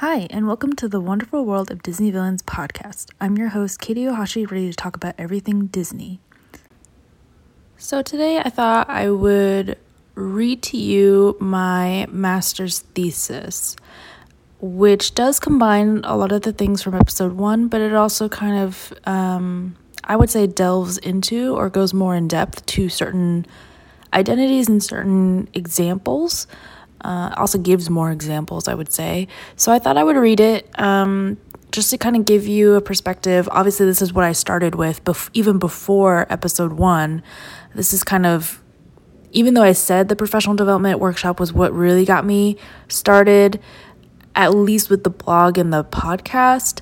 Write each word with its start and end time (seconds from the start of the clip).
Hi, 0.00 0.26
and 0.28 0.46
welcome 0.46 0.74
to 0.74 0.88
the 0.88 1.00
Wonderful 1.00 1.46
World 1.46 1.70
of 1.70 1.82
Disney 1.82 2.10
Villains 2.10 2.42
podcast. 2.42 3.08
I'm 3.18 3.38
your 3.38 3.48
host, 3.48 3.80
Katie 3.80 4.04
Ohashi, 4.04 4.44
ready 4.44 4.68
to 4.68 4.76
talk 4.76 4.94
about 4.94 5.14
everything 5.16 5.68
Disney. 5.68 6.20
So, 7.78 8.02
today 8.02 8.36
I 8.38 8.50
thought 8.50 8.90
I 8.90 9.08
would 9.08 9.78
read 10.14 10.60
to 10.64 10.76
you 10.76 11.34
my 11.40 12.06
master's 12.10 12.80
thesis, 12.80 13.74
which 14.60 15.14
does 15.14 15.40
combine 15.40 16.02
a 16.04 16.14
lot 16.14 16.30
of 16.30 16.42
the 16.42 16.52
things 16.52 16.82
from 16.82 16.94
episode 16.94 17.32
one, 17.32 17.68
but 17.68 17.80
it 17.80 17.94
also 17.94 18.28
kind 18.28 18.58
of, 18.58 18.92
um, 19.04 19.76
I 20.04 20.14
would 20.16 20.28
say, 20.28 20.46
delves 20.46 20.98
into 20.98 21.56
or 21.56 21.70
goes 21.70 21.94
more 21.94 22.14
in 22.14 22.28
depth 22.28 22.66
to 22.66 22.90
certain 22.90 23.46
identities 24.12 24.68
and 24.68 24.82
certain 24.84 25.48
examples 25.54 26.46
uh, 27.06 27.32
also 27.36 27.56
gives 27.56 27.88
more 27.88 28.10
examples, 28.10 28.66
I 28.66 28.74
would 28.74 28.92
say. 28.92 29.28
So 29.54 29.70
I 29.70 29.78
thought 29.78 29.96
I 29.96 30.02
would 30.02 30.16
read 30.16 30.40
it 30.40 30.68
um, 30.76 31.36
just 31.70 31.90
to 31.90 31.98
kind 31.98 32.16
of 32.16 32.24
give 32.24 32.48
you 32.48 32.74
a 32.74 32.80
perspective. 32.80 33.48
Obviously, 33.52 33.86
this 33.86 34.02
is 34.02 34.12
what 34.12 34.24
I 34.24 34.32
started 34.32 34.74
with, 34.74 35.04
bef- 35.04 35.30
even 35.32 35.60
before 35.60 36.26
episode 36.28 36.72
one. 36.72 37.22
This 37.76 37.92
is 37.92 38.02
kind 38.02 38.26
of, 38.26 38.60
even 39.30 39.54
though 39.54 39.62
I 39.62 39.70
said 39.70 40.08
the 40.08 40.16
professional 40.16 40.56
development 40.56 40.98
workshop 40.98 41.38
was 41.38 41.52
what 41.52 41.72
really 41.72 42.04
got 42.04 42.26
me 42.26 42.56
started, 42.88 43.60
at 44.34 44.52
least 44.52 44.90
with 44.90 45.04
the 45.04 45.10
blog 45.10 45.58
and 45.58 45.72
the 45.72 45.84
podcast, 45.84 46.80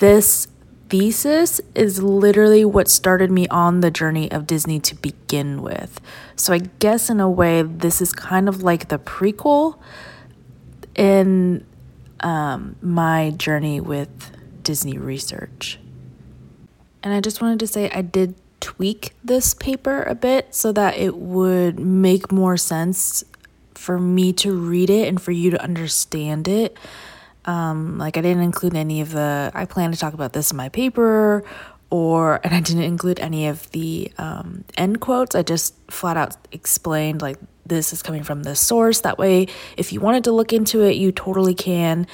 this 0.00 0.48
thesis 0.94 1.60
is 1.74 2.00
literally 2.00 2.64
what 2.64 2.86
started 2.86 3.28
me 3.28 3.48
on 3.48 3.80
the 3.80 3.90
journey 3.90 4.30
of 4.30 4.46
Disney 4.46 4.78
to 4.78 4.94
begin 4.94 5.60
with. 5.60 6.00
So 6.36 6.52
I 6.52 6.58
guess 6.78 7.10
in 7.10 7.18
a 7.18 7.28
way, 7.28 7.62
this 7.62 8.00
is 8.00 8.12
kind 8.12 8.48
of 8.48 8.62
like 8.62 8.90
the 8.90 8.98
prequel 9.00 9.76
in 10.94 11.66
um, 12.20 12.76
my 12.80 13.30
journey 13.30 13.80
with 13.80 14.30
Disney 14.62 14.96
research. 14.96 15.80
And 17.02 17.12
I 17.12 17.20
just 17.20 17.42
wanted 17.42 17.58
to 17.58 17.66
say 17.66 17.90
I 17.90 18.02
did 18.02 18.36
tweak 18.60 19.14
this 19.24 19.52
paper 19.52 20.04
a 20.04 20.14
bit 20.14 20.54
so 20.54 20.70
that 20.70 20.96
it 20.96 21.16
would 21.16 21.80
make 21.80 22.30
more 22.30 22.56
sense 22.56 23.24
for 23.74 23.98
me 23.98 24.32
to 24.34 24.56
read 24.56 24.90
it 24.90 25.08
and 25.08 25.20
for 25.20 25.32
you 25.32 25.50
to 25.50 25.60
understand 25.60 26.46
it 26.46 26.78
um, 27.46 27.98
like 27.98 28.16
I 28.16 28.20
didn't 28.20 28.42
include 28.42 28.74
any 28.74 29.00
of 29.00 29.12
the. 29.12 29.50
I 29.54 29.64
plan 29.64 29.92
to 29.92 29.98
talk 29.98 30.14
about 30.14 30.32
this 30.32 30.50
in 30.50 30.56
my 30.56 30.68
paper, 30.68 31.44
or 31.90 32.40
and 32.42 32.54
I 32.54 32.60
didn't 32.60 32.84
include 32.84 33.20
any 33.20 33.46
of 33.48 33.70
the 33.72 34.10
um, 34.18 34.64
end 34.76 35.00
quotes. 35.00 35.34
I 35.34 35.42
just 35.42 35.74
flat 35.90 36.16
out 36.16 36.36
explained 36.52 37.22
like 37.22 37.38
this 37.66 37.92
is 37.92 38.02
coming 38.02 38.22
from 38.22 38.42
this 38.42 38.60
source. 38.60 39.00
That 39.00 39.18
way, 39.18 39.46
if 39.76 39.92
you 39.92 40.00
wanted 40.00 40.24
to 40.24 40.32
look 40.32 40.52
into 40.52 40.82
it, 40.82 40.96
you 40.96 41.12
totally 41.12 41.54
can. 41.54 42.06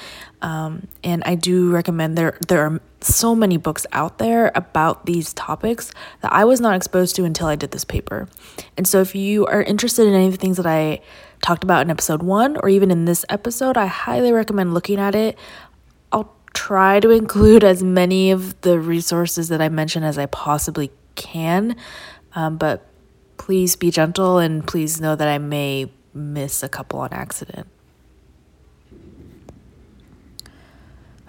Um, 0.43 0.87
and 1.05 1.23
I 1.25 1.35
do 1.35 1.71
recommend 1.71 2.17
there 2.17 2.39
there 2.49 2.67
are 2.67 2.81
so 3.01 3.35
many 3.35 3.57
books 3.57 3.87
out 3.93 4.19
there 4.19 4.53
about 4.55 5.07
these 5.07 5.33
topics 5.35 5.93
that 6.23 6.33
I 6.33 6.45
was 6.45 6.61
not 6.61 6.77
exposed 6.77 7.17
to 7.17 7.25
until 7.25 7.47
I 7.47 7.57
did 7.57 7.71
this 7.71 7.85
paper. 7.85 8.29
And 8.77 8.87
so, 8.87 9.01
if 9.01 9.15
you 9.15 9.47
are 9.47 9.63
interested 9.63 10.07
in 10.07 10.15
any 10.15 10.27
of 10.27 10.33
the 10.33 10.39
things 10.39 10.57
that 10.57 10.67
I 10.67 11.01
talked 11.43 11.65
about 11.65 11.83
in 11.83 11.91
episode 11.91 12.23
one 12.23 12.57
or 12.59 12.69
even 12.69 12.91
in 12.91 13.05
this 13.05 13.25
episode, 13.29 13.77
I 13.77 13.87
highly 13.87 14.33
recommend 14.33 14.75
looking 14.75 14.99
at 14.99 15.15
it. 15.15 15.39
I'll 16.13 16.35
try 16.53 17.01
to 17.01 17.11
include 17.21 17.65
as 17.65 17.83
many 17.83 18.31
of 18.31 18.61
the 18.61 18.79
resources 18.79 19.49
that 19.49 19.61
I 19.61 19.69
mentioned 19.69 20.05
as 20.05 20.19
I 20.19 20.27
possibly 20.27 20.91
can, 21.15 21.77
um, 22.35 22.57
but 22.57 22.87
please 23.37 23.77
be 23.77 23.91
gentle 23.91 24.39
and 24.39 24.67
please 24.67 25.01
know 25.01 25.17
that 25.17 25.29
I 25.29 25.39
may 25.39 25.91
miss 26.13 26.63
a 26.63 26.69
couple 26.69 27.01
on 27.01 27.13
accident. 27.13 27.67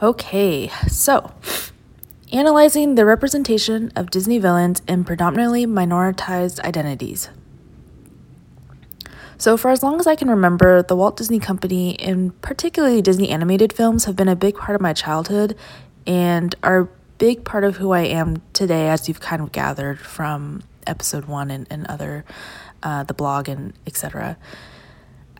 Okay, 0.01 0.71
so 0.87 1.31
analyzing 2.33 2.95
the 2.95 3.05
representation 3.05 3.91
of 3.95 4.09
Disney 4.09 4.39
villains 4.39 4.81
in 4.87 5.03
predominantly 5.03 5.67
minoritized 5.67 6.59
identities. 6.61 7.29
So, 9.41 9.57
for 9.57 9.71
as 9.71 9.81
long 9.81 9.99
as 9.99 10.05
I 10.05 10.15
can 10.15 10.29
remember, 10.29 10.83
the 10.83 10.95
Walt 10.95 11.17
Disney 11.17 11.39
Company, 11.39 11.99
and 11.99 12.39
particularly 12.43 13.01
Disney 13.01 13.29
animated 13.29 13.73
films, 13.73 14.05
have 14.05 14.15
been 14.15 14.27
a 14.27 14.35
big 14.35 14.55
part 14.55 14.75
of 14.75 14.81
my 14.81 14.93
childhood 14.93 15.57
and 16.05 16.53
are 16.61 16.81
a 16.81 16.89
big 17.17 17.43
part 17.43 17.63
of 17.63 17.77
who 17.77 17.89
I 17.89 18.01
am 18.01 18.43
today, 18.53 18.87
as 18.87 19.07
you've 19.07 19.19
kind 19.19 19.41
of 19.41 19.51
gathered 19.51 19.97
from 19.97 20.61
episode 20.85 21.25
one 21.25 21.49
and, 21.49 21.65
and 21.71 21.87
other, 21.87 22.23
uh, 22.83 23.01
the 23.01 23.15
blog 23.15 23.49
and 23.49 23.73
etc. 23.87 24.37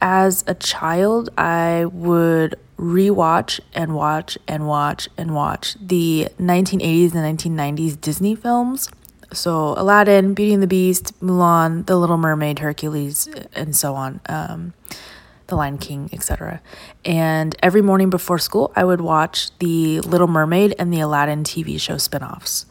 As 0.02 0.44
a 0.48 0.56
child, 0.56 1.30
I 1.38 1.86
would 1.86 2.56
rewatch 2.80 3.60
and 3.76 3.94
watch 3.94 4.36
and 4.48 4.66
watch 4.66 5.10
and 5.16 5.36
watch 5.36 5.78
the 5.80 6.28
1980s 6.40 7.14
and 7.14 7.38
1990s 7.38 8.02
Disney 8.02 8.34
films 8.34 8.90
so 9.34 9.74
Aladdin, 9.78 10.34
Beauty 10.34 10.54
and 10.54 10.64
the 10.64 10.68
Beast, 10.68 11.20
Mulan, 11.22 11.86
The 11.86 11.96
Little 11.96 12.18
Mermaid, 12.18 12.60
Hercules, 12.60 13.28
and 13.54 13.76
so 13.76 13.96
on. 13.96 14.20
Um, 14.28 14.74
the 15.52 15.56
Lion 15.58 15.78
King, 15.78 16.10
etc. 16.14 16.62
And 17.06 17.56
every 17.62 17.82
morning 17.82 18.10
before 18.10 18.40
school, 18.40 18.72
I 18.76 18.84
would 18.84 19.02
watch 19.02 19.56
the 19.60 20.00
Little 20.00 20.28
Mermaid 20.28 20.74
and 20.80 20.94
the 20.94 21.02
Aladdin 21.02 21.44
TV 21.44 21.80
show 21.80 21.96
spinoffs. 21.96 22.66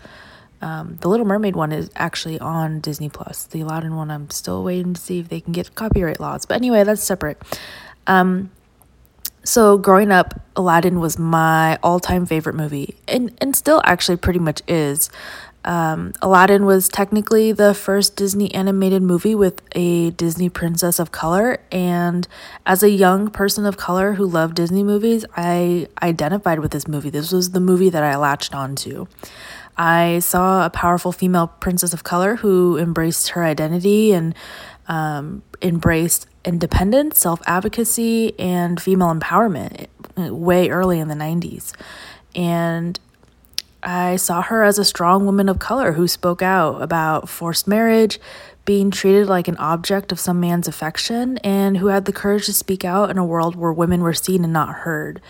Um, 0.62 0.98
the 1.00 1.08
Little 1.08 1.26
Mermaid 1.26 1.56
one 1.56 1.72
is 1.72 1.90
actually 1.94 2.38
on 2.40 2.80
Disney 2.80 3.08
Plus. 3.08 3.44
The 3.44 3.60
Aladdin 3.60 3.96
one, 3.96 4.10
I'm 4.10 4.28
still 4.30 4.64
waiting 4.64 4.94
to 4.94 5.00
see 5.00 5.20
if 5.20 5.28
they 5.28 5.40
can 5.40 5.52
get 5.52 5.74
copyright 5.74 6.20
laws. 6.20 6.44
But 6.46 6.56
anyway, 6.56 6.82
that's 6.84 7.02
separate. 7.02 7.40
Um, 8.06 8.50
so 9.44 9.78
growing 9.78 10.10
up, 10.10 10.40
Aladdin 10.56 11.00
was 11.00 11.18
my 11.18 11.78
all-time 11.82 12.26
favorite 12.26 12.54
movie, 12.54 12.96
and 13.08 13.36
and 13.40 13.56
still 13.56 13.80
actually 13.84 14.16
pretty 14.16 14.38
much 14.38 14.62
is. 14.68 15.10
Um, 15.64 16.12
Aladdin 16.22 16.64
was 16.64 16.88
technically 16.88 17.52
the 17.52 17.74
first 17.74 18.16
Disney 18.16 18.52
animated 18.54 19.02
movie 19.02 19.34
with 19.34 19.60
a 19.72 20.10
Disney 20.10 20.48
princess 20.48 20.98
of 20.98 21.12
color. 21.12 21.60
And 21.70 22.26
as 22.64 22.82
a 22.82 22.90
young 22.90 23.28
person 23.30 23.66
of 23.66 23.76
color 23.76 24.14
who 24.14 24.26
loved 24.26 24.54
Disney 24.54 24.82
movies, 24.82 25.24
I 25.36 25.88
identified 26.02 26.60
with 26.60 26.70
this 26.70 26.88
movie. 26.88 27.10
This 27.10 27.32
was 27.32 27.50
the 27.50 27.60
movie 27.60 27.90
that 27.90 28.02
I 28.02 28.16
latched 28.16 28.54
onto. 28.54 29.06
I 29.76 30.18
saw 30.18 30.66
a 30.66 30.70
powerful 30.70 31.12
female 31.12 31.48
princess 31.48 31.92
of 31.92 32.04
color 32.04 32.36
who 32.36 32.76
embraced 32.76 33.30
her 33.30 33.44
identity 33.44 34.12
and 34.12 34.34
um, 34.88 35.42
embraced 35.62 36.26
independence, 36.44 37.18
self 37.18 37.40
advocacy, 37.46 38.38
and 38.38 38.80
female 38.80 39.14
empowerment 39.14 39.86
way 40.16 40.68
early 40.68 40.98
in 40.98 41.08
the 41.08 41.14
90s. 41.14 41.72
And 42.34 42.98
I 43.82 44.16
saw 44.16 44.42
her 44.42 44.62
as 44.62 44.78
a 44.78 44.84
strong 44.84 45.24
woman 45.24 45.48
of 45.48 45.58
color 45.58 45.92
who 45.92 46.06
spoke 46.06 46.42
out 46.42 46.82
about 46.82 47.28
forced 47.28 47.66
marriage, 47.66 48.18
being 48.64 48.90
treated 48.90 49.26
like 49.26 49.48
an 49.48 49.56
object 49.56 50.12
of 50.12 50.20
some 50.20 50.38
man's 50.40 50.68
affection, 50.68 51.38
and 51.38 51.78
who 51.78 51.86
had 51.86 52.04
the 52.04 52.12
courage 52.12 52.46
to 52.46 52.52
speak 52.52 52.84
out 52.84 53.10
in 53.10 53.18
a 53.18 53.24
world 53.24 53.56
where 53.56 53.72
women 53.72 54.02
were 54.02 54.14
seen 54.14 54.44
and 54.44 54.52
not 54.52 54.76
heard. 54.76 55.20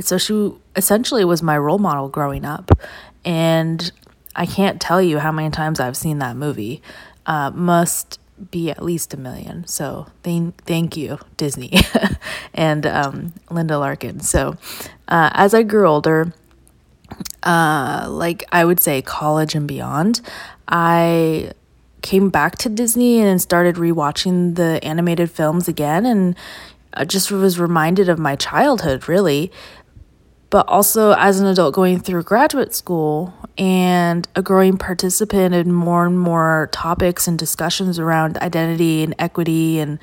So 0.00 0.18
she 0.18 0.52
essentially 0.74 1.24
was 1.24 1.42
my 1.42 1.56
role 1.56 1.78
model 1.78 2.08
growing 2.08 2.44
up. 2.44 2.70
And 3.24 3.90
I 4.34 4.46
can't 4.46 4.80
tell 4.80 5.00
you 5.00 5.18
how 5.18 5.32
many 5.32 5.50
times 5.50 5.80
I've 5.80 5.96
seen 5.96 6.18
that 6.18 6.36
movie. 6.36 6.82
Uh, 7.24 7.50
must 7.50 8.20
be 8.50 8.70
at 8.70 8.82
least 8.82 9.14
a 9.14 9.16
million. 9.16 9.66
So 9.66 10.06
thank 10.22 10.62
thank 10.64 10.96
you 10.96 11.18
Disney 11.36 11.72
and 12.54 12.86
um, 12.86 13.32
Linda 13.50 13.78
Larkin. 13.78 14.20
So 14.20 14.56
uh, 15.08 15.30
as 15.32 15.54
I 15.54 15.62
grew 15.62 15.88
older, 15.88 16.32
uh, 17.42 18.06
like 18.08 18.44
I 18.52 18.64
would 18.64 18.80
say 18.80 19.02
college 19.02 19.54
and 19.54 19.66
beyond, 19.68 20.20
I 20.68 21.52
came 22.02 22.28
back 22.28 22.56
to 22.58 22.68
Disney 22.68 23.20
and 23.20 23.40
started 23.40 23.76
rewatching 23.76 24.54
the 24.54 24.82
animated 24.84 25.30
films 25.30 25.66
again 25.68 26.06
and 26.06 26.36
I 26.94 27.04
just 27.04 27.30
was 27.30 27.58
reminded 27.58 28.08
of 28.08 28.18
my 28.18 28.36
childhood 28.36 29.08
really. 29.08 29.52
But 30.48 30.68
also 30.68 31.12
as 31.12 31.40
an 31.40 31.46
adult 31.46 31.74
going 31.74 31.98
through 31.98 32.22
graduate 32.22 32.74
school 32.74 33.34
and 33.58 34.28
a 34.36 34.42
growing 34.42 34.78
participant 34.78 35.54
in 35.54 35.72
more 35.72 36.06
and 36.06 36.18
more 36.18 36.68
topics 36.72 37.26
and 37.26 37.36
discussions 37.38 37.98
around 37.98 38.38
identity 38.38 39.02
and 39.02 39.14
equity 39.18 39.80
and 39.80 39.98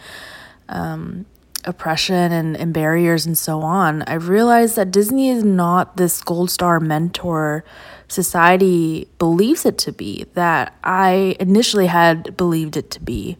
um, 0.68 1.25
oppression 1.65 2.31
and, 2.31 2.56
and 2.57 2.74
barriers 2.74 3.25
and 3.25 3.38
so 3.38 3.62
on, 3.62 4.04
I 4.04 4.15
realized 4.15 4.75
that 4.75 4.92
Disney 4.92 5.30
is 5.30 5.44
not 5.44 5.98
this 5.98 6.21
gold 6.21 6.51
star 6.51 6.80
mentor 6.80 7.63
society 8.07 9.07
believes 9.18 9.65
it 9.65 9.77
to 9.80 9.92
be, 9.92 10.25
that 10.33 10.77
I 10.83 11.36
initially 11.39 11.88
had 11.88 12.38
believed 12.38 12.77
it 12.77 12.92
to 12.92 13.00
be. 13.01 13.38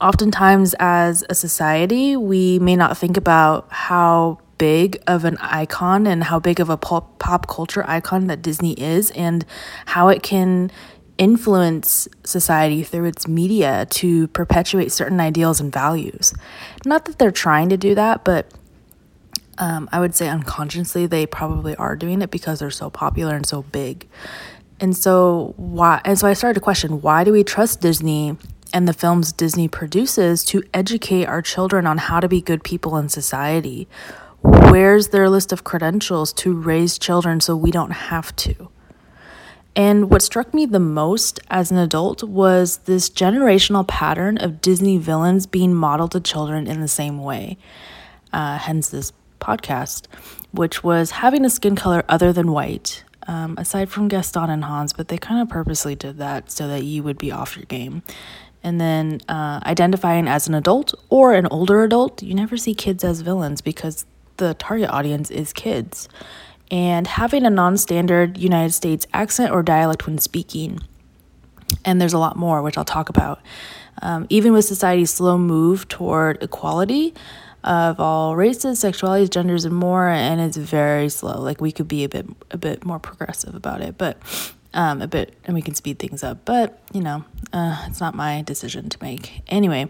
Oftentimes, 0.00 0.74
as 0.78 1.24
a 1.30 1.34
society, 1.34 2.16
we 2.16 2.58
may 2.58 2.76
not 2.76 2.98
think 2.98 3.16
about 3.16 3.68
how 3.70 4.38
big 4.58 5.02
of 5.08 5.24
an 5.24 5.36
icon 5.38 6.06
and 6.06 6.22
how 6.22 6.38
big 6.38 6.60
of 6.60 6.70
a 6.70 6.76
pop, 6.76 7.18
pop 7.18 7.48
culture 7.48 7.84
icon 7.88 8.28
that 8.28 8.42
Disney 8.42 8.74
is 8.74 9.10
and 9.12 9.44
how 9.86 10.08
it 10.08 10.22
can 10.22 10.70
influence 11.22 12.08
society 12.24 12.82
through 12.82 13.06
its 13.06 13.24
media 13.28 13.86
to 14.00 14.26
perpetuate 14.28 14.90
certain 14.90 15.20
ideals 15.20 15.60
and 15.62 15.72
values. 15.72 16.34
Not 16.84 17.04
that 17.04 17.18
they're 17.18 17.40
trying 17.46 17.68
to 17.70 17.76
do 17.76 17.94
that, 17.94 18.24
but 18.24 18.44
Um, 19.58 19.86
I 19.92 20.00
would 20.00 20.14
say 20.14 20.28
unconsciously 20.28 21.06
they 21.06 21.26
probably 21.26 21.74
are 21.76 21.94
doing 21.94 22.22
it 22.22 22.30
because 22.30 22.58
they're 22.58 22.80
so 22.84 22.88
popular 22.90 23.36
and 23.36 23.46
so 23.46 23.62
big. 23.70 24.08
And 24.80 24.96
so 24.96 25.52
why 25.56 26.00
and 26.08 26.18
so 26.18 26.26
I 26.26 26.34
started 26.34 26.54
to 26.54 26.64
question 26.64 27.02
why 27.02 27.22
do 27.22 27.32
we 27.32 27.44
trust 27.44 27.82
Disney 27.82 28.36
and 28.72 28.88
the 28.88 28.94
films 28.94 29.30
Disney 29.30 29.68
produces 29.68 30.42
to 30.50 30.62
educate 30.72 31.26
our 31.28 31.42
children 31.42 31.86
on 31.86 31.98
how 31.98 32.18
to 32.20 32.28
be 32.28 32.40
good 32.40 32.62
people 32.64 32.96
in 32.96 33.08
society? 33.10 33.86
Where's 34.72 35.08
their 35.08 35.28
list 35.28 35.52
of 35.52 35.62
credentials 35.70 36.32
to 36.42 36.48
raise 36.72 36.98
children 36.98 37.40
so 37.40 37.54
we 37.54 37.70
don't 37.70 37.92
have 38.10 38.34
to? 38.46 38.71
And 39.74 40.10
what 40.10 40.20
struck 40.22 40.52
me 40.52 40.66
the 40.66 40.78
most 40.78 41.40
as 41.48 41.70
an 41.70 41.78
adult 41.78 42.22
was 42.22 42.78
this 42.78 43.08
generational 43.08 43.86
pattern 43.86 44.36
of 44.36 44.60
Disney 44.60 44.98
villains 44.98 45.46
being 45.46 45.74
modeled 45.74 46.12
to 46.12 46.20
children 46.20 46.66
in 46.66 46.80
the 46.80 46.88
same 46.88 47.22
way. 47.22 47.56
Uh, 48.32 48.58
hence, 48.58 48.90
this 48.90 49.12
podcast, 49.40 50.06
which 50.52 50.84
was 50.84 51.12
having 51.12 51.44
a 51.44 51.50
skin 51.50 51.74
color 51.74 52.04
other 52.08 52.32
than 52.32 52.52
white, 52.52 53.02
um, 53.26 53.54
aside 53.58 53.88
from 53.88 54.08
Gaston 54.08 54.50
and 54.50 54.64
Hans, 54.64 54.92
but 54.92 55.08
they 55.08 55.18
kind 55.18 55.40
of 55.40 55.48
purposely 55.48 55.94
did 55.94 56.18
that 56.18 56.50
so 56.50 56.68
that 56.68 56.84
you 56.84 57.02
would 57.02 57.18
be 57.18 57.32
off 57.32 57.56
your 57.56 57.64
game. 57.64 58.02
And 58.62 58.80
then 58.80 59.20
uh, 59.28 59.60
identifying 59.64 60.28
as 60.28 60.46
an 60.48 60.54
adult 60.54 60.94
or 61.08 61.34
an 61.34 61.46
older 61.46 61.82
adult, 61.82 62.22
you 62.22 62.34
never 62.34 62.56
see 62.56 62.74
kids 62.74 63.02
as 63.04 63.22
villains 63.22 63.60
because 63.60 64.06
the 64.36 64.54
target 64.54 64.90
audience 64.90 65.30
is 65.30 65.52
kids 65.52 66.08
and 66.72 67.06
having 67.06 67.44
a 67.44 67.50
non 67.50 67.76
standard 67.76 68.38
United 68.38 68.72
States 68.72 69.06
accent 69.12 69.52
or 69.52 69.62
dialect 69.62 70.06
when 70.06 70.18
speaking. 70.18 70.80
And 71.84 72.00
there's 72.00 72.14
a 72.14 72.18
lot 72.18 72.36
more, 72.36 72.62
which 72.62 72.76
I'll 72.76 72.84
talk 72.84 73.10
about. 73.10 73.40
Um, 74.00 74.26
even 74.30 74.52
with 74.52 74.64
society's 74.64 75.10
slow 75.10 75.38
move 75.38 75.86
toward 75.86 76.42
equality 76.42 77.14
of 77.62 78.00
all 78.00 78.34
races, 78.34 78.82
sexualities, 78.82 79.30
genders, 79.30 79.64
and 79.64 79.74
more, 79.74 80.08
and 80.08 80.40
it's 80.40 80.56
very 80.56 81.08
slow. 81.08 81.40
Like 81.40 81.60
we 81.60 81.70
could 81.70 81.88
be 81.88 82.02
a 82.02 82.08
bit 82.08 82.26
a 82.50 82.56
bit 82.56 82.84
more 82.84 82.98
progressive 82.98 83.54
about 83.54 83.82
it, 83.82 83.98
but 83.98 84.18
um, 84.74 85.02
a 85.02 85.06
bit, 85.06 85.34
and 85.44 85.54
we 85.54 85.62
can 85.62 85.74
speed 85.74 85.98
things 85.98 86.24
up. 86.24 86.44
But 86.44 86.80
you 86.92 87.02
know, 87.02 87.24
uh, 87.52 87.84
it's 87.88 88.00
not 88.00 88.14
my 88.14 88.42
decision 88.42 88.88
to 88.88 88.98
make. 89.02 89.42
Anyway, 89.46 89.88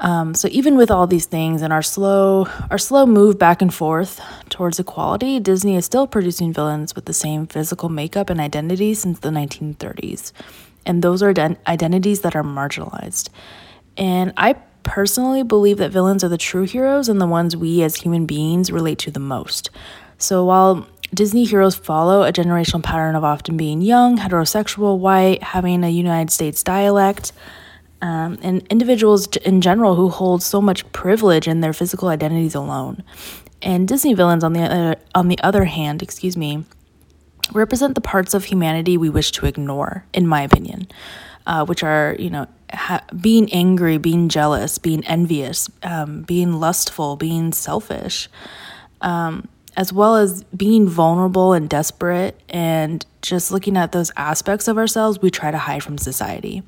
um, 0.00 0.34
so 0.34 0.48
even 0.50 0.76
with 0.76 0.90
all 0.90 1.06
these 1.06 1.26
things 1.26 1.62
and 1.62 1.72
our 1.72 1.82
slow 1.82 2.48
our 2.70 2.78
slow 2.78 3.06
move 3.06 3.38
back 3.38 3.62
and 3.62 3.72
forth 3.72 4.20
towards 4.48 4.78
equality, 4.78 5.38
Disney 5.40 5.76
is 5.76 5.84
still 5.84 6.06
producing 6.06 6.52
villains 6.52 6.94
with 6.94 7.04
the 7.04 7.12
same 7.12 7.46
physical 7.46 7.88
makeup 7.88 8.30
and 8.30 8.40
identity 8.40 8.94
since 8.94 9.20
the 9.20 9.30
1930s. 9.30 10.32
And 10.86 11.02
those 11.02 11.22
are 11.22 11.32
identities 11.66 12.20
that 12.22 12.36
are 12.36 12.42
marginalized. 12.42 13.30
And 13.96 14.32
I 14.36 14.54
personally 14.82 15.42
believe 15.42 15.78
that 15.78 15.90
villains 15.90 16.22
are 16.22 16.28
the 16.28 16.36
true 16.36 16.64
heroes 16.64 17.08
and 17.08 17.20
the 17.20 17.26
ones 17.26 17.56
we 17.56 17.82
as 17.82 17.96
human 17.96 18.26
beings 18.26 18.70
relate 18.70 18.98
to 18.98 19.10
the 19.10 19.20
most. 19.20 19.70
So 20.18 20.44
while 20.44 20.86
Disney 21.14 21.44
heroes 21.44 21.74
follow 21.74 22.22
a 22.22 22.32
generational 22.32 22.82
pattern 22.82 23.14
of 23.14 23.24
often 23.24 23.56
being 23.56 23.80
young, 23.80 24.18
heterosexual, 24.18 24.98
white, 24.98 25.42
having 25.42 25.84
a 25.84 25.88
United 25.88 26.30
States 26.30 26.62
dialect, 26.62 27.32
um, 28.04 28.38
and 28.42 28.62
individuals 28.68 29.26
in 29.38 29.62
general 29.62 29.94
who 29.94 30.10
hold 30.10 30.42
so 30.42 30.60
much 30.60 30.90
privilege 30.92 31.48
in 31.48 31.62
their 31.62 31.72
physical 31.72 32.08
identities 32.08 32.54
alone. 32.54 33.02
And 33.62 33.88
Disney 33.88 34.12
villains, 34.12 34.44
on 34.44 34.52
the 34.52 34.60
other, 34.60 34.96
on 35.14 35.28
the 35.28 35.38
other 35.38 35.64
hand, 35.64 36.02
excuse 36.02 36.36
me, 36.36 36.64
represent 37.54 37.94
the 37.94 38.02
parts 38.02 38.34
of 38.34 38.44
humanity 38.44 38.98
we 38.98 39.08
wish 39.08 39.32
to 39.32 39.46
ignore, 39.46 40.04
in 40.12 40.26
my 40.26 40.42
opinion, 40.42 40.86
uh, 41.46 41.64
which 41.64 41.82
are 41.82 42.14
you 42.18 42.28
know 42.28 42.46
ha- 42.74 43.04
being 43.18 43.50
angry, 43.54 43.96
being 43.96 44.28
jealous, 44.28 44.76
being 44.76 45.02
envious, 45.06 45.70
um, 45.82 46.24
being 46.24 46.60
lustful, 46.60 47.16
being 47.16 47.54
selfish. 47.54 48.28
Um, 49.00 49.48
as 49.76 49.92
well 49.92 50.14
as 50.14 50.44
being 50.56 50.86
vulnerable 50.86 51.52
and 51.52 51.68
desperate, 51.68 52.38
and 52.50 53.04
just 53.22 53.50
looking 53.50 53.76
at 53.76 53.92
those 53.92 54.12
aspects 54.16 54.68
of 54.68 54.76
ourselves 54.76 55.20
we 55.20 55.30
try 55.30 55.50
to 55.50 55.58
hide 55.58 55.82
from 55.82 55.96
society. 55.96 56.62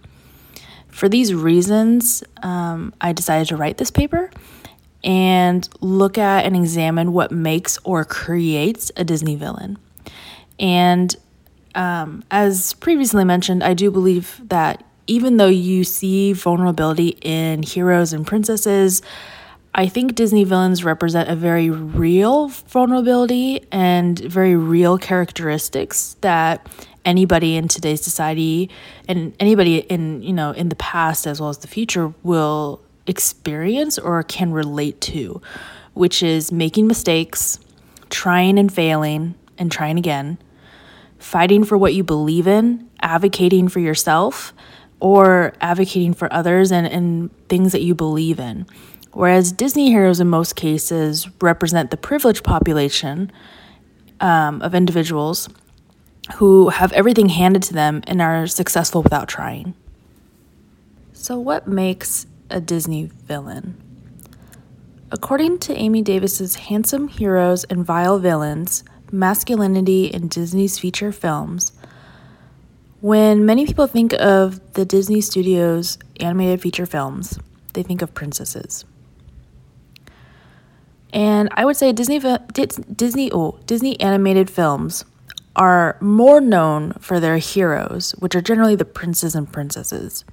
For 0.97 1.11
these 1.11 1.35
reasons, 1.35 2.25
um, 2.43 2.95
I 3.03 3.13
decided 3.13 3.49
to 3.49 3.57
write 3.57 3.77
this 3.77 3.91
paper 3.91 4.31
and 5.05 5.69
look 5.83 6.17
at 6.17 6.47
and 6.47 6.57
examine 6.57 7.13
what 7.13 7.31
makes 7.31 7.77
or 7.85 8.03
creates 8.07 8.91
a 8.97 9.05
Disney 9.05 9.37
villain. 9.37 9.77
And 10.59 11.15
um, 11.75 12.25
as 12.31 12.73
previously 12.73 13.25
mentioned, 13.25 13.63
I 13.63 13.75
do 13.75 13.91
believe 13.91 14.41
that 14.49 14.85
even 15.07 15.37
though 15.37 15.49
you 15.49 15.85
see 15.85 16.33
vulnerability 16.33 17.19
in 17.21 17.63
heroes 17.63 18.15
and 18.15 18.27
princesses, 18.27 19.03
I 19.75 19.89
think 19.89 20.15
Disney 20.15 20.45
villains 20.45 20.83
represent 20.83 21.29
a 21.29 21.37
very 21.37 21.69
real 21.69 22.49
vulnerability 22.49 23.67
and 23.71 24.19
very 24.19 24.57
real 24.57 24.97
characteristics 24.97 26.17
that 26.23 26.67
anybody 27.07 27.57
in 27.57 27.69
today's 27.69 28.03
society 28.03 28.69
and 29.09 29.35
anybody 29.41 29.79
in 29.79 30.23
you 30.23 30.33
know 30.33 30.51
in 30.51 30.69
the 30.69 30.77
past 30.77 31.27
as 31.27 31.41
well 31.41 31.49
as 31.49 31.59
the 31.59 31.69
future 31.69 32.13
will 32.23 32.83
experience 33.07 33.97
or 33.97 34.23
can 34.25 34.53
relate 34.53 35.01
to 35.01 35.41
which 35.95 36.23
is 36.23 36.53
making 36.53 36.87
mistakes 36.87 37.59
trying 38.11 38.59
and 38.59 38.73
failing 38.73 39.35
and 39.57 39.73
trying 39.73 39.97
again 39.97 40.37
fighting 41.19 41.65
for 41.65 41.79
what 41.79 41.95
you 41.95 42.05
believe 42.05 42.47
in 42.47 42.89
advocating 43.01 43.69
for 43.69 43.81
yourself 43.81 44.53
or 44.99 45.53
advocating 45.61 46.15
for 46.15 46.33
others 46.33 46.73
and, 46.73 46.87
and 46.87 47.31
things 47.49 47.73
that 47.73 47.83
you 47.83 47.95
believe 47.95 48.41
in. 48.41 48.67
Whereas 49.13 49.53
disney 49.53 49.91
heroes 49.91 50.21
in 50.21 50.29
most 50.29 50.57
cases 50.57 51.29
represent 51.41 51.91
the 51.91 51.97
privileged 51.97 52.45
population 52.45 53.31
um, 54.21 54.61
of 54.63 54.75
individuals 54.75 55.49
who 56.35 56.71
have 56.71 56.93
everything 56.93 57.29
handed 57.29 57.63
to 57.65 57.73
them 57.73 58.03
and 58.07 58.21
are 58.21 58.47
successful 58.47 59.03
without 59.03 59.29
trying. 59.29 59.75
So, 61.13 61.39
what 61.39 61.67
makes 61.67 62.27
a 62.51 62.61
Disney 62.61 63.05
villain? 63.05 63.83
According 65.11 65.61
to 65.61 65.75
Amy 65.75 66.03
Davis's 66.03 66.57
Handsome 66.57 67.09
Heroes 67.09 67.65
and 67.65 67.85
Vile 67.85 68.19
Villains 68.19 68.83
Masculinity 69.13 70.07
in 70.07 70.29
Disney's 70.29 70.79
Feature 70.79 71.13
Films, 71.13 71.73
when 73.01 73.47
many 73.47 73.67
people 73.67 73.87
think 73.87 74.13
of 74.15 74.73
the 74.73 74.85
Disney 74.85 75.21
Studios 75.21 75.99
animated 76.19 76.61
feature 76.61 76.87
films, 76.87 77.39
they 77.75 77.83
think 77.83 78.03
of 78.03 78.15
princesses. 78.15 78.85
And 81.13 81.49
I 81.53 81.65
would 81.65 81.77
say 81.77 81.93
Disney 81.93 82.19
Disney 82.95 83.31
oh, 83.33 83.59
Disney 83.67 83.99
animated 84.01 84.51
films 84.51 85.05
are 85.57 85.97
more 86.01 86.41
known 86.41 86.93
for 87.01 87.19
their 87.19 87.39
heroes, 87.39 88.13
which 88.19 88.35
are 88.35 88.43
generally 88.43 88.77
the 88.77 88.85
princes 88.85 89.35
and 89.35 89.51
princesses, 89.51 90.25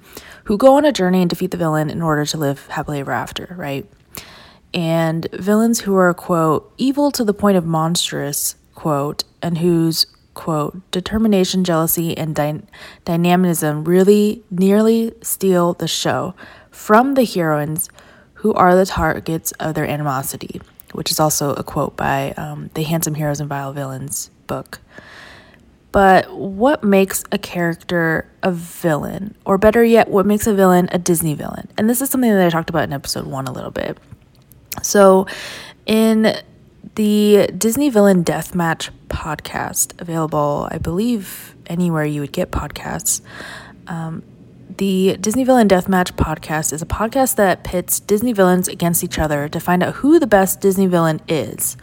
who 0.44 0.56
go 0.56 0.76
on 0.76 0.84
a 0.84 0.92
journey 0.92 1.22
and 1.22 1.30
defeat 1.30 1.50
the 1.50 1.56
villain 1.56 1.90
in 1.90 2.02
order 2.02 2.24
to 2.26 2.36
live 2.36 2.66
happily 2.68 3.00
ever 3.00 3.10
after, 3.10 3.54
right? 3.58 3.90
And 4.74 5.26
villains 5.32 5.80
who 5.80 5.96
are, 5.96 6.12
quote, 6.12 6.72
evil 6.76 7.10
to 7.12 7.24
the 7.24 7.34
point 7.34 7.56
of 7.56 7.64
monstrous, 7.64 8.56
quote, 8.74 9.24
and 9.40 9.58
whose, 9.58 10.06
quote, 10.34 10.90
determination, 10.90 11.64
jealousy, 11.64 12.16
and 12.16 12.34
dy- 12.34 12.62
dynamism 13.04 13.84
really 13.84 14.42
nearly 14.50 15.12
steal 15.22 15.72
the 15.72 15.88
show 15.88 16.34
from 16.70 17.14
the 17.14 17.24
heroines 17.24 17.88
who 18.34 18.52
are 18.52 18.76
the 18.76 18.84
targets 18.84 19.52
of 19.52 19.74
their 19.74 19.86
animosity, 19.86 20.60
which 20.92 21.10
is 21.10 21.18
also 21.18 21.54
a 21.54 21.62
quote 21.62 21.96
by 21.96 22.32
um, 22.32 22.68
the 22.74 22.82
Handsome 22.82 23.14
Heroes 23.14 23.40
and 23.40 23.48
Vile 23.48 23.72
Villains 23.72 24.28
book. 24.46 24.80
But 25.94 26.36
what 26.36 26.82
makes 26.82 27.22
a 27.30 27.38
character 27.38 28.28
a 28.42 28.50
villain? 28.50 29.36
Or 29.46 29.58
better 29.58 29.84
yet, 29.84 30.08
what 30.08 30.26
makes 30.26 30.48
a 30.48 30.52
villain 30.52 30.88
a 30.90 30.98
Disney 30.98 31.34
villain? 31.34 31.68
And 31.78 31.88
this 31.88 32.02
is 32.02 32.10
something 32.10 32.28
that 32.32 32.44
I 32.44 32.50
talked 32.50 32.68
about 32.68 32.82
in 32.82 32.92
episode 32.92 33.28
one 33.28 33.46
a 33.46 33.52
little 33.52 33.70
bit. 33.70 33.96
So, 34.82 35.28
in 35.86 36.34
the 36.96 37.48
Disney 37.56 37.90
Villain 37.90 38.24
Deathmatch 38.24 38.90
podcast, 39.06 40.00
available, 40.00 40.66
I 40.68 40.78
believe, 40.78 41.54
anywhere 41.68 42.04
you 42.04 42.22
would 42.22 42.32
get 42.32 42.50
podcasts, 42.50 43.20
um, 43.86 44.24
the 44.76 45.16
Disney 45.20 45.44
Villain 45.44 45.68
Deathmatch 45.68 46.14
podcast 46.14 46.72
is 46.72 46.82
a 46.82 46.86
podcast 46.86 47.36
that 47.36 47.62
pits 47.62 48.00
Disney 48.00 48.32
villains 48.32 48.66
against 48.66 49.04
each 49.04 49.20
other 49.20 49.48
to 49.48 49.60
find 49.60 49.80
out 49.80 49.94
who 49.94 50.18
the 50.18 50.26
best 50.26 50.60
Disney 50.60 50.88
villain 50.88 51.20
is. 51.28 51.76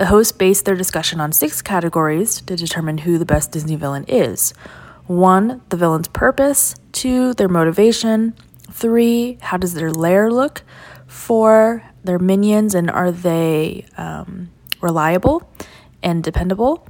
The 0.00 0.06
hosts 0.06 0.32
based 0.32 0.64
their 0.64 0.76
discussion 0.76 1.20
on 1.20 1.30
six 1.30 1.60
categories 1.60 2.40
to 2.40 2.56
determine 2.56 2.96
who 2.96 3.18
the 3.18 3.26
best 3.26 3.50
Disney 3.52 3.76
villain 3.76 4.06
is. 4.08 4.54
One, 5.06 5.60
the 5.68 5.76
villain's 5.76 6.08
purpose, 6.08 6.74
two, 6.92 7.34
their 7.34 7.48
motivation, 7.48 8.34
three, 8.72 9.36
how 9.42 9.58
does 9.58 9.74
their 9.74 9.92
lair 9.92 10.32
look, 10.32 10.62
four, 11.06 11.84
their 12.02 12.18
minions 12.18 12.74
and 12.74 12.90
are 12.90 13.12
they 13.12 13.84
um, 13.98 14.48
reliable 14.80 15.46
and 16.02 16.24
dependable, 16.24 16.88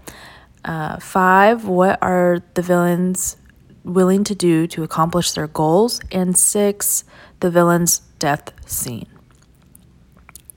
uh, 0.64 1.00
five, 1.00 1.64
what 1.64 1.98
are 2.00 2.44
the 2.54 2.62
villains 2.62 3.38
willing 3.82 4.22
to 4.22 4.36
do 4.36 4.68
to 4.68 4.84
accomplish 4.84 5.32
their 5.32 5.48
goals, 5.48 6.00
and 6.12 6.38
six, 6.38 7.02
the 7.40 7.50
villain's 7.50 8.02
death 8.20 8.52
scene. 8.70 9.08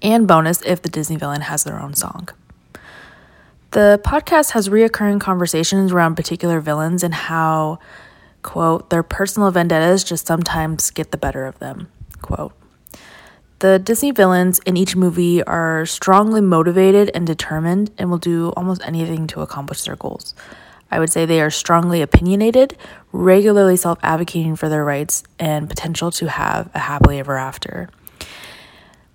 and 0.03 0.27
bonus 0.27 0.61
if 0.67 0.83
the 0.83 0.89
Disney 0.89 1.15
villain 1.15 1.41
has 1.41 1.63
their 1.63 1.79
own 1.79 1.95
song. 1.95 2.29
The 3.73 3.99
podcast 4.05 4.51
has 4.51 4.69
reoccurring 4.69 5.19
conversations 5.19 5.91
around 5.91 6.13
particular 6.13 6.59
villains 6.59 7.01
and 7.01 7.11
how, 7.11 7.79
quote, 8.43 8.91
their 8.91 9.01
personal 9.01 9.49
vendettas 9.49 10.03
just 10.03 10.27
sometimes 10.27 10.91
get 10.91 11.09
the 11.09 11.17
better 11.17 11.47
of 11.47 11.57
them, 11.57 11.87
quote. 12.21 12.53
The 13.57 13.79
Disney 13.79 14.11
villains 14.11 14.59
in 14.67 14.77
each 14.77 14.95
movie 14.95 15.41
are 15.41 15.87
strongly 15.87 16.39
motivated 16.39 17.09
and 17.15 17.25
determined 17.25 17.89
and 17.97 18.11
will 18.11 18.19
do 18.19 18.49
almost 18.55 18.85
anything 18.85 19.25
to 19.27 19.41
accomplish 19.41 19.81
their 19.85 19.95
goals. 19.95 20.35
I 20.91 20.99
would 20.99 21.11
say 21.11 21.25
they 21.25 21.41
are 21.41 21.49
strongly 21.49 22.03
opinionated, 22.03 22.77
regularly 23.11 23.75
self 23.75 23.97
advocating 24.03 24.55
for 24.55 24.69
their 24.69 24.85
rights 24.85 25.23
and 25.39 25.67
potential 25.67 26.11
to 26.11 26.29
have 26.29 26.69
a 26.75 26.79
happily 26.79 27.17
ever 27.17 27.37
after. 27.37 27.89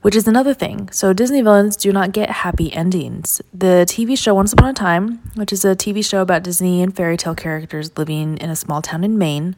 Which 0.09 0.17
is 0.17 0.27
another 0.27 0.55
thing. 0.55 0.89
So, 0.91 1.13
Disney 1.13 1.43
villains 1.43 1.77
do 1.77 1.93
not 1.93 2.13
get 2.13 2.31
happy 2.31 2.73
endings. 2.73 3.43
The 3.53 3.85
TV 3.87 4.17
show 4.17 4.33
Once 4.33 4.55
Upon 4.55 4.71
a 4.71 4.73
Time, 4.73 5.19
which 5.35 5.53
is 5.53 5.67
a 5.67 5.77
TV 5.77 6.03
show 6.03 6.23
about 6.23 6.43
Disney 6.43 6.83
and 6.83 6.97
fairy 6.97 7.19
tale 7.19 7.35
characters 7.35 7.93
living 7.99 8.39
in 8.39 8.49
a 8.49 8.57
small 8.57 8.81
town 8.81 9.05
in 9.05 9.19
Maine, 9.19 9.55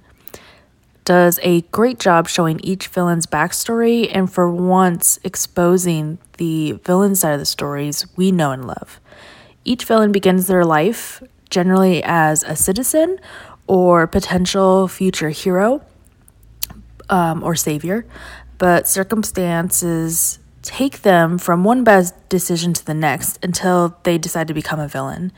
does 1.05 1.39
a 1.45 1.61
great 1.71 2.01
job 2.01 2.27
showing 2.27 2.59
each 2.65 2.89
villain's 2.89 3.27
backstory 3.27 4.11
and 4.13 4.33
for 4.33 4.51
once 4.51 5.21
exposing 5.23 6.19
the 6.39 6.73
villain 6.85 7.15
side 7.15 7.35
of 7.35 7.39
the 7.39 7.47
stories 7.47 8.05
we 8.17 8.33
know 8.33 8.51
and 8.51 8.67
love. 8.67 8.99
Each 9.65 9.85
villain 9.85 10.11
begins 10.11 10.49
their 10.49 10.65
life 10.65 11.23
generally 11.49 12.03
as 12.03 12.43
a 12.43 12.57
citizen 12.57 13.21
or 13.69 14.09
potential 14.09 14.89
future 14.89 15.31
hero 15.31 15.81
um, 17.09 17.45
or 17.45 17.55
savior, 17.55 18.05
but 18.59 18.89
circumstances 18.89 20.40
take 20.63 21.03
them 21.03 21.39
from 21.39 21.65
one 21.65 21.85
bad 21.85 22.13
decision 22.29 22.73
to 22.75 22.85
the 22.85 22.95
next 22.95 23.39
until 23.43 23.97
they 24.03 24.19
decide 24.19 24.49
to 24.49 24.55
become 24.55 24.79
a 24.79 24.89
villain 24.89 25.33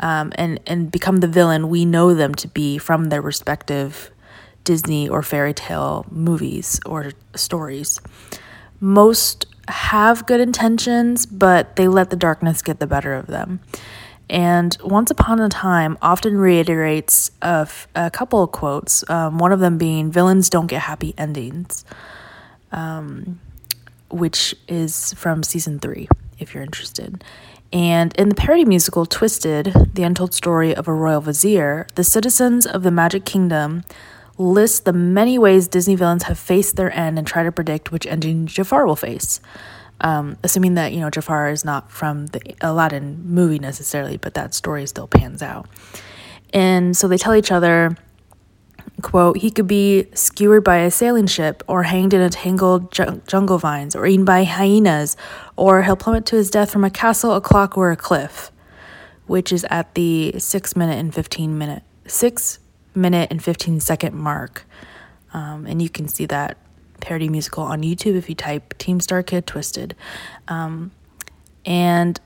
um, 0.00 0.32
and, 0.36 0.60
and 0.66 0.90
become 0.90 1.18
the 1.18 1.28
villain 1.28 1.68
we 1.68 1.84
know 1.84 2.14
them 2.14 2.34
to 2.34 2.48
be 2.48 2.78
from 2.78 3.06
their 3.06 3.22
respective 3.22 4.10
Disney 4.64 5.08
or 5.08 5.22
fairy 5.22 5.54
tale 5.54 6.06
movies 6.10 6.80
or 6.84 7.12
stories. 7.34 7.98
Most 8.78 9.46
have 9.68 10.26
good 10.26 10.40
intentions, 10.40 11.26
but 11.26 11.76
they 11.76 11.88
let 11.88 12.10
the 12.10 12.16
darkness 12.16 12.62
get 12.62 12.80
the 12.80 12.86
better 12.86 13.14
of 13.14 13.26
them. 13.26 13.60
And 14.28 14.76
Once 14.84 15.10
Upon 15.10 15.40
a 15.40 15.48
Time 15.48 15.98
often 16.00 16.36
reiterates 16.36 17.30
a, 17.42 17.66
f- 17.66 17.88
a 17.94 18.10
couple 18.10 18.42
of 18.42 18.52
quotes, 18.52 19.08
um, 19.10 19.38
one 19.38 19.50
of 19.52 19.58
them 19.58 19.76
being, 19.76 20.12
Villains 20.12 20.48
don't 20.48 20.68
get 20.68 20.82
happy 20.82 21.14
endings, 21.18 21.84
um, 22.70 23.40
which 24.10 24.54
is 24.68 25.14
from 25.14 25.42
season 25.42 25.78
three, 25.78 26.08
if 26.38 26.54
you're 26.54 26.62
interested. 26.62 27.24
And 27.72 28.14
in 28.16 28.28
the 28.28 28.34
parody 28.34 28.64
musical 28.64 29.06
Twisted, 29.06 29.72
the 29.94 30.02
untold 30.02 30.34
story 30.34 30.74
of 30.74 30.88
a 30.88 30.92
royal 30.92 31.20
vizier, 31.20 31.86
the 31.94 32.04
citizens 32.04 32.66
of 32.66 32.82
the 32.82 32.90
Magic 32.90 33.24
Kingdom 33.24 33.84
list 34.38 34.84
the 34.84 34.92
many 34.92 35.38
ways 35.38 35.68
Disney 35.68 35.94
villains 35.94 36.24
have 36.24 36.38
faced 36.38 36.76
their 36.76 36.92
end 36.96 37.18
and 37.18 37.26
try 37.26 37.42
to 37.42 37.52
predict 37.52 37.92
which 37.92 38.06
ending 38.06 38.46
Jafar 38.46 38.86
will 38.86 38.96
face. 38.96 39.40
Um, 40.02 40.38
assuming 40.42 40.74
that 40.74 40.94
you 40.94 41.00
know 41.00 41.10
Jafar 41.10 41.50
is 41.50 41.62
not 41.62 41.92
from 41.92 42.26
the 42.28 42.40
Aladdin 42.62 43.22
movie 43.22 43.58
necessarily, 43.58 44.16
but 44.16 44.32
that 44.32 44.54
story 44.54 44.86
still 44.86 45.06
pans 45.06 45.42
out. 45.42 45.68
And 46.54 46.96
so 46.96 47.06
they 47.06 47.18
tell 47.18 47.34
each 47.34 47.52
other, 47.52 47.96
quote, 49.00 49.38
he 49.38 49.50
could 49.50 49.66
be 49.66 50.06
skewered 50.14 50.64
by 50.64 50.78
a 50.78 50.90
sailing 50.90 51.26
ship, 51.26 51.62
or 51.66 51.84
hanged 51.84 52.14
in 52.14 52.20
a 52.20 52.30
tangled 52.30 52.92
jungle 53.26 53.58
vines, 53.58 53.94
or 53.94 54.06
eaten 54.06 54.24
by 54.24 54.44
hyenas, 54.44 55.16
or 55.56 55.82
he'll 55.82 55.96
plummet 55.96 56.26
to 56.26 56.36
his 56.36 56.50
death 56.50 56.70
from 56.70 56.84
a 56.84 56.90
castle, 56.90 57.34
a 57.34 57.40
clock, 57.40 57.76
or 57.76 57.90
a 57.90 57.96
cliff, 57.96 58.50
which 59.26 59.52
is 59.52 59.66
at 59.70 59.94
the 59.94 60.34
six 60.38 60.76
minute 60.76 60.98
and 60.98 61.14
fifteen 61.14 61.56
minute 61.58 61.82
six 62.10 62.58
minute 62.94 63.28
and 63.30 63.42
15 63.42 63.80
second 63.80 64.14
mark. 64.14 64.64
Um, 65.32 65.66
and 65.66 65.80
you 65.80 65.88
can 65.88 66.08
see 66.08 66.26
that 66.26 66.56
parody 67.00 67.28
musical 67.28 67.62
on 67.62 67.82
YouTube 67.82 68.16
if 68.16 68.28
you 68.28 68.34
type 68.34 68.76
Team 68.78 69.00
Star 69.00 69.22
Kid 69.22 69.46
Twisted. 69.46 69.94
Um, 70.48 70.90
and 71.64 72.20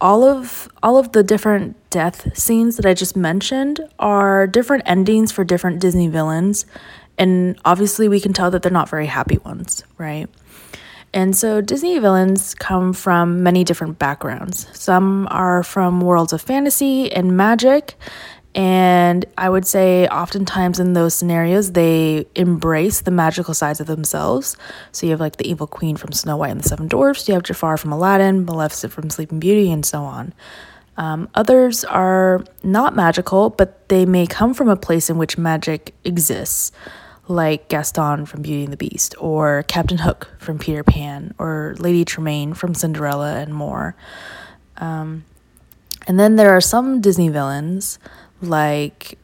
all 0.00 0.24
of 0.24 0.68
all 0.82 0.98
of 0.98 1.12
the 1.12 1.22
different 1.22 1.76
death 1.90 2.36
scenes 2.36 2.76
that 2.76 2.86
I 2.86 2.94
just 2.94 3.16
mentioned 3.16 3.80
are 3.98 4.46
different 4.46 4.82
endings 4.86 5.32
for 5.32 5.44
different 5.44 5.80
Disney 5.80 6.08
villains, 6.08 6.66
and 7.18 7.58
obviously 7.64 8.08
we 8.08 8.20
can 8.20 8.32
tell 8.32 8.50
that 8.50 8.62
they're 8.62 8.72
not 8.72 8.88
very 8.88 9.06
happy 9.06 9.38
ones, 9.38 9.82
right? 9.98 10.28
And 11.14 11.34
so 11.34 11.62
Disney 11.62 11.98
villains 11.98 12.54
come 12.54 12.92
from 12.92 13.42
many 13.42 13.64
different 13.64 13.98
backgrounds. 13.98 14.66
Some 14.78 15.26
are 15.30 15.62
from 15.62 16.00
worlds 16.02 16.34
of 16.34 16.42
fantasy 16.42 17.10
and 17.10 17.36
magic, 17.36 17.94
and 18.56 19.26
I 19.36 19.50
would 19.50 19.66
say, 19.66 20.08
oftentimes 20.08 20.80
in 20.80 20.94
those 20.94 21.12
scenarios, 21.12 21.72
they 21.72 22.26
embrace 22.34 23.02
the 23.02 23.10
magical 23.10 23.52
sides 23.52 23.82
of 23.82 23.86
themselves. 23.86 24.56
So 24.92 25.04
you 25.04 25.10
have 25.10 25.20
like 25.20 25.36
the 25.36 25.46
evil 25.46 25.66
queen 25.66 25.96
from 25.96 26.12
Snow 26.12 26.38
White 26.38 26.52
and 26.52 26.60
the 26.62 26.68
Seven 26.68 26.88
Dwarfs, 26.88 27.28
you 27.28 27.34
have 27.34 27.42
Jafar 27.42 27.76
from 27.76 27.92
Aladdin, 27.92 28.46
Maleficent 28.46 28.94
from 28.94 29.10
Sleeping 29.10 29.40
Beauty, 29.40 29.70
and 29.70 29.84
so 29.84 30.04
on. 30.04 30.32
Um, 30.96 31.28
others 31.34 31.84
are 31.84 32.46
not 32.62 32.96
magical, 32.96 33.50
but 33.50 33.90
they 33.90 34.06
may 34.06 34.26
come 34.26 34.54
from 34.54 34.70
a 34.70 34.76
place 34.76 35.10
in 35.10 35.18
which 35.18 35.36
magic 35.36 35.94
exists, 36.04 36.72
like 37.28 37.68
Gaston 37.68 38.24
from 38.24 38.40
Beauty 38.40 38.64
and 38.64 38.72
the 38.72 38.78
Beast, 38.78 39.14
or 39.18 39.64
Captain 39.64 39.98
Hook 39.98 40.30
from 40.38 40.58
Peter 40.58 40.82
Pan, 40.82 41.34
or 41.36 41.74
Lady 41.78 42.06
Tremaine 42.06 42.54
from 42.54 42.72
Cinderella, 42.72 43.34
and 43.34 43.52
more. 43.52 43.94
Um, 44.78 45.26
and 46.06 46.18
then 46.18 46.36
there 46.36 46.56
are 46.56 46.60
some 46.62 47.02
Disney 47.02 47.28
villains 47.28 47.98
like 48.40 49.18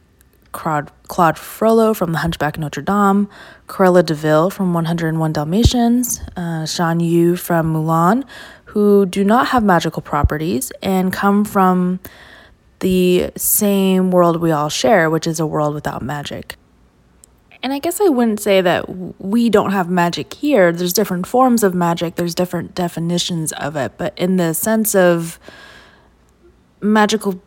Claude, 0.51 0.91
Claude 1.07 1.37
Frollo 1.37 1.93
from 1.93 2.11
The 2.11 2.19
Hunchback 2.19 2.55
of 2.55 2.61
Notre 2.61 2.81
Dame, 2.81 3.27
Cruella 3.67 4.05
de 4.05 4.13
Vil 4.13 4.49
from 4.49 4.73
101 4.73 5.33
Dalmatians, 5.33 6.21
uh, 6.37 6.65
Shan 6.65 6.99
Yu 6.99 7.35
from 7.35 7.73
Mulan, 7.73 8.23
who 8.65 9.05
do 9.05 9.23
not 9.23 9.47
have 9.47 9.63
magical 9.63 10.01
properties 10.01 10.71
and 10.81 11.11
come 11.11 11.43
from 11.45 11.99
the 12.79 13.31
same 13.35 14.11
world 14.11 14.41
we 14.41 14.51
all 14.51 14.69
share, 14.69 15.09
which 15.09 15.27
is 15.27 15.39
a 15.39 15.45
world 15.45 15.73
without 15.73 16.01
magic. 16.01 16.55
And 17.61 17.71
I 17.71 17.79
guess 17.79 18.01
I 18.01 18.09
wouldn't 18.09 18.41
say 18.41 18.59
that 18.59 19.21
we 19.21 19.49
don't 19.49 19.71
have 19.71 19.89
magic 19.89 20.33
here. 20.33 20.71
There's 20.73 20.91
different 20.91 21.25
forms 21.25 21.63
of 21.63 21.73
magic, 21.73 22.15
there's 22.15 22.35
different 22.35 22.75
definitions 22.75 23.53
of 23.53 23.77
it, 23.77 23.93
but 23.97 24.17
in 24.17 24.35
the 24.35 24.53
sense 24.53 24.93
of 24.95 25.39
magical 26.81 27.41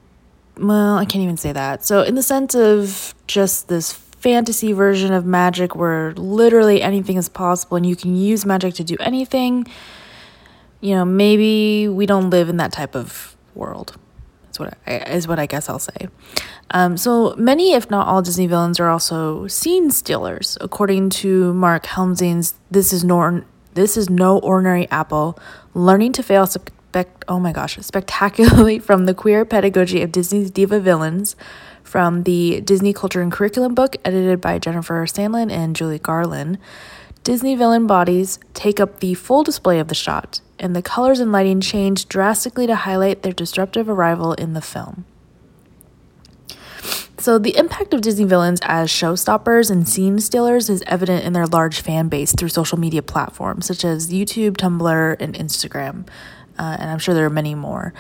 well, 0.58 0.96
I 0.96 1.04
can't 1.04 1.22
even 1.22 1.36
say 1.36 1.52
that. 1.52 1.84
So, 1.84 2.02
in 2.02 2.14
the 2.14 2.22
sense 2.22 2.54
of 2.54 3.14
just 3.26 3.68
this 3.68 3.92
fantasy 3.92 4.72
version 4.72 5.12
of 5.12 5.25
magic 5.25 5.76
where 5.76 6.12
literally 6.14 6.82
anything 6.82 7.16
is 7.16 7.28
possible 7.28 7.76
and 7.76 7.86
you 7.86 7.94
can 7.94 8.16
use 8.16 8.46
magic 8.46 8.75
to 8.75 8.84
do 8.84 8.96
anything, 9.00 9.66
you 10.80 10.94
know, 10.94 11.04
maybe 11.04 11.88
we 11.88 12.06
don't 12.06 12.30
live 12.30 12.48
in 12.48 12.56
that 12.56 12.72
type 12.72 12.94
of 12.94 13.36
world. 13.54 13.96
Is 14.50 14.58
what 14.58 14.78
I, 14.86 14.96
is 15.10 15.28
what 15.28 15.38
I 15.38 15.46
guess 15.46 15.68
I'll 15.68 15.78
say. 15.78 16.08
Um, 16.70 16.96
so 16.96 17.34
many, 17.36 17.75
if 17.75 17.90
not 17.90 18.08
all, 18.08 18.22
Disney 18.22 18.46
villains 18.46 18.80
are 18.80 18.88
also 18.88 19.46
scene 19.46 19.90
stealers, 19.90 20.56
according 20.60 21.10
to 21.10 21.52
Mark 21.54 21.86
Helmsing's 21.86 22.54
"This 22.70 22.92
is 22.92 23.04
no 23.04 23.44
this 23.75 23.96
is 23.96 24.08
no 24.08 24.38
ordinary 24.38 24.90
apple." 24.90 25.38
Learning 25.75 26.12
to 26.12 26.22
fail 26.22 26.46
spect 26.88 27.25
oh 27.28 27.38
my 27.38 27.52
gosh, 27.52 27.76
spectacularly 27.78 28.78
from 28.88 29.05
the 29.05 29.14
queer 29.14 29.45
pedagogy 29.45 30.02
of 30.02 30.12
Disney's 30.12 30.50
diva 30.50 30.81
villains 30.81 31.37
from 31.83 32.23
the 32.23 32.61
Disney 32.62 32.93
Culture 32.93 33.21
and 33.21 33.31
Curriculum 33.31 33.75
book 33.75 33.97
edited 34.05 34.40
by 34.40 34.59
Jennifer 34.59 35.05
Sandlin 35.07 35.50
and 35.50 35.76
Julie 35.76 35.99
Garlen. 35.99 36.59
Disney 37.23 37.55
villain 37.55 37.87
bodies 37.87 38.38
take 38.55 38.78
up 38.81 39.00
the 39.00 39.14
full 39.14 39.43
display 39.43 39.78
of 39.78 39.88
the 39.88 39.95
shot, 39.95 40.40
and 40.59 40.75
the 40.75 40.83
colors 40.83 41.21
and 41.21 41.33
lighting 41.33 41.61
change 41.61 42.09
drastically 42.09 42.66
to 42.66 42.75
highlight 42.75 43.23
their 43.23 43.33
disruptive 43.33 43.88
arrival 43.88 44.33
in 44.35 44.55
the 44.55 44.62
film. 44.62 45.05
So, 47.19 47.38
the 47.38 47.57
impact 47.57 47.93
of 47.95 48.02
Disney 48.02 48.25
villains 48.25 48.61
as 48.62 48.88
showstoppers 48.88 49.71
and 49.71 49.88
scene 49.88 50.21
stealers 50.21 50.71
is 50.71 50.85
evident 50.87 51.25
in 51.25 51.33
their 51.33 51.47
large 51.47 51.81
fan 51.81 52.09
base 52.09 52.33
through 52.33 52.50
social 52.50 52.78
media 52.78 53.02
platforms 53.02 53.66
such 53.66 53.85
as 53.85 54.12
YouTube, 54.12 54.52
Tumblr, 54.57 55.16
and 55.19 55.35
Instagram 55.35 56.07
uh, 56.58 56.76
and 56.78 56.90
I'm 56.90 56.98
sure 56.98 57.14
there 57.14 57.26
are 57.26 57.30
many 57.30 57.54
more. 57.54 57.92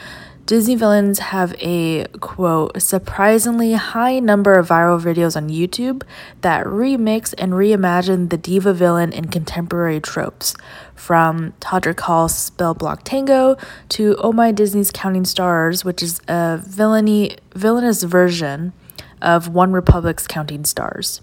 Disney 0.46 0.76
villains 0.76 1.18
have 1.18 1.56
a 1.58 2.06
quote 2.20 2.80
surprisingly 2.80 3.72
high 3.72 4.20
number 4.20 4.54
of 4.54 4.68
viral 4.68 5.00
videos 5.00 5.36
on 5.36 5.48
YouTube 5.48 6.04
that 6.42 6.64
remix 6.66 7.34
and 7.36 7.52
reimagine 7.52 8.30
the 8.30 8.36
diva 8.36 8.72
villain 8.72 9.12
in 9.12 9.26
contemporary 9.26 10.00
tropes, 10.00 10.54
from 10.94 11.52
Todrick 11.60 11.98
Hall's 11.98 12.36
Spell 12.36 12.74
Block 12.74 13.02
Tango 13.02 13.56
to 13.88 14.14
Oh 14.20 14.32
My 14.32 14.52
Disney's 14.52 14.92
Counting 14.92 15.24
Stars, 15.24 15.84
which 15.84 16.00
is 16.00 16.20
a 16.28 16.60
villainy 16.64 17.36
villainous 17.52 18.04
version 18.04 18.72
of 19.20 19.48
One 19.48 19.72
Republic's 19.72 20.28
Counting 20.28 20.64
Stars. 20.64 21.22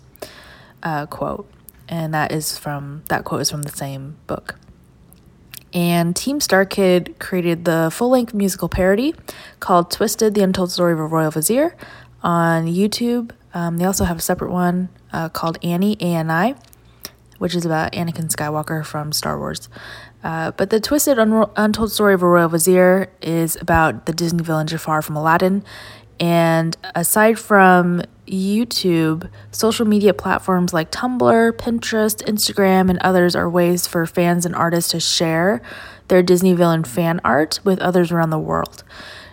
Uh, 0.81 1.05
quote, 1.05 1.49
and 1.87 2.13
that 2.13 2.33
is 2.33 2.57
from 2.57 3.03
that 3.07 3.23
quote 3.23 3.39
is 3.39 3.49
from 3.49 3.61
the 3.61 3.69
same 3.69 4.17
book. 4.27 4.55
And 5.73 6.15
Team 6.15 6.39
Star 6.39 6.65
Kid 6.65 7.15
created 7.19 7.65
the 7.65 7.89
full 7.91 8.09
length 8.09 8.33
musical 8.33 8.69
parody 8.69 9.15
called 9.59 9.89
Twisted 9.89 10.35
The 10.35 10.43
Untold 10.43 10.71
Story 10.71 10.93
of 10.93 10.99
a 10.99 11.05
Royal 11.05 11.31
Vizier 11.31 11.75
on 12.21 12.67
YouTube. 12.67 13.31
Um, 13.53 13.77
they 13.77 13.85
also 13.85 14.03
have 14.03 14.17
a 14.17 14.21
separate 14.21 14.51
one 14.51 14.89
uh, 15.11 15.29
called 15.29 15.57
Annie, 15.63 15.97
A-N-I, 15.99 16.55
which 17.39 17.55
is 17.55 17.65
about 17.65 17.91
Anakin 17.93 18.31
Skywalker 18.31 18.85
from 18.85 19.11
Star 19.11 19.37
Wars. 19.37 19.67
Uh, 20.23 20.51
but 20.51 20.69
the 20.69 20.79
Twisted 20.79 21.19
Un- 21.19 21.49
Untold 21.55 21.91
Story 21.91 22.13
of 22.13 22.21
a 22.21 22.27
Royal 22.27 22.49
Vizier 22.49 23.11
is 23.21 23.57
about 23.57 24.05
the 24.05 24.13
Disney 24.13 24.43
villain 24.43 24.67
Jafar 24.67 25.01
from 25.01 25.15
Aladdin. 25.15 25.63
And 26.19 26.77
aside 26.95 27.39
from 27.39 28.03
YouTube, 28.27 29.29
social 29.51 29.85
media 29.85 30.13
platforms 30.13 30.73
like 30.73 30.91
Tumblr, 30.91 31.51
Pinterest, 31.53 32.23
Instagram, 32.23 32.89
and 32.89 32.99
others 32.99 33.35
are 33.35 33.49
ways 33.49 33.87
for 33.87 34.05
fans 34.05 34.45
and 34.45 34.55
artists 34.55 34.91
to 34.91 34.99
share 34.99 35.61
their 36.07 36.23
Disney 36.23 36.53
villain 36.53 36.83
fan 36.83 37.19
art 37.23 37.59
with 37.63 37.79
others 37.79 38.11
around 38.11 38.29
the 38.29 38.39
world. 38.39 38.83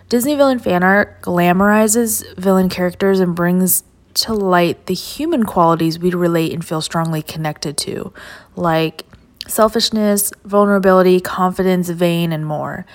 Disney 0.09 0.35
villain 0.35 0.59
fan 0.59 0.83
art 0.83 1.21
glamorizes 1.21 2.35
villain 2.35 2.67
characters 2.67 3.19
and 3.19 3.35
brings 3.35 3.83
to 4.13 4.33
light 4.33 4.87
the 4.87 4.93
human 4.93 5.45
qualities 5.45 5.97
we 5.97 6.11
relate 6.11 6.51
and 6.51 6.65
feel 6.65 6.81
strongly 6.81 7.21
connected 7.21 7.77
to, 7.77 8.13
like 8.55 9.05
selfishness, 9.47 10.31
vulnerability, 10.43 11.19
confidence, 11.19 11.89
vain, 11.89 12.31
and 12.31 12.45
more. 12.45 12.85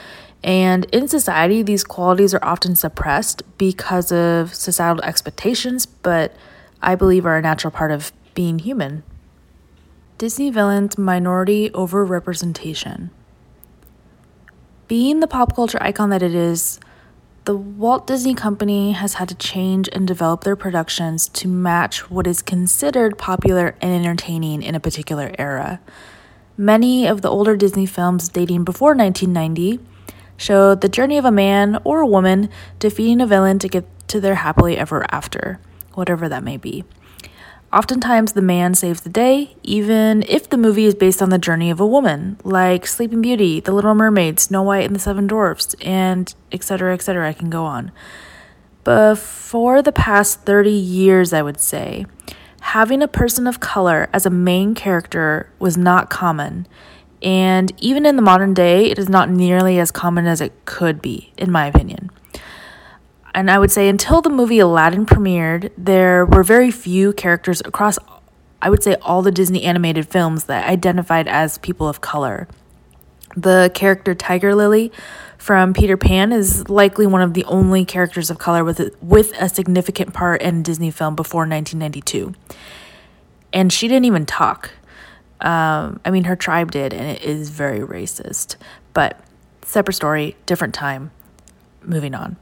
And 0.47 0.85
in 0.87 1.09
society, 1.09 1.63
these 1.63 1.83
qualities 1.83 2.33
are 2.33 2.45
often 2.45 2.77
suppressed 2.77 3.43
because 3.59 4.13
of 4.13 4.55
societal 4.55 5.03
expectations, 5.03 5.87
but 5.87 6.37
I 6.81 6.95
believe 6.95 7.27
are 7.27 7.37
a 7.37 7.43
natural 7.43 7.73
part 7.73 7.91
of 7.91 8.13
being 8.35 8.61
human. 8.61 9.03
Disney 10.19 10.51
villains' 10.51 10.97
minority 10.97 11.69
overrepresentation. 11.71 13.11
Being 14.87 15.19
the 15.19 15.27
pop 15.27 15.57
culture 15.57 15.83
icon 15.83 16.11
that 16.11 16.23
it 16.23 16.35
is, 16.35 16.79
the 17.45 17.57
Walt 17.57 18.07
Disney 18.07 18.35
Company 18.35 18.93
has 18.93 19.15
had 19.15 19.29
to 19.29 19.35
change 19.35 19.89
and 19.93 20.07
develop 20.07 20.45
their 20.45 20.55
productions 20.55 21.29
to 21.31 21.49
match 21.49 22.09
what 22.09 22.27
is 22.29 22.41
considered 22.41 23.19
popular 23.19 23.75
and 23.81 23.93
entertaining 23.93 24.63
in 24.63 24.77
a 24.77 24.81
particular 24.81 25.33
era. 25.41 25.81
Many 26.57 27.05
of 27.05 27.23
the 27.23 27.31
older 27.31 27.57
Disney 27.57 27.87
films 27.87 28.29
dating 28.29 28.63
before 28.63 28.95
1990 28.95 29.81
showed 30.37 30.81
the 30.81 30.89
journey 30.89 31.19
of 31.19 31.25
a 31.25 31.31
man 31.31 31.81
or 31.85 32.01
a 32.01 32.07
woman 32.07 32.49
defeating 32.79 33.21
a 33.21 33.27
villain 33.27 33.59
to 33.59 33.69
get 33.69 33.87
to 34.09 34.21
their 34.21 34.37
happily 34.37 34.77
ever 34.77 35.07
after, 35.11 35.61
whatever 35.95 36.29
that 36.29 36.45
may 36.45 36.57
be. 36.57 36.85
Oftentimes, 37.73 38.33
the 38.33 38.43
man 38.43 38.75
saves 38.75 39.01
the 39.01 39.11
day, 39.11 39.57
even 39.63 40.23
if 40.29 40.49
the 40.49 40.57
movie 40.57 40.85
is 40.85 40.95
based 40.95 41.21
on 41.21 41.31
the 41.31 41.39
journey 41.39 41.71
of 41.71 41.81
a 41.81 41.87
woman, 41.87 42.39
like 42.45 42.87
Sleeping 42.87 43.21
Beauty, 43.21 43.61
The 43.61 43.73
Little 43.73 43.95
Mermaid, 43.95 44.39
Snow 44.39 44.63
White 44.63 44.87
and 44.87 44.95
the 44.95 45.01
Seven 45.01 45.27
Dwarfs, 45.27 45.75
and 45.83 46.33
etc., 46.53 46.95
etc. 46.95 47.29
I 47.29 47.33
can 47.33 47.51
go 47.51 47.65
on. 47.65 47.91
But 48.85 49.19
for 49.19 49.83
the 49.83 49.93
past 49.93 50.43
30 50.43 50.71
years, 50.71 51.33
I 51.33 51.43
would 51.43 51.61
say, 51.61 52.07
having 52.61 53.03
a 53.03 53.09
person 53.09 53.49
of 53.49 53.59
color 53.59 54.09
as 54.13 54.25
a 54.25 54.31
main 54.31 54.77
character 54.77 55.51
was 55.59 55.77
not 55.77 56.09
common 56.09 56.69
and 57.23 57.73
even 57.79 58.07
in 58.07 58.17
the 58.17 58.23
modern 58.23 58.55
day, 58.55 58.91
it 58.91 58.99
is 58.99 59.09
not 59.09 59.31
nearly 59.31 59.79
as 59.79 59.91
common 59.91 60.27
as 60.27 60.41
it 60.41 60.53
could 60.65 61.01
be, 61.01 61.33
in 61.37 61.51
my 61.51 61.67
opinion. 61.67 62.11
And 63.35 63.51
I 63.51 63.59
would 63.59 63.71
say 63.71 63.89
until 63.89 64.23
the 64.23 64.31
movie 64.31 64.59
Aladdin 64.59 65.05
premiered, 65.05 65.71
there 65.77 66.25
were 66.25 66.43
very 66.43 66.71
few 66.71 67.13
characters 67.13 67.61
across, 67.61 67.99
I 68.63 68.71
would 68.71 68.83
say, 68.83 68.95
all 69.03 69.23
the 69.23 69.31
Disney 69.31 69.65
animated 69.65 70.09
films 70.09 70.45
that 70.45 70.69
identified 70.69 71.29
as 71.29 71.59
people 71.59 71.89
of 71.89 72.01
color. 72.01 72.49
The 73.37 73.71
character 73.75 74.15
Tiger 74.15 74.55
Lily 74.55 74.91
from 75.37 75.75
Peter 75.75 75.99
Pan 75.99 76.33
is 76.33 76.71
likely 76.71 77.07
one 77.07 77.21
of 77.21 77.35
the 77.35 77.45
only 77.45 77.85
characters 77.85 78.31
of 78.31 78.39
color 78.39 78.65
with 78.65 78.81
a, 78.81 78.91
with 79.03 79.33
a 79.39 79.51
significant 79.51 80.15
part 80.15 80.41
in 80.41 80.61
a 80.61 80.63
Disney 80.63 80.91
film 80.91 81.15
before 81.15 81.43
1992. 81.43 82.35
And 83.53 83.71
she 83.71 83.87
didn't 83.87 84.07
even 84.07 84.25
talk. 84.25 84.71
Um, 85.41 86.01
I 86.05 86.11
mean, 86.11 86.25
her 86.25 86.37
tribe 86.37 86.71
did, 86.71 86.93
and 86.93 87.05
it 87.05 87.23
is 87.23 87.51
very 87.51 87.81
racist. 87.81 88.57
But 88.95 89.21
separate 89.63 89.95
story, 89.95 90.37
different 90.47 90.75
time. 90.75 91.11
Moving 91.83 92.15
on. 92.15 92.37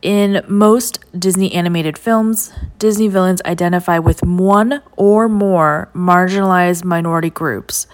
In 0.00 0.44
most 0.46 1.00
Disney 1.18 1.52
animated 1.52 1.98
films, 1.98 2.52
Disney 2.78 3.08
villains 3.08 3.42
identify 3.44 3.98
with 3.98 4.22
one 4.22 4.80
or 4.96 5.28
more 5.28 5.90
marginalized 5.92 6.84
minority 6.84 7.30
groups, 7.30 7.88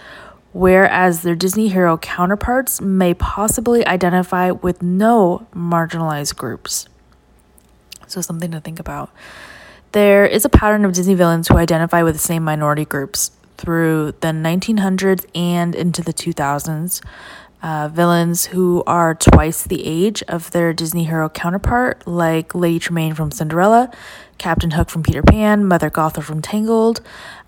whereas 0.53 1.23
their 1.23 1.35
Disney 1.35 1.69
hero 1.69 1.97
counterparts 1.97 2.81
may 2.81 3.15
possibly 3.15 3.87
identify 3.87 4.51
with 4.51 4.83
no 4.83 5.47
marginalized 5.55 6.37
groups. 6.37 6.89
So, 8.07 8.21
something 8.21 8.51
to 8.51 8.61
think 8.61 8.79
about. 8.79 9.11
There 9.93 10.27
is 10.27 10.45
a 10.45 10.51
pattern 10.51 10.85
of 10.85 10.93
Disney 10.93 11.15
villains 11.15 11.49
who 11.49 11.57
identify 11.57 12.03
with 12.03 12.15
the 12.15 12.21
same 12.21 12.45
minority 12.45 12.85
groups 12.85 13.31
through 13.57 14.13
the 14.21 14.29
1900s 14.29 15.27
and 15.35 15.75
into 15.75 16.03
the 16.03 16.13
2000s. 16.13 17.01
Uh, 17.63 17.89
villains 17.89 18.47
who 18.47 18.83
are 18.87 19.15
twice 19.15 19.63
the 19.63 19.87
age 19.87 20.23
of 20.29 20.51
their 20.51 20.75
Disney 20.75 21.05
hero 21.05 21.31
counterpart, 21.31 22.07
like 22.07 22.55
Lady 22.55 22.79
Tremaine 22.79 23.15
from 23.15 23.31
Cinderella, 23.31 23.91
Captain 24.37 24.73
Hook 24.73 24.91
from 24.91 25.03
Peter 25.03 25.23
Pan, 25.23 25.65
Mother 25.65 25.89
Gothel 25.89 26.23
from 26.23 26.43
Tangled. 26.43 27.01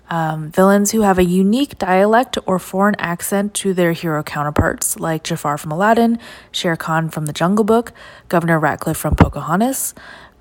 Um, 0.09 0.51
villains 0.51 0.91
who 0.91 1.01
have 1.01 1.19
a 1.19 1.23
unique 1.23 1.77
dialect 1.77 2.37
or 2.45 2.59
foreign 2.59 2.95
accent 2.97 3.53
to 3.55 3.73
their 3.73 3.91
hero 3.91 4.23
counterparts, 4.23 4.99
like 4.99 5.23
Jafar 5.23 5.57
from 5.57 5.71
Aladdin, 5.71 6.17
Shere 6.51 6.77
Khan 6.77 7.09
from 7.09 7.25
The 7.25 7.33
Jungle 7.33 7.65
Book, 7.65 7.91
Governor 8.29 8.57
Ratcliffe 8.57 8.97
from 8.97 9.15
Pocahontas. 9.15 9.93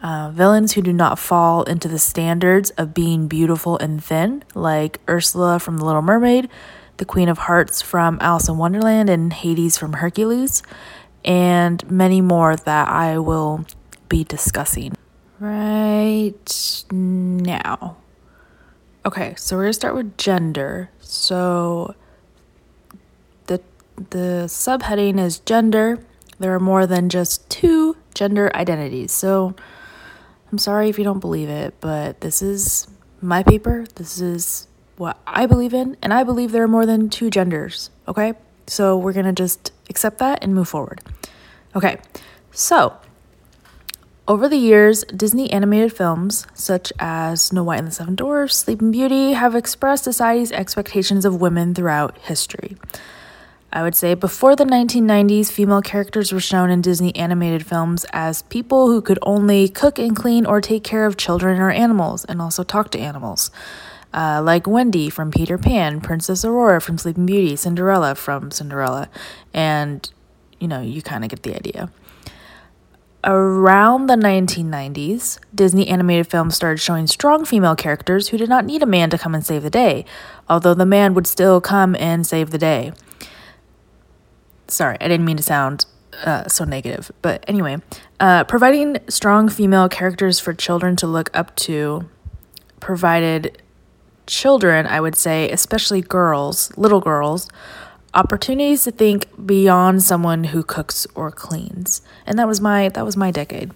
Uh, 0.06 0.30
villains 0.30 0.74
who 0.74 0.82
do 0.82 0.92
not 0.92 1.18
fall 1.18 1.64
into 1.64 1.88
the 1.88 1.98
standards 1.98 2.70
of 2.78 2.94
being 2.94 3.26
beautiful 3.26 3.76
and 3.78 4.04
thin, 4.04 4.44
like 4.54 5.00
Ursula 5.08 5.58
from 5.58 5.78
The 5.78 5.84
Little 5.84 6.00
Mermaid, 6.00 6.48
the 6.98 7.04
Queen 7.04 7.28
of 7.28 7.38
Hearts 7.38 7.82
from 7.82 8.16
Alice 8.20 8.48
in 8.48 8.56
Wonderland, 8.56 9.10
and 9.10 9.32
Hades 9.32 9.76
from 9.76 9.94
Hercules, 9.94 10.62
and 11.24 11.90
many 11.90 12.20
more 12.20 12.54
that 12.54 12.86
I 12.86 13.18
will 13.18 13.66
be 14.08 14.22
discussing 14.22 14.94
right 15.40 16.84
now. 16.92 17.96
Okay, 19.04 19.34
so 19.36 19.56
we're 19.56 19.64
gonna 19.64 19.72
start 19.72 19.96
with 19.96 20.16
gender. 20.16 20.88
So 21.00 21.96
the 23.48 23.60
the 23.96 24.44
subheading 24.46 25.18
is 25.18 25.40
gender. 25.40 25.98
There 26.38 26.54
are 26.54 26.60
more 26.60 26.86
than 26.86 27.08
just 27.08 27.50
two 27.50 27.96
gender 28.14 28.54
identities. 28.54 29.10
So 29.10 29.56
I'm 30.56 30.60
sorry 30.60 30.88
if 30.88 30.96
you 30.96 31.04
don't 31.04 31.20
believe 31.20 31.50
it, 31.50 31.74
but 31.80 32.22
this 32.22 32.40
is 32.40 32.88
my 33.20 33.42
paper. 33.42 33.84
This 33.96 34.22
is 34.22 34.68
what 34.96 35.20
I 35.26 35.44
believe 35.44 35.74
in, 35.74 35.98
and 36.00 36.14
I 36.14 36.22
believe 36.22 36.50
there 36.50 36.62
are 36.62 36.66
more 36.66 36.86
than 36.86 37.10
two 37.10 37.28
genders, 37.28 37.90
okay? 38.08 38.32
So 38.66 38.96
we're 38.96 39.12
gonna 39.12 39.34
just 39.34 39.70
accept 39.90 40.16
that 40.16 40.42
and 40.42 40.54
move 40.54 40.66
forward. 40.66 41.02
Okay, 41.74 41.98
so 42.52 42.96
over 44.26 44.48
the 44.48 44.56
years, 44.56 45.04
Disney 45.14 45.52
animated 45.52 45.92
films 45.92 46.46
such 46.54 46.90
as 46.98 47.42
Snow 47.42 47.62
White 47.62 47.80
and 47.80 47.88
the 47.88 47.92
Seven 47.92 48.14
Dwarfs, 48.14 48.56
Sleeping 48.56 48.90
Beauty 48.90 49.34
have 49.34 49.54
expressed 49.54 50.04
society's 50.04 50.52
expectations 50.52 51.26
of 51.26 51.38
women 51.38 51.74
throughout 51.74 52.16
history. 52.22 52.78
I 53.76 53.82
would 53.82 53.94
say 53.94 54.14
before 54.14 54.56
the 54.56 54.64
1990s, 54.64 55.52
female 55.52 55.82
characters 55.82 56.32
were 56.32 56.40
shown 56.40 56.70
in 56.70 56.80
Disney 56.80 57.14
animated 57.14 57.66
films 57.66 58.06
as 58.10 58.40
people 58.40 58.86
who 58.86 59.02
could 59.02 59.18
only 59.20 59.68
cook 59.68 59.98
and 59.98 60.16
clean 60.16 60.46
or 60.46 60.62
take 60.62 60.82
care 60.82 61.04
of 61.04 61.18
children 61.18 61.60
or 61.60 61.70
animals 61.70 62.24
and 62.24 62.40
also 62.40 62.62
talk 62.62 62.90
to 62.92 62.98
animals. 62.98 63.50
Uh, 64.14 64.40
like 64.42 64.66
Wendy 64.66 65.10
from 65.10 65.30
Peter 65.30 65.58
Pan, 65.58 66.00
Princess 66.00 66.42
Aurora 66.42 66.80
from 66.80 66.96
Sleeping 66.96 67.26
Beauty, 67.26 67.54
Cinderella 67.54 68.14
from 68.14 68.50
Cinderella, 68.50 69.10
and 69.52 70.10
you 70.58 70.68
know, 70.68 70.80
you 70.80 71.02
kind 71.02 71.22
of 71.22 71.28
get 71.28 71.42
the 71.42 71.54
idea. 71.54 71.90
Around 73.24 74.06
the 74.06 74.16
1990s, 74.16 75.38
Disney 75.54 75.86
animated 75.88 76.28
films 76.28 76.54
started 76.54 76.80
showing 76.80 77.06
strong 77.06 77.44
female 77.44 77.76
characters 77.76 78.28
who 78.28 78.38
did 78.38 78.48
not 78.48 78.64
need 78.64 78.82
a 78.82 78.86
man 78.86 79.10
to 79.10 79.18
come 79.18 79.34
and 79.34 79.44
save 79.44 79.62
the 79.62 79.68
day, 79.68 80.06
although 80.48 80.72
the 80.72 80.86
man 80.86 81.12
would 81.12 81.26
still 81.26 81.60
come 81.60 81.94
and 81.96 82.26
save 82.26 82.52
the 82.52 82.56
day. 82.56 82.94
Sorry, 84.68 84.96
I 85.00 85.08
didn't 85.08 85.26
mean 85.26 85.36
to 85.36 85.42
sound 85.42 85.86
uh, 86.24 86.48
so 86.48 86.64
negative. 86.64 87.10
But 87.22 87.44
anyway, 87.48 87.78
uh, 88.20 88.44
providing 88.44 88.98
strong 89.08 89.48
female 89.48 89.88
characters 89.88 90.40
for 90.40 90.54
children 90.54 90.96
to 90.96 91.06
look 91.06 91.30
up 91.34 91.54
to 91.56 92.08
provided 92.80 93.62
children, 94.26 94.86
I 94.86 95.00
would 95.00 95.16
say, 95.16 95.50
especially 95.50 96.00
girls, 96.00 96.76
little 96.76 97.00
girls, 97.00 97.48
opportunities 98.14 98.84
to 98.84 98.90
think 98.90 99.26
beyond 99.46 100.02
someone 100.02 100.44
who 100.44 100.62
cooks 100.62 101.06
or 101.14 101.30
cleans. 101.30 102.02
And 102.24 102.38
that 102.38 102.48
was 102.48 102.60
my 102.60 102.88
that 102.88 103.04
was 103.04 103.16
my 103.16 103.30
decade. 103.30 103.72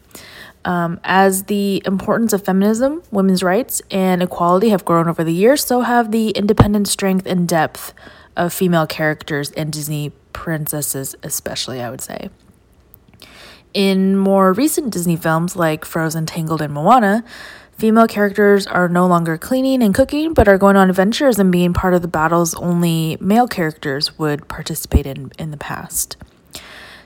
Um, 0.62 1.00
as 1.04 1.44
the 1.44 1.82
importance 1.86 2.34
of 2.34 2.44
feminism, 2.44 3.02
women's 3.10 3.42
rights, 3.42 3.80
and 3.90 4.22
equality 4.22 4.68
have 4.68 4.84
grown 4.84 5.08
over 5.08 5.24
the 5.24 5.32
years, 5.32 5.64
so 5.64 5.80
have 5.80 6.10
the 6.10 6.30
independent 6.30 6.86
strength 6.86 7.26
and 7.26 7.48
depth 7.48 7.94
of 8.36 8.52
female 8.52 8.86
characters 8.86 9.50
in 9.52 9.70
Disney 9.70 10.12
princesses, 10.32 11.14
especially, 11.22 11.80
I 11.80 11.90
would 11.90 12.00
say. 12.00 12.30
In 13.72 14.16
more 14.16 14.52
recent 14.52 14.92
Disney 14.92 15.16
films 15.16 15.54
like 15.54 15.84
Frozen, 15.84 16.26
Tangled, 16.26 16.60
and 16.60 16.74
Moana, 16.74 17.24
female 17.78 18.08
characters 18.08 18.66
are 18.66 18.88
no 18.88 19.06
longer 19.06 19.38
cleaning 19.38 19.82
and 19.82 19.94
cooking, 19.94 20.34
but 20.34 20.48
are 20.48 20.58
going 20.58 20.76
on 20.76 20.90
adventures 20.90 21.38
and 21.38 21.52
being 21.52 21.72
part 21.72 21.94
of 21.94 22.02
the 22.02 22.08
battles 22.08 22.54
only 22.56 23.16
male 23.20 23.46
characters 23.46 24.18
would 24.18 24.48
participate 24.48 25.06
in 25.06 25.30
in 25.38 25.50
the 25.50 25.56
past. 25.56 26.16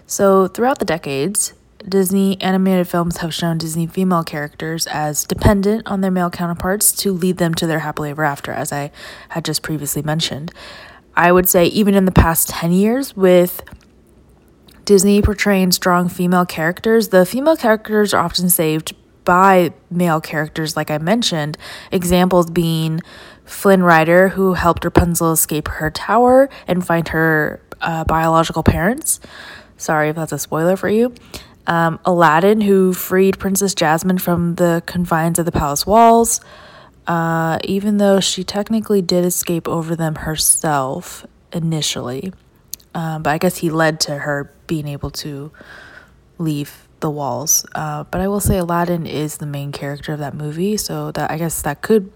So, 0.07 0.49
throughout 0.49 0.79
the 0.79 0.85
decades, 0.85 1.55
Disney 1.87 2.41
animated 2.41 2.89
films 2.89 3.19
have 3.19 3.35
shown 3.35 3.59
Disney 3.59 3.87
female 3.87 4.25
characters 4.25 4.87
as 4.87 5.25
dependent 5.25 5.87
on 5.87 6.01
their 6.01 6.11
male 6.11 6.31
counterparts 6.31 6.93
to 6.93 7.13
lead 7.13 7.37
them 7.37 7.55
to 7.55 7.67
their 7.67 7.81
happily 7.81 8.11
ever 8.11 8.25
after, 8.25 8.53
as 8.53 8.73
I 8.73 8.91
had 9.31 9.45
just 9.45 9.63
previously 9.63 10.01
mentioned. 10.01 10.51
I 11.17 11.33
would 11.33 11.49
say, 11.49 11.67
even 11.67 11.95
in 11.95 12.05
the 12.05 12.13
past 12.13 12.49
10 12.49 12.73
years, 12.73 13.17
with 13.17 13.63
Disney 14.85 15.23
portraying 15.23 15.73
strong 15.73 16.09
female 16.09 16.45
characters, 16.45 17.09
the 17.09 17.25
female 17.25 17.57
characters 17.57 18.13
are 18.13 18.25
often 18.25 18.51
saved 18.51 18.95
by 19.25 19.73
male 19.91 20.21
characters, 20.21 20.77
like 20.77 20.91
I 20.91 20.99
mentioned. 20.99 21.57
Examples 21.91 22.51
being 22.51 23.01
Flynn 23.45 23.83
Rider, 23.83 24.29
who 24.29 24.55
helped 24.55 24.85
Rapunzel 24.85 25.33
escape 25.33 25.69
her 25.69 25.91
tower 25.91 26.49
and 26.67 26.87
find 26.87 27.09
her 27.09 27.61
uh, 27.81 28.05
biological 28.05 28.63
parents. 28.63 29.21
Sorry 29.77 30.11
if 30.11 30.17
that's 30.17 30.33
a 30.33 30.39
spoiler 30.39 30.77
for 30.77 30.89
you. 30.89 31.15
Um, 31.67 31.99
Aladdin, 32.05 32.61
who 32.61 32.93
freed 32.93 33.39
Princess 33.39 33.75
Jasmine 33.75 34.19
from 34.19 34.57
the 34.57 34.83
confines 34.87 35.39
of 35.39 35.47
the 35.47 35.53
palace 35.53 35.87
walls, 35.87 36.41
uh, 37.07 37.59
even 37.65 37.99
though 37.99 38.21
she 38.21 38.45
technically 38.45 39.03
did 39.03 39.25
escape 39.25 39.69
over 39.69 39.95
them 39.97 40.17
herself 40.17 41.27
initially. 41.53 42.33
Um, 42.95 43.23
but 43.23 43.31
I 43.31 43.39
guess 43.39 43.59
he 43.59 43.71
led 43.71 44.01
to 44.01 44.19
her 44.19 44.53
being 44.67 44.87
able 44.89 45.11
to 45.11 45.51
leave 46.39 46.89
the 47.01 47.11
walls. 47.11 47.67
Uh, 47.75 48.05
but 48.05 48.21
I 48.21 48.29
will 48.29 48.41
say 48.41 48.57
Aladdin 48.57 49.07
is 49.07 49.37
the 49.37 49.47
main 49.47 49.73
character 49.73 50.15
of 50.15 50.21
that 50.21 50.35
movie, 50.35 50.77
so 50.77 51.11
that 51.13 51.31
I 51.31 51.37
guess 51.37 51.61
that 51.63 51.83
could 51.83 52.11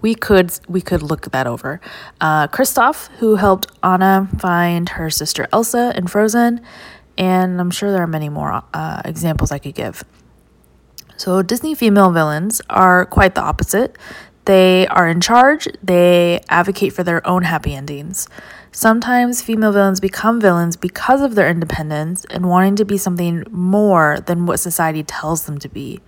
we 0.00 0.14
could 0.14 0.52
we 0.66 0.80
could 0.80 1.02
look 1.02 1.30
that 1.32 1.46
over. 1.46 1.80
Uh, 2.20 2.48
Kristoff, 2.48 3.08
who 3.18 3.36
helped 3.36 3.66
Anna 3.82 4.28
find 4.38 4.88
her 4.90 5.10
sister 5.10 5.46
Elsa 5.52 5.92
in 5.94 6.06
Frozen, 6.06 6.62
and 7.18 7.60
I'm 7.60 7.70
sure 7.70 7.92
there 7.92 8.02
are 8.02 8.06
many 8.06 8.30
more 8.30 8.62
uh, 8.72 9.02
examples 9.04 9.52
I 9.52 9.58
could 9.58 9.74
give. 9.74 10.04
So 11.18 11.42
Disney 11.42 11.74
female 11.74 12.10
villains 12.12 12.62
are 12.70 13.04
quite 13.04 13.34
the 13.34 13.42
opposite. 13.42 13.98
They 14.46 14.86
are 14.88 15.08
in 15.08 15.20
charge. 15.20 15.68
They 15.82 16.40
advocate 16.48 16.92
for 16.92 17.04
their 17.04 17.26
own 17.26 17.42
happy 17.42 17.74
endings. 17.74 18.26
Sometimes 18.72 19.42
female 19.42 19.72
villains 19.72 20.00
become 20.00 20.40
villains 20.40 20.76
because 20.76 21.20
of 21.20 21.34
their 21.34 21.48
independence 21.48 22.24
and 22.30 22.48
wanting 22.48 22.76
to 22.76 22.84
be 22.84 22.96
something 22.96 23.44
more 23.50 24.20
than 24.20 24.46
what 24.46 24.60
society 24.60 25.02
tells 25.02 25.44
them 25.44 25.58
to 25.58 25.68
be, 25.68 26.00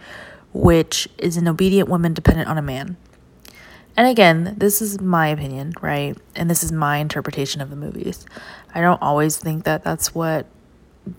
which 0.53 1.09
is 1.19 1.37
an 1.37 1.49
obedient 1.49 1.89
woman 1.89 2.15
dependent 2.15 2.49
on 2.49 2.59
a 2.59 2.63
man. 2.63 2.97
And 3.97 4.09
again, 4.09 4.55
this 4.57 4.81
is 4.81 5.01
my 5.01 5.29
opinion, 5.29 5.75
right? 5.83 6.17
And 6.35 6.49
this 6.49 6.65
is 6.65 6.73
my 6.73 6.97
interpretation 6.99 7.61
of 7.61 7.69
the 7.69 7.77
movies. 7.77 8.25
I 8.75 8.81
don't 8.81 9.03
always 9.03 9.37
think 9.37 9.65
that 9.65 9.85
that's 9.85 10.15
what 10.15 10.47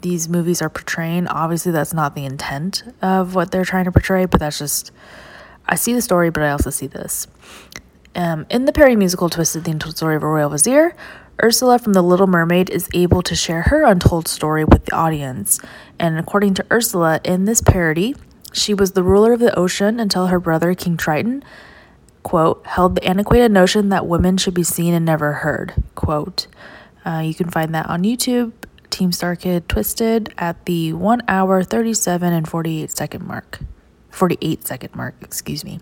these 0.01 0.27
movies 0.29 0.61
are 0.61 0.69
portraying. 0.69 1.27
Obviously, 1.27 1.71
that's 1.71 1.93
not 1.93 2.15
the 2.15 2.25
intent 2.25 2.83
of 3.01 3.35
what 3.35 3.51
they're 3.51 3.65
trying 3.65 3.85
to 3.85 3.91
portray, 3.91 4.25
but 4.25 4.39
that's 4.39 4.57
just, 4.57 4.91
I 5.65 5.75
see 5.75 5.93
the 5.93 6.01
story, 6.01 6.29
but 6.29 6.43
I 6.43 6.51
also 6.51 6.69
see 6.69 6.87
this. 6.87 7.27
Um, 8.15 8.45
in 8.49 8.65
the 8.65 8.73
Perry 8.73 8.95
musical 8.95 9.29
Twisted, 9.29 9.63
the 9.63 9.71
Untold 9.71 9.97
Story 9.97 10.15
of 10.15 10.23
a 10.23 10.27
Royal 10.27 10.49
Vizier, 10.49 10.95
Ursula 11.41 11.79
from 11.79 11.93
The 11.93 12.03
Little 12.03 12.27
Mermaid 12.27 12.69
is 12.69 12.87
able 12.93 13.23
to 13.23 13.35
share 13.35 13.63
her 13.63 13.83
untold 13.83 14.27
story 14.27 14.63
with 14.63 14.85
the 14.85 14.95
audience. 14.95 15.59
And 15.97 16.19
according 16.19 16.53
to 16.55 16.65
Ursula, 16.71 17.19
in 17.23 17.45
this 17.45 17.59
parody, 17.59 18.15
she 18.53 18.73
was 18.73 18.91
the 18.91 19.01
ruler 19.01 19.33
of 19.33 19.39
the 19.39 19.57
ocean 19.57 19.99
until 19.99 20.27
her 20.27 20.39
brother, 20.39 20.75
King 20.75 20.95
Triton, 20.95 21.43
quote, 22.21 22.65
held 22.67 22.95
the 22.95 23.03
antiquated 23.03 23.51
notion 23.51 23.89
that 23.89 24.05
women 24.05 24.37
should 24.37 24.53
be 24.53 24.63
seen 24.63 24.93
and 24.93 25.05
never 25.05 25.33
heard, 25.33 25.73
quote. 25.95 26.47
Uh, 27.03 27.19
you 27.25 27.33
can 27.33 27.49
find 27.49 27.73
that 27.73 27.87
on 27.87 28.03
YouTube, 28.03 28.53
Team 28.91 29.11
Star 29.11 29.35
Kid 29.35 29.67
Twisted, 29.67 30.33
at 30.37 30.65
the 30.65 30.93
1 30.93 31.23
hour 31.27 31.63
37 31.63 32.31
and 32.31 32.47
48 32.47 32.91
second 32.91 33.25
mark. 33.25 33.59
48 34.13 34.65
second 34.65 34.95
mark, 34.95 35.15
excuse 35.21 35.65
me. 35.65 35.79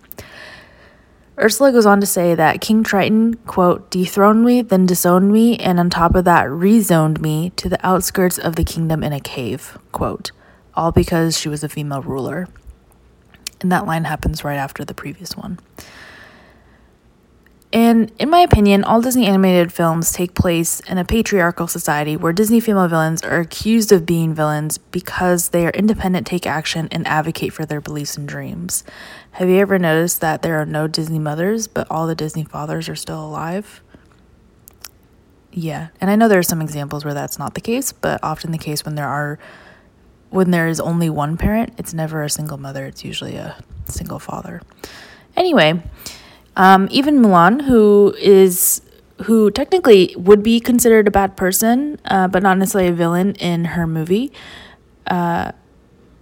Ursula 1.39 1.71
goes 1.71 1.85
on 1.85 1.99
to 2.01 2.05
say 2.05 2.35
that 2.35 2.61
King 2.61 2.83
Triton, 2.83 3.35
quote, 3.47 3.89
dethroned 3.89 4.43
me, 4.43 4.61
then 4.61 4.85
disowned 4.85 5.31
me, 5.31 5.57
and 5.57 5.79
on 5.79 5.89
top 5.89 6.13
of 6.13 6.25
that, 6.25 6.45
rezoned 6.47 7.19
me 7.19 7.51
to 7.55 7.67
the 7.67 7.83
outskirts 7.85 8.37
of 8.37 8.55
the 8.55 8.63
kingdom 8.63 9.03
in 9.03 9.11
a 9.13 9.19
cave, 9.19 9.77
quote, 9.91 10.31
all 10.75 10.91
because 10.91 11.37
she 11.37 11.49
was 11.49 11.63
a 11.63 11.69
female 11.69 12.01
ruler. 12.01 12.47
And 13.59 13.71
that 13.71 13.85
line 13.85 14.03
happens 14.03 14.43
right 14.43 14.57
after 14.57 14.85
the 14.85 14.93
previous 14.93 15.35
one. 15.35 15.59
And 17.73 18.11
in 18.19 18.29
my 18.29 18.39
opinion, 18.39 18.83
all 18.83 19.01
Disney 19.01 19.27
animated 19.27 19.71
films 19.71 20.11
take 20.11 20.33
place 20.33 20.81
in 20.81 20.97
a 20.97 21.05
patriarchal 21.05 21.67
society 21.67 22.17
where 22.17 22.33
Disney 22.33 22.59
female 22.59 22.89
villains 22.89 23.23
are 23.23 23.39
accused 23.39 23.93
of 23.93 24.05
being 24.05 24.33
villains 24.33 24.77
because 24.77 25.49
they 25.49 25.65
are 25.65 25.71
independent, 25.71 26.27
take 26.27 26.45
action, 26.45 26.89
and 26.91 27.07
advocate 27.07 27.53
for 27.53 27.65
their 27.65 27.79
beliefs 27.79 28.17
and 28.17 28.27
dreams. 28.27 28.83
Have 29.31 29.47
you 29.47 29.57
ever 29.59 29.79
noticed 29.79 30.19
that 30.19 30.41
there 30.41 30.59
are 30.59 30.65
no 30.65 30.87
Disney 30.87 31.19
mothers, 31.19 31.67
but 31.67 31.87
all 31.89 32.07
the 32.07 32.15
Disney 32.15 32.43
fathers 32.43 32.89
are 32.89 32.95
still 32.95 33.23
alive? 33.23 33.81
Yeah, 35.53 35.89
and 36.01 36.09
I 36.09 36.17
know 36.17 36.27
there 36.27 36.39
are 36.39 36.43
some 36.43 36.61
examples 36.61 37.05
where 37.05 37.13
that's 37.13 37.39
not 37.39 37.53
the 37.53 37.61
case, 37.61 37.93
but 37.93 38.19
often 38.21 38.51
the 38.51 38.57
case 38.57 38.83
when 38.83 38.95
there 38.95 39.07
are 39.07 39.39
when 40.29 40.51
there 40.51 40.67
is 40.67 40.79
only 40.79 41.09
one 41.09 41.35
parent, 41.35 41.73
it's 41.77 41.93
never 41.93 42.23
a 42.23 42.29
single 42.29 42.57
mother, 42.57 42.85
it's 42.85 43.03
usually 43.03 43.35
a 43.35 43.61
single 43.85 44.17
father. 44.17 44.61
Anyway, 45.35 45.83
um, 46.55 46.87
even 46.91 47.21
Mulan, 47.21 47.63
who 47.63 48.15
is 48.19 48.81
who 49.25 49.51
technically 49.51 50.15
would 50.17 50.41
be 50.41 50.59
considered 50.59 51.07
a 51.07 51.11
bad 51.11 51.37
person, 51.37 51.99
uh, 52.05 52.27
but 52.27 52.41
not 52.41 52.57
necessarily 52.57 52.89
a 52.89 52.93
villain 52.93 53.35
in 53.35 53.65
her 53.65 53.85
movie, 53.85 54.31
uh, 55.07 55.51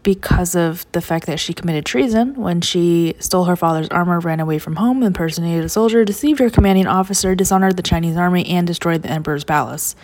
because 0.04 0.56
of 0.56 0.86
the 0.92 1.02
fact 1.02 1.26
that 1.26 1.40
she 1.40 1.54
committed 1.54 1.86
treason 1.86 2.36
when 2.36 2.62
she 2.62 3.14
stole 3.20 3.46
her 3.46 3.56
father's 3.56 3.88
armor, 3.90 4.20
ran 4.20 4.40
away 4.40 4.60
from 4.60 4.78
home, 4.78 5.04
impersonated 5.04 5.64
a 5.64 5.70
soldier, 5.70 6.04
deceived 6.04 6.40
her 6.40 6.50
commanding 6.50 6.88
officer, 6.88 7.36
dishonored 7.36 7.78
the 7.78 7.84
Chinese 7.84 8.18
army, 8.18 8.46
and 8.48 8.68
destroyed 8.68 9.02
the 9.02 9.10
emperor's 9.10 9.44
palace. 9.44 9.96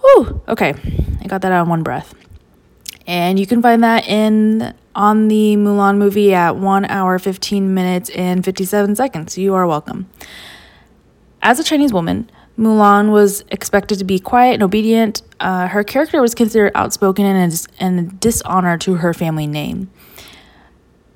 Whew, 0.00 0.42
okay, 0.48 0.74
I 1.20 1.26
got 1.26 1.42
that 1.42 1.52
out 1.52 1.64
in 1.64 1.68
one 1.68 1.82
breath. 1.82 2.14
And 3.06 3.38
you 3.38 3.46
can 3.46 3.62
find 3.62 3.82
that 3.82 4.06
in 4.06 4.74
on 4.94 5.28
the 5.28 5.56
Mulan 5.56 5.98
movie 5.98 6.34
at 6.34 6.56
1 6.56 6.84
hour 6.86 7.18
15 7.18 7.74
minutes 7.74 8.10
and 8.10 8.44
57 8.44 8.96
seconds. 8.96 9.38
You 9.38 9.54
are 9.54 9.66
welcome. 9.66 10.08
As 11.42 11.58
a 11.58 11.64
Chinese 11.64 11.92
woman, 11.92 12.30
Mulan 12.58 13.10
was 13.10 13.44
expected 13.50 13.98
to 13.98 14.04
be 14.04 14.18
quiet 14.18 14.54
and 14.54 14.62
obedient. 14.62 15.22
Uh, 15.40 15.68
her 15.68 15.82
character 15.82 16.20
was 16.20 16.34
considered 16.34 16.72
outspoken 16.74 17.24
and 17.24 17.52
a, 17.52 17.82
and 17.82 18.00
a 18.00 18.02
dishonor 18.14 18.78
to 18.78 18.94
her 18.96 19.14
family 19.14 19.46
name. 19.46 19.90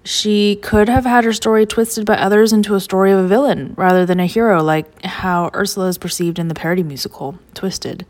She 0.02 0.56
could 0.62 0.88
have 0.88 1.04
had 1.04 1.24
her 1.24 1.32
story 1.32 1.66
twisted 1.66 2.06
by 2.06 2.16
others 2.16 2.52
into 2.52 2.76
a 2.76 2.80
story 2.80 3.10
of 3.10 3.18
a 3.18 3.26
villain 3.26 3.74
rather 3.76 4.06
than 4.06 4.20
a 4.20 4.26
hero, 4.26 4.62
like 4.62 5.04
how 5.04 5.50
Ursula 5.52 5.88
is 5.88 5.98
perceived 5.98 6.38
in 6.38 6.48
the 6.48 6.54
parody 6.54 6.84
musical 6.84 7.38
Twisted. 7.54 8.06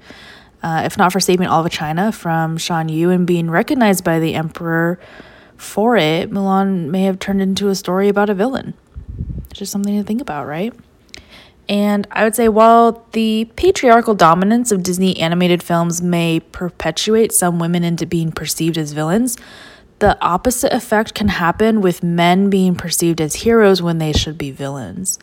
Uh, 0.62 0.82
if 0.84 0.98
not 0.98 1.12
for 1.12 1.20
saving 1.20 1.46
all 1.46 1.64
of 1.64 1.72
China 1.72 2.12
from 2.12 2.58
Shan 2.58 2.88
Yu 2.88 3.10
and 3.10 3.26
being 3.26 3.50
recognized 3.50 4.04
by 4.04 4.18
the 4.18 4.34
emperor 4.34 4.98
for 5.56 5.96
it, 5.96 6.30
Mulan 6.30 6.88
may 6.88 7.04
have 7.04 7.18
turned 7.18 7.42
into 7.42 7.68
a 7.68 7.74
story 7.74 8.08
about 8.08 8.30
a 8.30 8.34
villain. 8.34 8.74
It's 9.50 9.58
Just 9.58 9.72
something 9.72 9.96
to 9.96 10.04
think 10.04 10.20
about, 10.20 10.46
right? 10.46 10.74
And 11.68 12.06
I 12.10 12.24
would 12.24 12.36
say 12.36 12.48
while 12.48 13.06
the 13.12 13.50
patriarchal 13.56 14.14
dominance 14.14 14.70
of 14.70 14.82
Disney 14.82 15.18
animated 15.18 15.62
films 15.62 16.00
may 16.00 16.40
perpetuate 16.40 17.32
some 17.32 17.58
women 17.58 17.82
into 17.82 18.06
being 18.06 18.30
perceived 18.30 18.78
as 18.78 18.92
villains, 18.92 19.36
the 19.98 20.20
opposite 20.22 20.72
effect 20.72 21.14
can 21.14 21.28
happen 21.28 21.80
with 21.80 22.02
men 22.02 22.50
being 22.50 22.74
perceived 22.74 23.20
as 23.20 23.36
heroes 23.36 23.82
when 23.82 23.98
they 23.98 24.12
should 24.12 24.38
be 24.38 24.50
villains. 24.50 25.18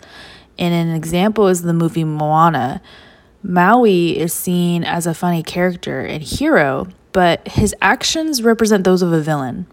And 0.58 0.74
an 0.74 0.96
example 0.96 1.48
is 1.48 1.62
the 1.62 1.74
movie 1.74 2.04
Moana. 2.04 2.82
Maui 3.41 4.17
is 4.17 4.34
seen 4.34 4.84
as 4.84 5.06
a 5.06 5.13
funny 5.13 5.43
character 5.43 6.02
and 6.02 6.24
hero, 6.24 6.88
but 7.12 7.48
his 7.48 7.76
actions 7.82 8.41
represent 8.41 8.84
those 8.84 9.02
of 9.02 9.13
a 9.13 9.22
villain. 9.22 9.67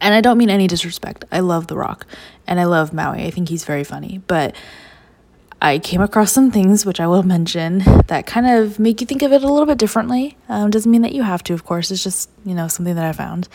And 0.00 0.14
I 0.14 0.20
don't 0.20 0.38
mean 0.38 0.50
any 0.50 0.66
disrespect. 0.66 1.24
I 1.32 1.40
love 1.40 1.66
The 1.66 1.76
Rock 1.76 2.06
and 2.46 2.60
I 2.60 2.64
love 2.64 2.92
Maui. 2.92 3.24
I 3.26 3.30
think 3.30 3.48
he's 3.48 3.64
very 3.64 3.84
funny. 3.84 4.20
But 4.26 4.54
I 5.60 5.80
came 5.80 6.00
across 6.00 6.30
some 6.30 6.52
things, 6.52 6.86
which 6.86 7.00
I 7.00 7.08
will 7.08 7.24
mention, 7.24 7.78
that 8.06 8.26
kind 8.26 8.46
of 8.46 8.78
make 8.78 9.00
you 9.00 9.06
think 9.08 9.22
of 9.22 9.32
it 9.32 9.42
a 9.42 9.48
little 9.48 9.66
bit 9.66 9.76
differently. 9.78 10.36
Um, 10.48 10.70
doesn't 10.70 10.90
mean 10.90 11.02
that 11.02 11.12
you 11.12 11.24
have 11.24 11.42
to, 11.44 11.52
of 11.52 11.64
course. 11.64 11.90
It's 11.90 12.04
just, 12.04 12.30
you 12.44 12.54
know, 12.54 12.68
something 12.68 12.94
that 12.94 13.04
I 13.04 13.12
found. 13.12 13.48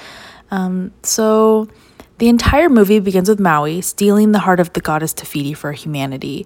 Um, 0.52 0.92
so 1.02 1.70
the 2.18 2.28
entire 2.28 2.70
movie 2.70 3.00
begins 3.00 3.30
with 3.30 3.40
Maui 3.40 3.80
stealing 3.82 4.34
the 4.34 4.40
heart 4.40 4.60
of 4.60 4.74
the 4.74 4.82
goddess 4.82 5.14
Te 5.14 5.26
Fiti 5.26 5.54
for 5.54 5.72
humanity. 5.72 6.46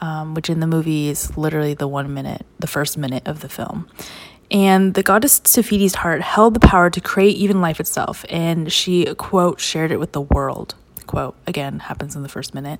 um, 0.00 0.34
which 0.34 0.50
in 0.50 0.60
the 0.60 0.66
movie 0.66 1.08
is 1.08 1.36
literally 1.36 1.74
the 1.74 1.88
one 1.88 2.12
minute, 2.12 2.44
the 2.58 2.66
first 2.66 2.98
minute 2.98 3.26
of 3.26 3.40
the 3.40 3.48
film. 3.48 3.88
And 4.54 4.94
the 4.94 5.02
goddess 5.02 5.40
Te 5.40 5.62
Fiti's 5.62 5.96
heart 5.96 6.22
held 6.22 6.54
the 6.54 6.60
power 6.60 6.88
to 6.88 7.00
create 7.00 7.36
even 7.36 7.60
life 7.60 7.80
itself, 7.80 8.24
and 8.30 8.72
she, 8.72 9.12
quote, 9.16 9.58
shared 9.58 9.90
it 9.90 9.98
with 9.98 10.12
the 10.12 10.20
world. 10.20 10.76
Quote, 11.08 11.34
again, 11.48 11.80
happens 11.80 12.14
in 12.14 12.22
the 12.22 12.28
first 12.28 12.54
minute. 12.54 12.78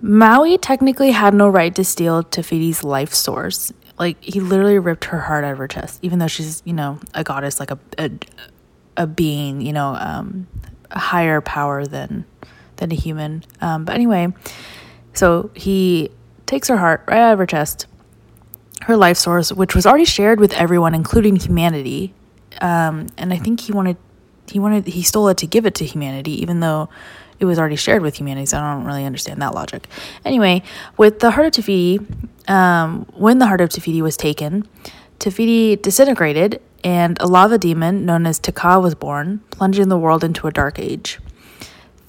Maui 0.00 0.56
technically 0.56 1.10
had 1.10 1.34
no 1.34 1.48
right 1.48 1.74
to 1.74 1.82
steal 1.82 2.22
Te 2.22 2.42
Fiti's 2.42 2.84
life 2.84 3.12
source. 3.12 3.72
Like, 3.98 4.22
he 4.22 4.38
literally 4.38 4.78
ripped 4.78 5.06
her 5.06 5.18
heart 5.18 5.44
out 5.44 5.52
of 5.52 5.58
her 5.58 5.66
chest, 5.66 5.98
even 6.02 6.20
though 6.20 6.28
she's, 6.28 6.62
you 6.64 6.74
know, 6.74 7.00
a 7.12 7.24
goddess, 7.24 7.58
like 7.58 7.72
a, 7.72 7.78
a, 7.98 8.10
a 8.96 9.06
being, 9.08 9.60
you 9.62 9.72
know, 9.72 9.96
um, 9.98 10.46
a 10.92 10.98
higher 11.00 11.40
power 11.40 11.86
than 11.86 12.24
than 12.76 12.92
a 12.92 12.94
human. 12.94 13.42
Um, 13.60 13.84
but 13.84 13.96
anyway, 13.96 14.32
so 15.12 15.50
he 15.54 16.10
takes 16.46 16.68
her 16.68 16.76
heart 16.76 17.02
right 17.08 17.18
out 17.18 17.32
of 17.32 17.38
her 17.40 17.46
chest, 17.46 17.86
her 18.84 18.96
life 18.96 19.16
source, 19.16 19.52
which 19.52 19.74
was 19.74 19.86
already 19.86 20.04
shared 20.04 20.40
with 20.40 20.52
everyone, 20.54 20.94
including 20.94 21.36
humanity. 21.36 22.14
Um, 22.60 23.06
and 23.16 23.32
I 23.32 23.38
think 23.38 23.60
he 23.60 23.72
wanted 23.72 23.96
he 24.50 24.58
wanted 24.58 24.86
he 24.86 25.02
stole 25.02 25.28
it 25.28 25.38
to 25.38 25.46
give 25.46 25.66
it 25.66 25.74
to 25.76 25.84
humanity, 25.84 26.32
even 26.42 26.60
though 26.60 26.88
it 27.38 27.46
was 27.46 27.58
already 27.58 27.76
shared 27.76 28.02
with 28.02 28.16
humanity. 28.16 28.46
So 28.46 28.58
I 28.58 28.74
don't 28.74 28.84
really 28.84 29.04
understand 29.04 29.40
that 29.42 29.54
logic. 29.54 29.88
Anyway, 30.24 30.62
with 30.96 31.20
the 31.20 31.30
heart 31.30 31.46
of 31.46 31.52
Te 31.52 31.62
Fiti, 31.62 32.06
um, 32.46 33.06
when 33.14 33.38
the 33.38 33.46
heart 33.46 33.60
of 33.60 33.70
Te 33.70 33.80
Fiti 33.80 34.02
was 34.02 34.16
taken, 34.16 34.68
Te 35.18 35.30
Fiti 35.30 35.76
disintegrated, 35.76 36.60
and 36.84 37.16
a 37.20 37.26
lava 37.26 37.58
demon 37.58 38.04
known 38.04 38.26
as 38.26 38.38
Te 38.38 38.52
Kā 38.52 38.80
was 38.80 38.94
born, 38.94 39.40
plunging 39.50 39.88
the 39.88 39.98
world 39.98 40.22
into 40.22 40.46
a 40.46 40.52
dark 40.52 40.78
age. 40.78 41.18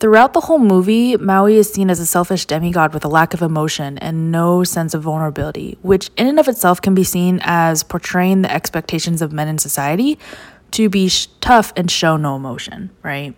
Throughout 0.06 0.34
the 0.34 0.42
whole 0.42 0.60
movie, 0.60 1.18
Maui 1.18 1.56
is 1.56 1.74
seen 1.74 1.90
as 1.90 2.00
a 2.00 2.06
selfish 2.06 2.46
demigod 2.46 2.94
with 2.94 3.04
a 3.04 3.08
lack 3.08 3.34
of 3.34 3.42
emotion 3.42 3.98
and 3.98 4.32
no 4.32 4.64
sense 4.64 4.94
of 4.94 5.02
vulnerability, 5.02 5.80
which 5.82 6.12
in 6.16 6.28
and 6.28 6.40
of 6.40 6.48
itself 6.48 6.80
can 6.80 6.94
be 6.94 7.04
seen 7.04 7.40
as 7.42 7.82
portraying 7.82 8.44
the 8.44 8.54
expectations 8.54 9.24
of 9.24 9.34
men 9.34 9.48
in 9.48 9.58
society 9.58 10.20
to 10.70 10.90
be 10.90 11.10
sh- 11.10 11.26
tough 11.42 11.74
and 11.76 11.90
show 11.90 12.18
no 12.18 12.36
emotion, 12.36 12.92
right? 13.02 13.36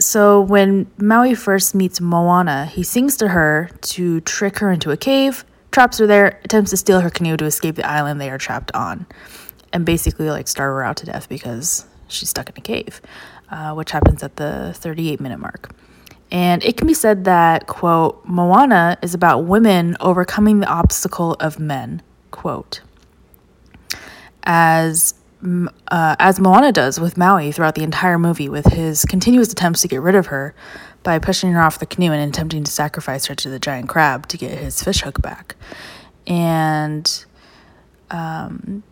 So 0.00 0.40
when 0.40 0.90
Maui 0.98 1.36
first 1.36 1.76
meets 1.76 2.00
Moana, 2.00 2.66
he 2.66 2.82
sings 2.82 3.16
to 3.18 3.28
her 3.28 3.70
to 3.82 4.20
trick 4.22 4.58
her 4.58 4.72
into 4.72 4.90
a 4.90 4.96
cave, 4.96 5.44
traps 5.70 5.98
her 5.98 6.08
there, 6.08 6.40
attempts 6.42 6.72
to 6.72 6.76
steal 6.76 7.00
her 7.02 7.10
canoe 7.10 7.36
to 7.36 7.44
escape 7.44 7.76
the 7.76 7.88
island 7.88 8.20
they 8.20 8.30
are 8.30 8.38
trapped 8.38 8.72
on, 8.74 9.06
and 9.72 9.86
basically 9.86 10.28
like 10.28 10.48
starve 10.48 10.74
her 10.74 10.82
out 10.82 10.96
to 10.96 11.06
death 11.06 11.28
because 11.28 11.86
she's 12.08 12.30
stuck 12.30 12.48
in 12.48 12.54
a 12.58 12.60
cave 12.60 13.00
uh, 13.50 13.72
which 13.74 13.90
happens 13.90 14.22
at 14.22 14.36
the 14.36 14.72
38 14.76 15.20
minute 15.20 15.38
mark. 15.38 15.74
And 16.30 16.64
it 16.64 16.76
can 16.76 16.86
be 16.86 16.94
said 16.94 17.24
that, 17.24 17.66
quote, 17.66 18.24
Moana 18.24 18.98
is 19.02 19.14
about 19.14 19.44
women 19.44 19.96
overcoming 20.00 20.60
the 20.60 20.66
obstacle 20.66 21.34
of 21.34 21.58
men, 21.58 22.02
quote. 22.30 22.80
As 24.42 25.14
uh, 25.88 26.16
as 26.18 26.40
Moana 26.40 26.72
does 26.72 26.98
with 26.98 27.18
Maui 27.18 27.52
throughout 27.52 27.74
the 27.74 27.82
entire 27.82 28.18
movie, 28.18 28.48
with 28.48 28.66
his 28.66 29.04
continuous 29.04 29.52
attempts 29.52 29.82
to 29.82 29.88
get 29.88 30.00
rid 30.00 30.14
of 30.14 30.26
her 30.26 30.54
by 31.02 31.18
pushing 31.18 31.52
her 31.52 31.60
off 31.60 31.78
the 31.78 31.86
canoe 31.86 32.12
and 32.12 32.28
attempting 32.28 32.64
to 32.64 32.70
sacrifice 32.70 33.26
her 33.26 33.34
to 33.34 33.50
the 33.50 33.58
giant 33.58 33.88
crab 33.88 34.26
to 34.28 34.38
get 34.38 34.58
his 34.58 34.82
fishhook 34.82 35.20
back. 35.20 35.54
And 36.26 37.24
um, 38.10 38.82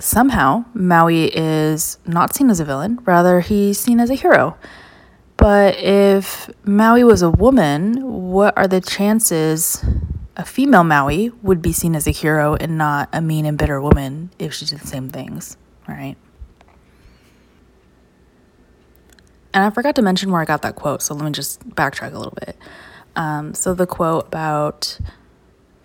somehow 0.00 0.64
Maui 0.74 1.24
is 1.36 1.98
not 2.06 2.34
seen 2.34 2.50
as 2.50 2.60
a 2.60 2.64
villain, 2.64 2.98
rather, 3.04 3.40
he's 3.40 3.78
seen 3.78 4.00
as 4.00 4.10
a 4.10 4.14
hero. 4.14 4.56
But 5.36 5.76
if 5.78 6.50
Maui 6.64 7.04
was 7.04 7.22
a 7.22 7.30
woman, 7.30 8.30
what 8.30 8.56
are 8.56 8.68
the 8.68 8.80
chances 8.80 9.84
a 10.36 10.44
female 10.44 10.84
Maui 10.84 11.30
would 11.42 11.60
be 11.60 11.72
seen 11.72 11.94
as 11.94 12.06
a 12.06 12.10
hero 12.10 12.54
and 12.54 12.78
not 12.78 13.08
a 13.12 13.20
mean 13.20 13.44
and 13.44 13.58
bitter 13.58 13.80
woman 13.80 14.30
if 14.38 14.54
she 14.54 14.64
did 14.64 14.78
the 14.80 14.86
same 14.86 15.10
things, 15.10 15.56
right? 15.88 16.16
And 19.54 19.64
I 19.64 19.70
forgot 19.70 19.94
to 19.96 20.02
mention 20.02 20.30
where 20.30 20.40
I 20.40 20.46
got 20.46 20.62
that 20.62 20.76
quote, 20.76 21.02
so 21.02 21.14
let 21.14 21.24
me 21.24 21.32
just 21.32 21.68
backtrack 21.70 22.14
a 22.14 22.18
little 22.18 22.36
bit. 22.46 22.56
Um, 23.16 23.52
so 23.52 23.74
the 23.74 23.86
quote 23.86 24.26
about 24.26 24.98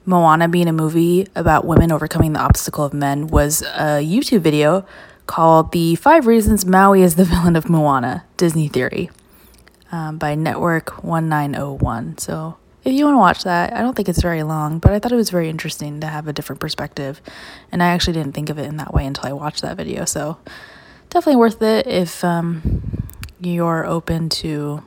Moana 0.07 0.47
being 0.47 0.69
a 0.69 0.73
movie 0.73 1.27
about 1.35 1.65
women 1.65 1.91
overcoming 1.91 2.31
the 2.31 2.39
obstacle 2.39 2.85
of 2.85 2.93
men 2.93 3.27
was 3.27 3.61
a 3.61 4.01
YouTube 4.01 4.39
video 4.39 4.85
called 5.25 5.73
The 5.73 5.95
Five 5.95 6.25
Reasons 6.25 6.65
Maui 6.65 7.01
is 7.01 7.15
the 7.15 7.25
Villain 7.25 7.57
of 7.57 7.69
Moana 7.69 8.23
Disney 8.37 8.69
Theory 8.69 9.09
um, 9.91 10.17
by 10.17 10.33
Network 10.33 11.03
1901. 11.03 12.19
So 12.19 12.55
if 12.85 12.93
you 12.93 13.03
want 13.03 13.15
to 13.15 13.19
watch 13.19 13.43
that, 13.43 13.73
I 13.73 13.81
don't 13.81 13.97
think 13.97 14.07
it's 14.07 14.21
very 14.21 14.43
long, 14.43 14.79
but 14.79 14.93
I 14.93 14.99
thought 14.99 15.11
it 15.11 15.17
was 15.17 15.29
very 15.29 15.49
interesting 15.49 15.99
to 15.99 16.07
have 16.07 16.25
a 16.29 16.31
different 16.31 16.61
perspective. 16.61 17.19
And 17.69 17.83
I 17.83 17.87
actually 17.87 18.13
didn't 18.13 18.31
think 18.31 18.49
of 18.49 18.57
it 18.57 18.65
in 18.65 18.77
that 18.77 18.93
way 18.93 19.05
until 19.05 19.27
I 19.27 19.33
watched 19.33 19.61
that 19.63 19.75
video. 19.75 20.05
So 20.05 20.37
definitely 21.09 21.39
worth 21.39 21.61
it 21.61 21.85
if 21.85 22.23
um, 22.23 23.09
you're 23.41 23.85
open 23.85 24.29
to 24.29 24.85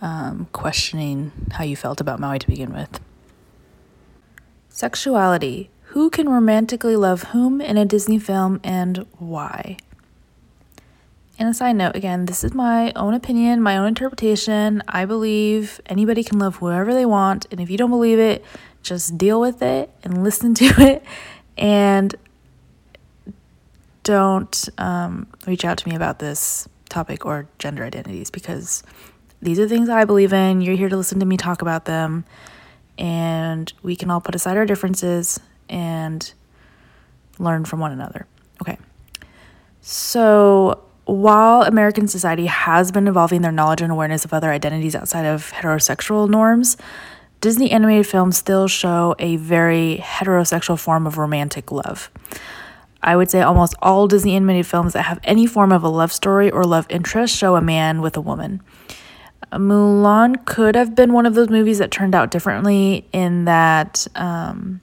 um, 0.00 0.46
questioning 0.52 1.32
how 1.50 1.64
you 1.64 1.74
felt 1.74 2.00
about 2.00 2.20
Maui 2.20 2.38
to 2.38 2.46
begin 2.46 2.72
with. 2.72 3.00
Sexuality. 4.74 5.70
Who 5.92 6.10
can 6.10 6.28
romantically 6.28 6.96
love 6.96 7.22
whom 7.30 7.60
in 7.60 7.76
a 7.76 7.84
Disney 7.84 8.18
film 8.18 8.60
and 8.64 9.06
why? 9.18 9.76
And 11.38 11.48
a 11.48 11.54
side 11.54 11.76
note, 11.76 11.94
again, 11.94 12.26
this 12.26 12.42
is 12.42 12.54
my 12.54 12.92
own 12.96 13.14
opinion, 13.14 13.62
my 13.62 13.76
own 13.76 13.86
interpretation. 13.86 14.82
I 14.88 15.04
believe 15.04 15.80
anybody 15.86 16.24
can 16.24 16.40
love 16.40 16.56
whoever 16.56 16.92
they 16.92 17.06
want. 17.06 17.46
And 17.52 17.60
if 17.60 17.70
you 17.70 17.78
don't 17.78 17.90
believe 17.90 18.18
it, 18.18 18.44
just 18.82 19.16
deal 19.16 19.40
with 19.40 19.62
it 19.62 19.90
and 20.02 20.24
listen 20.24 20.54
to 20.54 20.64
it. 20.64 21.04
And 21.56 22.12
don't 24.02 24.68
um, 24.76 25.28
reach 25.46 25.64
out 25.64 25.78
to 25.78 25.88
me 25.88 25.94
about 25.94 26.18
this 26.18 26.68
topic 26.88 27.24
or 27.24 27.46
gender 27.60 27.84
identities 27.84 28.28
because 28.28 28.82
these 29.40 29.60
are 29.60 29.68
things 29.68 29.88
I 29.88 30.04
believe 30.04 30.32
in. 30.32 30.62
You're 30.62 30.74
here 30.74 30.88
to 30.88 30.96
listen 30.96 31.20
to 31.20 31.26
me 31.26 31.36
talk 31.36 31.62
about 31.62 31.84
them 31.84 32.24
and 32.98 33.72
we 33.82 33.96
can 33.96 34.10
all 34.10 34.20
put 34.20 34.34
aside 34.34 34.56
our 34.56 34.66
differences 34.66 35.40
and 35.68 36.32
learn 37.38 37.64
from 37.64 37.80
one 37.80 37.92
another. 37.92 38.26
Okay. 38.60 38.78
So, 39.80 40.82
while 41.04 41.62
American 41.62 42.08
society 42.08 42.46
has 42.46 42.90
been 42.90 43.06
evolving 43.06 43.42
their 43.42 43.52
knowledge 43.52 43.82
and 43.82 43.92
awareness 43.92 44.24
of 44.24 44.32
other 44.32 44.50
identities 44.50 44.94
outside 44.94 45.26
of 45.26 45.52
heterosexual 45.52 46.28
norms, 46.28 46.76
Disney 47.40 47.70
animated 47.70 48.06
films 48.06 48.38
still 48.38 48.68
show 48.68 49.14
a 49.18 49.36
very 49.36 49.98
heterosexual 50.02 50.78
form 50.78 51.06
of 51.06 51.18
romantic 51.18 51.70
love. 51.70 52.10
I 53.02 53.16
would 53.16 53.30
say 53.30 53.42
almost 53.42 53.74
all 53.82 54.08
Disney 54.08 54.34
animated 54.34 54.66
films 54.66 54.94
that 54.94 55.02
have 55.02 55.20
any 55.24 55.46
form 55.46 55.70
of 55.70 55.82
a 55.82 55.88
love 55.90 56.10
story 56.10 56.50
or 56.50 56.64
love 56.64 56.86
interest 56.88 57.36
show 57.36 57.54
a 57.54 57.60
man 57.60 58.00
with 58.00 58.16
a 58.16 58.22
woman. 58.22 58.62
Mulan 59.58 60.44
could 60.44 60.74
have 60.74 60.94
been 60.94 61.12
one 61.12 61.26
of 61.26 61.34
those 61.34 61.48
movies 61.48 61.78
that 61.78 61.90
turned 61.90 62.14
out 62.14 62.30
differently 62.30 63.06
in 63.12 63.44
that 63.44 64.06
um, 64.14 64.80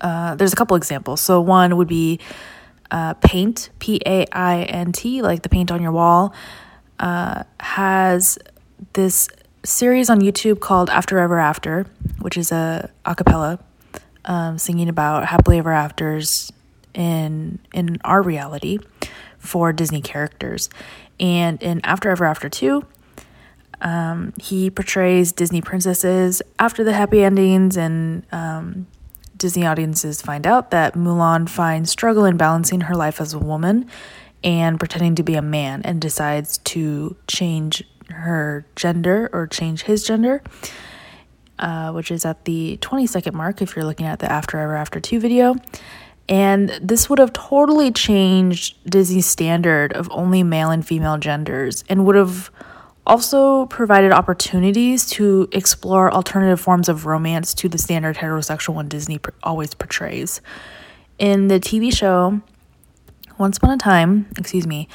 uh, 0.00 0.34
there's 0.34 0.52
a 0.52 0.56
couple 0.56 0.76
examples. 0.76 1.20
So 1.20 1.40
one 1.40 1.76
would 1.76 1.88
be 1.88 2.20
uh, 2.90 3.14
Paint, 3.14 3.70
P 3.78 4.00
A 4.06 4.26
I 4.32 4.62
N 4.62 4.92
T, 4.92 5.22
like 5.22 5.42
the 5.42 5.48
paint 5.48 5.72
on 5.72 5.82
your 5.82 5.92
wall, 5.92 6.34
uh, 7.00 7.44
has 7.60 8.38
this 8.92 9.28
series 9.64 10.10
on 10.10 10.20
YouTube 10.20 10.60
called 10.60 10.90
After 10.90 11.18
Ever 11.18 11.38
After, 11.38 11.86
which 12.20 12.36
is 12.36 12.52
a 12.52 12.90
acapella 13.04 13.58
um, 14.26 14.58
singing 14.58 14.88
about 14.88 15.26
happily 15.26 15.58
ever 15.58 15.72
afters 15.72 16.52
in 16.92 17.58
in 17.72 17.98
our 18.04 18.22
reality 18.22 18.78
for 19.38 19.72
Disney 19.72 20.00
characters. 20.00 20.68
And 21.20 21.62
in 21.62 21.80
After 21.84 22.10
Ever 22.10 22.24
After 22.24 22.48
2, 22.48 22.84
um, 23.80 24.32
he 24.40 24.70
portrays 24.70 25.32
Disney 25.32 25.60
princesses 25.60 26.42
after 26.58 26.84
the 26.84 26.92
happy 26.92 27.22
endings, 27.22 27.76
and 27.76 28.24
um, 28.32 28.86
Disney 29.36 29.66
audiences 29.66 30.22
find 30.22 30.46
out 30.46 30.70
that 30.70 30.94
Mulan 30.94 31.48
finds 31.48 31.90
struggle 31.90 32.24
in 32.24 32.36
balancing 32.36 32.82
her 32.82 32.94
life 32.94 33.20
as 33.20 33.34
a 33.34 33.38
woman 33.38 33.88
and 34.42 34.78
pretending 34.78 35.14
to 35.16 35.22
be 35.22 35.34
a 35.34 35.42
man 35.42 35.82
and 35.82 36.00
decides 36.00 36.58
to 36.58 37.16
change 37.26 37.82
her 38.10 38.66
gender 38.76 39.30
or 39.32 39.46
change 39.46 39.82
his 39.82 40.04
gender, 40.04 40.42
uh, 41.58 41.90
which 41.92 42.10
is 42.10 42.24
at 42.24 42.44
the 42.44 42.76
20 42.78 43.06
second 43.06 43.34
mark 43.34 43.62
if 43.62 43.74
you're 43.74 43.84
looking 43.84 44.06
at 44.06 44.18
the 44.18 44.30
After 44.30 44.58
Ever 44.58 44.76
After 44.76 45.00
2 45.00 45.18
video. 45.18 45.56
And 46.28 46.70
this 46.80 47.10
would 47.10 47.18
have 47.18 47.32
totally 47.32 47.90
changed 47.90 48.76
Disney's 48.88 49.26
standard 49.26 49.92
of 49.92 50.08
only 50.10 50.42
male 50.42 50.70
and 50.70 50.86
female 50.86 51.18
genders 51.18 51.84
and 51.88 52.06
would 52.06 52.16
have 52.16 52.50
also 53.06 53.66
provided 53.66 54.12
opportunities 54.12 55.06
to 55.10 55.48
explore 55.52 56.12
alternative 56.12 56.60
forms 56.60 56.88
of 56.88 57.06
romance 57.06 57.52
to 57.54 57.68
the 57.68 57.78
standard 57.78 58.16
heterosexual 58.16 58.74
one 58.74 58.88
Disney 58.88 59.20
always 59.42 59.74
portrays. 59.74 60.40
In 61.18 61.48
the 61.48 61.60
TV 61.60 61.92
show, 61.94 62.40
Once 63.36 63.56
upon 63.56 63.70
a 63.70 63.76
time, 63.76 64.26
excuse 64.38 64.64
me, 64.64 64.86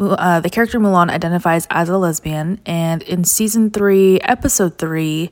uh, 0.00 0.40
the 0.40 0.50
character 0.50 0.80
Mulan 0.80 1.10
identifies 1.10 1.68
as 1.70 1.88
a 1.88 1.96
lesbian, 1.96 2.60
and 2.66 3.02
in 3.04 3.22
season 3.22 3.70
three, 3.70 4.20
episode 4.22 4.78
three, 4.78 5.30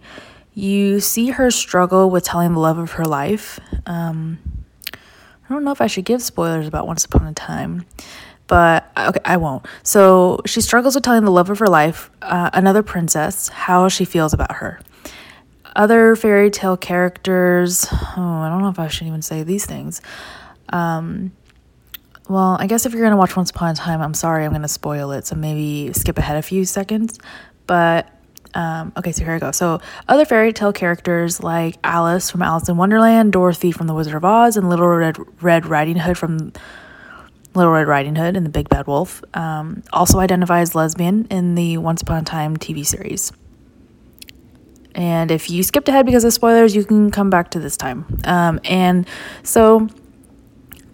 you 0.55 1.01
see 1.01 1.31
her 1.31 1.51
struggle 1.51 2.09
with 2.09 2.23
telling 2.23 2.53
the 2.53 2.61
love 2.61 2.79
of 2.79 2.93
her 2.93 3.05
life. 3.05 3.59
Um, 3.85 4.39
I 4.95 5.49
don't 5.49 5.65
know 5.65 5.73
if 5.73 5.81
I 5.81 5.89
should 5.89 6.05
give 6.05 6.23
spoilers 6.23 6.69
about 6.69 6.87
Once 6.87 7.05
Upon 7.05 7.27
a 7.27 7.33
Time, 7.33 7.85
but 8.47 8.91
okay, 8.97 9.21
I 9.25 9.37
won't. 9.37 9.67
So 9.83 10.41
she 10.47 10.61
struggles 10.61 10.95
with 10.95 11.05
telling 11.05 11.25
the 11.25 11.31
love 11.31 11.51
of 11.51 11.59
her 11.59 11.69
life, 11.69 12.11
uh, 12.23 12.51
another 12.53 12.83
princess, 12.83 13.49
how 13.49 13.89
she 13.89 14.05
feels 14.05 14.33
about 14.33 14.53
her. 14.57 14.81
Other 15.75 16.17
fairy 16.17 16.51
tale 16.51 16.77
characters, 16.77 17.87
oh, 17.91 18.21
I 18.21 18.49
don't 18.51 18.61
know 18.61 18.69
if 18.69 18.79
I 18.79 18.89
should 18.89 19.07
even 19.07 19.23
say 19.23 19.43
these 19.43 19.65
things. 19.65 20.03
Um, 20.69 21.33
well, 22.29 22.57
I 22.61 22.67
guess 22.67 22.87
if 22.87 22.93
you're 22.93 23.03
going 23.03 23.13
to 23.13 23.17
watch 23.17 23.37
Once 23.37 23.51
Upon 23.51 23.71
a 23.71 23.75
Time, 23.75 24.01
I'm 24.01 24.15
sorry, 24.15 24.45
I'm 24.45 24.51
going 24.51 24.63
to 24.63 24.69
spoil 24.69 25.13
it. 25.13 25.27
So 25.27 25.35
maybe 25.35 25.93
skip 25.95 26.19
ahead 26.19 26.37
a 26.37 26.43
few 26.43 26.65
seconds. 26.65 27.19
But 27.67 28.09
um, 28.55 28.93
okay, 28.97 29.13
so 29.13 29.25
here 29.25 29.35
I 29.35 29.39
go. 29.39 29.51
So, 29.51 29.81
other 30.09 30.25
fairy 30.25 30.53
tale 30.53 30.73
characters 30.73 31.43
like 31.43 31.77
Alice 31.83 32.31
from 32.31 32.43
Alice 32.43 32.69
in 32.69 32.77
Wonderland, 32.77 33.33
Dorothy 33.33 33.73
from 33.73 33.87
The 33.87 33.95
Wizard 33.95 34.15
of 34.15 34.25
Oz, 34.25 34.57
and 34.57 34.69
Little 34.69 34.87
Red, 34.87 35.17
Red 35.43 35.67
Riding 35.67 35.97
Hood 35.97 36.19
from 36.19 36.53
Little 37.55 37.73
Red 37.73 37.87
Riding 37.87 38.17
Hood 38.17 38.37
and 38.37 38.47
the 38.47 38.51
Big 38.51 38.69
Bad 38.69 38.87
Wolf, 38.87 39.23
um, 39.35 39.83
also 39.93 40.19
identify 40.19 40.61
as 40.61 40.75
lesbian 40.75 41.27
in 41.31 41.55
the 41.55 41.79
Once 41.79 42.03
Upon 42.03 42.23
a 42.23 42.25
Time 42.25 42.57
TV 42.57 42.85
series. 42.85 43.33
And 44.95 45.31
if 45.31 45.51
you 45.51 45.63
skipped 45.63 45.89
ahead 45.89 46.07
because 46.07 46.25
of 46.25 46.33
spoilers, 46.33 46.75
you 46.75 46.85
can 46.85 47.11
come 47.11 47.31
back 47.31 47.51
to 47.53 47.59
this 47.59 47.77
time. 47.77 48.21
Um, 48.25 48.61
and 48.65 49.09
so, 49.43 49.89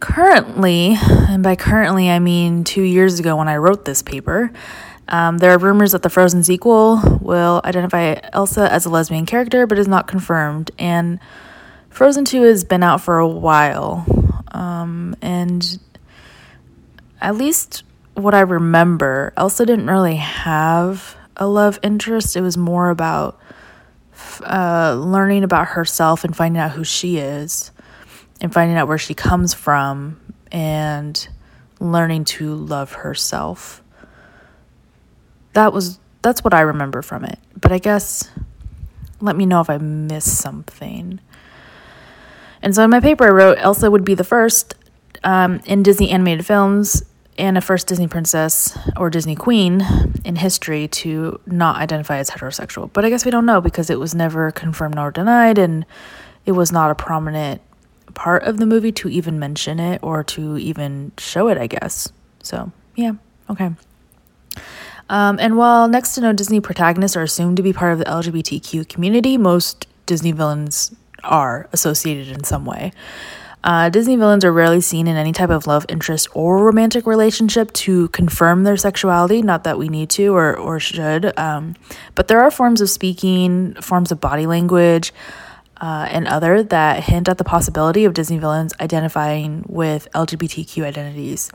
currently, 0.01 0.97
and 1.01 1.43
by 1.43 1.57
currently 1.57 2.11
I 2.11 2.19
mean 2.19 2.65
two 2.65 2.83
years 2.83 3.19
ago 3.19 3.37
when 3.37 3.49
I 3.49 3.57
wrote 3.57 3.85
this 3.85 4.03
paper, 4.03 4.53
um, 5.09 5.39
there 5.39 5.53
are 5.53 5.59
rumors 5.59 5.93
that 5.93 6.03
the 6.03 6.11
Frozen 6.11 6.45
sequel 6.45 7.19
will 7.21 7.61
identify 7.65 8.21
Elsa 8.33 8.71
as 8.71 8.85
a 8.85 8.91
lesbian 8.91 9.27
character, 9.27 9.67
but 9.67 9.79
is 9.79 9.89
not 9.89 10.07
confirmed. 10.07 10.71
And 10.79 11.19
Frozen 11.89 12.27
2 12.27 12.43
has 12.43 12.65
been 12.65 12.83
out 12.83 13.01
for 13.01 13.19
a 13.19 13.27
while. 13.27 14.07
Um, 14.53 15.17
and 15.23 15.79
at 17.21 17.37
least 17.37 17.83
what 18.15 18.35
I 18.35 18.41
remember, 18.41 19.33
Elsa 19.37 19.67
didn't 19.67 19.87
really 19.87 20.17
have 20.17 21.17
a 21.37 21.47
love 21.47 21.79
interest. 21.83 22.37
It 22.37 22.41
was 22.41 22.57
more 22.57 22.91
about 22.91 23.41
uh, 24.41 24.95
learning 24.99 25.45
about 25.45 25.69
herself 25.69 26.25
and 26.25 26.37
finding 26.37 26.61
out 26.61 26.73
who 26.73 26.85
she 26.85 27.19
is 27.19 27.71
and 28.41 28.53
finding 28.53 28.77
out 28.77 28.89
where 28.89 28.99
she 28.99 29.15
comes 29.15 29.55
from 29.55 30.21
and 30.51 31.29
learning 31.81 32.25
to 32.25 32.55
love 32.55 32.93
herself 32.93 33.83
that 35.59 35.73
was 35.73 35.99
that's 36.23 36.43
what 36.45 36.55
I 36.55 36.61
remember 36.61 37.03
from 37.03 37.25
it. 37.25 37.39
But 37.61 37.73
I 37.73 37.79
guess 37.79 38.31
let 39.21 39.37
me 39.37 39.47
know 39.47 39.61
if 39.61 39.69
I 39.69 39.79
missed 39.79 40.39
something. 40.39 41.21
And 42.63 42.75
so 42.75 42.85
in 42.85 42.91
my 42.91 43.01
paper, 43.01 43.25
I 43.25 43.31
wrote 43.31 43.59
Elsa 43.59 43.91
would 43.91 44.05
be 44.05 44.15
the 44.15 44.25
first 44.25 44.75
um, 45.25 45.61
in 45.65 45.83
Disney 45.83 46.11
animated 46.11 46.47
films 46.47 47.03
and 47.39 47.57
a 47.57 47.61
first 47.61 47.87
Disney 47.87 48.09
princess 48.09 48.77
or 48.97 49.09
Disney 49.09 49.37
queen 49.37 49.87
in 50.25 50.37
history 50.37 50.89
to 50.89 51.41
not 51.47 51.77
identify 51.77 52.19
as 52.19 52.31
heterosexual. 52.31 52.93
But 52.93 53.05
I 53.05 53.11
guess 53.11 53.25
we 53.25 53.31
don't 53.31 53.47
know 53.47 53.61
because 53.61 53.89
it 53.89 53.99
was 53.99 54.15
never 54.15 54.51
confirmed 54.51 54.97
nor 54.97 55.11
denied, 55.11 55.57
and 55.57 55.87
it 56.45 56.53
was 56.53 56.73
not 56.73 56.91
a 56.91 56.95
prominent 56.95 57.63
part 58.15 58.43
of 58.43 58.59
the 58.59 58.67
movie 58.67 58.93
to 58.93 59.09
even 59.09 59.39
mention 59.39 59.79
it 59.79 60.01
or 60.03 60.25
to 60.25 60.59
even 60.59 61.13
show 61.17 61.49
it, 61.49 61.57
I 61.57 61.69
guess. 61.69 62.11
So, 62.43 62.73
yeah, 62.97 63.13
okay. 63.49 63.71
Um, 65.09 65.39
and 65.41 65.57
while 65.57 65.89
next 65.89 66.15
to 66.17 66.21
no 66.21 66.33
Disney 66.33 66.61
protagonists 66.61 67.17
are 67.17 67.23
assumed 67.23 67.57
to 67.57 67.63
be 67.63 67.73
part 67.73 67.93
of 67.93 67.99
the 67.99 68.05
LGBTQ 68.05 68.89
community, 68.89 69.39
most 69.39 69.87
Disney 70.07 70.33
villains 70.33 70.95
are 71.25 71.69
associated 71.73 72.29
in 72.29 72.45
some 72.45 72.65
way. 72.65 72.93
Uh, 73.65 73.89
Disney 73.89 74.17
villains 74.17 74.45
are 74.45 74.53
rarely 74.53 74.81
seen 74.81 75.07
in 75.07 75.17
any 75.17 75.33
type 75.33 75.51
of 75.51 75.67
love 75.67 75.85
interest 75.89 76.29
or 76.33 76.65
romantic 76.65 77.07
relationship 77.07 77.73
to 77.73 78.09
confirm 78.09 78.65
their 78.65 78.77
sexuality. 78.77 79.43
Not 79.43 79.65
that 79.65 79.79
we 79.79 79.89
need 79.89 80.11
to 80.11 80.35
or, 80.35 80.57
or 80.57 80.79
should, 80.79 81.37
um, 81.39 81.75
but 82.15 82.29
there 82.29 82.41
are 82.41 82.51
forms 82.51 82.81
of 82.81 82.89
speaking, 82.89 83.75
forms 83.75 84.13
of 84.13 84.21
body 84.21 84.47
language, 84.47 85.13
uh, 85.81 86.09
and 86.11 86.27
other 86.27 86.63
that 86.63 87.05
hint 87.05 87.29
at 87.29 87.39
the 87.39 87.45
possibility 87.45 88.05
of 88.05 88.15
Disney 88.15 88.39
villains 88.39 88.73
identifying 88.81 89.65
with 89.69 90.09
LGBTQ 90.15 90.85
identities. 90.85 91.51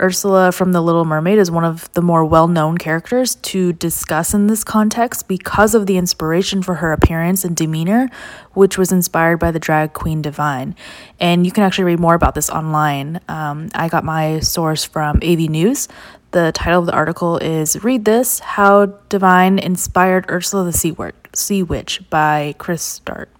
Ursula 0.00 0.52
from 0.52 0.72
The 0.72 0.82
Little 0.82 1.06
Mermaid 1.06 1.38
is 1.38 1.50
one 1.50 1.64
of 1.64 1.90
the 1.94 2.02
more 2.02 2.24
well 2.24 2.48
known 2.48 2.76
characters 2.76 3.36
to 3.36 3.72
discuss 3.72 4.34
in 4.34 4.46
this 4.46 4.62
context 4.62 5.26
because 5.26 5.74
of 5.74 5.86
the 5.86 5.96
inspiration 5.96 6.62
for 6.62 6.74
her 6.76 6.92
appearance 6.92 7.44
and 7.44 7.56
demeanor, 7.56 8.10
which 8.52 8.76
was 8.76 8.92
inspired 8.92 9.38
by 9.38 9.50
the 9.50 9.58
drag 9.58 9.94
queen 9.94 10.20
Divine. 10.20 10.74
And 11.18 11.46
you 11.46 11.52
can 11.52 11.64
actually 11.64 11.84
read 11.84 12.00
more 12.00 12.14
about 12.14 12.34
this 12.34 12.50
online. 12.50 13.20
Um, 13.28 13.70
I 13.74 13.88
got 13.88 14.04
my 14.04 14.40
source 14.40 14.84
from 14.84 15.16
AV 15.22 15.48
News. 15.48 15.88
The 16.32 16.52
title 16.52 16.80
of 16.80 16.86
the 16.86 16.92
article 16.92 17.38
is 17.38 17.82
Read 17.82 18.04
This 18.04 18.40
How 18.40 18.86
Divine 19.08 19.58
Inspired 19.58 20.30
Ursula 20.30 20.64
the 20.64 20.72
Sea, 20.72 20.94
sea 21.34 21.62
Witch 21.62 22.02
by 22.10 22.54
Chris 22.58 22.98
Dart. 22.98 23.30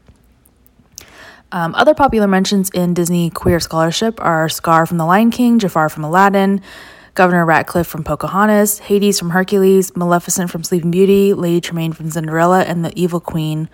Um, 1.56 1.74
other 1.74 1.94
popular 1.94 2.26
mentions 2.26 2.68
in 2.68 2.92
Disney 2.92 3.30
queer 3.30 3.60
scholarship 3.60 4.20
are 4.20 4.46
Scar 4.46 4.84
from 4.84 4.98
The 4.98 5.06
Lion 5.06 5.30
King, 5.30 5.58
Jafar 5.58 5.88
from 5.88 6.04
Aladdin, 6.04 6.60
Governor 7.14 7.46
Ratcliffe 7.46 7.86
from 7.86 8.04
Pocahontas, 8.04 8.78
Hades 8.80 9.18
from 9.18 9.30
Hercules, 9.30 9.96
Maleficent 9.96 10.50
from 10.50 10.62
Sleeping 10.62 10.90
Beauty, 10.90 11.32
Lady 11.32 11.62
Tremaine 11.62 11.94
from 11.94 12.10
Cinderella, 12.10 12.64
and 12.64 12.84
the 12.84 12.92
Evil 12.94 13.20
Queen, 13.20 13.70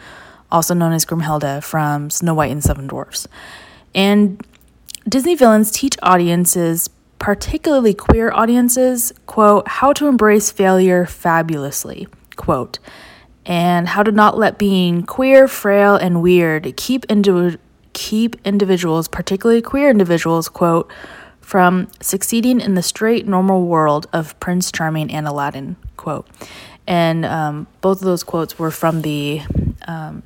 also 0.48 0.74
known 0.74 0.92
as 0.92 1.04
Grimhilde, 1.04 1.60
from 1.64 2.08
Snow 2.08 2.34
White 2.34 2.52
and 2.52 2.62
Seven 2.62 2.86
Dwarfs. 2.86 3.26
And 3.96 4.40
Disney 5.08 5.34
villains 5.34 5.72
teach 5.72 5.96
audiences, 6.04 6.88
particularly 7.18 7.94
queer 7.94 8.30
audiences, 8.30 9.12
quote, 9.26 9.66
how 9.66 9.92
to 9.94 10.06
embrace 10.06 10.52
failure 10.52 11.04
fabulously, 11.04 12.06
quote, 12.36 12.78
and 13.44 13.88
how 13.88 14.04
to 14.04 14.12
not 14.12 14.38
let 14.38 14.56
being 14.56 15.02
queer, 15.02 15.48
frail, 15.48 15.96
and 15.96 16.22
weird 16.22 16.76
keep 16.76 17.04
into 17.06 17.58
keep 17.92 18.36
individuals, 18.44 19.08
particularly 19.08 19.62
queer 19.62 19.90
individuals, 19.90 20.48
quote, 20.48 20.90
from 21.40 21.88
succeeding 22.00 22.60
in 22.60 22.74
the 22.74 22.82
straight 22.82 23.26
normal 23.26 23.66
world 23.66 24.06
of 24.12 24.38
Prince 24.40 24.72
Charming 24.72 25.12
and 25.12 25.26
Aladdin, 25.26 25.76
quote. 25.96 26.26
And 26.86 27.24
um, 27.24 27.66
both 27.80 27.98
of 28.00 28.04
those 28.04 28.24
quotes 28.24 28.58
were 28.58 28.70
from 28.70 29.02
the 29.02 29.42
um, 29.86 30.22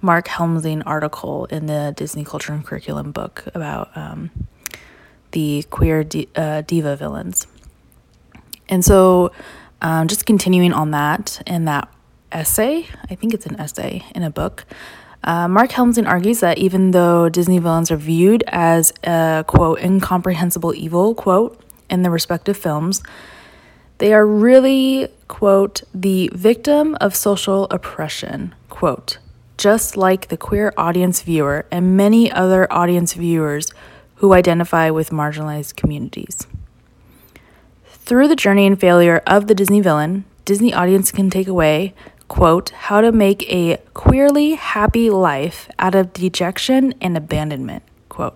Mark 0.00 0.28
Helmsing 0.28 0.82
article 0.84 1.44
in 1.46 1.66
the 1.66 1.92
Disney 1.96 2.24
Culture 2.24 2.52
and 2.52 2.64
Curriculum 2.64 3.12
book 3.12 3.44
about 3.54 3.96
um, 3.96 4.30
the 5.30 5.64
queer 5.70 6.04
di- 6.04 6.28
uh, 6.34 6.62
diva 6.62 6.96
villains. 6.96 7.46
And 8.68 8.84
so, 8.84 9.32
um, 9.80 10.08
just 10.08 10.26
continuing 10.26 10.72
on 10.72 10.92
that 10.92 11.42
in 11.46 11.66
that 11.66 11.92
essay. 12.30 12.86
I 13.10 13.14
think 13.14 13.34
it's 13.34 13.46
an 13.46 13.60
essay 13.60 14.04
in 14.14 14.22
a 14.22 14.30
book. 14.30 14.64
Uh, 15.24 15.46
Mark 15.48 15.70
Helmsing 15.70 16.06
argues 16.06 16.40
that 16.40 16.58
even 16.58 16.90
though 16.90 17.28
Disney 17.28 17.58
villains 17.58 17.90
are 17.90 17.96
viewed 17.96 18.42
as 18.48 18.92
a 19.04 19.44
quote 19.46 19.80
incomprehensible 19.80 20.74
evil 20.74 21.14
quote 21.14 21.60
in 21.88 22.02
their 22.02 22.10
respective 22.10 22.56
films, 22.56 23.02
they 23.98 24.12
are 24.12 24.26
really 24.26 25.08
quote 25.28 25.82
the 25.94 26.28
victim 26.34 26.96
of 27.00 27.14
social 27.14 27.68
oppression 27.70 28.54
quote 28.68 29.18
just 29.62 29.96
like 29.96 30.26
the 30.26 30.36
queer 30.36 30.74
audience 30.76 31.22
viewer 31.22 31.64
and 31.70 31.96
many 31.96 32.32
other 32.32 32.70
audience 32.72 33.14
viewers 33.14 33.72
who 34.16 34.32
identify 34.32 34.90
with 34.90 35.10
marginalized 35.10 35.76
communities. 35.76 36.48
Through 37.86 38.26
the 38.26 38.34
journey 38.34 38.66
and 38.66 38.80
failure 38.80 39.22
of 39.24 39.46
the 39.46 39.54
Disney 39.54 39.80
villain, 39.80 40.24
Disney 40.44 40.74
audience 40.74 41.12
can 41.12 41.30
take 41.30 41.46
away 41.46 41.94
quote, 42.32 42.70
how 42.70 43.02
to 43.02 43.12
make 43.12 43.42
a 43.52 43.76
queerly 43.92 44.54
happy 44.54 45.10
life 45.10 45.68
out 45.78 45.94
of 45.94 46.14
dejection 46.14 46.94
and 46.98 47.14
abandonment, 47.14 47.82
quote. 48.08 48.34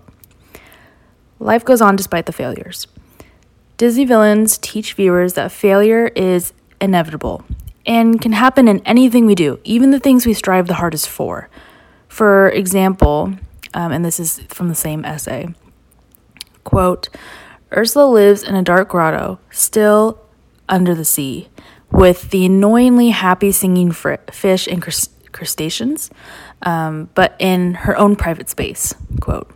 Life 1.38 1.64
goes 1.64 1.80
on 1.80 1.96
despite 1.96 2.26
the 2.26 2.32
failures. 2.32 2.86
Disney 3.78 4.04
villains 4.04 4.58
teach 4.58 4.92
viewers 4.92 5.32
that 5.32 5.50
failure 5.50 6.08
is 6.08 6.52
inevitable 6.78 7.46
and 7.86 8.20
can 8.20 8.32
happen 8.32 8.68
in 8.68 8.80
anything 8.80 9.24
we 9.24 9.34
do, 9.34 9.60
even 9.64 9.92
the 9.92 10.00
things 10.00 10.26
we 10.26 10.34
strive 10.34 10.66
the 10.66 10.74
hardest 10.74 11.08
for. 11.08 11.48
For 12.06 12.50
example, 12.50 13.32
um, 13.72 13.92
and 13.92 14.04
this 14.04 14.20
is 14.20 14.40
from 14.50 14.68
the 14.68 14.74
same 14.74 15.06
essay, 15.06 15.54
quote, 16.64 17.08
Ursula 17.74 18.04
lives 18.04 18.42
in 18.42 18.56
a 18.56 18.62
dark 18.62 18.90
grotto, 18.90 19.38
still 19.50 20.20
under 20.68 20.94
the 20.94 21.06
sea 21.06 21.48
with 21.90 22.30
the 22.30 22.46
annoyingly 22.46 23.10
happy 23.10 23.52
singing 23.52 23.92
fr- 23.92 24.14
fish 24.30 24.66
and 24.66 24.82
crustaceans, 25.32 26.10
um, 26.62 27.08
but 27.14 27.34
in 27.38 27.74
her 27.74 27.96
own 27.96 28.16
private 28.16 28.48
space. 28.48 28.94
Quote 29.20 29.50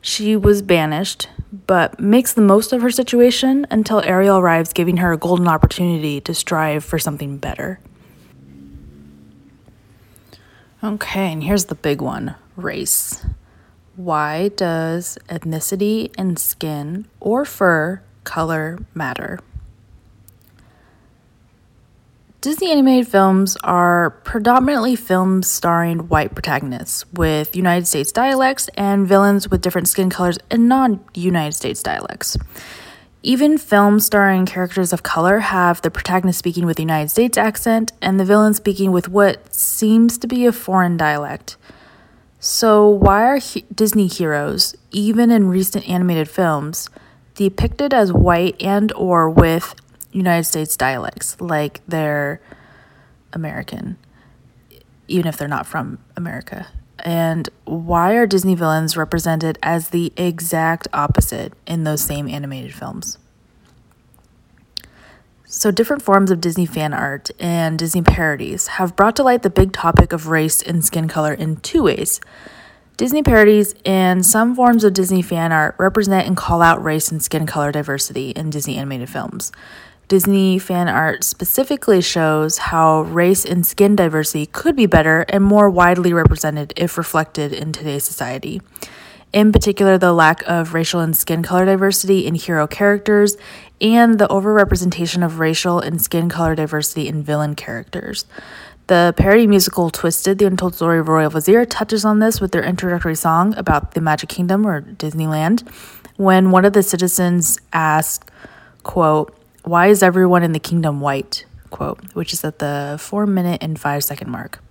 She 0.00 0.36
was 0.36 0.62
banished, 0.62 1.28
but 1.66 1.98
makes 2.00 2.32
the 2.32 2.42
most 2.42 2.72
of 2.72 2.82
her 2.82 2.90
situation 2.90 3.66
until 3.70 4.00
Ariel 4.02 4.38
arrives, 4.38 4.72
giving 4.72 4.98
her 4.98 5.12
a 5.12 5.16
golden 5.16 5.48
opportunity 5.48 6.20
to 6.22 6.34
strive 6.34 6.84
for 6.84 6.98
something 6.98 7.38
better. 7.38 7.80
Okay, 10.84 11.32
and 11.32 11.42
here's 11.42 11.66
the 11.66 11.74
big 11.74 12.00
one 12.00 12.34
race. 12.54 13.24
Why 13.96 14.48
does 14.48 15.18
ethnicity 15.28 16.12
and 16.18 16.38
skin 16.38 17.06
or 17.18 17.44
fur 17.46 18.02
color 18.24 18.78
matter? 18.94 19.40
Disney 22.42 22.70
animated 22.70 23.08
films 23.08 23.56
are 23.64 24.10
predominantly 24.10 24.94
films 24.94 25.50
starring 25.50 26.08
white 26.08 26.34
protagonists 26.34 27.10
with 27.12 27.56
United 27.56 27.86
States 27.86 28.12
dialects 28.12 28.68
and 28.76 29.08
villains 29.08 29.50
with 29.50 29.62
different 29.62 29.88
skin 29.88 30.10
colors 30.10 30.38
and 30.50 30.68
non 30.68 31.00
United 31.14 31.54
States 31.54 31.82
dialects. 31.82 32.36
Even 33.22 33.58
films 33.58 34.04
starring 34.06 34.46
characters 34.46 34.92
of 34.92 35.02
color 35.02 35.40
have 35.40 35.82
the 35.82 35.90
protagonist 35.90 36.38
speaking 36.38 36.66
with 36.66 36.78
a 36.78 36.82
United 36.82 37.08
States 37.08 37.38
accent 37.38 37.92
and 38.00 38.20
the 38.20 38.24
villain 38.24 38.54
speaking 38.54 38.92
with 38.92 39.08
what 39.08 39.52
seems 39.52 40.18
to 40.18 40.28
be 40.28 40.46
a 40.46 40.52
foreign 40.52 40.96
dialect. 40.96 41.56
So, 42.38 42.88
why 42.88 43.24
are 43.24 43.38
he- 43.38 43.64
Disney 43.74 44.06
heroes, 44.06 44.76
even 44.92 45.30
in 45.32 45.48
recent 45.48 45.88
animated 45.88 46.28
films, 46.28 46.88
depicted 47.34 47.92
as 47.92 48.12
white 48.12 48.60
and 48.62 48.92
or 48.92 49.28
with 49.28 49.74
United 50.16 50.44
States 50.44 50.76
dialects, 50.76 51.38
like 51.40 51.80
they're 51.86 52.40
American, 53.34 53.98
even 55.08 55.26
if 55.26 55.36
they're 55.36 55.46
not 55.46 55.66
from 55.66 55.98
America. 56.16 56.68
And 57.00 57.48
why 57.66 58.14
are 58.14 58.26
Disney 58.26 58.54
villains 58.54 58.96
represented 58.96 59.58
as 59.62 59.90
the 59.90 60.12
exact 60.16 60.88
opposite 60.94 61.52
in 61.66 61.84
those 61.84 62.00
same 62.00 62.28
animated 62.28 62.74
films? 62.74 63.18
So, 65.44 65.70
different 65.70 66.02
forms 66.02 66.30
of 66.30 66.40
Disney 66.40 66.66
fan 66.66 66.92
art 66.92 67.30
and 67.38 67.78
Disney 67.78 68.02
parodies 68.02 68.66
have 68.68 68.96
brought 68.96 69.16
to 69.16 69.22
light 69.22 69.42
the 69.42 69.50
big 69.50 69.72
topic 69.72 70.12
of 70.12 70.28
race 70.28 70.62
and 70.62 70.84
skin 70.84 71.08
color 71.08 71.34
in 71.34 71.56
two 71.56 71.82
ways. 71.82 72.20
Disney 72.96 73.22
parodies 73.22 73.74
and 73.84 74.24
some 74.24 74.56
forms 74.56 74.82
of 74.82 74.94
Disney 74.94 75.20
fan 75.20 75.52
art 75.52 75.76
represent 75.78 76.26
and 76.26 76.36
call 76.36 76.62
out 76.62 76.82
race 76.82 77.12
and 77.12 77.22
skin 77.22 77.46
color 77.46 77.70
diversity 77.70 78.30
in 78.30 78.48
Disney 78.48 78.78
animated 78.78 79.10
films. 79.10 79.52
Disney 80.08 80.58
fan 80.60 80.88
art 80.88 81.24
specifically 81.24 82.00
shows 82.00 82.58
how 82.58 83.02
race 83.02 83.44
and 83.44 83.66
skin 83.66 83.96
diversity 83.96 84.46
could 84.46 84.76
be 84.76 84.86
better 84.86 85.26
and 85.28 85.42
more 85.42 85.68
widely 85.68 86.12
represented 86.12 86.72
if 86.76 86.96
reflected 86.96 87.52
in 87.52 87.72
today's 87.72 88.04
society. 88.04 88.62
In 89.32 89.50
particular, 89.50 89.98
the 89.98 90.12
lack 90.12 90.42
of 90.46 90.74
racial 90.74 91.00
and 91.00 91.16
skin 91.16 91.42
color 91.42 91.64
diversity 91.64 92.24
in 92.24 92.36
hero 92.36 92.68
characters 92.68 93.36
and 93.80 94.20
the 94.20 94.28
overrepresentation 94.28 95.24
of 95.24 95.40
racial 95.40 95.80
and 95.80 96.00
skin 96.00 96.28
color 96.28 96.54
diversity 96.54 97.08
in 97.08 97.24
villain 97.24 97.56
characters. 97.56 98.26
The 98.86 99.12
parody 99.16 99.48
musical 99.48 99.90
Twisted, 99.90 100.38
The 100.38 100.46
Untold 100.46 100.76
Story 100.76 101.00
of 101.00 101.08
Royal 101.08 101.30
Vizier 101.30 101.64
touches 101.64 102.04
on 102.04 102.20
this 102.20 102.40
with 102.40 102.52
their 102.52 102.62
introductory 102.62 103.16
song 103.16 103.56
about 103.56 103.94
the 103.94 104.00
Magic 104.00 104.28
Kingdom 104.28 104.64
or 104.64 104.82
Disneyland 104.82 105.68
when 106.16 106.52
one 106.52 106.64
of 106.64 106.72
the 106.72 106.84
citizens 106.84 107.58
asked, 107.72 108.30
quote, 108.84 109.36
why 109.66 109.88
is 109.88 110.02
everyone 110.02 110.44
in 110.44 110.52
the 110.52 110.60
kingdom 110.60 111.00
white? 111.00 111.44
Quote, 111.70 112.14
which 112.14 112.32
is 112.32 112.44
at 112.44 112.60
the 112.60 112.96
four 113.00 113.26
minute 113.26 113.62
and 113.62 113.78
five 113.78 114.04
second 114.04 114.30
mark. 114.30 114.62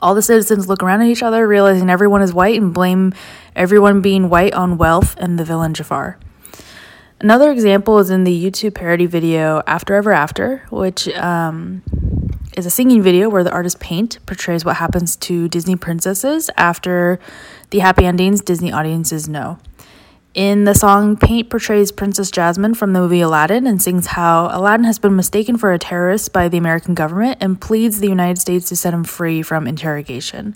All 0.00 0.14
the 0.14 0.22
citizens 0.22 0.68
look 0.68 0.82
around 0.84 1.02
at 1.02 1.08
each 1.08 1.24
other, 1.24 1.46
realizing 1.48 1.90
everyone 1.90 2.22
is 2.22 2.32
white, 2.32 2.60
and 2.60 2.72
blame 2.72 3.12
everyone 3.56 4.00
being 4.00 4.28
white 4.28 4.54
on 4.54 4.78
wealth 4.78 5.16
and 5.18 5.36
the 5.36 5.44
villain 5.44 5.74
Jafar. 5.74 6.16
Another 7.20 7.50
example 7.50 7.98
is 7.98 8.08
in 8.08 8.22
the 8.22 8.44
YouTube 8.44 8.74
parody 8.74 9.06
video 9.06 9.60
After 9.66 9.96
Ever 9.96 10.12
After, 10.12 10.58
which 10.70 11.08
um, 11.16 11.82
is 12.56 12.64
a 12.64 12.70
singing 12.70 13.02
video 13.02 13.28
where 13.28 13.42
the 13.42 13.50
artist 13.50 13.80
Paint 13.80 14.24
portrays 14.24 14.64
what 14.64 14.76
happens 14.76 15.16
to 15.16 15.48
Disney 15.48 15.74
princesses 15.74 16.48
after 16.56 17.18
the 17.70 17.80
happy 17.80 18.04
endings 18.04 18.40
Disney 18.40 18.70
audiences 18.70 19.28
know. 19.28 19.58
In 20.34 20.64
the 20.64 20.74
song, 20.74 21.16
Paint 21.16 21.48
portrays 21.48 21.90
Princess 21.90 22.30
Jasmine 22.30 22.74
from 22.74 22.92
the 22.92 23.00
movie 23.00 23.22
Aladdin 23.22 23.66
and 23.66 23.80
sings 23.80 24.06
how 24.06 24.50
Aladdin 24.52 24.84
has 24.84 24.98
been 24.98 25.16
mistaken 25.16 25.56
for 25.56 25.72
a 25.72 25.78
terrorist 25.78 26.34
by 26.34 26.48
the 26.48 26.58
American 26.58 26.94
government 26.94 27.38
and 27.40 27.58
pleads 27.58 27.98
the 27.98 28.08
United 28.08 28.38
States 28.38 28.68
to 28.68 28.76
set 28.76 28.92
him 28.92 29.04
free 29.04 29.40
from 29.42 29.66
interrogation, 29.66 30.54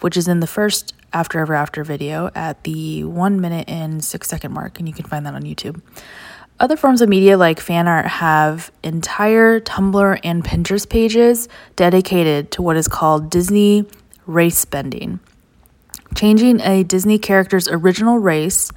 which 0.00 0.16
is 0.16 0.28
in 0.28 0.40
the 0.40 0.46
first 0.46 0.92
After 1.12 1.40
Ever 1.40 1.54
After 1.54 1.84
video 1.84 2.30
at 2.34 2.62
the 2.64 3.02
one 3.04 3.40
minute 3.40 3.66
and 3.66 4.04
six 4.04 4.28
second 4.28 4.52
mark, 4.52 4.78
and 4.78 4.86
you 4.86 4.94
can 4.94 5.06
find 5.06 5.24
that 5.24 5.34
on 5.34 5.42
YouTube. 5.42 5.80
Other 6.60 6.76
forms 6.76 7.00
of 7.00 7.08
media 7.08 7.38
like 7.38 7.60
fan 7.60 7.88
art 7.88 8.06
have 8.06 8.70
entire 8.82 9.58
Tumblr 9.58 10.20
and 10.22 10.44
Pinterest 10.44 10.88
pages 10.88 11.48
dedicated 11.76 12.50
to 12.52 12.62
what 12.62 12.76
is 12.76 12.88
called 12.88 13.30
Disney 13.30 13.86
race 14.26 14.66
bending, 14.66 15.18
changing 16.18 16.60
a 16.62 16.82
Disney 16.82 17.16
character's 17.16 17.68
original 17.68 18.18
race 18.18 18.72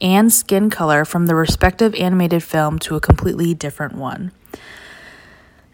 and 0.00 0.32
skin 0.32 0.70
color 0.70 1.04
from 1.04 1.26
the 1.26 1.34
respective 1.34 1.94
animated 1.94 2.42
film 2.42 2.78
to 2.78 2.96
a 2.96 3.00
completely 3.00 3.52
different 3.52 3.96
one. 3.96 4.32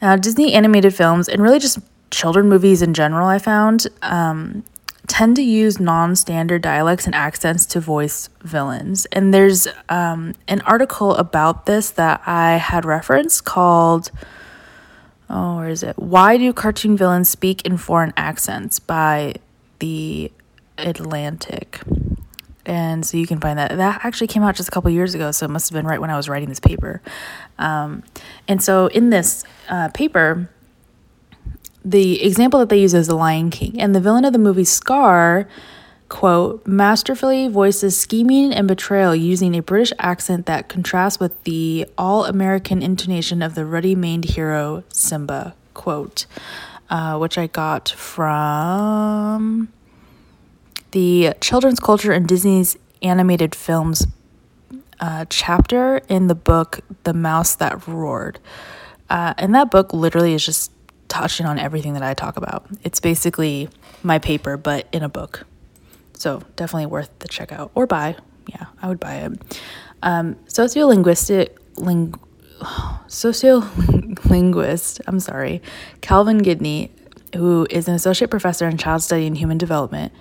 Now, 0.01 0.16
Disney 0.16 0.53
animated 0.53 0.93
films, 0.97 1.29
and 1.29 1.41
really 1.41 1.61
just 1.61 1.79
children 2.11 2.49
movies 2.49 2.83
in 2.83 2.93
general, 2.93 3.29
I 3.29 3.39
found, 3.39 3.87
um, 4.03 4.64
tend 5.07 5.37
to 5.37 5.43
use 5.43 5.79
non 5.79 6.16
standard 6.16 6.61
dialects 6.61 7.07
and 7.07 7.14
accents 7.14 7.66
to 7.66 7.79
voice 7.79 8.29
villains. 8.41 9.07
And 9.12 9.33
there's 9.33 9.68
um, 9.89 10.35
an 10.49 10.61
article 10.62 11.14
about 11.14 11.66
this 11.66 11.91
that 11.91 12.20
I 12.27 12.57
had 12.57 12.85
referenced 12.85 13.45
called, 13.45 14.11
oh, 15.31 15.59
where 15.59 15.68
is 15.68 15.85
it? 15.85 15.97
Why 16.01 16.37
Do 16.37 16.53
Cartoon 16.53 16.97
Villains 16.97 17.29
Speak 17.29 17.64
in 17.64 17.77
Foreign 17.77 18.12
Accents 18.16 18.81
by 18.81 19.35
The 19.79 20.33
Atlantic. 20.85 21.80
And 22.64 23.05
so 23.05 23.16
you 23.16 23.26
can 23.26 23.41
find 23.41 23.59
that. 23.59 23.76
That 23.76 24.05
actually 24.05 24.28
came 24.28 24.43
out 24.43 24.55
just 24.55 24.68
a 24.68 24.72
couple 24.72 24.91
years 24.91 25.14
ago 25.14 25.33
so 25.33 25.47
it 25.47 25.51
must 25.51 25.68
have 25.68 25.74
been 25.74 25.87
right 25.87 26.01
when 26.01 26.11
i 26.11 26.16
was 26.16 26.28
writing 26.28 26.49
this 26.49 26.61
paper. 26.61 27.03
Um, 27.59 28.05
and 28.47 28.62
so 28.62 28.87
in 28.89 29.11
this 29.11 29.45
uh, 29.68 29.89
paper 29.89 30.49
the 31.85 32.22
example 32.22 32.61
that 32.61 32.68
they 32.68 32.80
use 32.80 32.95
is 32.95 33.09
the 33.09 33.16
lion 33.16 33.51
king. 33.51 33.80
And 33.80 33.95
the 33.95 34.01
villain 34.01 34.24
of 34.24 34.33
the 34.33 34.39
movie 34.39 34.64
scar 34.64 35.49
quote 36.12 36.66
masterfully 36.66 37.49
voices 37.49 37.99
scheming 37.99 38.53
and 38.53 38.68
betrayal 38.68 39.16
using 39.16 39.57
a 39.57 39.62
british 39.62 39.95
accent 39.99 40.45
that 40.45 40.68
contrasts 40.68 41.18
with 41.18 41.43
the 41.45 41.87
all-american 41.97 42.83
intonation 42.83 43.41
of 43.41 43.55
the 43.55 43.64
ruddy-maned 43.64 44.26
hero 44.26 44.85
simba 44.91 45.55
quote 45.72 46.26
uh, 46.91 47.16
which 47.16 47.39
i 47.39 47.47
got 47.47 47.89
from 47.89 49.72
the 50.93 51.34
children's 51.40 51.80
culture 51.80 52.12
in 52.12 52.26
Disney's 52.26 52.76
animated 53.03 53.55
films 53.55 54.07
uh, 55.01 55.24
chapter 55.28 56.01
in 56.09 56.28
the 56.28 56.34
book 56.34 56.80
The 57.03 57.12
Mouse 57.12 57.57
That 57.57 57.86
Roared. 57.88 58.38
Uh, 59.11 59.34
and 59.36 59.55
that 59.55 59.70
book 59.70 59.93
literally 59.93 60.32
is 60.32 60.47
just 60.47 60.72
touching 61.09 61.45
on 61.45 61.59
everything 61.59 61.93
that 61.95 62.03
I 62.03 62.14
talk 62.14 62.36
about. 62.36 62.66
It's 62.84 63.01
basically 63.01 63.68
my 64.03 64.18
paper, 64.18 64.57
but 64.57 64.86
in 64.93 65.03
a 65.03 65.09
book. 65.09 65.45
So 66.14 66.43
definitely 66.57 66.86
worth 66.86 67.11
the 67.18 67.28
check 67.28 67.53
out 67.53 67.70
or 67.74 67.86
buy. 67.86 68.16
Yeah, 68.47 68.66
I 68.80 68.88
would 68.88 69.01
buy 69.01 69.16
it. 69.16 69.32
Um, 70.03 70.36
sociolinguistic 70.47 71.51
ling, 71.76 72.14
sociolinguist, 72.61 75.01
I'm 75.07 75.20
sorry, 75.20 75.61
Calvin 76.01 76.40
Gidney, 76.40 76.88
who 77.34 77.66
is 77.70 77.88
an 77.88 77.95
associate 77.95 78.30
professor 78.30 78.68
in 78.68 78.78
child 78.78 79.03
study 79.03 79.26
and 79.26 79.36
human 79.36 79.59
development, 79.59 80.12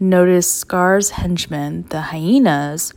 noticed 0.00 0.56
Scar's 0.56 1.10
henchmen, 1.10 1.84
the 1.88 2.00
hyenas, 2.00 2.92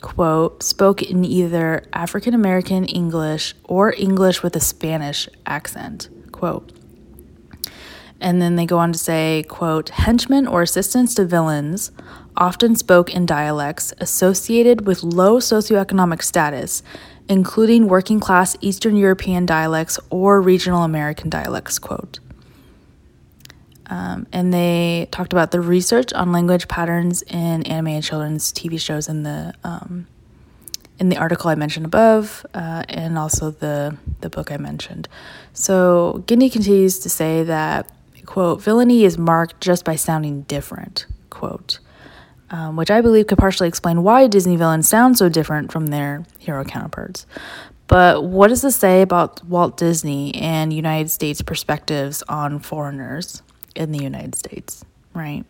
quote, 0.00 0.62
spoke 0.62 1.02
in 1.02 1.24
either 1.24 1.82
African 1.92 2.34
American 2.34 2.84
English 2.84 3.54
or 3.64 3.92
English 3.94 4.42
with 4.42 4.56
a 4.56 4.60
Spanish 4.60 5.28
accent, 5.46 6.08
quote. 6.32 6.72
And 8.20 8.40
then 8.40 8.56
they 8.56 8.66
go 8.66 8.78
on 8.78 8.92
to 8.92 8.98
say, 8.98 9.44
quote, 9.48 9.90
henchmen 9.90 10.46
or 10.46 10.62
assistants 10.62 11.14
to 11.16 11.24
villains 11.24 11.92
often 12.36 12.76
spoke 12.76 13.14
in 13.14 13.26
dialects 13.26 13.92
associated 13.98 14.86
with 14.86 15.02
low 15.02 15.38
socioeconomic 15.38 16.22
status, 16.22 16.82
including 17.28 17.88
working 17.88 18.20
class 18.20 18.56
Eastern 18.60 18.96
European 18.96 19.46
dialects 19.46 19.98
or 20.10 20.40
regional 20.40 20.82
American 20.82 21.28
dialects, 21.28 21.78
quote. 21.78 22.20
Um, 23.88 24.26
and 24.32 24.52
they 24.52 25.08
talked 25.12 25.32
about 25.32 25.50
the 25.52 25.60
research 25.60 26.12
on 26.12 26.32
language 26.32 26.68
patterns 26.68 27.22
in 27.22 27.62
anime 27.64 27.88
and 27.88 28.04
children's 28.04 28.52
TV 28.52 28.80
shows 28.80 29.08
in 29.08 29.22
the 29.22 29.54
um, 29.64 30.06
in 30.98 31.08
the 31.10 31.16
article 31.18 31.50
I 31.50 31.54
mentioned 31.56 31.86
above, 31.86 32.44
uh, 32.54 32.84
and 32.88 33.18
also 33.18 33.50
the 33.50 33.96
the 34.20 34.30
book 34.30 34.50
I 34.50 34.56
mentioned. 34.56 35.08
So 35.52 36.24
Gidney 36.26 36.50
continues 36.50 36.98
to 37.00 37.10
say 37.10 37.44
that 37.44 37.90
quote 38.26 38.60
villainy 38.60 39.04
is 39.04 39.16
marked 39.18 39.60
just 39.60 39.84
by 39.84 39.96
sounding 39.96 40.42
different 40.42 41.06
quote. 41.30 41.78
um, 42.50 42.76
which 42.76 42.90
I 42.90 43.00
believe 43.00 43.26
could 43.26 43.38
partially 43.38 43.68
explain 43.68 44.02
why 44.02 44.26
Disney 44.28 44.56
villains 44.56 44.88
sound 44.88 45.18
so 45.18 45.28
different 45.28 45.72
from 45.72 45.86
their 45.86 46.24
hero 46.38 46.64
counterparts. 46.64 47.26
But 47.88 48.24
what 48.24 48.48
does 48.48 48.62
this 48.62 48.76
say 48.76 49.02
about 49.02 49.44
Walt 49.44 49.76
Disney 49.76 50.34
and 50.34 50.72
United 50.72 51.10
States 51.10 51.42
perspectives 51.42 52.22
on 52.28 52.58
foreigners 52.60 53.42
in 53.76 53.92
the 53.92 54.02
United 54.02 54.34
States, 54.34 54.84
right? 55.14 55.44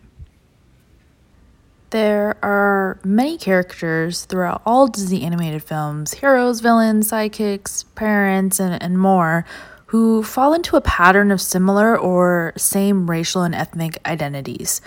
There 1.90 2.36
are 2.42 2.98
many 3.04 3.38
characters 3.38 4.24
throughout 4.24 4.60
all 4.66 4.88
Disney 4.88 5.22
animated 5.22 5.62
films 5.62 6.14
heroes, 6.14 6.60
villains, 6.60 7.10
sidekicks, 7.10 7.84
parents, 7.94 8.58
and, 8.58 8.82
and 8.82 8.98
more 8.98 9.44
who 9.86 10.22
fall 10.24 10.52
into 10.52 10.76
a 10.76 10.80
pattern 10.80 11.30
of 11.30 11.40
similar 11.40 11.96
or 11.96 12.52
same 12.56 13.08
racial 13.08 13.42
and 13.42 13.54
ethnic 13.54 13.98
identities. 14.04 14.80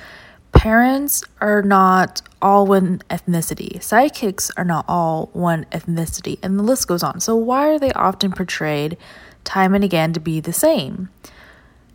Parents 0.51 1.23
are 1.39 1.61
not 1.61 2.21
all 2.41 2.67
one 2.67 3.01
ethnicity, 3.09 3.77
sidekicks 3.77 4.51
are 4.57 4.65
not 4.65 4.83
all 4.87 5.29
one 5.31 5.65
ethnicity, 5.71 6.37
and 6.43 6.59
the 6.59 6.63
list 6.63 6.87
goes 6.87 7.01
on. 7.01 7.21
So, 7.21 7.35
why 7.35 7.69
are 7.69 7.79
they 7.79 7.93
often 7.93 8.31
portrayed 8.31 8.97
time 9.45 9.73
and 9.73 9.83
again 9.83 10.11
to 10.13 10.19
be 10.19 10.41
the 10.41 10.53
same? 10.53 11.09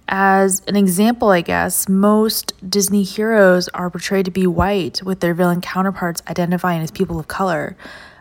As 0.07 0.63
an 0.69 0.77
example, 0.77 1.31
I 1.31 1.41
guess, 1.41 1.89
most 1.89 2.53
Disney 2.69 3.03
heroes 3.03 3.69
are 3.69 3.89
portrayed 3.91 4.27
to 4.27 4.31
be 4.31 4.47
white, 4.47 5.03
with 5.03 5.21
their 5.21 5.35
villain 5.35 5.61
counterparts 5.61 6.23
identifying 6.29 6.83
as 6.83 6.91
people 6.91 7.19
of 7.19 7.27
color. 7.27 7.77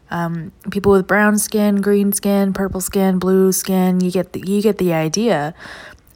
Um, 0.10 0.52
people 0.72 0.92
with 0.92 1.08
brown 1.08 1.38
skin, 1.38 1.82
green 1.82 2.14
skin, 2.14 2.54
purple 2.54 2.82
skin, 2.82 3.20
blue 3.20 3.52
skin, 3.52 4.00
you 4.00 4.12
get 4.12 4.34
the, 4.34 4.42
you 4.46 4.62
get 4.62 4.78
the 4.78 4.94
idea. 4.94 5.54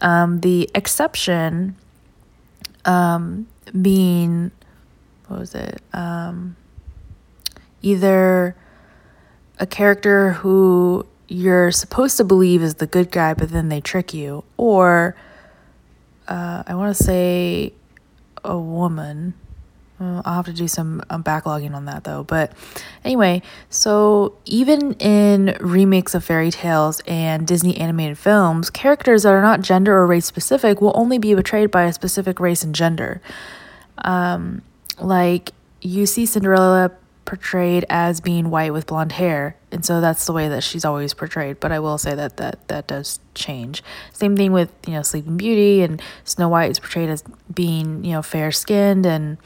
Um, 0.01 0.41
the 0.41 0.69
exception 0.73 1.75
um, 2.85 3.47
being, 3.81 4.51
what 5.27 5.39
was 5.39 5.55
it? 5.55 5.81
Um, 5.93 6.55
either 7.81 8.55
a 9.59 9.65
character 9.65 10.33
who 10.33 11.05
you're 11.27 11.71
supposed 11.71 12.15
to 12.17 12.23
believe 12.23 12.61
is 12.61 12.75
the 12.75 12.87
good 12.87 13.11
guy, 13.11 13.33
but 13.33 13.49
then 13.49 13.69
they 13.69 13.81
trick 13.81 14.13
you, 14.13 14.43
or 14.55 15.15
uh, 16.27 16.63
I 16.65 16.75
want 16.75 16.95
to 16.95 17.03
say 17.03 17.73
a 18.43 18.57
woman. 18.57 19.33
I'll 19.99 20.21
have 20.35 20.45
to 20.45 20.53
do 20.53 20.67
some 20.67 21.01
um, 21.09 21.23
backlogging 21.23 21.73
on 21.73 21.85
that 21.85 22.03
though. 22.03 22.23
But 22.23 22.51
anyway, 23.03 23.41
so 23.69 24.37
even 24.45 24.93
in 24.93 25.57
remakes 25.59 26.13
of 26.13 26.23
fairy 26.23 26.51
tales 26.51 27.01
and 27.07 27.47
Disney 27.47 27.77
animated 27.77 28.19
films, 28.19 28.69
characters 28.69 29.23
that 29.23 29.33
are 29.33 29.41
not 29.41 29.61
gender 29.61 29.97
or 29.97 30.05
race 30.05 30.27
specific 30.27 30.81
will 30.81 30.91
only 30.93 31.17
be 31.17 31.33
betrayed 31.33 31.71
by 31.71 31.85
a 31.85 31.93
specific 31.93 32.39
race 32.39 32.63
and 32.63 32.75
gender. 32.75 33.21
Um, 33.99 34.61
like 34.99 35.51
you 35.81 36.05
see 36.05 36.27
Cinderella 36.27 36.91
portrayed 37.27 37.85
as 37.89 38.21
being 38.21 38.49
white 38.49 38.73
with 38.73 38.87
blonde 38.87 39.11
hair. 39.11 39.57
And 39.71 39.85
so 39.85 40.01
that's 40.01 40.25
the 40.25 40.33
way 40.33 40.47
that 40.47 40.63
she's 40.63 40.85
always 40.85 41.13
portrayed. 41.13 41.59
But 41.59 41.71
i 41.71 41.77
will 41.77 41.99
say 41.99 42.15
that 42.15 42.37
that 42.37 42.67
that 42.69 42.87
does 42.87 43.19
change. 43.35 43.83
Same 44.13 44.35
thing 44.35 44.51
with 44.51 44.71
you 44.87 44.93
know 44.93 45.03
sleeping 45.03 45.37
beauty 45.37 45.83
and 45.83 46.01
snow 46.23 46.49
white 46.49 46.71
is 46.71 46.79
portrayed 46.79 47.09
as 47.09 47.23
being 47.53 48.03
you 48.03 48.13
know 48.13 48.23
fair 48.23 48.51
skinned 48.51 49.05
and 49.05 49.37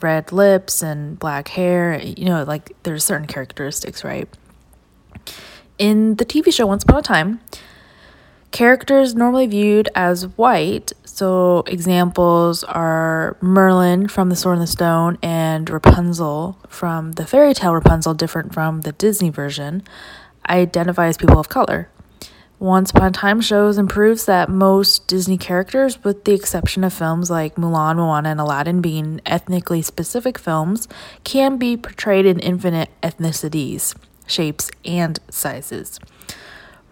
red 0.00 0.32
lips 0.32 0.82
and 0.82 1.18
black 1.18 1.48
hair. 1.48 2.00
You 2.02 2.24
know 2.24 2.42
like 2.42 2.72
there's 2.82 3.04
certain 3.04 3.28
characteristics 3.28 4.02
right? 4.02 4.28
In 5.78 6.16
the 6.16 6.24
tv 6.24 6.52
show 6.52 6.66
once 6.66 6.82
upon 6.82 6.98
a 6.98 7.02
time 7.02 7.40
characters 8.50 9.14
normally 9.14 9.46
viewed 9.46 9.88
as 9.94 10.26
white 10.36 10.92
so 11.04 11.62
examples 11.66 12.64
are 12.64 13.36
Merlin 13.42 14.08
from 14.08 14.30
The 14.30 14.36
Sword 14.36 14.56
and 14.56 14.62
the 14.62 14.70
Stone 14.70 15.18
and 15.22 15.68
Rapunzel 15.68 16.58
from 16.66 17.12
the 17.12 17.26
fairy 17.26 17.52
tale 17.52 17.74
Rapunzel, 17.74 18.14
different 18.14 18.54
from 18.54 18.80
the 18.80 18.92
Disney 18.92 19.28
version, 19.28 19.82
identify 20.48 21.08
as 21.08 21.18
people 21.18 21.38
of 21.38 21.50
color. 21.50 21.90
Once 22.58 22.90
Upon 22.90 23.08
a 23.08 23.10
Time 23.10 23.40
shows 23.40 23.76
and 23.76 23.88
proves 23.88 24.24
that 24.26 24.48
most 24.48 25.06
Disney 25.06 25.36
characters, 25.36 26.02
with 26.04 26.24
the 26.24 26.32
exception 26.32 26.84
of 26.84 26.92
films 26.92 27.30
like 27.30 27.56
Mulan, 27.56 27.96
Moana, 27.96 28.30
and 28.30 28.40
Aladdin 28.40 28.80
being 28.80 29.20
ethnically 29.26 29.82
specific 29.82 30.38
films, 30.38 30.88
can 31.22 31.58
be 31.58 31.76
portrayed 31.76 32.24
in 32.24 32.38
infinite 32.38 32.88
ethnicities, 33.02 33.94
shapes, 34.26 34.70
and 34.84 35.18
sizes. 35.30 36.00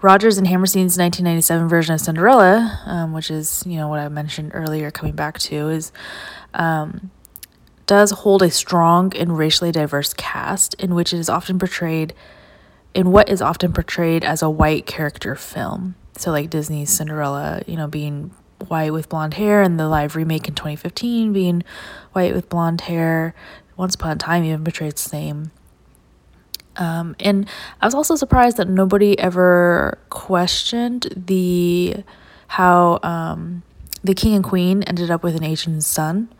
Rodgers 0.00 0.38
and 0.38 0.46
Hammerstein's 0.46 0.96
1997 0.96 1.68
version 1.68 1.94
of 1.94 2.00
Cinderella, 2.00 2.80
um, 2.86 3.12
which 3.12 3.30
is 3.30 3.64
you 3.66 3.76
know 3.76 3.88
what 3.88 3.98
I 3.98 4.08
mentioned 4.08 4.52
earlier, 4.54 4.90
coming 4.90 5.14
back 5.14 5.38
to 5.40 5.68
is 5.70 5.90
um, 6.54 7.10
does 7.86 8.12
hold 8.12 8.42
a 8.42 8.50
strong 8.50 9.12
and 9.16 9.36
racially 9.36 9.72
diverse 9.72 10.12
cast 10.14 10.74
in 10.74 10.94
which 10.94 11.12
it 11.12 11.18
is 11.18 11.28
often 11.28 11.58
portrayed 11.58 12.14
in 12.94 13.10
what 13.10 13.28
is 13.28 13.42
often 13.42 13.72
portrayed 13.72 14.24
as 14.24 14.40
a 14.40 14.50
white 14.50 14.86
character 14.86 15.34
film. 15.34 15.96
So 16.16 16.30
like 16.30 16.50
Disney's 16.50 16.90
Cinderella, 16.90 17.62
you 17.66 17.76
know, 17.76 17.88
being 17.88 18.30
white 18.68 18.92
with 18.92 19.08
blonde 19.08 19.34
hair, 19.34 19.62
and 19.62 19.80
the 19.80 19.88
live 19.88 20.14
remake 20.14 20.46
in 20.46 20.54
2015 20.54 21.32
being 21.32 21.64
white 22.12 22.34
with 22.34 22.48
blonde 22.48 22.82
hair. 22.82 23.34
Once 23.76 23.94
Upon 23.94 24.12
a 24.12 24.16
Time 24.16 24.44
even 24.44 24.64
portrayed 24.64 24.92
the 24.92 24.98
same 24.98 25.52
um, 26.78 27.16
and 27.20 27.48
I 27.80 27.86
was 27.86 27.94
also 27.94 28.16
surprised 28.16 28.56
that 28.56 28.68
nobody 28.68 29.18
ever 29.18 29.98
questioned 30.10 31.08
the 31.14 31.96
how 32.46 32.98
um, 33.02 33.62
the 34.02 34.14
king 34.14 34.34
and 34.34 34.44
queen 34.44 34.82
ended 34.84 35.10
up 35.10 35.22
with 35.22 35.36
an 35.36 35.44
Asian 35.44 35.80
son. 35.80 36.32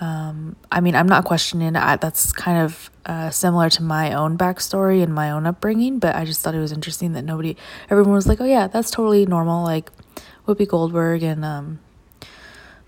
Um, 0.00 0.56
I 0.72 0.80
mean, 0.80 0.94
I'm 0.94 1.06
not 1.06 1.24
questioning 1.24 1.68
it. 1.68 2.00
that's 2.00 2.32
kind 2.32 2.64
of 2.64 2.90
uh, 3.06 3.30
similar 3.30 3.68
to 3.70 3.82
my 3.82 4.12
own 4.12 4.38
backstory 4.38 5.02
and 5.02 5.14
my 5.14 5.30
own 5.30 5.46
upbringing, 5.46 5.98
but 5.98 6.14
I 6.14 6.24
just 6.24 6.42
thought 6.42 6.54
it 6.54 6.60
was 6.60 6.72
interesting 6.72 7.12
that 7.12 7.22
nobody, 7.22 7.56
everyone 7.90 8.14
was 8.14 8.26
like, 8.26 8.40
oh 8.40 8.44
yeah, 8.44 8.66
that's 8.66 8.90
totally 8.90 9.26
normal. 9.26 9.64
Like 9.64 9.90
Whoopi 10.46 10.66
Goldberg 10.66 11.22
and, 11.22 11.44
um, 11.44 11.80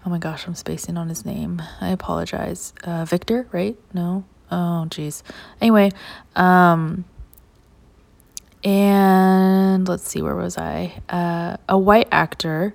oh 0.05 0.11
my 0.11 0.19
gosh, 0.19 0.47
I'm 0.47 0.55
spacing 0.55 0.97
on 0.97 1.09
his 1.09 1.25
name. 1.25 1.63
I 1.81 1.91
apologize. 1.91 2.73
Uh, 2.85 3.05
Victor, 3.05 3.47
right? 3.53 3.77
No, 3.93 4.25
Oh, 4.51 4.87
jeez. 4.89 5.23
Anyway, 5.61 5.91
um, 6.35 7.05
and 8.63 9.89
let's 9.89 10.09
see, 10.09 10.23
where 10.23 10.35
was 10.35 10.59
I? 10.59 11.01
Uh, 11.09 11.57
a 11.69 11.79
white 11.79 12.09
actor 12.11 12.75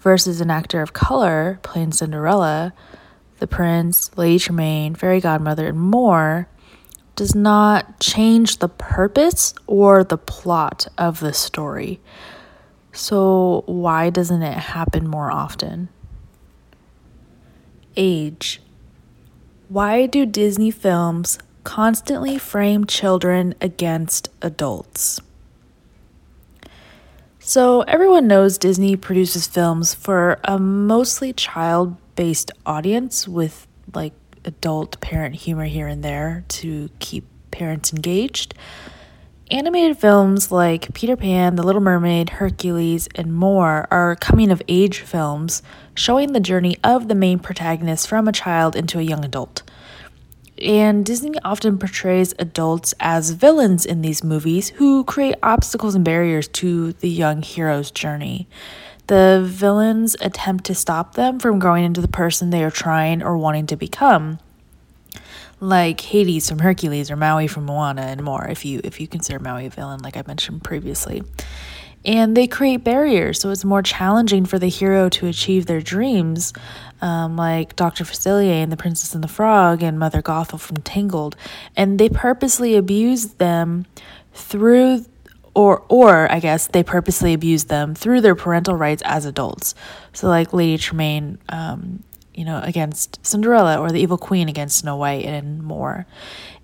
versus 0.00 0.40
an 0.40 0.50
actor 0.50 0.82
of 0.82 0.92
color 0.92 1.58
playing 1.62 1.92
Cinderella, 1.92 2.72
the 3.38 3.46
prince, 3.46 4.16
Lady 4.16 4.38
Tremaine, 4.38 4.94
fairy 4.94 5.20
godmother, 5.20 5.66
and 5.68 5.80
more 5.80 6.48
does 7.16 7.34
not 7.34 8.00
change 8.00 8.58
the 8.58 8.68
purpose 8.68 9.54
or 9.66 10.04
the 10.04 10.16
plot 10.16 10.86
of 10.96 11.20
the 11.20 11.32
story. 11.32 12.00
So, 12.92 13.64
why 13.66 14.10
doesn't 14.10 14.42
it 14.42 14.56
happen 14.56 15.08
more 15.08 15.30
often? 15.30 15.88
Age. 17.96 18.61
Why 19.72 20.04
do 20.04 20.26
Disney 20.26 20.70
films 20.70 21.38
constantly 21.64 22.36
frame 22.36 22.84
children 22.84 23.54
against 23.58 24.28
adults? 24.42 25.18
So, 27.38 27.80
everyone 27.88 28.26
knows 28.26 28.58
Disney 28.58 28.96
produces 28.96 29.46
films 29.46 29.94
for 29.94 30.38
a 30.44 30.58
mostly 30.58 31.32
child 31.32 31.96
based 32.16 32.50
audience 32.66 33.26
with 33.26 33.66
like 33.94 34.12
adult 34.44 35.00
parent 35.00 35.36
humor 35.36 35.64
here 35.64 35.86
and 35.86 36.04
there 36.04 36.44
to 36.48 36.90
keep 36.98 37.24
parents 37.50 37.94
engaged. 37.94 38.52
Animated 39.52 39.98
films 39.98 40.50
like 40.50 40.94
Peter 40.94 41.14
Pan, 41.14 41.56
The 41.56 41.62
Little 41.62 41.82
Mermaid, 41.82 42.30
Hercules, 42.30 43.06
and 43.14 43.34
more 43.34 43.86
are 43.90 44.16
coming 44.16 44.50
of 44.50 44.62
age 44.66 45.00
films 45.00 45.62
showing 45.94 46.32
the 46.32 46.40
journey 46.40 46.78
of 46.82 47.06
the 47.06 47.14
main 47.14 47.38
protagonist 47.38 48.08
from 48.08 48.26
a 48.26 48.32
child 48.32 48.74
into 48.74 48.98
a 48.98 49.02
young 49.02 49.26
adult. 49.26 49.62
And 50.56 51.04
Disney 51.04 51.34
often 51.44 51.76
portrays 51.76 52.32
adults 52.38 52.94
as 52.98 53.32
villains 53.32 53.84
in 53.84 54.00
these 54.00 54.24
movies 54.24 54.70
who 54.70 55.04
create 55.04 55.34
obstacles 55.42 55.94
and 55.94 56.02
barriers 56.02 56.48
to 56.48 56.94
the 56.94 57.10
young 57.10 57.42
hero's 57.42 57.90
journey. 57.90 58.48
The 59.08 59.42
villains 59.44 60.16
attempt 60.22 60.64
to 60.64 60.74
stop 60.74 61.14
them 61.14 61.38
from 61.38 61.58
growing 61.58 61.84
into 61.84 62.00
the 62.00 62.08
person 62.08 62.48
they 62.48 62.64
are 62.64 62.70
trying 62.70 63.22
or 63.22 63.36
wanting 63.36 63.66
to 63.66 63.76
become 63.76 64.38
like 65.62 66.00
Hades 66.00 66.48
from 66.48 66.58
Hercules 66.58 67.08
or 67.08 67.14
Maui 67.14 67.46
from 67.46 67.66
Moana 67.66 68.02
and 68.02 68.24
more 68.24 68.44
if 68.48 68.64
you 68.64 68.80
if 68.82 69.00
you 69.00 69.06
consider 69.06 69.38
Maui 69.38 69.66
a 69.66 69.70
villain 69.70 70.00
like 70.00 70.16
I 70.16 70.24
mentioned 70.26 70.64
previously. 70.64 71.22
And 72.04 72.36
they 72.36 72.48
create 72.48 72.82
barriers 72.82 73.40
so 73.40 73.50
it's 73.50 73.64
more 73.64 73.80
challenging 73.80 74.44
for 74.44 74.58
the 74.58 74.66
hero 74.66 75.08
to 75.10 75.28
achieve 75.28 75.66
their 75.66 75.80
dreams 75.80 76.52
um, 77.00 77.36
like 77.36 77.76
Dr. 77.76 78.02
Facilier 78.02 78.60
and 78.60 78.72
The 78.72 78.76
Princess 78.76 79.14
and 79.14 79.22
the 79.22 79.28
Frog 79.28 79.84
and 79.84 80.00
Mother 80.00 80.20
Gothel 80.20 80.58
from 80.58 80.78
Tangled. 80.78 81.36
And 81.76 82.00
they 82.00 82.08
purposely 82.08 82.74
abuse 82.74 83.34
them 83.34 83.86
through 84.34 85.04
or 85.54 85.84
or 85.88 86.30
I 86.32 86.40
guess 86.40 86.66
they 86.66 86.82
purposely 86.82 87.34
abuse 87.34 87.64
them 87.64 87.94
through 87.94 88.20
their 88.22 88.34
parental 88.34 88.74
rights 88.74 89.02
as 89.04 89.26
adults. 89.26 89.76
So 90.12 90.26
like 90.26 90.52
Lady 90.52 90.76
Tremaine 90.76 91.38
um, 91.50 92.02
you 92.34 92.44
know, 92.44 92.60
against 92.62 93.24
Cinderella 93.24 93.78
or 93.78 93.90
the 93.90 94.00
evil 94.00 94.18
queen 94.18 94.48
against 94.48 94.78
Snow 94.78 94.96
White 94.96 95.24
and 95.24 95.62
more. 95.62 96.06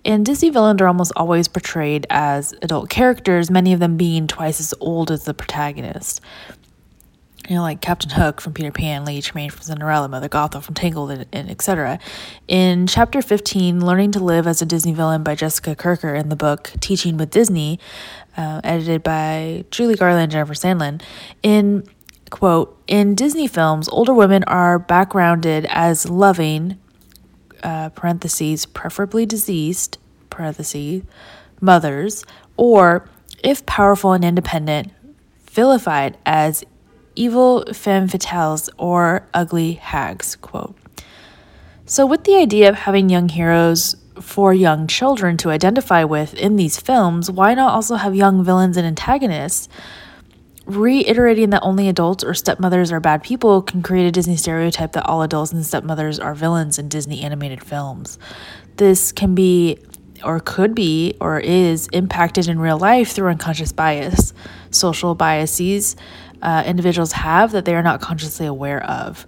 And 0.05 0.25
Disney 0.25 0.51
villains 0.51 0.81
are 0.81 0.87
almost 0.87 1.12
always 1.16 1.49
portrayed 1.49 2.07
as 2.09 2.55
adult 2.62 2.89
characters, 2.89 3.51
many 3.51 3.73
of 3.73 3.81
them 3.81 3.97
being 3.97 4.27
twice 4.27 4.61
as 4.61 4.73
old 4.81 5.11
as 5.11 5.25
the 5.25 5.35
protagonist. 5.35 6.21
You 7.49 7.57
know, 7.57 7.62
like 7.62 7.81
Captain 7.81 8.11
Hook 8.11 8.41
from 8.41 8.53
Peter 8.53 8.71
Pan, 8.71 9.05
Lady 9.07 9.23
Tremaine 9.23 9.49
from 9.51 9.62
Cinderella, 9.62 10.09
Mother 10.09 10.29
Gothel 10.29 10.62
from 10.62 10.75
Tangled, 10.75 11.11
and, 11.11 11.27
and 11.33 11.51
etc. 11.51 11.99
In 12.47 12.87
chapter 12.87 13.23
15, 13.23 13.85
Learning 13.85 14.12
to 14.12 14.21
Live 14.21 14.47
as 14.47 14.61
a 14.61 14.66
Disney 14.66 14.93
Villain 14.93 15.23
by 15.23 15.35
Jessica 15.35 15.75
Kirker 15.75 16.19
in 16.19 16.29
the 16.29 16.37
book 16.37 16.73
Teaching 16.81 17.16
with 17.16 17.31
Disney, 17.31 17.79
uh, 18.37 18.61
edited 18.64 19.03
by 19.03 19.64
Julie 19.71 19.97
Garlen 19.97 20.25
and 20.25 20.33
Jennifer 20.33 20.53
Sandlin, 20.53 21.01
in 21.43 21.89
quote, 22.29 22.76
in 22.87 23.14
Disney 23.14 23.47
films, 23.47 23.89
older 23.89 24.14
women 24.14 24.45
are 24.45 24.79
backgrounded 24.79 25.66
as 25.68 26.09
loving, 26.09 26.79
uh, 27.62 27.91
parentheses, 27.91 28.66
preferably 28.66 29.26
diseased, 29.26 29.99
parentheses, 30.31 31.03
mothers, 31.61 32.24
or, 32.57 33.09
if 33.43 33.64
powerful 33.66 34.12
and 34.12 34.24
independent, 34.24 34.93
vilified 35.51 36.16
as 36.24 36.64
evil 37.14 37.64
femme 37.72 38.09
fatales 38.09 38.68
or 38.79 39.26
ugly 39.35 39.72
hags, 39.74 40.37
quote. 40.37 40.76
So, 41.85 42.07
with 42.07 42.24
the 42.24 42.37
idea 42.37 42.68
of 42.68 42.74
having 42.74 43.09
young 43.09 43.29
heroes 43.29 43.97
for 44.20 44.53
young 44.53 44.87
children 44.87 45.37
to 45.39 45.51
identify 45.51 46.05
with 46.05 46.35
in 46.35 46.57
these 46.57 46.79
films, 46.79 47.31
why 47.31 47.55
not 47.55 47.72
also 47.72 47.97
have 47.97 48.14
young 48.14 48.45
villains 48.45 48.76
and 48.76 48.87
antagonists 48.87 49.68
reiterating 50.69 51.49
that 51.51 51.62
only 51.62 51.89
adults 51.89 52.23
or 52.23 52.35
stepmothers 52.35 52.93
are 52.93 53.01
bad 53.01 53.23
people 53.23 53.62
can 53.62 53.83
create 53.83 54.07
a 54.07 54.12
Disney 54.12 54.37
stereotype 54.37 54.93
that 54.93 55.07
all 55.07 55.23
adults 55.23 55.51
and 55.51 55.64
stepmothers 55.64 56.21
are 56.21 56.35
villains 56.35 56.79
in 56.79 56.89
Disney 56.91 57.23
animated 57.23 57.64
films. 57.64 58.19
This 58.77 59.11
can 59.11 59.35
be, 59.35 59.79
or 60.23 60.41
could 60.41 60.75
be, 60.75 61.16
or 61.23 61.41
is 61.41 61.89
impacted 61.95 62.49
in 62.49 62.59
real 62.61 62.79
life 62.79 63.12
through 63.12 63.29
unconscious 63.29 63.73
bias, 63.73 64.35
social 64.71 65.14
biases 65.14 65.97
uh, 66.43 66.62
individuals 66.66 67.12
have 67.12 67.53
that 67.53 67.64
they 67.64 67.75
are 67.75 67.83
not 67.83 68.03
consciously 68.03 68.47
aware 68.47 68.83
of. 68.85 69.27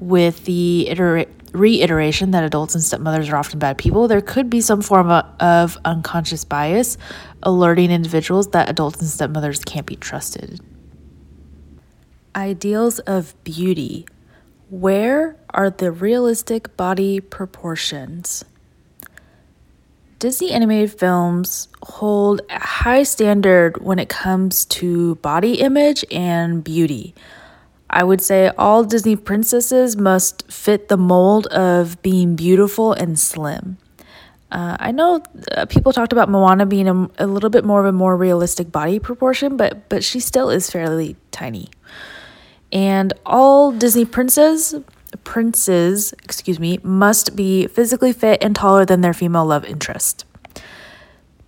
With 0.00 0.44
the 0.44 0.88
iter- 0.90 1.26
reiteration 1.52 2.32
that 2.32 2.42
adults 2.42 2.74
and 2.74 2.82
stepmothers 2.82 3.30
are 3.30 3.36
often 3.36 3.60
bad 3.60 3.78
people, 3.78 4.08
there 4.08 4.20
could 4.20 4.50
be 4.50 4.60
some 4.60 4.82
form 4.82 5.08
of, 5.08 5.24
of 5.40 5.78
unconscious 5.84 6.44
bias 6.44 6.98
alerting 7.44 7.92
individuals 7.92 8.48
that 8.48 8.68
adults 8.68 9.00
and 9.00 9.08
stepmothers 9.08 9.64
can't 9.64 9.86
be 9.86 9.96
trusted. 9.96 10.60
Ideals 12.36 13.00
of 13.00 13.34
beauty. 13.42 14.06
Where 14.68 15.36
are 15.50 15.68
the 15.68 15.90
realistic 15.90 16.76
body 16.76 17.18
proportions? 17.18 18.44
Disney 20.20 20.52
animated 20.52 20.96
films 20.96 21.66
hold 21.82 22.42
a 22.48 22.60
high 22.60 23.02
standard 23.02 23.82
when 23.82 23.98
it 23.98 24.08
comes 24.08 24.64
to 24.66 25.16
body 25.16 25.54
image 25.54 26.04
and 26.12 26.62
beauty. 26.62 27.14
I 27.88 28.04
would 28.04 28.20
say 28.20 28.52
all 28.56 28.84
Disney 28.84 29.16
princesses 29.16 29.96
must 29.96 30.48
fit 30.52 30.88
the 30.88 30.96
mold 30.96 31.48
of 31.48 32.00
being 32.00 32.36
beautiful 32.36 32.92
and 32.92 33.18
slim. 33.18 33.78
Uh, 34.52 34.76
I 34.78 34.92
know 34.92 35.22
uh, 35.52 35.66
people 35.66 35.92
talked 35.92 36.12
about 36.12 36.28
Moana 36.28 36.66
being 36.66 36.86
a, 36.86 37.08
a 37.18 37.26
little 37.26 37.50
bit 37.50 37.64
more 37.64 37.80
of 37.80 37.86
a 37.86 37.92
more 37.92 38.16
realistic 38.16 38.70
body 38.70 39.00
proportion, 39.00 39.56
but 39.56 39.88
but 39.88 40.04
she 40.04 40.20
still 40.20 40.50
is 40.50 40.70
fairly 40.70 41.16
tiny 41.32 41.70
and 42.72 43.12
all 43.24 43.72
Disney 43.72 44.04
princes 44.04 44.74
princes, 45.24 46.12
excuse 46.24 46.60
me, 46.60 46.78
must 46.82 47.36
be 47.36 47.66
physically 47.66 48.12
fit 48.12 48.42
and 48.42 48.54
taller 48.54 48.84
than 48.84 49.00
their 49.00 49.12
female 49.12 49.44
love 49.44 49.64
interest. 49.64 50.24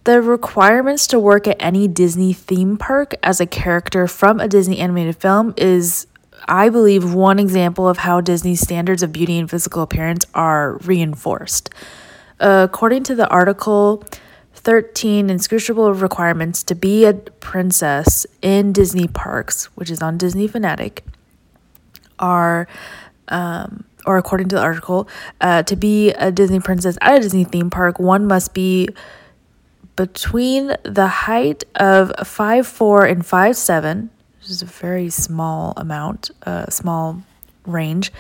The 0.05 0.20
requirements 0.20 1.07
to 1.09 1.18
work 1.20 1.47
at 1.47 1.57
any 1.61 1.87
Disney 1.87 2.33
theme 2.33 2.77
park 2.77 3.14
as 3.23 3.41
a 3.41 3.47
character 3.47 4.09
from 4.09 4.41
a 4.41 4.49
Disney 4.49 4.79
animated 4.79 5.16
film 5.16 5.55
is, 5.57 6.09
I 6.49 6.70
believe, 6.70 7.14
one 7.14 7.39
example 7.39 7.89
of 7.89 7.99
how 7.99 8.20
Disney's 8.20 8.61
standards 8.61 9.05
of 9.05 9.12
beauty 9.12 9.39
and 9.39 9.49
physical 9.49 9.83
appearance 9.83 10.27
are 10.35 10.79
reinforced. 10.79 11.70
according 12.41 13.05
to 13.05 13.14
the 13.14 13.29
article, 13.29 14.03
13 14.64 15.28
inscrutable 15.28 15.92
requirements 15.92 16.62
to 16.62 16.74
be 16.74 17.04
a 17.04 17.14
princess 17.14 18.26
in 18.40 18.72
Disney 18.72 19.08
parks, 19.08 19.66
which 19.76 19.90
is 19.90 20.00
on 20.00 20.18
Disney 20.18 20.46
Fanatic, 20.46 21.04
are, 22.18 22.68
um, 23.28 23.84
or 24.06 24.18
according 24.18 24.48
to 24.48 24.56
the 24.56 24.62
article, 24.62 25.08
uh, 25.40 25.62
to 25.64 25.74
be 25.74 26.10
a 26.10 26.30
Disney 26.30 26.60
princess 26.60 26.96
at 27.00 27.16
a 27.16 27.20
Disney 27.20 27.44
theme 27.44 27.70
park, 27.70 27.98
one 27.98 28.26
must 28.26 28.54
be 28.54 28.88
between 29.96 30.74
the 30.84 31.06
height 31.06 31.64
of 31.74 32.12
five 32.26 32.66
four 32.66 33.04
and 33.04 33.26
five 33.26 33.56
seven, 33.56 34.10
which 34.40 34.50
is 34.50 34.62
a 34.62 34.66
very 34.66 35.10
small 35.10 35.74
amount, 35.76 36.30
uh, 36.46 36.70
small 36.70 37.22
range, 37.66 38.12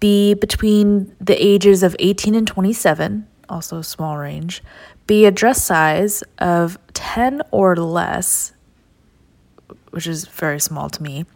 be 0.00 0.34
between 0.34 1.14
the 1.20 1.34
ages 1.44 1.82
of 1.82 1.96
18 1.98 2.34
and 2.34 2.46
27, 2.46 3.26
also 3.48 3.78
a 3.78 3.84
small 3.84 4.16
range, 4.16 4.62
be 5.06 5.26
a 5.26 5.30
dress 5.30 5.62
size 5.62 6.22
of 6.38 6.78
10 6.94 7.42
or 7.50 7.76
less, 7.76 8.52
which 9.90 10.06
is 10.06 10.26
very 10.26 10.60
small 10.60 10.88
to 10.90 11.02
me, 11.02 11.26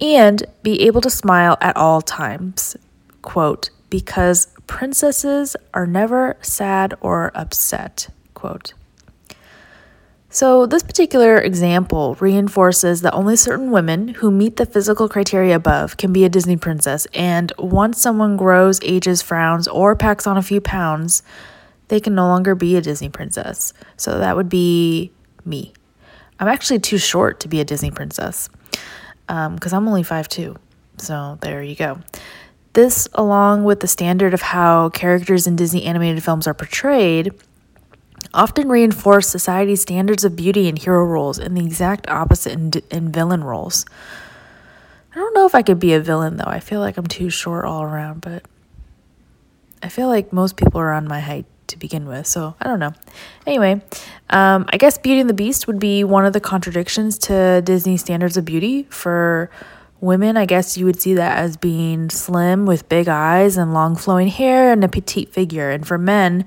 and 0.00 0.44
be 0.62 0.82
able 0.82 1.00
to 1.00 1.10
smile 1.10 1.56
at 1.60 1.76
all 1.76 2.00
times. 2.00 2.76
Quote, 3.22 3.70
because 3.90 4.48
princesses 4.66 5.56
are 5.74 5.86
never 5.86 6.36
sad 6.40 6.94
or 7.00 7.32
upset. 7.34 8.08
Quote. 8.34 8.72
So, 10.32 10.64
this 10.64 10.84
particular 10.84 11.38
example 11.38 12.16
reinforces 12.20 13.00
that 13.00 13.14
only 13.14 13.34
certain 13.34 13.72
women 13.72 14.08
who 14.08 14.30
meet 14.30 14.56
the 14.56 14.64
physical 14.64 15.08
criteria 15.08 15.56
above 15.56 15.96
can 15.96 16.12
be 16.12 16.24
a 16.24 16.28
Disney 16.28 16.56
princess, 16.56 17.08
and 17.12 17.52
once 17.58 18.00
someone 18.00 18.36
grows, 18.36 18.78
ages, 18.84 19.22
frowns, 19.22 19.66
or 19.66 19.96
packs 19.96 20.28
on 20.28 20.36
a 20.36 20.42
few 20.42 20.60
pounds, 20.60 21.24
they 21.90 22.00
can 22.00 22.14
no 22.14 22.26
longer 22.26 22.54
be 22.54 22.76
a 22.76 22.80
Disney 22.80 23.10
princess. 23.10 23.72
So, 23.96 24.18
that 24.18 24.36
would 24.36 24.48
be 24.48 25.12
me. 25.44 25.74
I'm 26.40 26.48
actually 26.48 26.78
too 26.78 26.98
short 26.98 27.40
to 27.40 27.48
be 27.48 27.60
a 27.60 27.64
Disney 27.64 27.90
princess 27.90 28.48
because 29.26 29.72
um, 29.72 29.76
I'm 29.76 29.88
only 29.88 30.02
5'2. 30.02 30.56
So 30.96 31.38
there 31.42 31.62
you 31.62 31.76
go. 31.76 32.00
This, 32.72 33.08
along 33.14 33.64
with 33.64 33.80
the 33.80 33.88
standard 33.88 34.32
of 34.32 34.42
how 34.42 34.88
characters 34.90 35.46
in 35.46 35.56
Disney 35.56 35.84
animated 35.84 36.22
films 36.22 36.46
are 36.46 36.54
portrayed, 36.54 37.32
often 38.32 38.68
reinforce 38.68 39.28
society's 39.28 39.82
standards 39.82 40.24
of 40.24 40.34
beauty 40.34 40.68
and 40.68 40.78
hero 40.78 41.04
roles 41.04 41.38
and 41.38 41.56
the 41.56 41.64
exact 41.64 42.08
opposite 42.08 42.52
in, 42.52 42.72
in 42.90 43.12
villain 43.12 43.44
roles. 43.44 43.84
I 45.12 45.16
don't 45.16 45.34
know 45.34 45.46
if 45.46 45.54
I 45.54 45.62
could 45.62 45.80
be 45.80 45.94
a 45.94 46.00
villain 46.00 46.36
though. 46.36 46.44
I 46.46 46.60
feel 46.60 46.80
like 46.80 46.96
I'm 46.96 47.06
too 47.06 47.30
short 47.30 47.64
all 47.64 47.82
around, 47.82 48.20
but 48.20 48.44
I 49.82 49.88
feel 49.88 50.08
like 50.08 50.32
most 50.32 50.56
people 50.56 50.80
are 50.80 50.92
on 50.92 51.08
my 51.08 51.20
height 51.20 51.46
to 51.70 51.78
begin 51.78 52.06
with. 52.06 52.26
So 52.26 52.54
I 52.60 52.68
don't 52.68 52.78
know. 52.78 52.92
Anyway, 53.46 53.80
um, 54.30 54.66
I 54.68 54.76
guess 54.76 54.98
Beauty 54.98 55.20
and 55.20 55.30
the 55.30 55.34
Beast 55.34 55.66
would 55.66 55.80
be 55.80 56.04
one 56.04 56.26
of 56.26 56.32
the 56.32 56.40
contradictions 56.40 57.18
to 57.18 57.62
Disney 57.62 57.96
standards 57.96 58.36
of 58.36 58.44
beauty. 58.44 58.84
For 58.90 59.50
women, 60.00 60.36
I 60.36 60.46
guess 60.46 60.76
you 60.76 60.84
would 60.86 61.00
see 61.00 61.14
that 61.14 61.38
as 61.38 61.56
being 61.56 62.10
slim 62.10 62.66
with 62.66 62.88
big 62.88 63.08
eyes 63.08 63.56
and 63.56 63.74
long 63.74 63.96
flowing 63.96 64.28
hair 64.28 64.72
and 64.72 64.84
a 64.84 64.88
petite 64.88 65.32
figure. 65.32 65.70
And 65.70 65.86
for 65.86 65.98
men, 65.98 66.44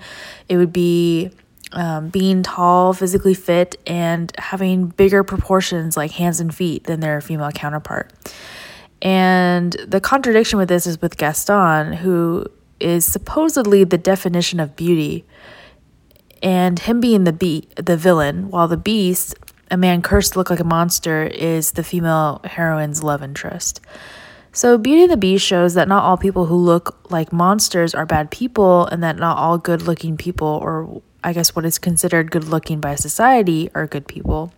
it 0.49 0.57
would 0.57 0.73
be 0.73 1.31
um, 1.71 2.09
being 2.09 2.43
tall, 2.43 2.93
physically 2.93 3.33
fit, 3.33 3.75
and 3.87 4.31
having 4.37 4.87
bigger 4.87 5.23
proportions 5.23 5.97
like 5.97 6.11
hands 6.11 6.39
and 6.39 6.53
feet 6.53 6.85
than 6.85 6.99
their 6.99 7.19
female 7.21 7.51
counterpart. 7.51 8.11
And 9.01 9.73
the 9.85 9.99
contradiction 9.99 10.57
with 10.57 10.69
this 10.69 10.87
is 10.87 11.01
with 11.01 11.17
Gaston, 11.17 11.93
who 11.93 12.45
is 12.83 13.05
supposedly 13.05 13.83
the 13.83 13.97
definition 13.97 14.59
of 14.59 14.75
beauty, 14.75 15.25
and 16.41 16.79
him 16.79 16.99
being 16.99 17.23
the 17.23 17.33
be- 17.33 17.69
the 17.75 17.97
villain, 17.97 18.49
while 18.49 18.67
the 18.67 18.77
beast, 18.77 19.35
a 19.71 19.77
man 19.77 20.01
cursed 20.01 20.33
to 20.33 20.39
look 20.39 20.49
like 20.49 20.59
a 20.59 20.65
monster, 20.65 21.23
is 21.23 21.71
the 21.71 21.83
female 21.83 22.41
heroine's 22.43 23.01
love 23.03 23.23
interest. 23.23 23.79
So, 24.51 24.77
Beauty 24.77 25.03
and 25.03 25.11
the 25.11 25.17
Beast 25.17 25.43
shows 25.43 25.73
that 25.73 25.87
not 25.87 26.03
all 26.03 26.15
people 26.15 26.45
who 26.45 26.55
look 26.55 27.09
like 27.09 27.33
monsters 27.33 27.95
are 27.95 28.05
bad 28.05 28.29
people, 28.29 28.85
and 28.87 29.01
that 29.01 29.17
not 29.17 29.37
all 29.37 29.57
good 29.57 29.81
looking 29.83 30.15
people, 30.15 30.59
or 30.61 31.01
I 31.23 31.33
guess 31.33 31.55
what 31.55 31.65
is 31.65 31.79
considered 31.79 32.29
good 32.29 32.43
looking 32.43 32.79
by 32.79 32.95
society, 32.95 33.69
are 33.73 33.87
good 33.87 34.07
people 34.07 34.53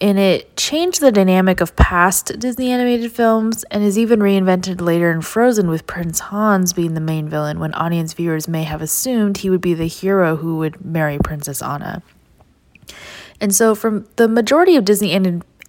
and 0.00 0.18
it 0.18 0.56
changed 0.56 1.00
the 1.00 1.10
dynamic 1.10 1.60
of 1.60 1.74
past 1.74 2.38
Disney 2.38 2.70
animated 2.70 3.12
films 3.12 3.64
and 3.70 3.82
is 3.82 3.98
even 3.98 4.20
reinvented 4.20 4.80
later 4.80 5.10
in 5.10 5.22
Frozen 5.22 5.68
with 5.68 5.86
Prince 5.86 6.20
Hans 6.20 6.72
being 6.72 6.94
the 6.94 7.00
main 7.00 7.28
villain 7.28 7.58
when 7.58 7.72
audience 7.74 8.12
viewers 8.12 8.46
may 8.46 8.64
have 8.64 8.82
assumed 8.82 9.38
he 9.38 9.50
would 9.50 9.62
be 9.62 9.74
the 9.74 9.86
hero 9.86 10.36
who 10.36 10.58
would 10.58 10.84
marry 10.84 11.18
Princess 11.18 11.62
Anna. 11.62 12.02
And 13.40 13.54
so, 13.54 13.74
from 13.74 14.06
the 14.16 14.28
majority 14.28 14.76
of 14.76 14.84
Disney 14.84 15.12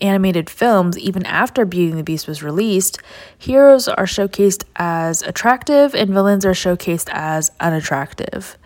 animated 0.02 0.50
films, 0.50 0.98
even 0.98 1.26
after 1.26 1.66
Beauty 1.66 1.90
and 1.90 2.00
the 2.00 2.04
Beast 2.04 2.28
was 2.28 2.44
released, 2.44 3.00
heroes 3.38 3.88
are 3.88 4.06
showcased 4.06 4.64
as 4.76 5.22
attractive 5.24 5.96
and 5.96 6.12
villains 6.12 6.46
are 6.46 6.52
showcased 6.52 7.10
as 7.12 7.52
unattractive. 7.60 8.58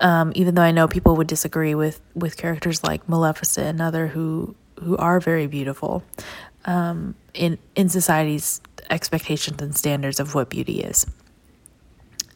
Um, 0.00 0.32
even 0.34 0.54
though 0.54 0.62
I 0.62 0.70
know 0.70 0.86
people 0.86 1.16
would 1.16 1.26
disagree 1.26 1.74
with 1.74 2.00
with 2.14 2.36
characters 2.36 2.84
like 2.84 3.08
Maleficent 3.08 3.66
and 3.66 3.82
other 3.82 4.06
who 4.06 4.54
who 4.80 4.96
are 4.96 5.18
very 5.18 5.46
beautiful 5.46 6.04
um, 6.64 7.14
in 7.34 7.58
in 7.74 7.88
society's 7.88 8.60
expectations 8.90 9.60
and 9.60 9.76
standards 9.76 10.20
of 10.20 10.34
what 10.34 10.50
beauty 10.50 10.80
is. 10.80 11.06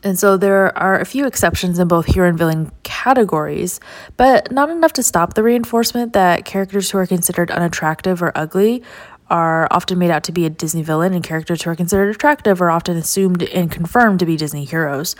And 0.04 0.18
so 0.18 0.36
there 0.36 0.76
are 0.76 0.98
a 0.98 1.04
few 1.04 1.26
exceptions 1.26 1.78
in 1.78 1.86
both 1.86 2.06
hero 2.06 2.28
and 2.28 2.36
villain 2.36 2.72
categories, 2.82 3.78
but 4.16 4.50
not 4.50 4.68
enough 4.68 4.92
to 4.94 5.02
stop 5.02 5.34
the 5.34 5.44
reinforcement 5.44 6.12
that 6.14 6.44
characters 6.44 6.90
who 6.90 6.98
are 6.98 7.06
considered 7.06 7.52
unattractive 7.52 8.20
or 8.20 8.32
ugly 8.34 8.82
are 9.30 9.68
often 9.70 9.98
made 9.98 10.10
out 10.10 10.24
to 10.24 10.32
be 10.32 10.44
a 10.44 10.50
Disney 10.50 10.82
villain, 10.82 11.14
and 11.14 11.22
characters 11.22 11.62
who 11.62 11.70
are 11.70 11.76
considered 11.76 12.14
attractive 12.14 12.60
are 12.60 12.70
often 12.70 12.96
assumed 12.96 13.44
and 13.44 13.70
confirmed 13.70 14.18
to 14.18 14.26
be 14.26 14.36
Disney 14.36 14.64
heroes. 14.64 15.14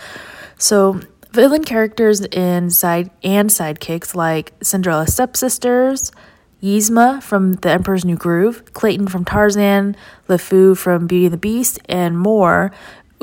So 0.59 1.01
villain 1.32 1.64
characters 1.64 2.20
in 2.20 2.68
side 2.68 3.10
and 3.22 3.48
sidekicks 3.48 4.14
like 4.14 4.52
Cinderella's 4.62 5.14
stepsisters, 5.14 6.12
Yzma 6.62 7.22
from 7.22 7.54
The 7.54 7.70
Emperor's 7.70 8.04
New 8.04 8.16
Groove, 8.16 8.72
Clayton 8.74 9.08
from 9.08 9.24
Tarzan, 9.24 9.96
LeFou 10.28 10.76
from 10.76 11.06
Beauty 11.06 11.24
and 11.24 11.32
the 11.32 11.38
Beast, 11.38 11.78
and 11.86 12.18
more 12.18 12.70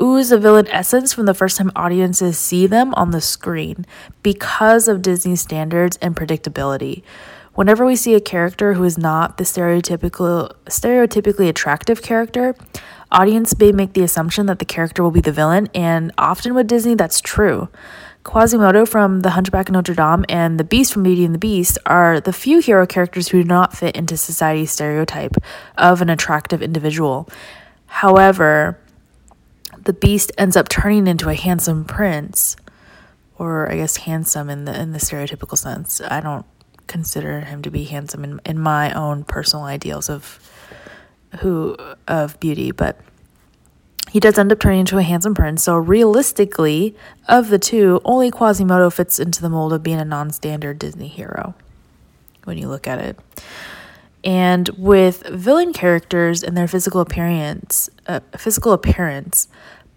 ooze 0.00 0.32
a 0.32 0.38
villain 0.38 0.66
essence 0.68 1.12
from 1.12 1.26
the 1.26 1.34
first 1.34 1.56
time 1.56 1.70
audiences 1.76 2.36
see 2.36 2.66
them 2.66 2.92
on 2.94 3.12
the 3.12 3.20
screen 3.20 3.86
because 4.22 4.88
of 4.88 5.02
Disney's 5.02 5.40
standards 5.40 5.96
and 6.02 6.16
predictability. 6.16 7.02
Whenever 7.60 7.84
we 7.84 7.94
see 7.94 8.14
a 8.14 8.20
character 8.22 8.72
who 8.72 8.84
is 8.84 8.96
not 8.96 9.36
the 9.36 9.44
stereotypical 9.44 10.50
stereotypically 10.64 11.46
attractive 11.46 12.00
character, 12.00 12.56
audience 13.12 13.58
may 13.58 13.70
make 13.70 13.92
the 13.92 14.02
assumption 14.02 14.46
that 14.46 14.60
the 14.60 14.64
character 14.64 15.02
will 15.02 15.10
be 15.10 15.20
the 15.20 15.30
villain, 15.30 15.68
and 15.74 16.10
often 16.16 16.54
with 16.54 16.66
Disney 16.66 16.94
that's 16.94 17.20
true. 17.20 17.68
Quasimodo 18.24 18.86
from 18.86 19.20
The 19.20 19.32
Hunchback 19.32 19.68
of 19.68 19.74
Notre 19.74 19.94
Dame 19.94 20.24
and 20.26 20.58
the 20.58 20.64
Beast 20.64 20.94
from 20.94 21.02
Beauty 21.02 21.22
and 21.22 21.34
the 21.34 21.38
Beast 21.38 21.76
are 21.84 22.18
the 22.18 22.32
few 22.32 22.60
hero 22.60 22.86
characters 22.86 23.28
who 23.28 23.42
do 23.42 23.46
not 23.46 23.76
fit 23.76 23.94
into 23.94 24.16
society's 24.16 24.70
stereotype 24.70 25.36
of 25.76 26.00
an 26.00 26.08
attractive 26.08 26.62
individual. 26.62 27.28
However, 27.84 28.78
the 29.76 29.92
beast 29.92 30.32
ends 30.38 30.56
up 30.56 30.70
turning 30.70 31.06
into 31.06 31.28
a 31.28 31.34
handsome 31.34 31.84
prince 31.84 32.56
or 33.36 33.70
I 33.70 33.76
guess 33.76 33.96
handsome 33.96 34.48
in 34.48 34.64
the 34.64 34.80
in 34.80 34.92
the 34.92 34.98
stereotypical 34.98 35.58
sense. 35.58 36.00
I 36.00 36.20
don't 36.20 36.46
consider 36.90 37.40
him 37.40 37.62
to 37.62 37.70
be 37.70 37.84
handsome 37.84 38.24
in 38.24 38.40
in 38.44 38.58
my 38.58 38.92
own 38.92 39.24
personal 39.24 39.64
ideals 39.64 40.10
of 40.10 40.38
who 41.40 41.76
of 42.08 42.38
beauty, 42.40 42.72
but 42.72 43.00
he 44.10 44.18
does 44.18 44.36
end 44.38 44.50
up 44.50 44.58
turning 44.58 44.80
into 44.80 44.98
a 44.98 45.02
handsome 45.02 45.34
prince. 45.34 45.62
So 45.62 45.76
realistically, 45.76 46.96
of 47.28 47.48
the 47.48 47.60
two, 47.60 48.00
only 48.04 48.30
Quasimodo 48.30 48.90
fits 48.90 49.20
into 49.20 49.40
the 49.40 49.48
mold 49.48 49.72
of 49.72 49.84
being 49.84 50.00
a 50.00 50.04
non-standard 50.04 50.80
Disney 50.80 51.06
hero 51.06 51.54
when 52.42 52.58
you 52.58 52.68
look 52.68 52.88
at 52.88 52.98
it. 52.98 53.18
And 54.24 54.68
with 54.70 55.22
villain 55.28 55.72
characters 55.72 56.42
and 56.42 56.56
their 56.56 56.66
physical 56.66 57.00
appearance, 57.00 57.88
uh, 58.08 58.20
physical 58.36 58.72
appearance, 58.72 59.46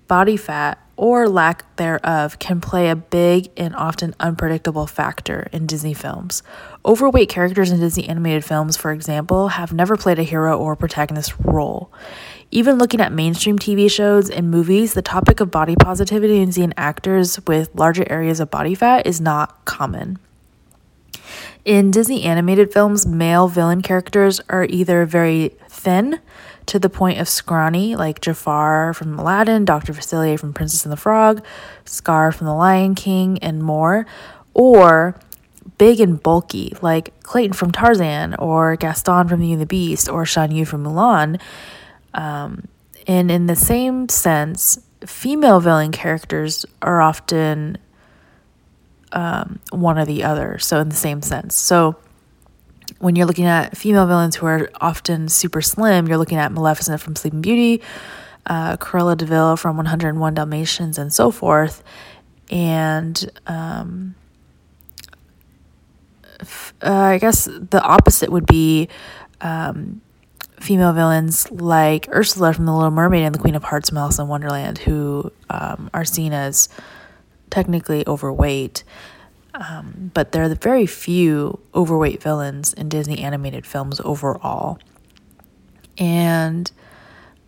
body 0.07 0.37
fat 0.37 0.77
or 0.95 1.27
lack 1.27 1.75
thereof 1.75 2.37
can 2.39 2.61
play 2.61 2.89
a 2.89 2.95
big 2.95 3.49
and 3.57 3.75
often 3.75 4.13
unpredictable 4.19 4.85
factor 4.85 5.47
in 5.51 5.65
Disney 5.65 5.93
films. 5.93 6.43
Overweight 6.85 7.29
characters 7.29 7.71
in 7.71 7.79
Disney 7.79 8.07
animated 8.07 8.45
films, 8.45 8.77
for 8.77 8.91
example, 8.91 9.49
have 9.49 9.73
never 9.73 9.97
played 9.97 10.19
a 10.19 10.23
hero 10.23 10.57
or 10.57 10.75
protagonist 10.75 11.33
role. 11.39 11.91
Even 12.51 12.77
looking 12.77 13.01
at 13.01 13.11
mainstream 13.11 13.57
TV 13.57 13.89
shows 13.89 14.29
and 14.29 14.51
movies, 14.51 14.93
the 14.93 15.01
topic 15.01 15.39
of 15.39 15.49
body 15.49 15.75
positivity 15.75 16.39
and 16.39 16.53
seeing 16.53 16.73
actors 16.77 17.39
with 17.47 17.73
larger 17.73 18.05
areas 18.11 18.39
of 18.39 18.51
body 18.51 18.75
fat 18.75 19.07
is 19.07 19.19
not 19.19 19.65
common. 19.65 20.19
In 21.65 21.91
Disney 21.91 22.23
animated 22.23 22.71
films, 22.71 23.07
male 23.07 23.47
villain 23.47 23.81
characters 23.81 24.41
are 24.49 24.65
either 24.65 25.05
very 25.05 25.55
thin 25.69 26.19
to 26.67 26.79
the 26.79 26.89
point 26.89 27.19
of 27.19 27.27
scrawny, 27.27 27.95
like 27.95 28.21
Jafar 28.21 28.93
from 28.93 29.17
Aladdin, 29.19 29.65
Dr. 29.65 29.93
Facilier 29.93 30.39
from 30.39 30.53
Princess 30.53 30.85
and 30.85 30.91
the 30.91 30.97
Frog, 30.97 31.43
Scar 31.85 32.31
from 32.31 32.47
The 32.47 32.53
Lion 32.53 32.95
King, 32.95 33.37
and 33.39 33.61
more, 33.61 34.05
or 34.53 35.19
big 35.77 35.99
and 35.99 36.21
bulky, 36.21 36.75
like 36.81 37.19
Clayton 37.23 37.53
from 37.53 37.71
Tarzan, 37.71 38.35
or 38.35 38.75
Gaston 38.75 39.27
from 39.27 39.39
Beauty 39.39 39.53
and 39.53 39.61
the 39.61 39.65
Beast, 39.65 40.09
or 40.09 40.25
Shan 40.25 40.51
Yu 40.51 40.65
from 40.65 40.83
Mulan. 40.83 41.39
Um, 42.13 42.67
and 43.07 43.29
in 43.31 43.47
the 43.47 43.55
same 43.55 44.07
sense, 44.09 44.79
female 45.05 45.59
villain 45.59 45.91
characters 45.91 46.65
are 46.81 47.01
often 47.01 47.77
um, 49.11 49.59
one 49.71 49.97
or 49.97 50.05
the 50.05 50.23
other. 50.23 50.57
So, 50.59 50.79
in 50.79 50.89
the 50.89 50.95
same 50.95 51.21
sense. 51.21 51.55
So, 51.55 51.97
when 53.03 53.17
you're 53.17 53.25
looking 53.25 53.45
at 53.45 53.75
female 53.75 54.07
villains 54.07 54.37
who 54.37 54.45
are 54.45 54.69
often 54.79 55.27
super 55.27 55.61
slim, 55.61 56.07
you're 56.07 56.17
looking 56.17 56.37
at 56.37 56.53
Maleficent 56.53 57.01
from 57.01 57.17
Sleeping 57.17 57.41
Beauty, 57.41 57.81
uh, 58.45 58.77
Cruella 58.77 59.17
de 59.17 59.25
Vil 59.25 59.57
from 59.57 59.75
101 59.75 60.33
Dalmatians, 60.33 60.97
and 60.97 61.11
so 61.11 61.29
forth. 61.29 61.83
And 62.49 63.29
um, 63.45 64.15
f- 66.39 66.73
uh, 66.81 66.93
I 66.93 67.17
guess 67.17 67.43
the 67.43 67.81
opposite 67.83 68.31
would 68.31 68.45
be 68.45 68.87
um, 69.41 70.01
female 70.61 70.93
villains 70.93 71.51
like 71.51 72.07
Ursula 72.09 72.53
from 72.53 72.65
The 72.65 72.73
Little 72.73 72.89
Mermaid 72.89 73.23
and 73.25 73.35
The 73.35 73.39
Queen 73.39 73.55
of 73.55 73.65
Hearts 73.65 73.89
from 73.89 73.97
Alice 73.97 74.17
in 74.17 74.29
Wonderland, 74.29 74.77
who 74.77 75.29
um, 75.49 75.89
are 75.93 76.05
seen 76.05 76.31
as 76.31 76.69
technically 77.49 78.07
overweight. 78.07 78.85
Um, 79.53 80.11
but 80.13 80.31
there 80.31 80.43
are 80.43 80.55
very 80.55 80.85
few 80.85 81.59
overweight 81.75 82.21
villains 82.21 82.73
in 82.73 82.89
Disney 82.89 83.19
animated 83.19 83.65
films 83.65 84.01
overall. 84.03 84.79
And 85.97 86.71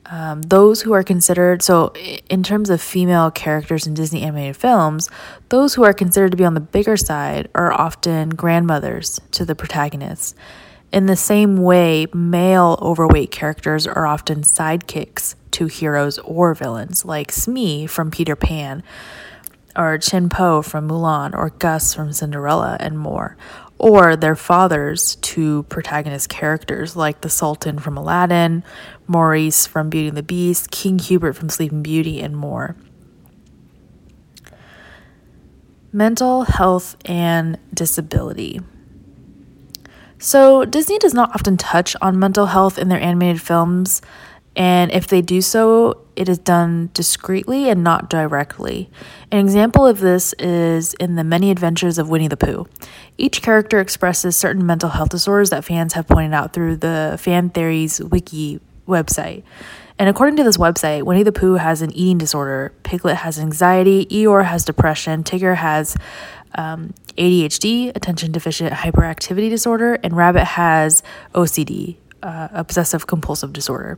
um, 0.08 0.44
those 0.44 0.82
who 0.82 0.94
are 0.94 1.04
considered, 1.04 1.64
so 1.64 1.94
in 2.30 2.44
terms 2.44 2.70
of 2.70 2.80
female 2.80 3.32
characters 3.32 3.88
in 3.88 3.96
Disney 3.96 4.22
animated 4.22 4.56
films, 4.56 5.10
those 5.50 5.74
who 5.74 5.84
are 5.84 5.94
considered 5.94 6.32
to 6.32 6.38
be 6.38 6.46
on 6.46 6.54
the 6.54 6.60
bigger 6.60 6.96
side 6.96 7.50
are 7.56 7.74
often 7.74 8.30
grandmothers 8.30 9.20
to 9.32 9.46
the 9.46 9.56
protagonists. 9.56 10.36
In 10.92 11.08
the 11.08 11.16
same 11.16 11.58
way, 11.58 12.06
male 12.14 12.78
overweight 12.82 13.32
characters 13.32 13.88
are 13.88 14.06
often 14.06 14.44
sidekicks 14.44 15.36
to 15.52 15.66
heroes 15.66 16.20
or 16.20 16.54
villains, 16.54 17.04
like 17.04 17.32
Smee 17.32 17.88
from 17.88 18.12
Peter 18.12 18.36
Pan, 18.36 18.84
or 19.76 19.98
Chien-Po 19.98 20.62
from 20.62 20.88
Mulan, 20.90 21.36
or 21.36 21.50
Gus 21.50 21.94
from 21.94 22.14
Cinderella, 22.14 22.78
and 22.80 22.98
more. 22.98 23.38
Or 23.78 24.16
their 24.16 24.36
fathers 24.36 25.16
to 25.18 25.64
protagonist 25.64 26.30
characters 26.30 26.96
like 26.96 27.22
the 27.22 27.30
Sultan 27.30 27.80
from 27.80 27.98
Aladdin, 27.98 28.64
Maurice 29.08 29.68
from 29.68 29.90
Beauty 29.90 30.08
and 30.08 30.18
the 30.18 30.24
Beast, 30.24 30.72
King 30.72 30.98
Hubert 31.00 31.34
from 31.34 31.50
Sleeping 31.50 31.84
Beauty, 31.84 32.22
and 32.22 32.38
more. 32.38 32.76
Mental 35.92 36.44
health 36.44 36.96
and 37.06 37.58
disability. 37.74 38.62
So, 40.18 40.66
Disney 40.66 40.98
does 40.98 41.14
not 41.14 41.36
often 41.36 41.58
touch 41.58 41.96
on 42.02 42.18
mental 42.18 42.48
health 42.48 42.80
in 42.80 42.88
their 42.88 43.00
animated 43.00 43.42
films, 43.42 44.02
and 44.56 44.92
if 44.92 45.08
they 45.08 45.22
do 45.22 45.42
so, 45.42 46.02
it 46.16 46.30
is 46.30 46.38
done 46.38 46.90
discreetly 46.94 47.70
and 47.70 47.84
not 47.84 48.10
directly. 48.10 48.90
An 49.32 49.40
example 49.40 49.86
of 49.86 50.00
this 50.00 50.34
is 50.40 50.94
in 50.96 51.16
the 51.16 51.24
many 51.24 51.52
adventures 51.52 51.98
of 51.98 52.10
Winnie 52.10 52.30
the 52.30 52.38
Pooh. 52.38 52.68
Each 53.18 53.42
character 53.42 53.80
expresses 53.80 54.36
certain 54.36 54.66
mental 54.66 54.90
health 54.90 55.10
disorders 55.10 55.50
that 55.50 55.66
fans 55.66 55.94
have 55.94 56.08
pointed 56.08 56.34
out 56.34 56.54
through 56.54 56.78
the 56.78 57.18
Fan 57.20 57.50
Theories 57.50 58.02
Wiki 58.02 58.62
website. 58.88 59.44
And 59.98 60.10
according 60.10 60.38
to 60.38 60.44
this 60.44 60.58
website, 60.58 61.04
Winnie 61.04 61.24
the 61.24 61.32
Pooh 61.32 61.56
has 61.56 61.82
an 61.82 61.92
eating 61.92 62.18
disorder, 62.18 62.74
Piglet 62.84 63.18
has 63.18 63.40
anxiety, 63.40 64.06
Eeyore 64.06 64.46
has 64.46 64.66
depression, 64.66 65.24
Tigger 65.24 65.56
has 65.56 65.96
um, 66.56 66.94
ADHD, 67.18 67.96
attention 67.96 68.32
deficit 68.32 68.74
hyperactivity 68.74 69.50
disorder, 69.50 69.96
and 70.04 70.16
Rabbit 70.16 70.44
has 70.44 71.02
OCD, 71.34 71.96
uh, 72.24 72.50
obsessive 72.52 73.08
compulsive 73.08 73.54
disorder. 73.54 73.98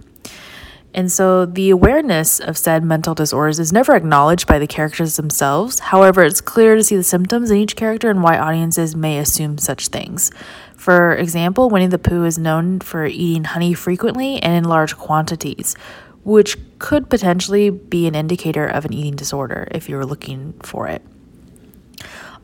And 0.93 1.11
so 1.11 1.45
the 1.45 1.69
awareness 1.69 2.39
of 2.39 2.57
said 2.57 2.83
mental 2.83 3.13
disorders 3.13 3.59
is 3.59 3.71
never 3.71 3.95
acknowledged 3.95 4.47
by 4.47 4.57
the 4.57 4.67
characters 4.67 5.15
themselves. 5.15 5.79
However, 5.79 6.23
it's 6.23 6.41
clear 6.41 6.75
to 6.75 6.83
see 6.83 6.95
the 6.95 7.03
symptoms 7.03 7.51
in 7.51 7.57
each 7.57 7.75
character 7.75 8.09
and 8.09 8.23
why 8.23 8.37
audiences 8.37 8.95
may 8.95 9.19
assume 9.19 9.57
such 9.57 9.89
things. 9.89 10.31
For 10.75 11.15
example, 11.15 11.69
Winnie 11.69 11.87
the 11.87 11.99
Pooh 11.99 12.25
is 12.25 12.37
known 12.37 12.79
for 12.79 13.05
eating 13.05 13.43
honey 13.43 13.73
frequently 13.73 14.41
and 14.41 14.53
in 14.53 14.63
large 14.63 14.97
quantities, 14.97 15.75
which 16.23 16.57
could 16.79 17.09
potentially 17.09 17.69
be 17.69 18.07
an 18.07 18.15
indicator 18.15 18.65
of 18.65 18.85
an 18.85 18.93
eating 18.93 19.15
disorder 19.15 19.67
if 19.71 19.89
you 19.89 19.97
were 19.97 20.05
looking 20.05 20.53
for 20.63 20.87
it. 20.87 21.01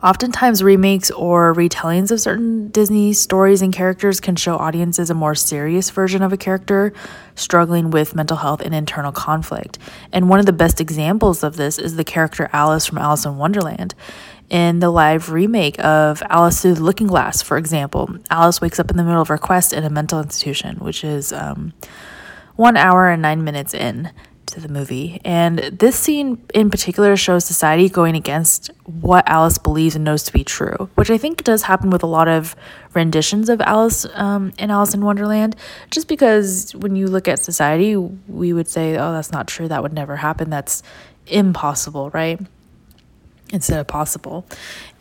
Oftentimes, 0.03 0.61
remakes 0.61 1.11
or 1.11 1.53
retellings 1.53 2.11
of 2.11 2.19
certain 2.19 2.67
Disney 2.67 3.13
stories 3.13 3.61
and 3.61 3.71
characters 3.71 4.19
can 4.19 4.35
show 4.35 4.57
audiences 4.57 5.09
a 5.09 5.13
more 5.13 5.33
serious 5.33 5.89
version 5.91 6.21
of 6.21 6.33
a 6.33 6.37
character 6.37 6.91
struggling 7.35 7.89
with 7.89 8.13
mental 8.13 8.35
health 8.35 8.59
and 8.59 8.75
internal 8.75 9.13
conflict. 9.13 9.79
And 10.11 10.27
one 10.27 10.41
of 10.41 10.45
the 10.45 10.51
best 10.51 10.81
examples 10.81 11.41
of 11.41 11.55
this 11.55 11.79
is 11.79 11.95
the 11.95 12.03
character 12.03 12.49
Alice 12.51 12.85
from 12.85 12.97
Alice 12.97 13.23
in 13.23 13.37
Wonderland. 13.37 13.95
In 14.49 14.79
the 14.79 14.89
live 14.89 15.31
remake 15.31 15.79
of 15.79 16.21
Alice 16.29 16.61
Through 16.61 16.75
the 16.75 16.83
Looking 16.83 17.07
Glass, 17.07 17.41
for 17.41 17.57
example, 17.57 18.17
Alice 18.29 18.59
wakes 18.59 18.81
up 18.81 18.91
in 18.91 18.97
the 18.97 19.03
middle 19.03 19.21
of 19.21 19.29
her 19.29 19.37
quest 19.37 19.71
in 19.71 19.85
a 19.85 19.89
mental 19.89 20.19
institution, 20.19 20.79
which 20.79 21.05
is 21.05 21.31
um, 21.31 21.71
one 22.57 22.75
hour 22.75 23.07
and 23.07 23.21
nine 23.21 23.45
minutes 23.45 23.73
in 23.73 24.11
to 24.53 24.59
the 24.59 24.69
movie. 24.69 25.19
And 25.25 25.59
this 25.59 25.99
scene 25.99 26.43
in 26.53 26.69
particular 26.69 27.15
shows 27.15 27.43
society 27.45 27.89
going 27.89 28.15
against 28.15 28.71
what 28.85 29.27
Alice 29.27 29.57
believes 29.57 29.95
and 29.95 30.05
knows 30.05 30.23
to 30.23 30.33
be 30.33 30.43
true, 30.43 30.89
which 30.95 31.09
I 31.09 31.17
think 31.17 31.43
does 31.43 31.63
happen 31.63 31.89
with 31.89 32.03
a 32.03 32.07
lot 32.07 32.27
of 32.27 32.55
renditions 32.93 33.49
of 33.49 33.61
Alice 33.61 34.05
um, 34.13 34.53
in 34.57 34.69
Alice 34.71 34.93
in 34.93 35.03
Wonderland. 35.03 35.55
Just 35.89 36.07
because 36.07 36.73
when 36.75 36.95
you 36.95 37.07
look 37.07 37.27
at 37.27 37.39
society, 37.39 37.95
we 37.95 38.53
would 38.53 38.67
say, 38.67 38.95
oh, 38.97 39.11
that's 39.11 39.31
not 39.31 39.47
true. 39.47 39.67
That 39.67 39.81
would 39.81 39.93
never 39.93 40.17
happen. 40.17 40.49
That's 40.49 40.83
impossible, 41.27 42.11
right? 42.11 42.39
Instead 43.51 43.79
of 43.79 43.87
possible. 43.87 44.45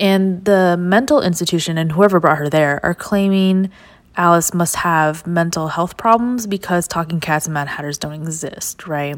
And 0.01 0.45
the 0.45 0.77
mental 0.79 1.21
institution 1.23 1.79
and 1.79 1.93
whoever 1.93 2.21
brought 2.21 2.39
her 2.39 2.49
there 2.49 2.81
are 2.83 2.95
claiming 2.95 3.71
Alice 4.17 4.53
must 4.53 4.77
have 4.77 5.27
mental 5.27 5.69
health 5.69 5.97
problems 5.97 6.47
because 6.47 6.87
talking 6.87 7.21
cats 7.21 7.47
and 7.47 7.55
mad 7.55 7.69
hatters 7.69 7.99
don't 7.99 8.13
exist, 8.13 8.87
right? 8.87 9.17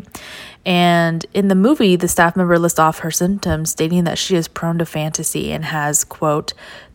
And 0.65 1.27
in 1.35 1.49
the 1.49 1.55
movie, 1.55 1.97
the 1.97 2.09
staff 2.09 2.37
member 2.37 2.59
lists 2.59 2.79
off 2.79 3.01
her 3.01 3.11
symptoms, 3.11 3.71
stating 3.71 4.05
that 4.05 4.19
she 4.19 4.37
is 4.37 4.47
prone 4.47 4.79
to 4.79 4.87
fantasy 4.87 5.53
and 5.53 5.65
has, 5.65 6.05
quote, 6.05 6.55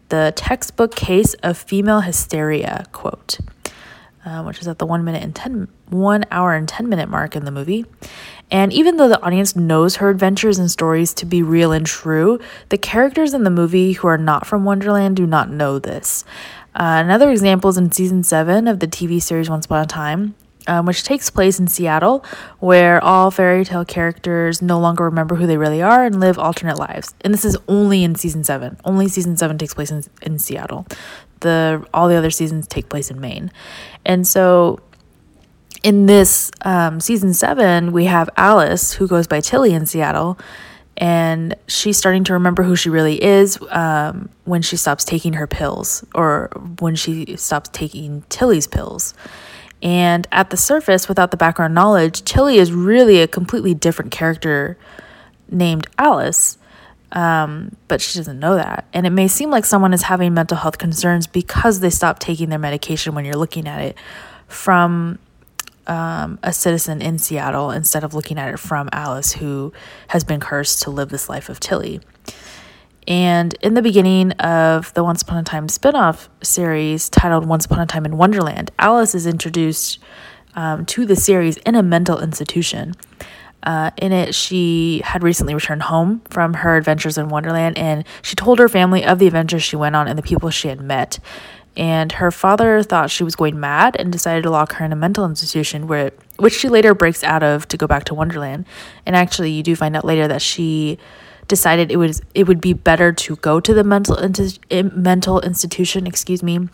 the 0.10 0.34
textbook 0.36 0.96
case 0.96 1.34
of 1.36 1.58
female 1.58 2.02
hysteria, 2.02 2.86
quote, 2.92 3.38
uh, 4.26 4.44
which 4.44 4.60
is 4.60 4.68
at 4.68 4.80
the 4.80 4.86
one 4.86 5.04
minute 5.04 5.22
and 5.22 5.36
10, 5.36 5.68
one 5.90 6.26
hour 6.32 6.56
and 6.56 6.68
10 6.68 6.90
minute 6.90 7.10
mark 7.10 7.36
in 7.36 7.46
the 7.46 7.52
movie. 7.52 7.86
And 8.52 8.74
even 8.74 8.98
though 8.98 9.08
the 9.08 9.22
audience 9.22 9.56
knows 9.56 9.98
her 9.98 10.10
adventures 10.10 10.58
and 10.58 10.72
stories 10.72 11.14
to 11.16 11.26
be 11.26 11.44
real 11.44 11.72
and 11.72 11.86
true, 11.86 12.40
the 12.70 12.78
characters 12.78 13.34
in 13.34 13.44
the 13.44 13.52
movie 13.52 13.94
who 13.94 14.08
are 14.08 14.18
not 14.18 14.48
from 14.48 14.66
Wonderland 14.66 15.18
do 15.18 15.28
not 15.28 15.52
know 15.52 15.78
this. 15.78 16.26
Uh, 16.76 17.02
another 17.04 17.32
example 17.32 17.70
is 17.70 17.78
in 17.78 17.92
season 17.92 18.24
seven 18.24 18.68
of 18.68 18.80
the 18.80 18.88
TV 18.88 19.22
series 19.22 19.50
Once 19.50 19.66
Upon 19.66 19.84
a 19.84 19.88
Time, 19.88 20.36
um, 20.68 20.86
which 20.86 21.04
takes 21.04 21.30
place 21.30 21.60
in 21.60 21.68
Seattle, 21.68 22.24
where 22.60 23.04
all 23.04 23.32
fairy 23.32 23.66
tale 23.66 23.86
characters 23.86 24.62
no 24.62 24.80
longer 24.80 25.04
remember 25.04 25.36
who 25.36 25.48
they 25.48 25.58
really 25.58 25.82
are 25.82 26.06
and 26.06 26.20
live 26.20 26.38
alternate 26.38 26.78
lives. 26.78 27.16
And 27.22 27.34
this 27.34 27.44
is 27.44 27.58
only 27.68 28.04
in 28.04 28.16
season 28.16 28.44
seven. 28.44 28.78
Only 28.86 29.08
season 29.08 29.36
seven 29.36 29.58
takes 29.58 29.74
place 29.74 29.92
in, 29.92 30.04
in 30.22 30.38
Seattle. 30.40 30.86
The 31.40 31.86
all 31.94 32.10
the 32.10 32.16
other 32.16 32.32
seasons 32.32 32.68
take 32.68 32.90
place 32.90 33.10
in 33.10 33.22
Maine, 33.22 33.50
and 34.06 34.28
so 34.28 34.82
in 35.84 36.06
this 36.06 36.52
um, 36.64 37.00
season 37.00 37.34
seven, 37.34 37.92
we 37.94 38.06
have 38.06 38.30
Alice 38.36 38.94
who 38.94 39.08
goes 39.08 39.28
by 39.28 39.40
Tilly 39.40 39.74
in 39.74 39.86
Seattle 39.86 40.38
and 41.00 41.56
she's 41.68 41.98
starting 41.98 42.26
to 42.26 42.34
remember 42.34 42.62
who 42.62 42.76
she 42.76 42.90
really 42.90 43.24
is 43.24 43.58
um, 43.70 44.30
when 44.44 44.62
she 44.62 44.76
stops 44.76 45.06
taking 45.06 45.34
her 45.34 45.48
pills 45.48 46.06
or 46.14 46.52
when 46.80 46.96
she 46.96 47.38
stops 47.38 47.70
taking 47.72 48.24
Tilly's 48.28 48.68
pills. 48.68 49.14
And 49.82 50.28
at 50.30 50.50
the 50.50 50.58
surface, 50.58 51.08
without 51.08 51.32
the 51.32 51.38
background 51.38 51.74
knowledge, 51.74 52.24
Tilly 52.24 52.58
is 52.58 52.74
really 52.74 53.22
a 53.22 53.28
completely 53.28 53.74
different 53.74 54.12
character 54.12 54.78
named 55.50 55.88
Alice. 55.98 56.58
Um, 57.14 57.78
but 57.88 58.02
she 58.02 58.20
doesn't 58.20 58.38
know 58.38 58.56
that. 58.56 58.86
And 58.92 59.08
it 59.08 59.12
may 59.12 59.30
seem 59.30 59.50
like 59.50 59.64
someone 59.64 59.94
is 59.94 60.04
having 60.04 60.34
mental 60.34 60.58
health 60.58 60.78
concerns 60.78 61.28
because 61.28 61.80
they 61.80 61.90
stop 61.90 62.20
taking 62.20 62.50
their 62.50 62.60
medication 62.60 63.16
when 63.16 63.24
you're 63.24 63.36
looking 63.36 63.68
at 63.68 63.82
it 63.82 63.96
from 64.48 65.18
um, 65.90 66.40
a 66.44 66.54
citizen 66.54 67.02
in 67.02 67.18
Seattle 67.18 67.72
instead 67.72 68.04
of 68.04 68.14
looking 68.14 68.38
at 68.38 68.54
it 68.54 68.60
from 68.60 68.88
Alice, 68.94 69.34
who 69.34 69.74
has 70.08 70.24
been 70.24 70.40
cursed 70.40 70.84
to 70.84 70.92
live 70.92 71.10
this 71.10 71.28
life 71.28 71.50
of 71.50 71.60
Tilly. 71.60 72.00
And 73.08 73.56
in 73.62 73.74
the 73.74 73.82
beginning 73.82 74.32
of 74.34 74.94
the 74.94 75.04
Once 75.04 75.24
Upon 75.24 75.40
a 75.40 75.44
Time 75.44 75.68
spinoff 75.68 76.30
series 76.44 77.10
titled 77.10 77.48
Once 77.48 77.66
Upon 77.66 77.80
a 77.80 77.88
Time 77.88 78.06
in 78.06 78.18
Wonderland, 78.18 78.72
Alice 78.78 79.16
is 79.16 79.26
introduced 79.26 79.98
um, 80.54 80.86
to 80.86 81.06
the 81.06 81.16
series 81.16 81.58
in 81.58 81.74
a 81.74 81.82
mental 81.82 82.20
institution. 82.20 82.94
Uh, 83.64 83.92
in 83.98 84.12
it, 84.12 84.34
she 84.34 85.02
had 85.04 85.24
recently 85.24 85.54
returned 85.54 85.84
home 85.84 86.22
from 86.30 86.54
her 86.54 86.78
adventures 86.78 87.18
in 87.18 87.30
Wonderland, 87.30 87.78
and 87.78 88.06
she 88.22 88.36
told 88.36 88.60
her 88.60 88.70
family 88.70 89.04
of 89.04 89.20
the 89.20 89.28
adventures 89.28 89.64
she 89.64 89.76
went 89.76 89.96
on 89.96 90.08
and 90.08 90.18
the 90.18 90.24
people 90.24 90.50
she 90.50 90.68
had 90.68 90.80
met 90.80 91.20
and 91.78 92.14
her 92.14 92.32
father 92.32 92.84
thought 92.84 93.10
she 93.10 93.24
was 93.24 93.36
going 93.36 93.60
mad 93.60 93.96
and 94.00 94.12
decided 94.12 94.44
to 94.44 94.50
lock 94.50 94.74
her 94.74 94.86
in 94.86 94.92
a 94.92 94.96
mental 94.96 95.26
institution 95.26 95.88
where 95.88 96.12
which 96.38 96.54
she 96.54 96.70
later 96.70 96.94
breaks 96.94 97.24
out 97.24 97.44
of 97.44 97.68
to 97.68 97.78
go 97.78 97.88
back 97.88 98.06
to 98.06 98.14
Wonderland. 98.14 98.66
And 99.06 99.16
actually 99.16 99.52
you 99.52 99.64
do 99.64 99.76
find 99.76 99.96
out 99.96 100.06
later 100.06 100.28
that 100.28 100.42
she 100.42 100.98
decided 101.48 101.92
it 101.92 101.98
was 101.98 102.22
it 102.34 102.48
would 102.48 102.62
be 102.62 102.74
better 102.74 103.12
to 103.12 103.36
go 103.38 103.60
to 103.60 103.74
the 103.74 103.84
mental 103.84 104.18
mental 104.94 105.42
institution, 105.42 106.08
excuse 106.08 106.44
me, 106.44 106.70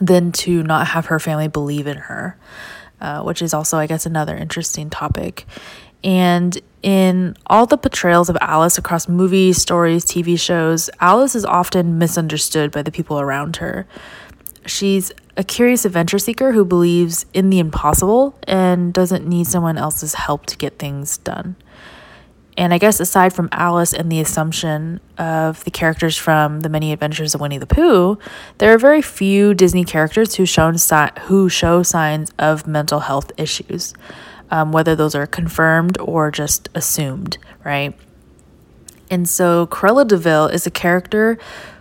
than 0.00 0.32
to 0.32 0.62
not 0.62 0.88
have 0.88 1.06
her 1.06 1.18
family 1.18 1.48
believe 1.48 1.86
in 1.86 1.96
her. 1.96 2.36
Uh, 3.00 3.22
which 3.22 3.40
is 3.40 3.54
also, 3.54 3.78
I 3.78 3.86
guess, 3.86 4.06
another 4.06 4.36
interesting 4.36 4.90
topic. 4.90 5.46
And 6.02 6.60
in 6.82 7.36
all 7.46 7.66
the 7.66 7.78
portrayals 7.78 8.28
of 8.28 8.36
Alice 8.40 8.78
across 8.78 9.08
movies, 9.08 9.60
stories, 9.60 10.04
TV 10.04 10.38
shows, 10.38 10.88
Alice 11.00 11.34
is 11.34 11.44
often 11.44 11.98
misunderstood 11.98 12.70
by 12.70 12.82
the 12.82 12.92
people 12.92 13.20
around 13.20 13.56
her. 13.56 13.86
She's 14.66 15.12
a 15.36 15.44
curious 15.44 15.84
adventure 15.84 16.18
seeker 16.18 16.52
who 16.52 16.64
believes 16.64 17.24
in 17.32 17.50
the 17.50 17.58
impossible 17.58 18.36
and 18.44 18.92
doesn't 18.92 19.26
need 19.26 19.46
someone 19.46 19.78
else's 19.78 20.14
help 20.14 20.46
to 20.46 20.56
get 20.56 20.78
things 20.78 21.18
done. 21.18 21.56
And 22.58 22.74
I 22.74 22.78
guess 22.78 22.98
aside 22.98 23.32
from 23.32 23.48
Alice 23.52 23.92
and 23.92 24.10
the 24.10 24.18
assumption 24.18 24.98
of 25.16 25.62
the 25.62 25.70
characters 25.70 26.16
from 26.16 26.60
The 26.60 26.68
Many 26.68 26.92
Adventures 26.92 27.32
of 27.32 27.40
Winnie 27.40 27.56
the 27.56 27.68
Pooh, 27.68 28.18
there 28.58 28.74
are 28.74 28.78
very 28.78 29.00
few 29.00 29.54
Disney 29.54 29.84
characters 29.84 30.34
who, 30.34 30.44
shown 30.44 30.76
si- 30.76 31.20
who 31.22 31.48
show 31.48 31.84
signs 31.84 32.32
of 32.36 32.66
mental 32.66 32.98
health 32.98 33.30
issues, 33.36 33.94
um, 34.50 34.72
whether 34.72 34.96
those 34.96 35.14
are 35.14 35.26
confirmed 35.26 35.98
or 36.00 36.30
just 36.30 36.68
assumed, 36.74 37.38
right? 37.64 37.94
And 39.10 39.28
so 39.28 39.66
Cruella 39.66 40.06
de 40.06 40.16
Vil 40.16 40.46
is 40.48 40.66
a 40.66 40.70
character 40.70 41.38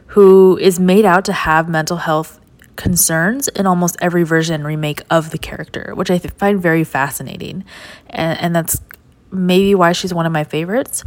who 0.07 0.57
is 0.57 0.79
made 0.79 1.05
out 1.05 1.25
to 1.25 1.33
have 1.33 1.67
mental 1.67 1.97
health 1.97 2.39
concerns 2.75 3.47
in 3.49 3.65
almost 3.65 3.97
every 3.99 4.23
version 4.23 4.63
remake 4.63 5.01
of 5.09 5.31
the 5.31 5.37
character, 5.37 5.91
which 5.95 6.09
I 6.09 6.19
find 6.19 6.61
very 6.61 6.83
fascinating. 6.83 7.65
And, 8.09 8.39
and 8.39 8.55
that's 8.55 8.81
maybe 9.31 9.75
why 9.75 9.91
she's 9.91 10.13
one 10.13 10.25
of 10.25 10.31
my 10.31 10.43
favorites, 10.43 11.03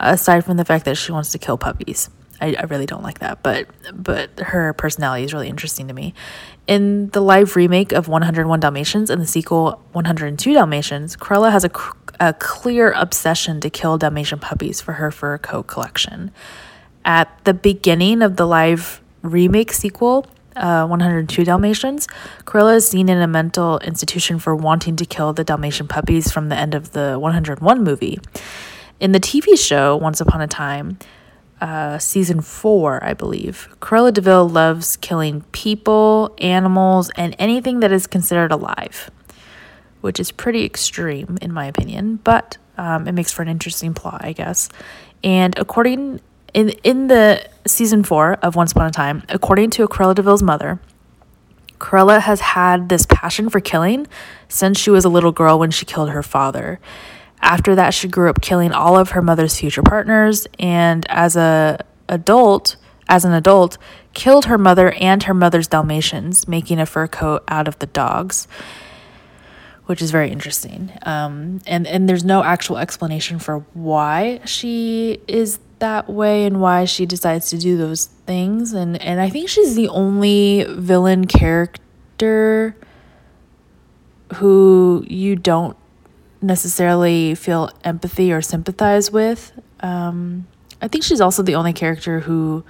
aside 0.00 0.44
from 0.44 0.56
the 0.56 0.64
fact 0.64 0.84
that 0.86 0.96
she 0.96 1.12
wants 1.12 1.30
to 1.32 1.38
kill 1.38 1.58
puppies. 1.58 2.10
I, 2.40 2.54
I 2.58 2.62
really 2.64 2.86
don't 2.86 3.02
like 3.02 3.20
that, 3.20 3.42
but 3.42 3.66
but 3.94 4.38
her 4.40 4.74
personality 4.74 5.24
is 5.24 5.32
really 5.32 5.48
interesting 5.48 5.88
to 5.88 5.94
me. 5.94 6.12
In 6.66 7.10
the 7.10 7.20
live 7.20 7.54
remake 7.54 7.92
of 7.92 8.08
101 8.08 8.58
Dalmatians 8.58 9.08
and 9.08 9.22
the 9.22 9.26
sequel 9.26 9.80
102 9.92 10.52
Dalmatians, 10.52 11.16
Cruella 11.16 11.52
has 11.52 11.64
a, 11.64 11.70
a 12.18 12.32
clear 12.32 12.90
obsession 12.90 13.60
to 13.60 13.70
kill 13.70 13.98
Dalmatian 13.98 14.40
puppies 14.40 14.80
for 14.80 14.94
her 14.94 15.12
fur 15.12 15.38
coat 15.38 15.68
collection. 15.68 16.32
At 17.04 17.44
the 17.44 17.54
beginning 17.54 18.20
of 18.20 18.36
the 18.36 18.46
live 18.46 19.00
remake 19.22 19.72
sequel, 19.72 20.26
uh, 20.56 20.86
102 20.86 21.44
Dalmatians, 21.44 22.08
Cruella 22.44 22.76
is 22.76 22.88
seen 22.88 23.08
in 23.08 23.18
a 23.18 23.28
mental 23.28 23.78
institution 23.80 24.40
for 24.40 24.56
wanting 24.56 24.96
to 24.96 25.04
kill 25.04 25.32
the 25.32 25.44
Dalmatian 25.44 25.86
puppies 25.86 26.32
from 26.32 26.48
the 26.48 26.56
end 26.56 26.74
of 26.74 26.90
the 26.92 27.16
101 27.16 27.84
movie. 27.84 28.18
In 28.98 29.12
the 29.12 29.20
TV 29.20 29.56
show, 29.56 29.96
Once 29.96 30.20
Upon 30.20 30.40
a 30.40 30.48
Time, 30.48 30.98
uh, 31.60 31.98
season 31.98 32.40
four, 32.40 33.02
I 33.02 33.14
believe, 33.14 33.68
Cruella 33.80 34.12
de 34.12 34.20
Vil 34.20 34.48
loves 34.48 34.96
killing 34.96 35.42
people, 35.52 36.34
animals, 36.38 37.10
and 37.16 37.34
anything 37.38 37.80
that 37.80 37.92
is 37.92 38.06
considered 38.06 38.52
alive, 38.52 39.10
which 40.00 40.20
is 40.20 40.30
pretty 40.30 40.64
extreme, 40.64 41.38
in 41.40 41.52
my 41.52 41.66
opinion, 41.66 42.16
but 42.24 42.58
um, 42.76 43.08
it 43.08 43.12
makes 43.12 43.32
for 43.32 43.42
an 43.42 43.48
interesting 43.48 43.94
plot, 43.94 44.24
I 44.24 44.32
guess. 44.32 44.68
And 45.24 45.58
according 45.58 46.20
in 46.52 46.70
in 46.84 47.08
the 47.08 47.46
season 47.66 48.02
four 48.02 48.34
of 48.34 48.56
Once 48.56 48.72
Upon 48.72 48.86
a 48.86 48.90
Time, 48.90 49.22
according 49.28 49.70
to 49.70 49.86
Cruella 49.88 50.14
de 50.14 50.22
Vil's 50.22 50.42
mother, 50.42 50.80
Cruella 51.78 52.20
has 52.20 52.40
had 52.40 52.88
this 52.88 53.06
passion 53.06 53.50
for 53.50 53.60
killing 53.60 54.06
since 54.48 54.78
she 54.78 54.90
was 54.90 55.04
a 55.04 55.08
little 55.08 55.32
girl 55.32 55.58
when 55.58 55.70
she 55.70 55.84
killed 55.84 56.10
her 56.10 56.22
father. 56.22 56.80
After 57.46 57.76
that, 57.76 57.94
she 57.94 58.08
grew 58.08 58.28
up 58.28 58.40
killing 58.40 58.72
all 58.72 58.98
of 58.98 59.10
her 59.10 59.22
mother's 59.22 59.58
future 59.58 59.82
partners, 59.82 60.48
and 60.58 61.06
as 61.08 61.36
a 61.36 61.78
adult, 62.08 62.74
as 63.08 63.24
an 63.24 63.32
adult, 63.32 63.78
killed 64.14 64.46
her 64.46 64.58
mother 64.58 64.90
and 64.92 65.22
her 65.22 65.34
mother's 65.34 65.68
Dalmatians, 65.68 66.48
making 66.48 66.80
a 66.80 66.86
fur 66.86 67.06
coat 67.06 67.44
out 67.46 67.68
of 67.68 67.78
the 67.78 67.86
dogs 67.86 68.48
which 69.86 70.02
is 70.02 70.10
very 70.10 70.30
interesting. 70.30 70.92
Um, 71.02 71.60
and 71.66 71.86
and 71.86 72.08
there's 72.08 72.24
no 72.24 72.42
actual 72.42 72.76
explanation 72.76 73.38
for 73.38 73.60
why 73.72 74.40
she 74.44 75.20
is 75.28 75.60
that 75.78 76.08
way 76.08 76.44
and 76.44 76.60
why 76.60 76.84
she 76.84 77.06
decides 77.06 77.50
to 77.50 77.58
do 77.58 77.76
those 77.76 78.06
things 78.06 78.72
and 78.72 79.00
and 79.00 79.20
I 79.20 79.28
think 79.30 79.48
she's 79.48 79.74
the 79.76 79.88
only 79.88 80.64
villain 80.70 81.26
character 81.26 82.74
who 84.34 85.04
you 85.06 85.36
don't 85.36 85.76
necessarily 86.46 87.34
feel 87.34 87.70
empathy 87.84 88.32
or 88.32 88.40
sympathize 88.40 89.10
with. 89.10 89.52
Um, 89.80 90.46
I 90.80 90.88
think 90.88 91.04
she's 91.04 91.20
also 91.20 91.42
the 91.42 91.54
only 91.54 91.72
character 91.72 92.20
who 92.20 92.64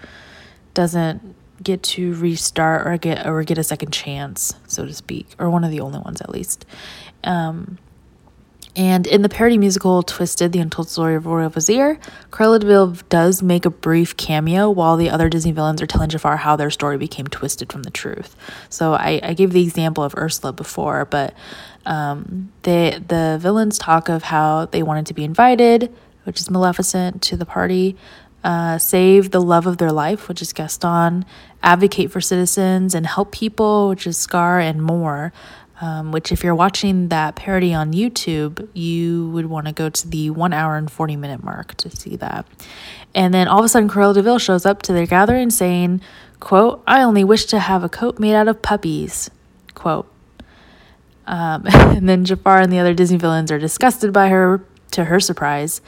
doesn't 0.74 1.34
get 1.62 1.82
to 1.82 2.14
restart 2.14 2.86
or 2.86 2.96
get 2.98 3.26
or 3.26 3.42
get 3.42 3.58
a 3.58 3.64
second 3.64 3.92
chance, 3.92 4.54
so 4.66 4.84
to 4.86 4.92
speak, 4.92 5.26
or 5.38 5.50
one 5.50 5.64
of 5.64 5.70
the 5.70 5.80
only 5.80 5.98
ones 6.00 6.20
at 6.20 6.30
least. 6.30 6.66
Um, 7.24 7.78
and 8.76 9.06
in 9.06 9.22
the 9.22 9.30
parody 9.30 9.56
musical 9.56 10.02
Twisted, 10.02 10.52
The 10.52 10.58
Untold 10.58 10.90
Story 10.90 11.14
of 11.16 11.24
Royal 11.24 11.48
Vizier, 11.48 11.98
Cruella 12.30 12.60
de 12.60 12.66
Vil 12.66 12.88
does 13.08 13.42
make 13.42 13.64
a 13.64 13.70
brief 13.70 14.14
cameo 14.18 14.68
while 14.68 14.98
the 14.98 15.08
other 15.08 15.30
Disney 15.30 15.52
villains 15.52 15.80
are 15.80 15.86
telling 15.86 16.10
Jafar 16.10 16.36
how 16.36 16.56
their 16.56 16.70
story 16.70 16.98
became 16.98 17.26
twisted 17.26 17.72
from 17.72 17.84
the 17.84 17.90
truth. 17.90 18.36
So 18.68 18.92
I, 18.92 19.18
I 19.22 19.32
gave 19.32 19.52
the 19.52 19.62
example 19.62 20.04
of 20.04 20.14
Ursula 20.14 20.52
before, 20.52 21.06
but 21.06 21.32
um, 21.86 22.52
they, 22.62 22.98
the 23.06 23.38
villains 23.40 23.78
talk 23.78 24.08
of 24.08 24.24
how 24.24 24.66
they 24.66 24.82
wanted 24.82 25.06
to 25.06 25.14
be 25.14 25.24
invited, 25.24 25.92
which 26.24 26.40
is 26.40 26.50
Maleficent, 26.50 27.22
to 27.22 27.36
the 27.36 27.46
party, 27.46 27.96
uh, 28.44 28.78
save 28.78 29.30
the 29.30 29.40
love 29.40 29.66
of 29.66 29.78
their 29.78 29.92
life, 29.92 30.28
which 30.28 30.42
is 30.42 30.52
Gaston, 30.52 31.24
advocate 31.62 32.10
for 32.10 32.20
citizens, 32.20 32.94
and 32.94 33.06
help 33.06 33.32
people, 33.32 33.88
which 33.88 34.06
is 34.06 34.16
Scar, 34.16 34.60
and 34.60 34.82
more 34.82 35.32
um, 35.80 36.10
which, 36.12 36.32
if 36.32 36.42
you're 36.42 36.54
watching 36.54 37.08
that 37.08 37.36
parody 37.36 37.74
on 37.74 37.92
YouTube, 37.92 38.66
you 38.72 39.28
would 39.30 39.46
want 39.46 39.66
to 39.66 39.72
go 39.72 39.90
to 39.90 40.08
the 40.08 40.30
one 40.30 40.52
hour 40.52 40.76
and 40.76 40.90
40 40.90 41.16
minute 41.16 41.44
mark 41.44 41.74
to 41.76 41.94
see 41.94 42.16
that. 42.16 42.46
And 43.14 43.32
then 43.32 43.48
all 43.48 43.58
of 43.58 43.64
a 43.64 43.68
sudden, 43.68 43.88
Cruella 43.88 44.14
de 44.14 44.22
Vil 44.22 44.38
shows 44.38 44.64
up 44.64 44.82
to 44.82 44.92
their 44.92 45.06
gathering 45.06 45.50
saying, 45.50 46.00
quote, 46.40 46.82
I 46.86 47.02
only 47.02 47.24
wish 47.24 47.46
to 47.46 47.58
have 47.58 47.84
a 47.84 47.88
coat 47.88 48.18
made 48.18 48.34
out 48.34 48.48
of 48.48 48.62
puppies, 48.62 49.30
quote. 49.74 50.10
Um, 51.26 51.62
and 51.72 52.08
then 52.08 52.24
Jafar 52.24 52.60
and 52.60 52.72
the 52.72 52.78
other 52.78 52.94
Disney 52.94 53.18
villains 53.18 53.50
are 53.50 53.58
disgusted 53.58 54.12
by 54.12 54.28
her, 54.28 54.64
to 54.92 55.04
her 55.04 55.20
surprise, 55.20 55.80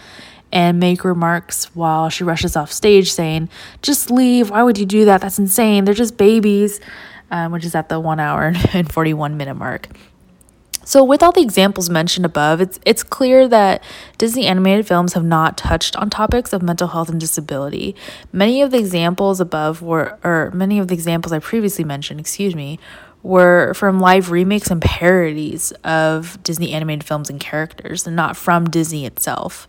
and 0.50 0.80
make 0.80 1.04
remarks 1.04 1.74
while 1.74 2.08
she 2.08 2.24
rushes 2.24 2.56
off 2.56 2.72
stage 2.72 3.12
saying, 3.12 3.48
Just 3.82 4.10
leave. 4.10 4.50
Why 4.50 4.62
would 4.62 4.78
you 4.78 4.86
do 4.86 5.04
that? 5.04 5.20
That's 5.20 5.38
insane. 5.38 5.84
They're 5.84 5.94
just 5.94 6.16
babies 6.16 6.80
um, 7.30 7.52
which 7.52 7.64
is 7.64 7.74
at 7.74 7.88
the 7.88 8.00
one 8.00 8.20
hour 8.20 8.52
and 8.72 8.92
41 8.92 9.36
minute 9.36 9.54
mark. 9.54 9.88
So, 10.84 11.04
with 11.04 11.22
all 11.22 11.32
the 11.32 11.42
examples 11.42 11.90
mentioned 11.90 12.24
above, 12.24 12.62
it's 12.62 12.80
it's 12.86 13.02
clear 13.02 13.46
that 13.48 13.82
Disney 14.16 14.46
animated 14.46 14.86
films 14.86 15.12
have 15.12 15.24
not 15.24 15.58
touched 15.58 15.94
on 15.96 16.08
topics 16.08 16.54
of 16.54 16.62
mental 16.62 16.88
health 16.88 17.10
and 17.10 17.20
disability. 17.20 17.94
Many 18.32 18.62
of 18.62 18.70
the 18.70 18.78
examples 18.78 19.38
above 19.38 19.82
were, 19.82 20.18
or 20.24 20.50
many 20.54 20.78
of 20.78 20.88
the 20.88 20.94
examples 20.94 21.30
I 21.30 21.40
previously 21.40 21.84
mentioned, 21.84 22.20
excuse 22.20 22.54
me, 22.54 22.78
were 23.22 23.74
from 23.74 24.00
live 24.00 24.30
remakes 24.30 24.70
and 24.70 24.80
parodies 24.80 25.72
of 25.84 26.42
Disney 26.42 26.72
animated 26.72 27.04
films 27.04 27.30
and 27.30 27.40
characters, 27.40 28.06
and 28.06 28.16
not 28.16 28.36
from 28.36 28.70
Disney 28.70 29.06
itself 29.06 29.68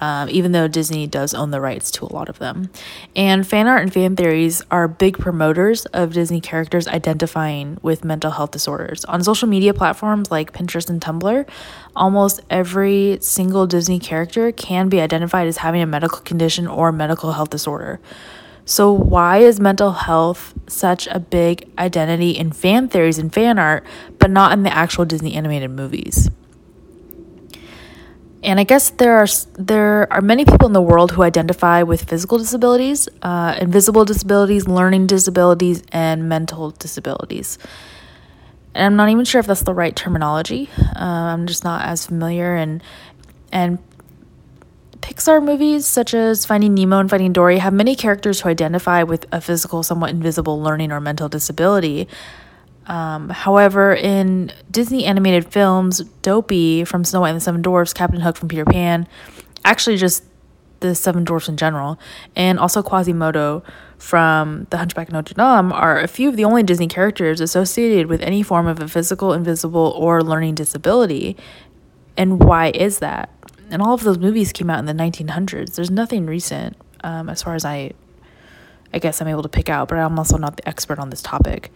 um, 0.00 0.28
even 0.28 0.52
though 0.52 0.68
Disney 0.68 1.06
does 1.06 1.34
own 1.34 1.50
the 1.50 1.60
rights 1.60 1.90
to 1.92 2.04
a 2.04 2.12
lot 2.12 2.28
of 2.28 2.38
them. 2.38 2.70
And 3.14 3.46
fan 3.46 3.66
art 3.66 3.82
and 3.82 3.92
fan 3.92 4.16
theories 4.16 4.62
are 4.70 4.88
big 4.88 5.18
promoters 5.18 5.86
of 5.86 6.12
Disney 6.12 6.40
characters 6.40 6.88
identifying 6.88 7.78
with 7.82 8.04
mental 8.04 8.32
health 8.32 8.50
disorders. 8.50 9.04
On 9.04 9.22
social 9.22 9.48
media 9.48 9.74
platforms 9.74 10.30
like 10.30 10.52
Pinterest 10.52 10.90
and 10.90 11.00
Tumblr, 11.00 11.48
almost 11.94 12.40
every 12.50 13.18
single 13.20 13.66
Disney 13.66 13.98
character 13.98 14.50
can 14.52 14.88
be 14.88 15.00
identified 15.00 15.46
as 15.46 15.58
having 15.58 15.82
a 15.82 15.86
medical 15.86 16.20
condition 16.20 16.66
or 16.66 16.92
medical 16.92 17.32
health 17.32 17.50
disorder. 17.50 18.00
So, 18.66 18.92
why 18.92 19.38
is 19.38 19.60
mental 19.60 19.92
health 19.92 20.54
such 20.68 21.06
a 21.08 21.20
big 21.20 21.70
identity 21.78 22.30
in 22.30 22.52
fan 22.52 22.88
theories 22.88 23.18
and 23.18 23.32
fan 23.32 23.58
art, 23.58 23.84
but 24.18 24.30
not 24.30 24.52
in 24.52 24.62
the 24.62 24.74
actual 24.74 25.04
Disney 25.04 25.34
animated 25.34 25.70
movies? 25.70 26.30
And 28.42 28.60
I 28.60 28.64
guess 28.64 28.90
there 28.90 29.16
are 29.18 29.26
there 29.58 30.10
are 30.12 30.20
many 30.20 30.44
people 30.44 30.66
in 30.66 30.74
the 30.74 30.82
world 30.82 31.12
who 31.12 31.22
identify 31.22 31.82
with 31.82 32.04
physical 32.04 32.36
disabilities, 32.38 33.08
uh, 33.22 33.56
invisible 33.58 34.04
disabilities, 34.04 34.68
learning 34.68 35.06
disabilities, 35.06 35.82
and 35.92 36.28
mental 36.28 36.70
disabilities. 36.70 37.58
And 38.74 38.84
I'm 38.84 38.96
not 38.96 39.08
even 39.08 39.24
sure 39.24 39.38
if 39.38 39.46
that's 39.46 39.62
the 39.62 39.72
right 39.72 39.94
terminology. 39.94 40.68
Uh, 40.78 41.32
I'm 41.32 41.46
just 41.46 41.64
not 41.64 41.86
as 41.86 42.06
familiar. 42.06 42.54
And 42.54 42.82
and 43.50 43.78
Pixar 45.04 45.44
movies 45.44 45.86
such 45.86 46.14
as 46.14 46.46
Finding 46.46 46.72
Nemo 46.72 46.98
and 46.98 47.10
Finding 47.10 47.34
Dory 47.34 47.58
have 47.58 47.74
many 47.74 47.94
characters 47.94 48.40
who 48.40 48.48
identify 48.48 49.02
with 49.02 49.26
a 49.30 49.38
physical, 49.38 49.82
somewhat 49.82 50.08
invisible 50.08 50.62
learning 50.62 50.90
or 50.92 50.98
mental 50.98 51.28
disability. 51.28 52.08
Um, 52.86 53.28
however, 53.28 53.94
in 53.94 54.50
Disney 54.70 55.04
animated 55.04 55.52
films, 55.52 56.00
Dopey 56.22 56.84
from 56.84 57.04
Snow 57.04 57.20
White 57.20 57.30
and 57.30 57.36
the 57.36 57.42
Seven 57.42 57.60
Dwarfs, 57.60 57.92
Captain 57.92 58.22
Hook 58.22 58.38
from 58.38 58.48
Peter 58.48 58.64
Pan, 58.64 59.06
actually 59.62 59.98
just 59.98 60.24
the 60.80 60.94
Seven 60.94 61.24
Dwarfs 61.24 61.50
in 61.50 61.58
general, 61.58 61.98
and 62.34 62.58
also 62.58 62.82
Quasimodo 62.82 63.62
from 63.98 64.66
The 64.70 64.78
Hunchback 64.78 65.08
of 65.08 65.12
Notre 65.12 65.34
Dame 65.34 65.70
are 65.70 66.00
a 66.00 66.08
few 66.08 66.30
of 66.30 66.36
the 66.36 66.44
only 66.44 66.62
Disney 66.62 66.88
characters 66.88 67.42
associated 67.42 68.06
with 68.06 68.22
any 68.22 68.42
form 68.42 68.66
of 68.66 68.80
a 68.80 68.88
physical, 68.88 69.34
invisible, 69.34 69.94
or 69.98 70.22
learning 70.22 70.54
disability. 70.54 71.36
And 72.16 72.42
why 72.42 72.70
is 72.70 73.00
that? 73.00 73.28
And 73.74 73.82
all 73.82 73.92
of 73.92 74.04
those 74.04 74.18
movies 74.18 74.52
came 74.52 74.70
out 74.70 74.78
in 74.78 74.84
the 74.84 74.92
1900s. 74.92 75.74
There's 75.74 75.90
nothing 75.90 76.26
recent, 76.26 76.76
um, 77.02 77.28
as 77.28 77.42
far 77.42 77.56
as 77.56 77.64
I, 77.64 77.90
I 78.92 79.00
guess 79.00 79.20
I'm 79.20 79.26
able 79.26 79.42
to 79.42 79.48
pick 79.48 79.68
out, 79.68 79.88
but 79.88 79.98
I'm 79.98 80.16
also 80.16 80.38
not 80.38 80.56
the 80.56 80.68
expert 80.68 81.00
on 81.00 81.10
this 81.10 81.20
topic. 81.20 81.72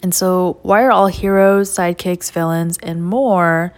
And 0.00 0.14
so, 0.14 0.60
why 0.62 0.84
are 0.84 0.92
all 0.92 1.08
heroes, 1.08 1.70
sidekicks, 1.70 2.30
villains, 2.30 2.78
and 2.84 3.04
more 3.04 3.74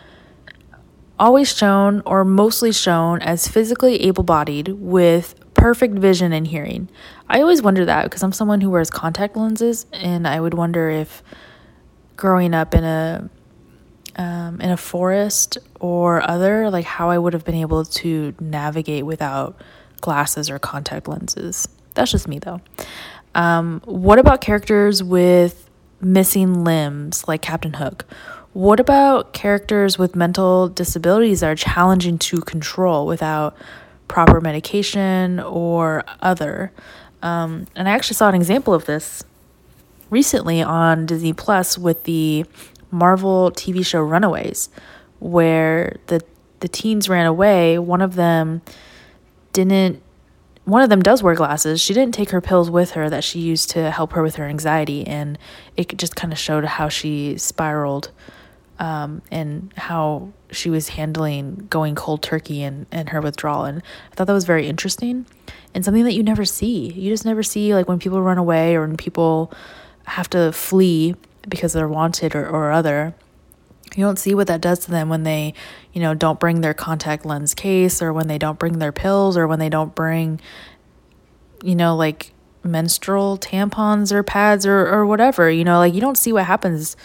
always 1.19 1.57
shown 1.57 2.03
or 2.05 2.27
mostly 2.27 2.73
shown 2.73 3.23
as 3.23 3.49
physically 3.49 4.03
able 4.03 4.23
bodied 4.23 4.69
with 4.69 5.35
perfect 5.55 5.95
vision 5.95 6.35
and 6.35 6.47
hearing? 6.47 6.91
I 7.27 7.41
always 7.41 7.63
wonder 7.63 7.87
that 7.87 8.05
because 8.05 8.23
I'm 8.23 8.33
someone 8.33 8.61
who 8.61 8.69
wears 8.69 8.91
contact 8.91 9.35
lenses, 9.35 9.87
and 9.95 10.29
I 10.29 10.39
would 10.39 10.53
wonder 10.53 10.91
if 10.91 11.23
growing 12.17 12.53
up 12.53 12.75
in 12.75 12.85
a 12.85 13.31
um, 14.17 14.61
in 14.61 14.71
a 14.71 14.77
forest 14.77 15.59
or 15.81 16.29
other, 16.29 16.71
like 16.71 16.85
how 16.85 17.11
I 17.11 17.19
would 17.19 17.33
have 17.33 17.45
been 17.45 17.55
able 17.55 17.85
to 17.85 18.35
navigate 18.41 19.07
without 19.07 19.61
glasses 20.01 20.51
or 20.51 20.59
contact 20.59 21.09
lenses. 21.09 21.69
That's 21.95 22.11
just 22.11 22.29
me 22.29 22.39
though. 22.39 22.61
Um, 23.35 23.81
what 23.85 24.19
about 24.19 24.41
characters 24.41 25.03
with 25.03 25.69
missing 26.01 26.65
limbs 26.65 27.27
like 27.27 27.43
Captain 27.43 27.75
Hook? 27.75 28.05
What 28.53 28.81
about 28.81 29.33
characters 29.33 29.99
with 29.99 30.15
mental 30.15 30.69
disabilities 30.69 31.41
that 31.41 31.51
are 31.51 31.55
challenging 31.55 32.19
to 32.19 32.41
control 32.43 33.07
without 33.07 33.57
proper 34.09 34.41
medication 34.41 35.41
or 35.41 36.05
other? 36.21 36.71
Um, 37.23 37.67
and 37.75 37.89
I 37.89 37.93
actually 37.93 38.17
saw 38.17 38.29
an 38.29 38.35
example 38.35 38.75
of 38.75 38.85
this 38.85 39.25
recently 40.11 40.61
on 40.61 41.07
Disney 41.07 41.33
Plus 41.33 41.79
with 41.79 42.05
the 42.05 42.45
Marvel 42.93 43.51
TV 43.51 43.85
show 43.85 44.01
Runaways, 44.01 44.69
where 45.19 45.97
the 46.07 46.23
the 46.61 46.69
teens 46.69 47.09
ran 47.09 47.27
away. 47.27 47.79
One 47.79 48.01
of 48.01 48.15
them 48.15 48.63
didn't 49.53 50.01
one 50.65 50.83
of 50.83 50.91
them 50.91 51.03
does 51.03 51.23
wear 51.23 51.35
glasses. 51.35 51.81
She 51.81 51.93
didn't 51.93 52.15
take 52.15 52.31
her 52.31 52.41
pills 52.41 52.71
with 52.71 52.93
her 52.93 53.11
that 53.11 53.25
she 53.25 53.41
used 53.41 53.71
to 53.71 53.91
help 53.91 54.13
her 54.13 54.23
with 54.23 54.37
her 54.37 54.47
anxiety, 54.47 55.05
and 55.07 55.37
it 55.77 55.97
just 55.99 56.15
kind 56.15 56.33
of 56.33 56.39
showed 56.39 56.65
how 56.65 56.89
she 56.89 57.37
spiraled 57.37 58.13
um, 58.79 59.23
and 59.31 59.73
how 59.77 60.33
she 60.51 60.71
was 60.71 60.91
handling 60.91 61.67
going 61.69 61.95
cold 61.95 62.23
turkey 62.23 62.63
and, 62.63 62.87
and 62.93 63.09
her 63.09 63.21
withdrawal. 63.21 63.65
And 63.65 63.83
I 64.11 64.15
thought 64.15 64.27
that 64.27 64.33
was 64.33 64.45
very 64.45 64.69
interesting 64.69 65.27
and 65.75 65.85
something 65.85 66.05
that 66.05 66.15
you 66.15 66.23
never 66.23 66.45
see. 66.45 66.93
You 66.93 67.11
just 67.11 67.25
never 67.25 67.43
see, 67.43 67.75
like, 67.75 67.89
when 67.89 67.99
people 67.99 68.23
run 68.23 68.39
away 68.39 68.77
or 68.77 68.83
when 68.83 68.97
people 68.97 69.53
have 70.05 70.29
to 70.31 70.53
flee 70.53 71.15
because 71.49 71.73
they're 71.73 71.89
wanted 71.89 72.35
or, 72.35 72.49
or 72.49 72.71
other 72.73 73.15
you 73.97 74.05
don't 74.05 74.19
see 74.19 74.35
what 74.35 74.47
that 74.47 74.61
does 74.61 74.81
to 74.81 74.91
them 74.91 75.09
when 75.09 75.23
they, 75.23 75.55
you 75.93 76.01
know, 76.01 76.15
don't 76.15 76.41
bring 76.41 76.61
their 76.61 76.75
contact 76.75 77.25
lens 77.27 77.55
case 77.55 78.01
or 78.01 78.13
when 78.13 78.29
they 78.29 78.39
don't 78.39 78.59
bring 78.59 78.79
their 78.79 78.93
pills 78.93 79.37
or 79.37 79.47
when 79.47 79.59
they 79.59 79.69
don't 79.69 79.95
bring, 79.95 80.41
you 81.63 81.75
know, 81.75 81.97
like 81.97 82.33
menstrual 82.65 83.39
tampons 83.39 84.13
or 84.13 84.23
pads 84.23 84.65
or, 84.65 84.87
or 84.87 85.05
whatever, 85.07 85.51
you 85.51 85.65
know, 85.65 85.79
like 85.79 85.95
you 85.95 86.01
don't 86.01 86.19
see 86.19 86.33
what 86.33 86.45
happens. 86.45 86.97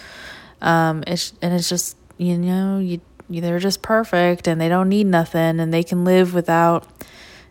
Um, 0.62 1.04
it's, 1.06 1.34
and 1.42 1.54
it's 1.54 1.70
just, 1.70 1.98
you 2.18 2.38
know, 2.38 2.80
you, 2.80 3.02
they're 3.30 3.60
just 3.60 3.82
perfect 3.82 4.48
and 4.48 4.60
they 4.62 4.70
don't 4.70 4.90
need 4.90 5.08
nothing 5.08 5.60
and 5.60 5.74
they 5.74 5.84
can 5.84 6.06
live 6.06 6.34
without 6.34 6.88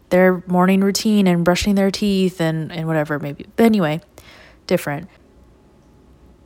their 0.08 0.42
morning 0.46 0.80
routine 0.80 1.26
and 1.26 1.44
brushing 1.44 1.74
their 1.74 1.90
teeth 1.90 2.40
and, 2.40 2.72
and 2.72 2.86
whatever 2.86 3.18
maybe. 3.18 3.46
But 3.56 3.66
anyway, 3.66 4.00
different. 4.66 5.08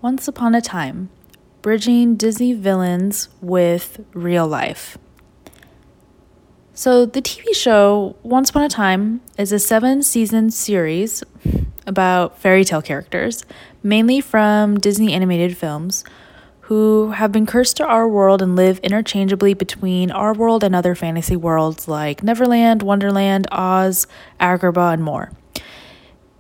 Once 0.03 0.27
upon 0.27 0.55
a 0.55 0.63
time, 0.63 1.11
bridging 1.61 2.17
Disney 2.17 2.55
villains 2.55 3.29
with 3.43 4.03
real 4.15 4.49
life. 4.49 4.97
So, 6.73 7.05
the 7.05 7.21
TV 7.21 7.55
show 7.55 8.17
Once 8.23 8.49
Upon 8.49 8.63
a 8.63 8.71
Time 8.71 9.21
is 9.37 9.53
a 9.53 9.59
seven 9.59 10.03
season 10.03 10.51
series 10.51 11.23
about 11.87 12.39
fairy 12.39 12.65
tale 12.65 12.81
characters, 12.81 13.45
mainly 13.83 14.23
from 14.23 14.79
Disney 14.79 15.13
animated 15.13 15.59
films, 15.59 16.03
who 16.61 17.11
have 17.11 17.31
been 17.31 17.45
cursed 17.45 17.77
to 17.77 17.85
our 17.85 18.09
world 18.09 18.41
and 18.41 18.57
live 18.57 18.79
interchangeably 18.79 19.53
between 19.53 20.11
our 20.11 20.33
world 20.33 20.65
and 20.65 20.75
other 20.75 20.95
fantasy 20.95 21.37
worlds 21.37 21.89
like 21.89 22.23
Neverland, 22.23 22.83
Wonderland, 22.83 23.47
Oz, 23.53 24.07
Agrabah, 24.41 24.95
and 24.95 25.05
more. 25.05 25.31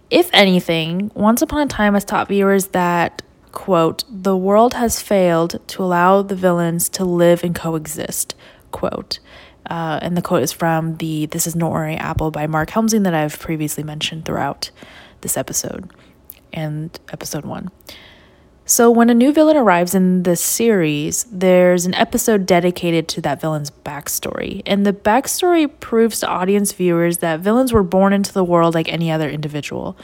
If 0.08 0.30
anything, 0.32 1.11
Once 1.14 1.42
Upon 1.42 1.61
a 1.61 1.66
Time 1.66 1.92
has 1.92 2.06
taught 2.06 2.28
viewers 2.28 2.68
that, 2.68 3.20
quote, 3.53 4.05
the 4.09 4.36
world 4.36 4.74
has 4.74 5.01
failed 5.01 5.61
to 5.68 5.82
allow 5.82 6.22
the 6.22 6.34
villains 6.34 6.88
to 6.90 7.05
live 7.05 7.42
and 7.44 7.55
coexist, 7.55 8.34
quote. 8.70 9.18
Uh, 9.68 9.98
and 10.03 10.16
the 10.16 10.22
quote 10.22 10.42
is 10.42 10.53
from 10.53 10.96
the 10.96 11.26
This 11.26 11.46
Is 11.46 11.55
No 11.55 11.68
Ordinary 11.68 11.96
Apple 11.96 12.30
by 12.30 12.46
Mark 12.46 12.70
Helmsing 12.70 13.03
that 13.05 13.14
I've 13.14 13.38
previously 13.38 13.84
mentioned 13.84 14.24
throughout 14.24 14.70
this 15.20 15.36
episode 15.36 15.90
and 16.53 16.98
episode 17.12 17.44
one. 17.44 17.70
So, 18.64 18.88
when 18.88 19.11
a 19.11 19.14
new 19.14 19.32
villain 19.32 19.57
arrives 19.57 19.96
in 19.96 20.22
the 20.22 20.36
series, 20.36 21.24
there's 21.24 21.86
an 21.86 21.94
episode 21.94 22.46
dedicated 22.46 23.09
to 23.09 23.20
that 23.22 23.40
villain's 23.40 23.70
backstory. 23.70 24.62
And 24.64 24.86
the 24.86 24.92
backstory 24.92 25.68
proves 25.80 26.20
to 26.20 26.28
audience 26.28 26.72
viewers 26.72 27.18
that 27.18 27.40
villains 27.40 27.72
were 27.72 27.82
born 27.82 28.12
into 28.12 28.32
the 28.32 28.44
world 28.44 28.74
like 28.74 28.88
any 28.88 29.11
other 29.11 29.28
individual. 29.28 29.96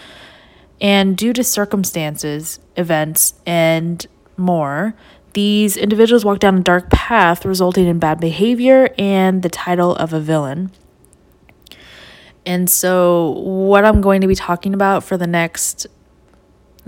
And 0.81 1.17
due 1.17 1.33
to 1.33 1.43
circumstances, 1.43 2.61
events, 2.77 3.35
and 3.47 4.07
more, 4.37 4.95
these 5.33 5.77
individuals 5.77 6.25
walk 6.25 6.39
down 6.39 6.59
a 6.59 6.61
dark 6.63 6.91
path, 6.91 7.45
resulting 7.45 7.87
in 7.87 7.99
bad 7.99 8.21
behavior 8.21 8.91
and 8.99 9.43
the 9.43 9.49
title 9.49 9.95
of 9.97 10.13
a 10.13 10.21
villain. 10.21 10.71
And 12.45 12.71
so, 12.71 13.31
what 13.31 13.85
I'm 13.85 14.01
going 14.01 14.21
to 14.21 14.29
be 14.29 14.35
talking 14.35 14.73
about 14.73 15.03
for 15.03 15.17
the 15.17 15.27
next 15.27 15.87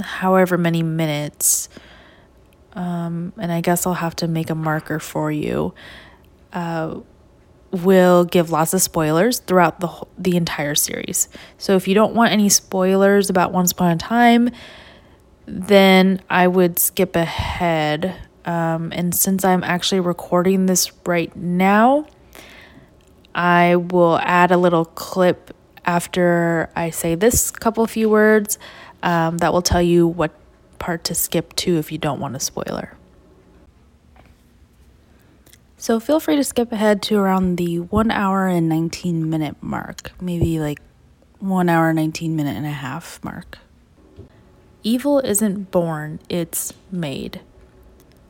however 0.01 0.57
many 0.57 0.82
minutes, 0.82 1.68
um, 2.74 3.32
and 3.36 3.51
I 3.51 3.61
guess 3.61 3.86
I'll 3.86 3.95
have 3.95 4.14
to 4.16 4.28
make 4.28 4.51
a 4.51 4.55
marker 4.55 5.01
for 5.01 5.32
you, 5.32 5.74
uh, 6.53 7.01
will 7.71 8.25
give 8.25 8.51
lots 8.51 8.73
of 8.73 8.81
spoilers 8.81 9.41
throughout 9.41 9.81
the 9.81 9.89
the 10.16 10.37
entire 10.37 10.75
series. 10.75 11.29
So 11.59 11.77
if 11.77 11.87
you 11.87 11.95
don't 11.95 12.14
want 12.14 12.33
any 12.33 12.49
spoilers 12.49 13.31
about 13.31 13.53
Once 13.53 13.73
Upon 13.73 13.93
a 13.93 13.97
Time, 13.97 14.51
then 15.47 16.21
I 16.29 16.47
would 16.47 16.79
skip 16.79 17.16
ahead. 17.16 18.14
Um, 18.45 18.93
and 18.95 19.14
since 19.14 19.45
I'm 19.45 19.62
actually 19.62 20.01
recording 20.01 20.66
this 20.66 20.91
right 21.05 21.35
now, 21.37 22.07
I 23.35 23.77
will 23.77 24.19
add 24.19 24.51
a 24.51 24.57
little 24.57 24.87
clip 24.87 25.55
after 25.85 26.71
I 26.75 26.91
say 26.91 27.14
this 27.14 27.51
couple 27.51 27.87
few 27.87 28.09
words 28.09 28.59
um, 29.03 29.39
that 29.39 29.53
will 29.53 29.62
tell 29.62 29.83
you 29.83 30.07
what 30.07 30.33
part 30.79 31.05
to 31.05 31.14
skip 31.14 31.55
to 31.57 31.77
if 31.77 31.93
you 31.93 31.99
don't 31.99 32.21
want 32.21 32.37
a 32.37 32.41
spoiler. 32.41 32.98
So 35.81 36.01
feel 36.01 36.18
free 36.18 36.35
to 36.35 36.43
skip 36.43 36.72
ahead 36.72 37.03
to 37.03 37.18
around 37.18 37.57
the 37.57 37.79
1 37.79 38.11
hour 38.11 38.49
and 38.49 38.68
19 38.68 39.31
minute 39.31 39.57
mark, 39.62 40.11
maybe 40.20 40.59
like 40.59 40.81
1 41.39 41.68
hour 41.68 41.93
19 41.93 42.35
minute 42.35 42.57
and 42.57 42.66
a 42.66 42.70
half 42.70 43.22
mark. 43.22 43.59
Evil 44.83 45.20
isn't 45.20 45.70
born, 45.70 46.18
it's 46.29 46.72
made. 46.91 47.43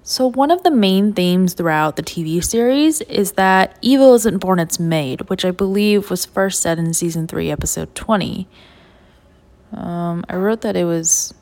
So, 0.03 0.26
one 0.26 0.51
of 0.51 0.62
the 0.62 0.70
main 0.70 1.14
themes 1.14 1.55
throughout 1.55 1.96
the 1.96 2.03
TV 2.03 2.44
series 2.44 3.01
is 3.03 3.32
that 3.32 3.78
evil 3.80 4.14
isn't 4.14 4.38
born, 4.38 4.59
it's 4.59 4.78
made, 4.78 5.28
which 5.30 5.44
I 5.44 5.51
believe 5.51 6.11
was 6.11 6.26
first 6.26 6.61
said 6.61 6.78
in 6.78 6.92
season 6.92 7.26
3, 7.26 7.51
episode 7.51 7.94
20. 7.94 8.46
Um, 9.72 10.24
I 10.28 10.36
wrote 10.36 10.61
that 10.62 10.76
it 10.76 10.84
was 10.84 11.32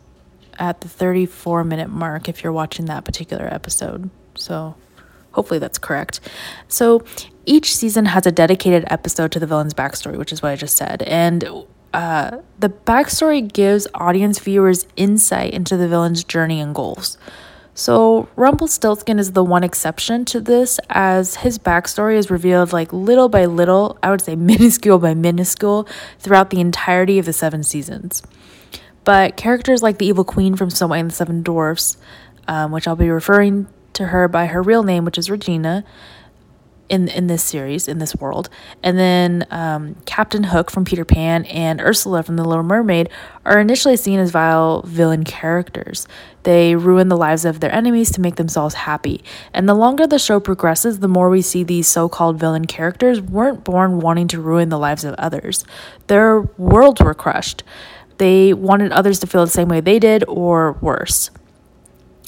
at 0.59 0.83
the 0.83 0.89
34 0.89 1.65
minute 1.65 1.91
mark 1.91 2.29
if 2.29 2.45
you're 2.45 2.53
watching 2.53 2.87
that 2.87 3.05
particular 3.05 3.53
episode. 3.53 4.11
So 4.37 4.77
hopefully 5.37 5.61
that's 5.61 5.79
correct. 5.79 6.19
So 6.67 7.05
each 7.45 7.77
season 7.77 8.07
has 8.07 8.27
a 8.27 8.33
dedicated 8.33 8.85
episode 8.89 9.31
to 9.33 9.39
the 9.39 9.47
villain's 9.47 9.75
backstory, 9.75 10.19
which 10.19 10.33
is 10.33 10.43
what 10.43 10.51
I 10.51 10.57
just 10.57 10.77
said. 10.77 11.03
And 11.03 11.45
uh, 11.95 12.39
the 12.59 12.71
backstory 12.71 13.41
gives 13.51 13.87
audience 13.95 14.39
viewers 14.41 14.87
insight 14.97 15.53
into 15.53 15.77
the 15.77 15.87
villain's 15.87 16.25
journey 16.25 16.61
and 16.61 16.75
goals. 16.75 17.19
So, 17.75 18.27
Rumpelstiltskin 18.37 19.19
is 19.19 19.33
the 19.33 19.45
one 19.45 19.63
exception 19.63 20.25
to 20.27 20.41
this, 20.41 20.81
as 20.89 21.37
his 21.37 21.59
backstory 21.59 22.17
is 22.17 22.31
revealed 22.31 22.73
like 22.73 22.91
little 22.91 23.29
by 23.29 23.45
little, 23.45 23.99
I 24.03 24.11
would 24.11 24.23
say 24.23 24.35
minuscule 24.53 24.99
by 24.99 25.13
minuscule, 25.13 25.87
throughout 26.19 26.49
the 26.49 26.61
entirety 26.61 27.19
of 27.19 27.27
the 27.27 27.35
seven 27.35 27.63
seasons. 27.63 28.23
But 29.05 29.37
characters 29.37 29.83
like 29.83 29.99
the 29.99 30.07
evil 30.07 30.25
queen 30.25 30.57
from 30.57 30.71
Snow 30.71 30.87
White 30.89 31.01
and 31.01 31.11
the 31.11 31.15
Seven 31.15 31.43
Dwarfs, 31.43 31.99
um, 32.49 32.73
which 32.73 32.89
I'll 32.89 32.97
be 32.97 33.11
referring 33.11 33.69
to 33.97 34.07
her 34.07 34.29
by 34.29 34.47
her 34.47 34.63
real 34.63 34.83
name, 34.83 35.05
which 35.05 35.19
is 35.19 35.31
Regina, 35.31 35.85
in 36.89 37.09
in 37.09 37.27
this 37.27 37.43
series 37.43 37.89
in 37.89 37.99
this 37.99 38.15
world. 38.15 38.49
And 38.83 38.99
then 38.99 39.47
um, 39.51 39.97
captain 40.05 40.45
hook 40.45 40.71
from 40.71 40.85
peter 40.85 41.05
pan 41.05 41.45
and 41.47 41.81
ursula 41.81 42.23
from 42.23 42.37
the 42.37 42.45
little 42.45 42.63
mermaid 42.63 43.09
are 43.45 43.59
initially 43.59 43.97
seen 43.97 44.19
as 44.19 44.31
vile 44.31 44.83
villain 44.83 45.25
characters. 45.25 46.07
They 46.45 46.77
ruin 46.77 47.09
the 47.09 47.17
lives 47.17 47.45
of 47.45 47.61
their 47.61 47.73
enemies 47.73 48.13
to 48.13 48.21
make 48.21 48.37
themselves 48.37 48.75
happy. 48.75 49.25
And 49.53 49.69
the 49.69 49.75
longer 49.75 50.07
the 50.07 50.19
show 50.19 50.39
progresses 50.39 51.01
the 51.01 51.09
more 51.09 51.29
we 51.29 51.43
see 51.43 51.65
these 51.65 51.89
so-called 51.89 52.39
villain 52.39 52.67
characters 52.67 53.21
weren't 53.21 53.65
born 53.65 54.01
wanting 54.01 54.29
to 54.29 54.41
ruin 54.41 54.69
the 54.69 54.79
lives 54.79 55.05
of 55.05 55.15
others. 55.15 55.65
Their 56.07 56.43
worlds 56.57 57.01
were 57.01 57.15
crushed. 57.15 57.65
They 58.19 58.53
wanted 58.53 58.93
others 58.93 59.19
to 59.21 59.27
feel 59.27 59.45
the 59.45 59.51
same 59.51 59.69
way 59.69 59.81
they 59.81 59.99
did 59.99 60.25
or 60.29 60.73
worse 60.81 61.31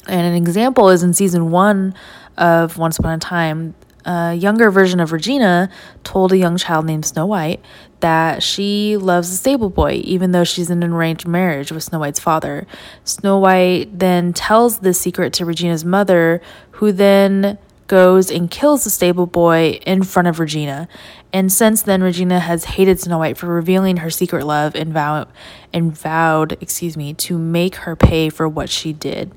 and 0.09 0.21
an 0.21 0.35
example 0.35 0.89
is 0.89 1.03
in 1.03 1.13
season 1.13 1.51
one 1.51 1.93
of 2.37 2.77
once 2.77 2.99
upon 2.99 3.13
a 3.13 3.19
time 3.19 3.75
a 4.05 4.33
younger 4.33 4.71
version 4.71 4.99
of 4.99 5.11
Regina 5.11 5.69
told 6.03 6.31
a 6.31 6.37
young 6.37 6.57
child 6.57 6.85
named 6.85 7.05
Snow 7.05 7.25
White 7.25 7.63
that 7.99 8.41
she 8.41 8.97
loves 8.97 9.29
the 9.29 9.37
stable 9.37 9.69
boy, 9.69 10.01
even 10.03 10.31
though 10.31 10.43
she's 10.43 10.69
in 10.69 10.81
an 10.83 10.93
arranged 10.93 11.27
marriage 11.27 11.71
with 11.71 11.83
Snow 11.83 11.99
White's 11.99 12.19
father. 12.19 12.65
Snow 13.03 13.37
White 13.37 13.99
then 13.99 14.33
tells 14.33 14.79
this 14.79 14.99
secret 14.99 15.33
to 15.33 15.45
Regina's 15.45 15.83
mother, 15.83 16.41
who 16.71 16.91
then 16.91 17.57
goes 17.87 18.31
and 18.31 18.49
kills 18.49 18.83
the 18.83 18.89
stable 18.89 19.25
boy 19.25 19.79
in 19.85 20.03
front 20.03 20.27
of 20.27 20.39
Regina. 20.39 20.87
And 21.33 21.51
since 21.51 21.81
then, 21.81 22.01
Regina 22.01 22.39
has 22.39 22.65
hated 22.65 22.99
Snow 22.99 23.17
White 23.17 23.37
for 23.37 23.47
revealing 23.47 23.97
her 23.97 24.09
secret 24.09 24.45
love 24.45 24.75
and, 24.75 24.93
vow- 24.93 25.27
and 25.73 25.95
vowed, 25.95 26.57
excuse 26.61 26.95
me, 26.95 27.13
to 27.15 27.37
make 27.37 27.75
her 27.75 27.95
pay 27.95 28.29
for 28.29 28.47
what 28.47 28.69
she 28.69 28.93
did 28.93 29.31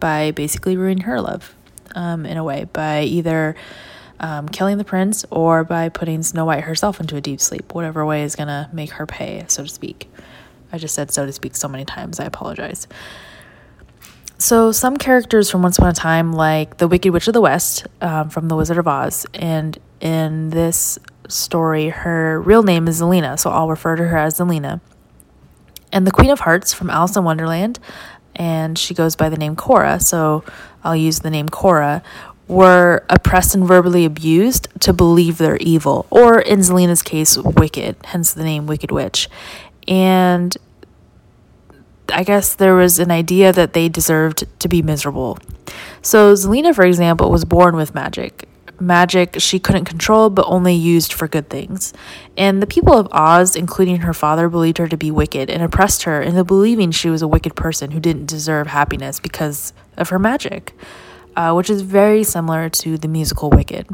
by 0.00 0.30
basically 0.30 0.76
ruining 0.76 1.04
her 1.04 1.20
love 1.20 1.54
um, 1.94 2.26
in 2.26 2.36
a 2.36 2.44
way 2.44 2.66
by 2.72 3.02
either 3.02 3.54
um, 4.20 4.48
killing 4.48 4.78
the 4.78 4.84
prince 4.84 5.24
or 5.30 5.64
by 5.64 5.88
putting 5.88 6.22
Snow 6.22 6.44
White 6.44 6.64
herself 6.64 7.00
into 7.00 7.16
a 7.16 7.20
deep 7.20 7.40
sleep, 7.40 7.74
whatever 7.74 8.04
way 8.06 8.22
is 8.22 8.36
going 8.36 8.48
to 8.48 8.68
make 8.72 8.90
her 8.92 9.06
pay, 9.06 9.44
so 9.48 9.64
to 9.64 9.68
speak. 9.68 10.08
I 10.72 10.78
just 10.78 10.94
said 10.94 11.10
so 11.12 11.26
to 11.26 11.32
speak 11.32 11.54
so 11.54 11.68
many 11.68 11.84
times, 11.84 12.18
I 12.18 12.24
apologize. 12.24 12.86
So, 14.38 14.72
some 14.72 14.96
characters 14.96 15.50
from 15.50 15.62
Once 15.62 15.78
Upon 15.78 15.90
a 15.90 15.94
Time, 15.94 16.32
like 16.32 16.78
the 16.78 16.88
Wicked 16.88 17.12
Witch 17.12 17.28
of 17.28 17.34
the 17.34 17.40
West 17.40 17.86
um, 18.00 18.30
from 18.30 18.48
The 18.48 18.56
Wizard 18.56 18.78
of 18.78 18.88
Oz, 18.88 19.26
and 19.34 19.78
in 20.00 20.50
this 20.50 20.98
story, 21.28 21.88
her 21.88 22.40
real 22.40 22.62
name 22.62 22.88
is 22.88 23.00
Zelena, 23.00 23.38
so 23.38 23.50
I'll 23.50 23.68
refer 23.68 23.96
to 23.96 24.04
her 24.04 24.18
as 24.18 24.38
Zelena. 24.38 24.80
And 25.92 26.06
the 26.06 26.10
Queen 26.10 26.30
of 26.30 26.40
Hearts 26.40 26.74
from 26.74 26.90
Alice 26.90 27.16
in 27.16 27.22
Wonderland, 27.22 27.78
and 28.36 28.78
she 28.78 28.94
goes 28.94 29.16
by 29.16 29.28
the 29.28 29.36
name 29.36 29.56
Cora, 29.56 30.00
so 30.00 30.44
I'll 30.82 30.96
use 30.96 31.20
the 31.20 31.30
name 31.30 31.48
Cora, 31.48 32.02
were 32.46 33.04
oppressed 33.08 33.54
and 33.54 33.66
verbally 33.66 34.04
abused 34.04 34.68
to 34.80 34.92
believe 34.92 35.38
they're 35.38 35.56
evil, 35.58 36.06
or 36.10 36.40
in 36.40 36.60
Zelena's 36.60 37.02
case, 37.02 37.38
wicked, 37.38 37.96
hence 38.04 38.34
the 38.34 38.44
name 38.44 38.66
Wicked 38.66 38.90
Witch. 38.90 39.28
And 39.88 40.56
I 42.10 42.22
guess 42.22 42.54
there 42.54 42.74
was 42.74 42.98
an 42.98 43.10
idea 43.10 43.52
that 43.52 43.72
they 43.72 43.88
deserved 43.88 44.44
to 44.58 44.68
be 44.68 44.82
miserable. 44.82 45.38
So, 46.02 46.34
Zelena, 46.34 46.74
for 46.74 46.84
example, 46.84 47.30
was 47.30 47.44
born 47.44 47.76
with 47.76 47.94
magic. 47.94 48.43
Magic 48.80 49.36
she 49.38 49.58
couldn't 49.58 49.84
control 49.84 50.30
but 50.30 50.44
only 50.46 50.74
used 50.74 51.12
for 51.12 51.28
good 51.28 51.48
things. 51.48 51.92
And 52.36 52.62
the 52.62 52.66
people 52.66 52.94
of 52.94 53.08
Oz, 53.12 53.56
including 53.56 53.98
her 53.98 54.14
father, 54.14 54.48
believed 54.48 54.78
her 54.78 54.88
to 54.88 54.96
be 54.96 55.10
wicked 55.10 55.50
and 55.50 55.62
oppressed 55.62 56.04
her 56.04 56.20
into 56.20 56.44
believing 56.44 56.90
she 56.90 57.10
was 57.10 57.22
a 57.22 57.28
wicked 57.28 57.54
person 57.54 57.92
who 57.92 58.00
didn't 58.00 58.26
deserve 58.26 58.68
happiness 58.68 59.20
because 59.20 59.72
of 59.96 60.08
her 60.08 60.18
magic, 60.18 60.74
uh, 61.36 61.52
which 61.52 61.70
is 61.70 61.82
very 61.82 62.24
similar 62.24 62.68
to 62.68 62.98
the 62.98 63.08
musical 63.08 63.50
Wicked. 63.50 63.86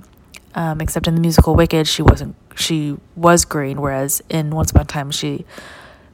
Um, 0.55 0.81
except 0.81 1.07
in 1.07 1.15
the 1.15 1.21
musical 1.21 1.55
Wicked, 1.55 1.87
she 1.87 2.03
wasn't. 2.03 2.35
She 2.57 2.97
was 3.15 3.45
green, 3.45 3.81
whereas 3.81 4.21
in 4.29 4.51
Once 4.51 4.73
Upon 4.73 4.83
a 4.83 4.87
Time, 4.87 5.11
she 5.11 5.45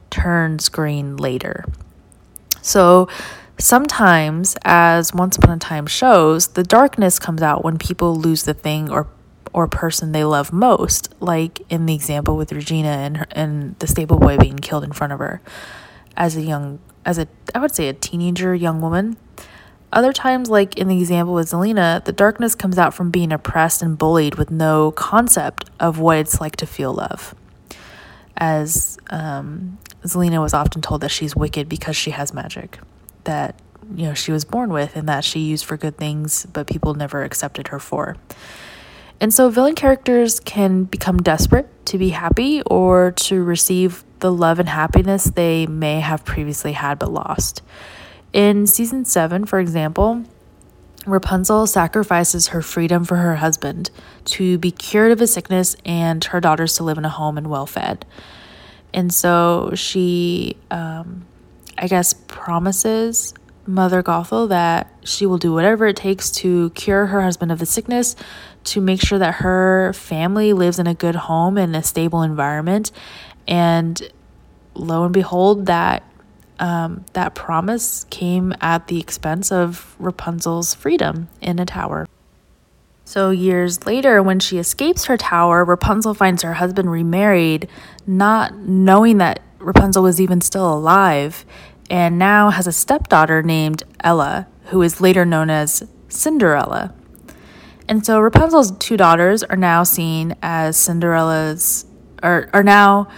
turns 0.09 0.69
green 0.69 1.17
later. 1.17 1.65
So 2.61 3.07
sometimes, 3.57 4.55
as 4.63 5.13
Once 5.13 5.37
Upon 5.37 5.57
a 5.57 5.59
Time 5.59 5.87
shows, 5.87 6.49
the 6.49 6.63
darkness 6.63 7.19
comes 7.19 7.41
out 7.41 7.63
when 7.63 7.77
people 7.77 8.15
lose 8.15 8.43
the 8.43 8.53
thing 8.53 8.89
or 8.89 9.07
or 9.53 9.67
person 9.67 10.11
they 10.11 10.23
love 10.23 10.53
most, 10.53 11.15
like 11.19 11.61
in 11.69 11.87
the 11.87 11.95
example 11.95 12.37
with 12.37 12.51
Regina 12.51 12.89
and 12.89 13.17
her, 13.17 13.27
and 13.31 13.79
the 13.79 13.87
stable 13.87 14.19
boy 14.19 14.37
being 14.37 14.57
killed 14.57 14.83
in 14.83 14.91
front 14.91 15.13
of 15.13 15.19
her 15.19 15.41
as 16.15 16.35
a 16.35 16.41
young 16.41 16.79
as 17.05 17.17
a 17.17 17.27
I 17.55 17.59
would 17.59 17.73
say 17.73 17.87
a 17.87 17.93
teenager 17.93 18.53
young 18.53 18.81
woman. 18.81 19.17
Other 19.91 20.11
times, 20.11 20.49
like 20.49 20.77
in 20.77 20.89
the 20.89 20.99
example 20.99 21.33
with 21.33 21.47
Zelena, 21.47 22.03
the 22.03 22.11
darkness 22.11 22.55
comes 22.55 22.77
out 22.77 22.93
from 22.93 23.09
being 23.09 23.31
oppressed 23.31 23.81
and 23.81 23.97
bullied 23.97 24.35
with 24.35 24.51
no 24.51 24.91
concept 24.91 25.69
of 25.79 25.97
what 25.97 26.17
it's 26.17 26.41
like 26.41 26.57
to 26.57 26.65
feel 26.65 26.93
love. 26.93 27.33
As 28.35 28.99
um, 29.09 29.77
Zelena 30.03 30.41
was 30.41 30.53
often 30.53 30.81
told 30.81 31.01
that 31.01 31.09
she's 31.09 31.37
wicked 31.37 31.69
because 31.69 31.95
she 31.95 32.11
has 32.11 32.33
magic 32.33 32.79
that 33.27 33.59
you 33.95 34.07
know 34.07 34.13
she 34.13 34.31
was 34.31 34.43
born 34.43 34.73
with 34.73 34.95
and 34.95 35.07
that 35.07 35.23
she 35.23 35.39
used 35.39 35.63
for 35.63 35.77
good 35.77 35.97
things, 35.97 36.45
but 36.47 36.67
people 36.67 36.93
never 36.95 37.23
accepted 37.23 37.69
her 37.69 37.79
for. 37.79 38.17
And 39.19 39.33
so 39.33 39.49
villain 39.49 39.75
characters 39.75 40.39
can 40.39 40.83
become 40.83 41.17
desperate 41.17 41.67
to 41.87 41.97
be 41.97 42.09
happy 42.09 42.61
or 42.63 43.11
to 43.11 43.43
receive 43.43 44.03
the 44.19 44.31
love 44.31 44.59
and 44.59 44.69
happiness 44.69 45.25
they 45.25 45.65
may 45.65 45.99
have 45.99 46.25
previously 46.25 46.73
had 46.73 46.99
but 46.99 47.11
lost. 47.11 47.61
In 48.33 48.67
season 48.67 49.05
7, 49.05 49.45
for 49.45 49.59
example, 49.59 50.23
Rapunzel 51.07 51.65
sacrifices 51.67 52.47
her 52.47 52.61
freedom 52.61 53.05
for 53.05 53.15
her 53.15 53.37
husband 53.37 53.89
to 54.25 54.57
be 54.57 54.71
cured 54.71 55.11
of 55.11 55.19
his 55.19 55.33
sickness 55.33 55.75
and 55.85 56.23
her 56.25 56.39
daughters 56.39 56.75
to 56.75 56.83
live 56.83 56.97
in 56.97 57.05
a 57.05 57.09
home 57.09 57.37
and 57.37 57.47
well 57.47 57.65
fed. 57.65 58.05
And 58.93 59.13
so 59.13 59.71
she, 59.73 60.57
um, 60.69 61.25
I 61.77 61.87
guess, 61.87 62.13
promises 62.13 63.33
Mother 63.65 64.01
Gothel 64.01 64.49
that 64.49 64.91
she 65.03 65.25
will 65.25 65.37
do 65.37 65.53
whatever 65.53 65.87
it 65.87 65.95
takes 65.95 66.31
to 66.31 66.69
cure 66.71 67.07
her 67.07 67.21
husband 67.21 67.51
of 67.51 67.59
the 67.59 67.65
sickness, 67.65 68.15
to 68.65 68.81
make 68.81 69.01
sure 69.01 69.19
that 69.19 69.35
her 69.35 69.93
family 69.93 70.53
lives 70.53 70.79
in 70.79 70.87
a 70.87 70.93
good 70.93 71.15
home 71.15 71.57
and 71.57 71.75
a 71.75 71.83
stable 71.83 72.21
environment. 72.21 72.91
And 73.47 74.01
lo 74.73 75.03
and 75.03 75.13
behold, 75.13 75.65
that 75.67 76.03
um, 76.59 77.05
that 77.13 77.35
promise 77.35 78.05
came 78.05 78.53
at 78.61 78.87
the 78.87 78.99
expense 78.99 79.51
of 79.51 79.95
Rapunzel's 79.99 80.73
freedom 80.73 81.29
in 81.39 81.59
a 81.59 81.65
tower. 81.65 82.07
So, 83.05 83.29
years 83.29 83.85
later, 83.85 84.21
when 84.21 84.39
she 84.39 84.57
escapes 84.57 85.05
her 85.05 85.17
tower, 85.17 85.63
Rapunzel 85.63 86.13
finds 86.13 86.41
her 86.43 86.55
husband 86.55 86.91
remarried, 86.91 87.69
not 88.05 88.55
knowing 88.55 89.19
that 89.19 89.41
Rapunzel 89.67 90.03
was 90.03 90.21
even 90.21 90.39
still 90.39 90.73
alive, 90.73 91.45
and 91.89 92.17
now 92.17 92.51
has 92.51 92.67
a 92.67 92.71
stepdaughter 92.71 93.43
named 93.43 93.83
Ella, 94.01 94.47
who 94.67 94.81
is 94.81 95.01
later 95.01 95.25
known 95.25 95.49
as 95.49 95.85
Cinderella. 96.07 96.93
And 97.89 98.05
so 98.05 98.21
Rapunzel's 98.21 98.71
two 98.77 98.95
daughters 98.95 99.43
are 99.43 99.57
now 99.57 99.83
seen 99.83 100.37
as 100.41 100.77
Cinderella's, 100.77 101.85
or 102.23 102.49
are 102.53 102.63
now 102.63 103.09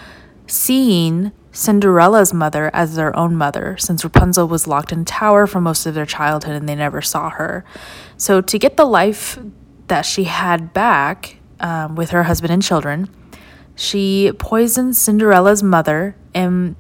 seeing 0.48 1.32
Cinderella's 1.52 2.34
mother 2.34 2.72
as 2.74 2.96
their 2.96 3.16
own 3.16 3.36
mother, 3.36 3.78
since 3.78 4.04
Rapunzel 4.04 4.48
was 4.48 4.66
locked 4.66 4.92
in 4.92 5.02
a 5.02 5.06
tower 5.06 5.46
for 5.46 5.62
most 5.62 5.86
of 5.86 5.94
their 5.94 6.08
childhood 6.08 6.56
and 6.56 6.68
they 6.68 6.74
never 6.74 7.00
saw 7.00 7.30
her. 7.30 7.64
So, 8.18 8.42
to 8.42 8.58
get 8.58 8.76
the 8.76 8.86
life 8.86 9.38
that 9.86 10.02
she 10.04 10.24
had 10.24 10.74
back 10.74 11.38
um, 11.60 11.96
with 11.96 12.10
her 12.10 12.24
husband 12.24 12.52
and 12.52 12.64
children, 12.64 13.08
she 13.80 14.34
poisons 14.38 14.98
Cinderella's 14.98 15.64
mother, 15.64 16.14
and 16.34 16.76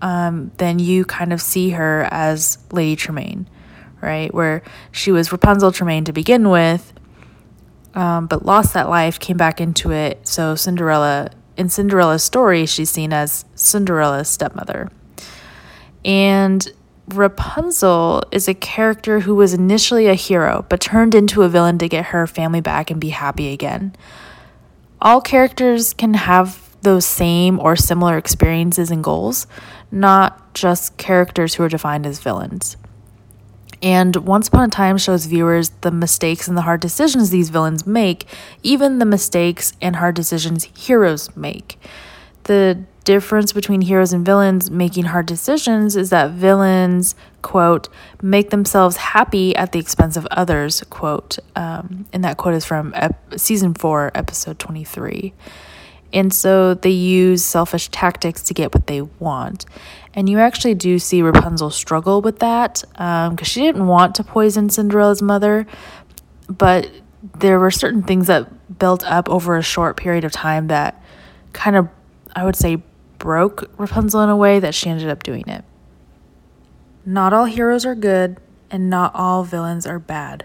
um, 0.00 0.52
then 0.58 0.78
you 0.78 1.04
kind 1.04 1.32
of 1.32 1.40
see 1.40 1.70
her 1.70 2.06
as 2.12 2.58
Lady 2.70 2.94
Tremaine, 2.94 3.48
right? 4.00 4.32
Where 4.32 4.62
she 4.92 5.10
was 5.10 5.32
Rapunzel 5.32 5.72
Tremaine 5.72 6.04
to 6.04 6.12
begin 6.12 6.48
with, 6.48 6.92
um, 7.94 8.28
but 8.28 8.46
lost 8.46 8.72
that 8.74 8.88
life, 8.88 9.18
came 9.18 9.36
back 9.36 9.60
into 9.60 9.90
it. 9.90 10.28
So, 10.28 10.54
Cinderella 10.54 11.30
in 11.56 11.68
Cinderella's 11.70 12.22
story, 12.22 12.66
she's 12.66 12.90
seen 12.90 13.12
as 13.12 13.44
Cinderella's 13.56 14.28
stepmother. 14.28 14.92
And 16.04 16.70
Rapunzel 17.08 18.22
is 18.30 18.46
a 18.46 18.54
character 18.54 19.20
who 19.20 19.34
was 19.34 19.54
initially 19.54 20.06
a 20.06 20.14
hero, 20.14 20.66
but 20.68 20.80
turned 20.80 21.16
into 21.16 21.42
a 21.42 21.48
villain 21.48 21.78
to 21.78 21.88
get 21.88 22.06
her 22.06 22.28
family 22.28 22.60
back 22.60 22.92
and 22.92 23.00
be 23.00 23.08
happy 23.08 23.52
again. 23.52 23.96
All 25.04 25.20
characters 25.20 25.92
can 25.92 26.14
have 26.14 26.58
those 26.80 27.04
same 27.04 27.60
or 27.60 27.76
similar 27.76 28.16
experiences 28.16 28.90
and 28.90 29.04
goals, 29.04 29.46
not 29.90 30.54
just 30.54 30.96
characters 30.96 31.54
who 31.54 31.62
are 31.62 31.68
defined 31.68 32.06
as 32.06 32.20
villains. 32.20 32.78
And 33.82 34.16
Once 34.16 34.48
Upon 34.48 34.68
a 34.68 34.70
Time 34.70 34.96
shows 34.96 35.26
viewers 35.26 35.68
the 35.82 35.90
mistakes 35.90 36.48
and 36.48 36.56
the 36.56 36.62
hard 36.62 36.80
decisions 36.80 37.28
these 37.28 37.50
villains 37.50 37.86
make, 37.86 38.26
even 38.62 38.98
the 38.98 39.04
mistakes 39.04 39.74
and 39.82 39.96
hard 39.96 40.14
decisions 40.14 40.64
heroes 40.64 41.34
make. 41.36 41.78
The 42.44 42.84
difference 43.04 43.52
between 43.52 43.82
heroes 43.82 44.12
and 44.12 44.24
villains 44.24 44.70
making 44.70 45.04
hard 45.04 45.26
decisions 45.26 45.94
is 45.94 46.10
that 46.10 46.32
villains, 46.32 47.14
quote, 47.42 47.88
make 48.22 48.50
themselves 48.50 48.96
happy 48.96 49.54
at 49.54 49.72
the 49.72 49.78
expense 49.78 50.16
of 50.16 50.26
others, 50.30 50.82
quote. 50.90 51.38
Um, 51.54 52.06
and 52.12 52.24
that 52.24 52.36
quote 52.36 52.54
is 52.54 52.64
from 52.64 52.92
ep- 52.96 53.38
season 53.38 53.74
four, 53.74 54.10
episode 54.14 54.58
23. 54.58 55.34
And 56.14 56.32
so 56.32 56.74
they 56.74 56.90
use 56.90 57.44
selfish 57.44 57.88
tactics 57.88 58.42
to 58.44 58.54
get 58.54 58.72
what 58.72 58.86
they 58.86 59.02
want. 59.02 59.66
And 60.14 60.28
you 60.28 60.38
actually 60.38 60.74
do 60.74 60.98
see 60.98 61.22
Rapunzel 61.22 61.70
struggle 61.70 62.22
with 62.22 62.38
that 62.38 62.84
because 62.92 63.28
um, 63.30 63.36
she 63.44 63.60
didn't 63.60 63.88
want 63.88 64.14
to 64.14 64.24
poison 64.24 64.70
Cinderella's 64.70 65.20
mother, 65.20 65.66
but 66.48 66.88
there 67.38 67.58
were 67.58 67.72
certain 67.72 68.02
things 68.02 68.28
that 68.28 68.78
built 68.78 69.04
up 69.04 69.28
over 69.28 69.56
a 69.56 69.62
short 69.62 69.96
period 69.96 70.24
of 70.24 70.30
time 70.30 70.68
that 70.68 71.02
kind 71.52 71.74
of, 71.74 71.88
I 72.36 72.44
would 72.44 72.56
say, 72.56 72.82
broke 73.24 73.68
Rapunzel 73.76 74.20
in 74.20 74.28
a 74.28 74.36
way 74.36 74.60
that 74.60 74.74
she 74.74 74.88
ended 74.88 75.08
up 75.08 75.24
doing 75.24 75.48
it. 75.48 75.64
Not 77.04 77.32
all 77.32 77.46
heroes 77.46 77.84
are 77.84 77.96
good, 77.96 78.38
and 78.70 78.88
not 78.88 79.12
all 79.14 79.42
villains 79.42 79.86
are 79.86 79.98
bad. 79.98 80.44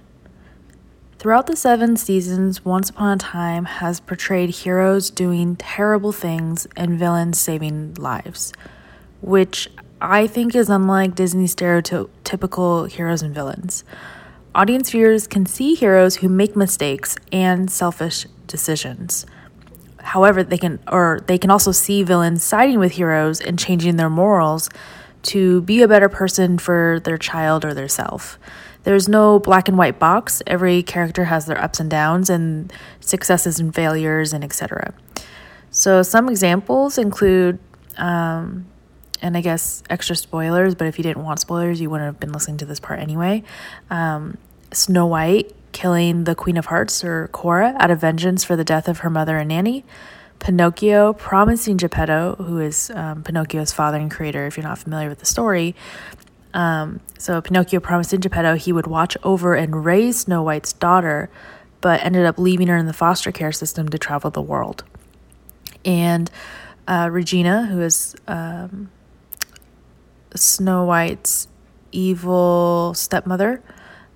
Throughout 1.20 1.46
the 1.46 1.56
seven 1.56 1.96
seasons, 1.96 2.66
Once 2.66 2.90
Upon 2.90 3.18
a 3.18 3.20
Time 3.20 3.66
has 3.66 4.00
portrayed 4.00 4.50
heroes 4.50 5.12
doing 5.12 5.56
terrible 5.58 6.12
things 6.12 6.68
and 6.76 6.98
villains 6.98 7.38
saving 7.38 7.94
lives 7.94 8.54
which 9.22 9.70
I 10.02 10.28
think 10.28 10.56
is 10.56 10.70
unlike 10.70 11.16
Disney's 11.16 11.56
stereotypical 11.56 12.90
heroes 12.90 13.22
and 13.22 13.34
villains. 13.34 13.84
Audience 14.56 14.90
viewers 14.90 15.28
can 15.28 15.46
see 15.46 15.76
heroes 15.76 16.18
who 16.18 16.30
make 16.30 16.56
mistakes 16.56 17.16
and 17.32 17.70
selfish 17.70 18.26
decisions. 18.48 19.26
However, 20.02 20.44
they 20.44 20.58
can 20.58 20.80
or 20.88 21.22
they 21.28 21.38
can 21.38 21.52
also 21.52 21.72
see 21.72 22.04
villains 22.04 22.44
siding 22.44 22.80
with 22.80 22.94
heroes 22.94 23.42
and 23.42 23.58
changing 23.58 23.98
their 23.98 24.10
morals 24.10 24.70
to 25.22 25.62
be 25.62 25.82
a 25.82 25.88
better 25.88 26.10
person 26.10 26.58
for 26.58 27.02
their 27.04 27.18
child 27.18 27.66
or 27.66 27.74
their 27.74 27.88
self. 27.88 28.40
There's 28.84 29.10
no 29.10 29.40
black 29.40 29.68
and 29.68 29.78
white 29.78 30.00
box. 30.00 30.42
Every 30.48 30.82
character 30.84 31.26
has 31.26 31.46
their 31.46 31.62
ups 31.62 31.80
and 31.80 31.90
downs 31.90 32.30
and 32.30 32.72
successes 33.02 33.60
and 33.60 33.76
failures 33.76 34.32
and 34.32 34.44
etc. 34.44 34.94
So 35.72 36.02
some 36.02 36.30
examples 36.30 36.98
include 36.98 37.60
um, 37.98 38.66
and 39.22 39.36
I 39.36 39.42
guess 39.42 39.84
extra 39.90 40.16
spoilers, 40.16 40.76
but 40.76 40.88
if 40.88 40.98
you 40.98 41.04
didn't 41.04 41.24
want 41.24 41.40
spoilers, 41.40 41.82
you 41.82 41.90
wouldn't 41.90 42.06
have 42.06 42.20
been 42.20 42.32
listening 42.32 42.58
to 42.58 42.66
this 42.66 42.80
part 42.80 43.00
anyway. 43.00 43.44
Um, 43.90 44.38
Snow 44.72 45.08
White 45.08 45.54
killing 45.72 46.24
the 46.24 46.36
Queen 46.36 46.58
of 46.58 46.68
Hearts, 46.68 47.04
or 47.04 47.28
Cora, 47.32 47.76
out 47.80 47.92
of 47.92 48.02
vengeance 48.02 48.44
for 48.44 48.56
the 48.56 48.64
death 48.64 48.88
of 48.88 49.00
her 49.00 49.10
mother 49.10 49.38
and 49.38 49.50
nanny. 49.50 49.86
Pinocchio 50.40 51.14
promising 51.14 51.78
Geppetto, 51.78 52.36
who 52.36 52.60
is 52.60 52.90
um, 52.96 53.24
Pinocchio's 53.24 53.74
father 53.74 53.98
and 53.98 54.10
creator, 54.10 54.48
if 54.48 54.58
you're 54.58 54.66
not 54.66 54.80
familiar 54.80 55.10
with 55.10 55.20
the 55.20 55.26
story. 55.26 55.76
Um, 56.54 57.02
so 57.18 57.42
Pinocchio 57.42 57.80
promising 57.80 58.22
Geppetto 58.22 58.56
he 58.56 58.72
would 58.72 58.88
watch 58.88 59.16
over 59.24 59.54
and 59.56 59.86
raise 59.86 60.22
Snow 60.22 60.42
White's 60.42 60.74
daughter, 60.74 61.30
but 61.82 62.04
ended 62.04 62.26
up 62.26 62.40
leaving 62.40 62.68
her 62.68 62.78
in 62.78 62.86
the 62.86 62.94
foster 62.94 63.32
care 63.32 63.52
system 63.52 63.90
to 63.90 63.98
travel 63.98 64.32
the 64.32 64.42
world. 64.42 64.84
And 65.86 66.32
uh, 66.88 67.10
Regina, 67.12 67.68
who 67.68 67.82
is 67.82 68.16
um, 68.28 68.90
Snow 70.36 70.86
White's 70.86 71.48
evil 71.92 72.94
stepmother, 72.96 73.62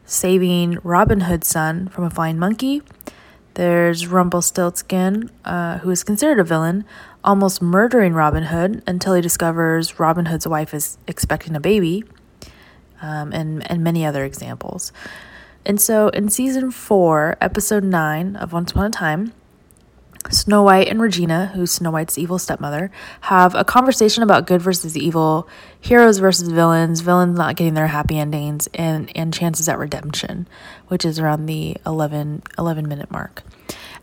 saving 0.06 0.78
Robin 0.84 1.22
Hood's 1.22 1.48
son 1.48 1.88
from 1.88 2.04
a 2.04 2.10
flying 2.10 2.38
monkey. 2.38 2.82
There's 3.56 4.08
Rumpelstiltskin, 4.08 5.30
uh, 5.46 5.78
who 5.80 5.92
is 5.92 6.04
considered 6.04 6.40
a 6.40 6.44
villain, 6.44 6.86
almost 7.24 7.62
murdering 7.62 8.14
Robin 8.14 8.44
Hood 8.44 8.84
until 8.88 9.14
he 9.14 9.22
discovers 9.22 10.00
Robin 10.00 10.26
Hood's 10.26 10.48
wife 10.48 10.74
is 10.74 10.98
expecting 11.08 11.56
a 11.56 11.60
baby, 11.60 12.04
um, 13.02 13.32
and, 13.32 13.70
and 13.70 13.84
many 13.84 14.06
other 14.06 14.26
examples. 14.26 14.92
And 15.66 15.80
so 15.80 16.10
in 16.10 16.30
season 16.30 16.72
four, 16.72 17.38
episode 17.40 17.84
nine 17.84 18.36
of 18.36 18.54
Once 18.54 18.72
Upon 18.72 18.88
a 18.88 18.90
Time, 18.90 19.34
Snow 20.32 20.64
White 20.64 20.88
and 20.88 21.02
Regina, 21.02 21.52
who's 21.54 21.72
Snow 21.72 21.92
White's 21.92 22.18
evil 22.18 22.40
stepmother, 22.40 22.92
have 23.22 23.56
a 23.56 23.64
conversation 23.64 24.24
about 24.24 24.48
good 24.48 24.62
versus 24.62 24.98
evil, 24.98 25.48
heroes 25.80 26.18
versus 26.18 26.48
villains, 26.48 27.02
villains 27.02 27.38
not 27.38 27.56
getting 27.56 27.74
their 27.74 27.88
happy 27.88 28.18
endings, 28.18 28.68
and, 28.74 29.12
and 29.16 29.34
chances 29.34 29.68
at 29.68 29.78
redemption, 29.78 30.48
which 30.88 31.06
is 31.06 31.20
around 31.20 31.46
the 31.46 31.78
11, 31.86 32.44
11 32.58 32.88
minute 32.88 33.12
mark. 33.12 33.44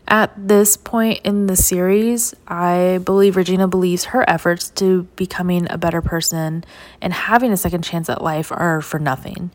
At 0.07 0.33
this 0.35 0.75
point 0.75 1.21
in 1.23 1.47
the 1.47 1.55
series, 1.55 2.33
I 2.47 2.99
believe 3.05 3.37
Regina 3.37 3.67
believes 3.67 4.05
her 4.05 4.29
efforts 4.29 4.69
to 4.71 5.03
becoming 5.15 5.67
a 5.69 5.77
better 5.77 6.01
person 6.01 6.65
and 7.01 7.13
having 7.13 7.51
a 7.51 7.57
second 7.57 7.83
chance 7.83 8.09
at 8.09 8.21
life 8.21 8.51
are 8.51 8.81
for 8.81 8.99
nothing. 8.99 9.51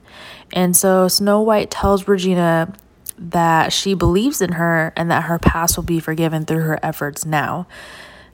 And 0.53 0.75
so 0.75 1.09
Snow 1.09 1.43
White 1.43 1.71
tells 1.71 2.09
Regina 2.09 2.73
that 3.19 3.73
she 3.73 3.95
believes 3.95 4.41
in 4.41 4.53
her 4.53 4.93
and 4.97 5.11
that 5.11 5.25
her 5.25 5.39
past 5.39 5.77
will 5.77 5.85
be 5.85 6.01
forgiven 6.01 6.45
through 6.45 6.63
her 6.63 6.79
efforts 6.83 7.25
now. 7.25 7.67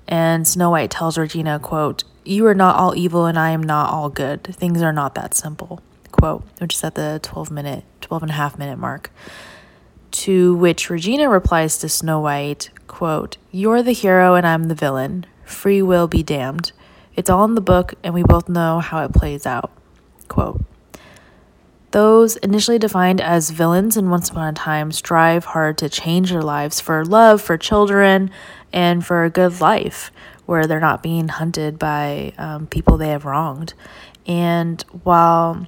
And 0.08 0.46
Snow 0.46 0.70
White 0.70 0.90
tells 0.90 1.16
Regina, 1.16 1.58
quote, 1.58 2.04
You 2.24 2.46
are 2.46 2.54
not 2.54 2.76
all 2.76 2.96
evil 2.96 3.26
and 3.26 3.38
I 3.38 3.50
am 3.50 3.62
not 3.62 3.90
all 3.90 4.08
good. 4.08 4.42
Things 4.44 4.82
are 4.82 4.92
not 4.92 5.14
that 5.14 5.34
simple, 5.34 5.80
quote, 6.10 6.44
which 6.58 6.74
is 6.74 6.84
at 6.84 6.94
the 6.94 7.20
12 7.22 7.50
minute, 7.50 7.84
12 8.00 8.24
and 8.24 8.30
a 8.30 8.34
half 8.34 8.58
minute 8.58 8.78
mark. 8.78 9.10
To 10.10 10.54
which 10.56 10.90
Regina 10.90 11.28
replies 11.28 11.78
to 11.78 11.88
Snow 11.88 12.20
White, 12.20 12.70
quote, 12.86 13.38
You're 13.50 13.82
the 13.82 13.92
hero 13.92 14.34
and 14.34 14.46
I'm 14.46 14.64
the 14.64 14.74
villain. 14.74 15.26
Free 15.44 15.80
will 15.80 16.08
be 16.08 16.22
damned. 16.22 16.72
It's 17.14 17.30
all 17.30 17.44
in 17.44 17.54
the 17.54 17.60
book 17.60 17.94
and 18.02 18.12
we 18.12 18.22
both 18.22 18.48
know 18.48 18.80
how 18.80 19.04
it 19.04 19.12
plays 19.12 19.46
out. 19.46 19.70
Quote. 20.28 20.64
Those 21.92 22.36
initially 22.36 22.78
defined 22.78 23.20
as 23.20 23.50
villains 23.50 23.98
in 23.98 24.08
Once 24.08 24.30
Upon 24.30 24.48
a 24.48 24.52
Time 24.54 24.92
strive 24.92 25.44
hard 25.44 25.76
to 25.78 25.90
change 25.90 26.30
their 26.30 26.42
lives 26.42 26.80
for 26.80 27.04
love, 27.04 27.42
for 27.42 27.58
children, 27.58 28.30
and 28.72 29.04
for 29.04 29.24
a 29.24 29.30
good 29.30 29.60
life 29.60 30.10
where 30.46 30.66
they're 30.66 30.80
not 30.80 31.02
being 31.02 31.28
hunted 31.28 31.78
by 31.78 32.32
um, 32.38 32.66
people 32.66 32.96
they 32.96 33.10
have 33.10 33.26
wronged. 33.26 33.74
And 34.26 34.82
while 35.02 35.66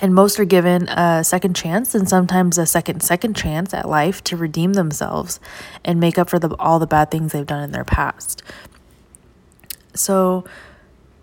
and 0.00 0.14
most 0.14 0.40
are 0.40 0.46
given 0.46 0.88
a 0.88 1.22
second 1.22 1.54
chance 1.54 1.94
and 1.94 2.08
sometimes 2.08 2.56
a 2.56 2.64
second 2.64 3.02
second 3.02 3.36
chance 3.36 3.74
at 3.74 3.86
life 3.86 4.24
to 4.24 4.38
redeem 4.38 4.72
themselves 4.72 5.40
and 5.84 6.00
make 6.00 6.18
up 6.18 6.30
for 6.30 6.38
the, 6.38 6.56
all 6.58 6.78
the 6.78 6.86
bad 6.86 7.10
things 7.10 7.32
they've 7.32 7.46
done 7.46 7.62
in 7.62 7.72
their 7.72 7.84
past. 7.84 8.42
So, 9.94 10.44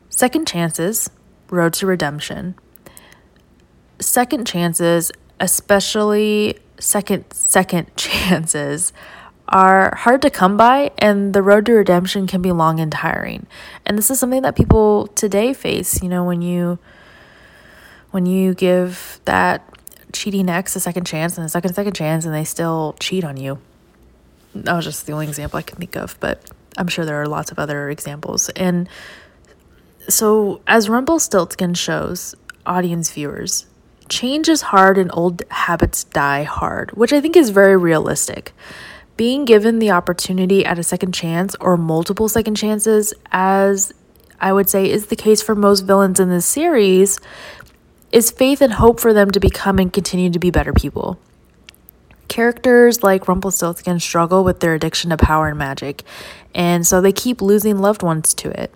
second 0.10 0.48
chances, 0.48 1.10
road 1.50 1.74
to 1.74 1.88
redemption. 1.88 2.56
Second 4.02 4.46
chances, 4.46 5.12
especially 5.40 6.58
second 6.80 7.32
second 7.32 7.88
chances, 7.96 8.92
are 9.48 9.96
hard 9.96 10.22
to 10.24 10.30
come 10.30 10.58
by, 10.58 10.92
and 10.98 11.34
the 11.34 11.42
road 11.42 11.66
to 11.68 11.74
redemption 11.74 12.26
can 12.26 12.42
be 12.42 12.52
long 12.52 12.80
and 12.80 12.92
tiring. 12.92 13.46
And 13.86 13.98
this 13.98 14.10
is 14.10 14.20
something 14.20 14.42
that 14.42 14.56
people 14.56 15.08
today 15.08 15.54
face. 15.54 16.02
You 16.02 16.10
know, 16.10 16.24
when 16.24 16.42
you 16.42 16.80
when 18.10 18.26
you 18.26 18.54
give 18.54 19.22
that 19.26 19.68
cheating 20.14 20.50
ex 20.50 20.76
a 20.76 20.80
second 20.80 21.06
chance 21.06 21.38
and 21.38 21.46
a 21.46 21.50
second 21.50 21.74
second 21.74 21.94
chance 21.94 22.26
and 22.26 22.34
they 22.34 22.44
still 22.44 22.96
cheat 23.00 23.24
on 23.24 23.38
you. 23.38 23.60
That 24.54 24.74
was 24.74 24.84
just 24.84 25.06
the 25.06 25.14
only 25.14 25.28
example 25.28 25.58
I 25.58 25.62
can 25.62 25.78
think 25.78 25.96
of, 25.96 26.18
but 26.20 26.52
I'm 26.78 26.88
sure 26.88 27.06
there 27.06 27.22
are 27.22 27.28
lots 27.28 27.52
of 27.52 27.60
other 27.60 27.90
examples. 27.90 28.50
And 28.50 28.90
so, 30.10 30.62
as 30.68 30.90
Rumpelstiltskin 30.90 31.74
shows 31.74 32.36
audience 32.66 33.12
viewers, 33.12 33.66
change 34.12 34.50
is 34.50 34.62
hard 34.62 34.98
and 34.98 35.10
old 35.14 35.42
habits 35.50 36.04
die 36.04 36.44
hard, 36.44 36.92
which 36.92 37.14
I 37.14 37.22
think 37.22 37.36
is 37.36 37.50
very 37.50 37.78
realistic. 37.78 38.54
Being 39.18 39.46
given 39.46 39.80
the 39.80 39.92
opportunity 39.92 40.66
at 40.66 40.78
a 40.78 40.84
second 40.84 41.14
chance 41.14 41.56
or 41.60 41.78
multiple 41.78 42.30
second 42.30 42.56
chances, 42.56 43.14
as 43.32 43.94
I 44.40 44.54
would 44.54 44.70
say 44.70 44.90
is 44.90 45.08
the 45.08 45.16
case 45.16 45.42
for 45.42 45.56
most 45.56 45.82
villains 45.82 46.20
in 46.20 46.30
this 46.30 46.46
series, 46.46 47.20
is 48.12 48.30
faith 48.30 48.62
and 48.62 48.74
hope 48.74 49.00
for 49.00 49.14
them 49.14 49.32
to 49.32 49.40
become 49.40 49.80
and 49.80 49.92
continue 49.92 50.30
to 50.30 50.40
be 50.40 50.52
better 50.52 50.74
people. 50.74 51.18
Characters 52.28 53.04
like 53.04 53.28
Rumpelstiltskin 53.28 54.00
struggle 54.00 54.44
with 54.44 54.60
their 54.60 54.74
addiction 54.74 55.10
to 55.12 55.18
power 55.18 55.50
and 55.50 55.58
magic, 55.58 56.04
and 56.54 56.86
so 56.86 57.02
they 57.02 57.12
keep 57.12 57.42
losing 57.42 57.80
loved 57.80 58.04
ones 58.04 58.34
to 58.36 58.50
it. 58.62 58.74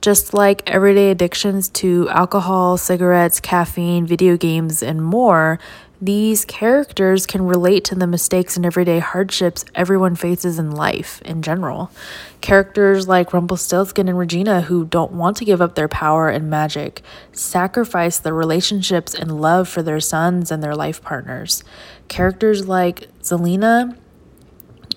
Just 0.00 0.32
like 0.32 0.68
everyday 0.68 1.10
addictions 1.10 1.68
to 1.68 2.08
alcohol, 2.08 2.78
cigarettes, 2.78 3.38
caffeine, 3.38 4.06
video 4.06 4.38
games, 4.38 4.82
and 4.82 5.04
more, 5.04 5.58
these 6.00 6.46
characters 6.46 7.26
can 7.26 7.42
relate 7.42 7.84
to 7.84 7.94
the 7.94 8.06
mistakes 8.06 8.56
and 8.56 8.64
everyday 8.64 9.00
hardships 9.00 9.66
everyone 9.74 10.16
faces 10.16 10.58
in 10.58 10.70
life 10.70 11.20
in 11.22 11.42
general. 11.42 11.90
Characters 12.40 13.06
like 13.06 13.34
Rumpelstiltskin 13.34 14.08
and 14.08 14.16
Regina, 14.16 14.62
who 14.62 14.86
don't 14.86 15.12
want 15.12 15.36
to 15.36 15.44
give 15.44 15.60
up 15.60 15.74
their 15.74 15.88
power 15.88 16.30
and 16.30 16.48
magic, 16.48 17.02
sacrifice 17.32 18.18
their 18.18 18.32
relationships 18.32 19.14
and 19.14 19.42
love 19.42 19.68
for 19.68 19.82
their 19.82 20.00
sons 20.00 20.50
and 20.50 20.62
their 20.62 20.74
life 20.74 21.02
partners. 21.02 21.62
Characters 22.08 22.66
like 22.66 23.10
Zelena, 23.20 23.94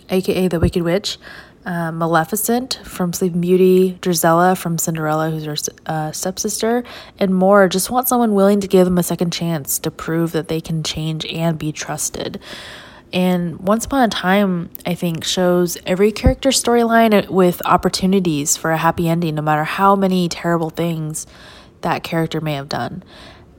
aka 0.09 0.47
the 0.47 0.61
Wicked 0.61 0.83
Witch, 0.83 1.17
uh, 1.65 1.91
Maleficent 1.91 2.79
from 2.83 3.13
Sleeping 3.13 3.41
Beauty, 3.41 3.97
Drizella 4.01 4.57
from 4.57 4.77
Cinderella, 4.77 5.31
who's 5.31 5.45
her 5.45 5.55
uh, 5.85 6.11
stepsister, 6.11 6.83
and 7.19 7.33
more 7.33 7.67
just 7.69 7.89
want 7.89 8.07
someone 8.07 8.33
willing 8.33 8.59
to 8.59 8.67
give 8.67 8.85
them 8.85 8.97
a 8.97 9.03
second 9.03 9.31
chance 9.31 9.79
to 9.79 9.91
prove 9.91 10.31
that 10.33 10.47
they 10.47 10.59
can 10.59 10.83
change 10.83 11.25
and 11.25 11.57
be 11.57 11.71
trusted. 11.71 12.39
And 13.13 13.59
Once 13.59 13.85
Upon 13.85 14.03
a 14.03 14.09
Time, 14.09 14.71
I 14.85 14.95
think, 14.95 15.23
shows 15.23 15.77
every 15.85 16.11
character 16.11 16.49
storyline 16.49 17.29
with 17.29 17.61
opportunities 17.65 18.57
for 18.57 18.71
a 18.71 18.77
happy 18.77 19.07
ending, 19.07 19.35
no 19.35 19.43
matter 19.43 19.63
how 19.63 19.95
many 19.95 20.27
terrible 20.27 20.71
things 20.71 21.27
that 21.81 22.03
character 22.03 22.41
may 22.41 22.55
have 22.55 22.69
done. 22.69 23.03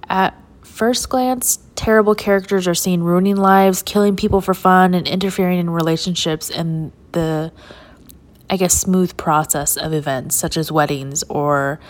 At 0.08 0.36
first 0.62 1.08
glance, 1.08 1.60
terrible 1.76 2.16
characters 2.16 2.66
are 2.66 2.74
seen 2.74 3.02
ruining 3.02 3.36
lives, 3.36 3.82
killing 3.82 4.16
people 4.16 4.40
for 4.40 4.54
fun, 4.54 4.92
and 4.92 5.06
interfering 5.06 5.60
in 5.60 5.70
relationships 5.70 6.50
and 6.50 6.90
the 7.12 7.52
I 8.50 8.56
guess, 8.56 8.74
smooth 8.74 9.16
process 9.16 9.76
of 9.76 9.92
events 9.92 10.36
such 10.36 10.56
as 10.56 10.70
weddings 10.70 11.22
or, 11.24 11.80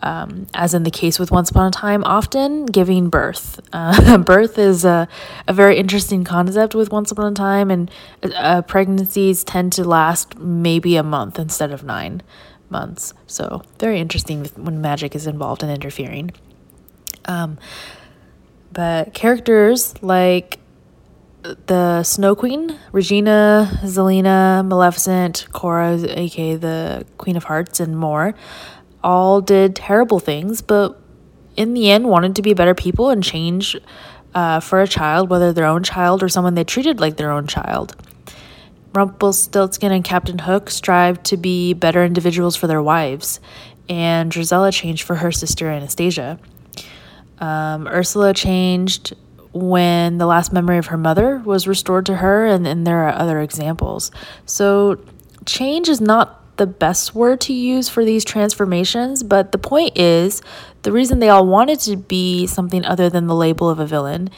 um, 0.00 0.46
as 0.54 0.74
in 0.74 0.84
the 0.84 0.90
case 0.90 1.18
with 1.18 1.30
Once 1.30 1.50
Upon 1.50 1.66
a 1.66 1.70
Time, 1.70 2.04
often 2.04 2.66
giving 2.66 3.08
birth. 3.10 3.60
Uh, 3.72 4.18
birth 4.34 4.58
is 4.58 4.84
a, 4.84 5.08
a 5.46 5.52
very 5.52 5.76
interesting 5.76 6.24
concept 6.24 6.74
with 6.74 6.92
Once 6.92 7.10
Upon 7.10 7.32
a 7.32 7.34
Time, 7.34 7.70
and 7.70 7.90
uh, 8.22 8.62
pregnancies 8.62 9.42
tend 9.42 9.72
to 9.74 9.84
last 9.84 10.38
maybe 10.38 10.96
a 10.96 11.02
month 11.02 11.38
instead 11.38 11.72
of 11.72 11.82
nine 11.82 12.22
months. 12.70 13.12
So, 13.26 13.62
very 13.78 13.98
interesting 13.98 14.44
when 14.56 14.80
magic 14.80 15.16
is 15.16 15.26
involved 15.26 15.62
and 15.62 15.70
in 15.70 15.76
interfering. 15.76 16.30
Um, 17.24 17.58
but 18.72 19.14
characters 19.14 20.00
like 20.02 20.58
the 21.66 22.02
Snow 22.02 22.34
Queen, 22.34 22.78
Regina, 22.92 23.70
Zelena, 23.82 24.66
Maleficent, 24.66 25.46
Cora, 25.52 25.98
aka 25.98 26.56
the 26.56 27.06
Queen 27.18 27.36
of 27.36 27.44
Hearts, 27.44 27.80
and 27.80 27.96
more, 27.96 28.34
all 29.02 29.40
did 29.40 29.76
terrible 29.76 30.18
things, 30.18 30.62
but 30.62 31.00
in 31.56 31.74
the 31.74 31.90
end 31.90 32.08
wanted 32.08 32.36
to 32.36 32.42
be 32.42 32.54
better 32.54 32.74
people 32.74 33.10
and 33.10 33.22
change 33.22 33.76
uh, 34.34 34.60
for 34.60 34.80
a 34.80 34.86
child, 34.86 35.30
whether 35.30 35.52
their 35.52 35.64
own 35.64 35.82
child 35.82 36.22
or 36.22 36.28
someone 36.28 36.54
they 36.54 36.64
treated 36.64 37.00
like 37.00 37.16
their 37.16 37.30
own 37.30 37.46
child. 37.46 37.96
Rumpelstiltskin 38.94 39.92
and 39.92 40.04
Captain 40.04 40.38
Hook 40.38 40.70
strived 40.70 41.24
to 41.26 41.36
be 41.36 41.74
better 41.74 42.04
individuals 42.04 42.56
for 42.56 42.66
their 42.66 42.82
wives, 42.82 43.40
and 43.88 44.30
Drizella 44.30 44.72
changed 44.72 45.02
for 45.02 45.16
her 45.16 45.32
sister 45.32 45.68
Anastasia. 45.68 46.38
Um, 47.38 47.86
Ursula 47.86 48.34
changed 48.34 49.14
when 49.60 50.18
the 50.18 50.26
last 50.26 50.52
memory 50.52 50.78
of 50.78 50.86
her 50.86 50.96
mother 50.96 51.38
was 51.44 51.66
restored 51.66 52.06
to 52.06 52.16
her, 52.16 52.46
and, 52.46 52.66
and 52.66 52.86
there 52.86 53.08
are 53.08 53.14
other 53.14 53.40
examples. 53.40 54.10
So, 54.46 54.98
change 55.46 55.88
is 55.88 56.00
not 56.00 56.56
the 56.58 56.66
best 56.66 57.14
word 57.14 57.40
to 57.40 57.52
use 57.52 57.88
for 57.88 58.04
these 58.04 58.24
transformations, 58.24 59.22
but 59.22 59.52
the 59.52 59.58
point 59.58 59.96
is 59.96 60.42
the 60.82 60.92
reason 60.92 61.20
they 61.20 61.28
all 61.28 61.46
wanted 61.46 61.80
to 61.80 61.96
be 61.96 62.46
something 62.46 62.84
other 62.84 63.08
than 63.08 63.26
the 63.26 63.34
label 63.34 63.70
of 63.70 63.78
a 63.78 63.86
villain 63.86 64.28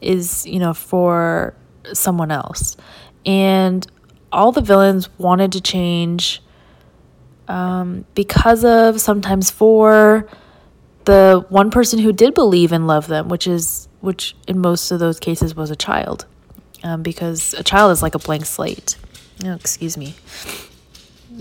is, 0.00 0.46
you 0.46 0.58
know, 0.58 0.74
for 0.74 1.54
someone 1.92 2.30
else. 2.30 2.76
And 3.24 3.86
all 4.30 4.52
the 4.52 4.60
villains 4.60 5.08
wanted 5.18 5.52
to 5.52 5.60
change 5.60 6.42
um, 7.48 8.04
because 8.14 8.64
of, 8.64 9.00
sometimes 9.00 9.50
for, 9.50 10.28
the 11.04 11.44
one 11.48 11.70
person 11.70 11.98
who 11.98 12.12
did 12.12 12.34
believe 12.34 12.72
and 12.72 12.86
love 12.86 13.06
them, 13.06 13.28
which 13.28 13.46
is 13.46 13.88
which 14.00 14.34
in 14.48 14.58
most 14.58 14.90
of 14.90 14.98
those 14.98 15.20
cases 15.20 15.54
was 15.54 15.70
a 15.70 15.76
child, 15.76 16.26
um, 16.82 17.02
because 17.02 17.54
a 17.54 17.62
child 17.62 17.92
is 17.92 18.02
like 18.02 18.14
a 18.14 18.18
blank 18.18 18.44
slate. 18.46 18.96
Oh, 19.44 19.54
excuse 19.54 19.96
me. 19.96 20.14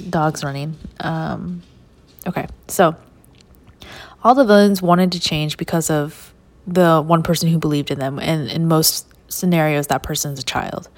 Dogs 0.10 0.44
running. 0.44 0.78
Um, 1.00 1.64
okay, 2.28 2.48
so 2.68 2.96
all 4.24 4.36
the 4.36 4.46
villains 4.46 4.82
wanted 4.82 5.12
to 5.14 5.20
change 5.20 5.58
because 5.58 5.90
of 5.90 6.34
the 6.68 7.02
one 7.02 7.24
person 7.24 7.50
who 7.50 7.58
believed 7.58 7.92
in 7.92 8.00
them, 8.00 8.20
and 8.20 8.50
in 8.50 8.68
most 8.68 9.08
scenarios, 9.28 9.88
that 9.88 10.04
person's 10.04 10.40
a 10.40 10.44
child. 10.44 10.90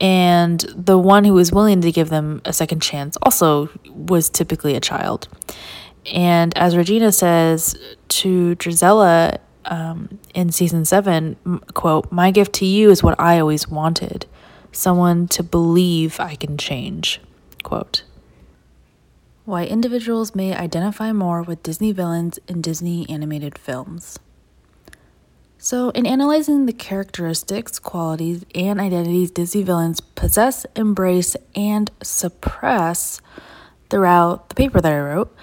And 0.00 0.60
the 0.76 0.98
one 0.98 1.24
who 1.24 1.32
was 1.32 1.52
willing 1.52 1.80
to 1.80 1.90
give 1.90 2.10
them 2.10 2.42
a 2.44 2.52
second 2.52 2.80
chance 2.80 3.16
also 3.22 3.70
was 3.88 4.28
typically 4.28 4.74
a 4.74 4.80
child. 4.80 5.28
And 6.12 6.56
as 6.56 6.76
Regina 6.76 7.12
says 7.12 7.76
to 8.08 8.54
Drizella 8.56 9.38
um, 9.64 10.18
in 10.34 10.52
season 10.52 10.84
seven, 10.84 11.36
quote, 11.74 12.10
my 12.12 12.30
gift 12.30 12.52
to 12.54 12.66
you 12.66 12.90
is 12.90 13.02
what 13.02 13.18
I 13.18 13.40
always 13.40 13.68
wanted, 13.68 14.26
someone 14.72 15.28
to 15.28 15.42
believe 15.42 16.20
I 16.20 16.36
can 16.36 16.56
change. 16.56 17.20
Quote 17.62 18.04
Why 19.44 19.64
individuals 19.64 20.34
may 20.34 20.54
identify 20.54 21.12
more 21.12 21.42
with 21.42 21.62
Disney 21.62 21.92
villains 21.92 22.38
in 22.46 22.60
Disney 22.60 23.08
animated 23.08 23.58
films. 23.58 24.18
So, 25.58 25.90
in 25.90 26.06
analyzing 26.06 26.66
the 26.66 26.72
characteristics, 26.72 27.80
qualities, 27.80 28.44
and 28.54 28.80
identities 28.80 29.32
Disney 29.32 29.64
villains 29.64 30.00
possess, 30.00 30.64
embrace, 30.76 31.34
and 31.56 31.90
suppress 32.02 33.20
throughout 33.90 34.48
the 34.48 34.54
paper 34.54 34.80
that 34.80 34.92
I 34.92 35.00
wrote, 35.00 35.34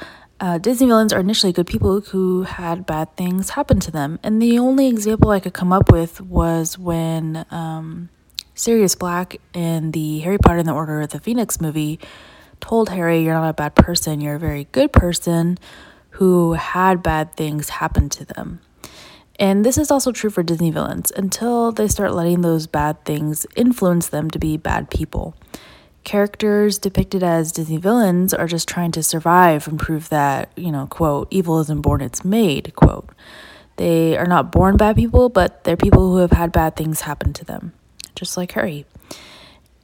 uh, 0.44 0.58
Disney 0.58 0.88
villains 0.88 1.14
are 1.14 1.22
initially 1.22 1.54
good 1.54 1.68
people 1.68 2.02
who 2.02 2.44
had 2.44 2.86
bad 2.86 3.16
things 3.16 3.52
happen 3.52 3.80
to 3.80 3.92
them. 3.92 4.20
And 4.24 4.42
the 4.42 4.60
only 4.60 4.90
example 4.90 5.30
I 5.30 5.40
could 5.40 5.54
come 5.54 5.72
up 5.72 5.90
with 5.90 6.20
was 6.20 6.78
when 6.78 7.46
um, 7.50 8.10
Sirius 8.54 8.94
Black 8.94 9.38
in 9.54 9.92
the 9.92 10.20
Harry 10.20 10.38
Potter 10.38 10.58
and 10.58 10.68
the 10.68 10.74
Order 10.74 11.00
of 11.00 11.12
the 11.12 11.22
Phoenix 11.22 11.62
movie 11.62 11.98
told 12.60 12.90
Harry, 12.90 13.24
You're 13.24 13.36
not 13.36 13.48
a 13.48 13.54
bad 13.54 13.74
person, 13.74 14.20
you're 14.20 14.36
a 14.36 14.40
very 14.40 14.66
good 14.74 14.92
person 14.92 15.60
who 16.10 16.54
had 16.54 17.02
bad 17.02 17.38
things 17.38 17.70
happen 17.70 18.10
to 18.10 18.26
them. 18.26 18.60
And 19.40 19.66
this 19.66 19.78
is 19.78 19.92
also 19.92 20.12
true 20.12 20.30
for 20.30 20.44
Disney 20.44 20.72
villains 20.72 21.10
until 21.16 21.72
they 21.72 21.88
start 21.88 22.14
letting 22.14 22.42
those 22.42 22.68
bad 22.68 23.06
things 23.06 23.46
influence 23.56 24.10
them 24.10 24.30
to 24.32 24.40
be 24.40 24.58
bad 24.58 24.90
people. 24.90 25.38
Characters 26.04 26.78
depicted 26.78 27.24
as 27.24 27.52
Disney 27.52 27.78
villains 27.78 28.34
are 28.34 28.48
just 28.48 28.68
trying 28.68 28.92
to 28.92 29.04
survive 29.04 29.68
and 29.68 29.80
prove 29.80 30.10
that, 30.10 30.52
you 30.56 30.72
know, 30.72 30.88
quote, 30.88 31.28
evil 31.32 31.60
isn't 31.62 31.82
born, 31.82 32.02
it's 32.02 32.26
made, 32.26 32.76
quote. 32.76 33.10
They 33.78 34.18
are 34.18 34.26
not 34.26 34.52
born 34.52 34.78
bad 34.78 34.96
people, 34.96 35.30
but 35.30 35.64
they're 35.64 35.78
people 35.78 36.12
who 36.12 36.18
have 36.18 36.32
had 36.32 36.52
bad 36.52 36.76
things 36.76 37.02
happen 37.02 37.34
to 37.34 37.46
them, 37.46 37.74
just 38.16 38.38
like 38.38 38.52
Harry. 38.52 38.86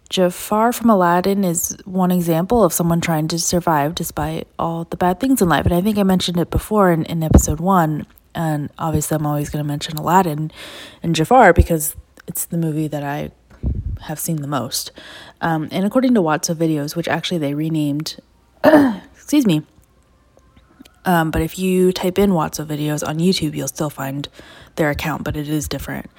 Jafar 0.09 0.73
from 0.73 0.89
Aladdin 0.89 1.43
is 1.43 1.77
one 1.85 2.11
example 2.11 2.63
of 2.63 2.73
someone 2.73 2.99
trying 2.99 3.27
to 3.27 3.39
survive 3.39 3.95
despite 3.95 4.47
all 4.57 4.85
the 4.85 4.97
bad 4.97 5.19
things 5.19 5.41
in 5.41 5.49
life. 5.49 5.65
And 5.65 5.73
I 5.73 5.81
think 5.81 5.97
I 5.97 6.03
mentioned 6.03 6.39
it 6.39 6.49
before 6.49 6.91
in, 6.91 7.05
in 7.05 7.23
episode 7.23 7.59
one 7.59 8.05
and 8.35 8.69
obviously 8.77 9.15
I'm 9.15 9.25
always 9.25 9.49
going 9.49 9.63
to 9.63 9.67
mention 9.67 9.97
Aladdin 9.97 10.51
and 11.03 11.15
Jafar 11.15 11.53
because 11.53 11.95
it's 12.27 12.45
the 12.45 12.57
movie 12.57 12.87
that 12.87 13.03
I 13.03 13.31
have 14.01 14.19
seen 14.19 14.41
the 14.41 14.47
most. 14.47 14.91
Um, 15.41 15.67
and 15.71 15.85
according 15.85 16.13
to 16.15 16.21
Watso 16.21 16.55
Videos, 16.55 16.95
which 16.95 17.07
actually 17.07 17.37
they 17.37 17.53
renamed, 17.53 18.17
excuse 18.63 19.45
me, 19.45 19.63
um, 21.05 21.31
but 21.31 21.41
if 21.41 21.57
you 21.57 21.91
type 21.91 22.19
in 22.19 22.31
Watso 22.31 22.65
videos 22.65 23.07
on 23.07 23.19
YouTube, 23.19 23.55
you'll 23.55 23.67
still 23.67 23.89
find 23.89 24.27
their 24.75 24.89
account, 24.89 25.23
but 25.23 25.35
it 25.35 25.47
is 25.47 25.67
different. 25.67 26.09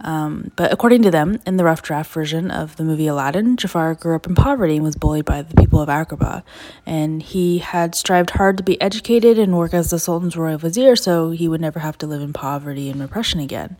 Um, 0.00 0.50
but 0.56 0.72
according 0.72 1.02
to 1.02 1.10
them, 1.10 1.38
in 1.46 1.58
the 1.58 1.64
rough 1.64 1.82
draft 1.82 2.10
version 2.12 2.50
of 2.50 2.74
the 2.76 2.82
movie 2.82 3.06
Aladdin, 3.06 3.56
Jafar 3.56 3.94
grew 3.94 4.16
up 4.16 4.26
in 4.26 4.34
poverty 4.34 4.76
and 4.76 4.84
was 4.84 4.96
bullied 4.96 5.24
by 5.26 5.42
the 5.42 5.54
people 5.54 5.80
of 5.80 5.88
Agrabah. 5.88 6.42
And 6.86 7.22
he 7.22 7.58
had 7.58 7.94
strived 7.94 8.30
hard 8.30 8.56
to 8.56 8.62
be 8.62 8.80
educated 8.80 9.38
and 9.38 9.56
work 9.56 9.74
as 9.74 9.90
the 9.90 9.98
Sultan's 9.98 10.36
royal 10.36 10.58
vizier 10.58 10.96
so 10.96 11.30
he 11.30 11.46
would 11.46 11.60
never 11.60 11.78
have 11.80 11.96
to 11.98 12.06
live 12.06 12.22
in 12.22 12.32
poverty 12.32 12.90
and 12.90 13.00
repression 13.00 13.38
again. 13.38 13.76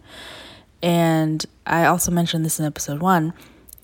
And 0.82 1.44
I 1.66 1.86
also 1.86 2.10
mentioned 2.10 2.44
this 2.44 2.58
in 2.58 2.66
episode 2.66 3.00
one. 3.00 3.32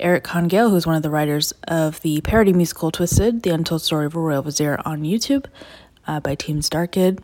Eric 0.00 0.24
Kahn 0.24 0.46
Gale, 0.48 0.70
who's 0.70 0.86
one 0.86 0.96
of 0.96 1.02
the 1.02 1.10
writers 1.10 1.52
of 1.66 2.00
the 2.02 2.20
parody 2.20 2.52
musical 2.52 2.90
Twisted, 2.90 3.42
The 3.42 3.50
Untold 3.50 3.82
Story 3.82 4.06
of 4.06 4.14
a 4.14 4.20
Royal 4.20 4.42
Vizier 4.42 4.80
on 4.84 5.02
YouTube, 5.02 5.46
uh, 6.06 6.20
by 6.20 6.34
Team 6.36 6.60
Starkid, 6.60 7.20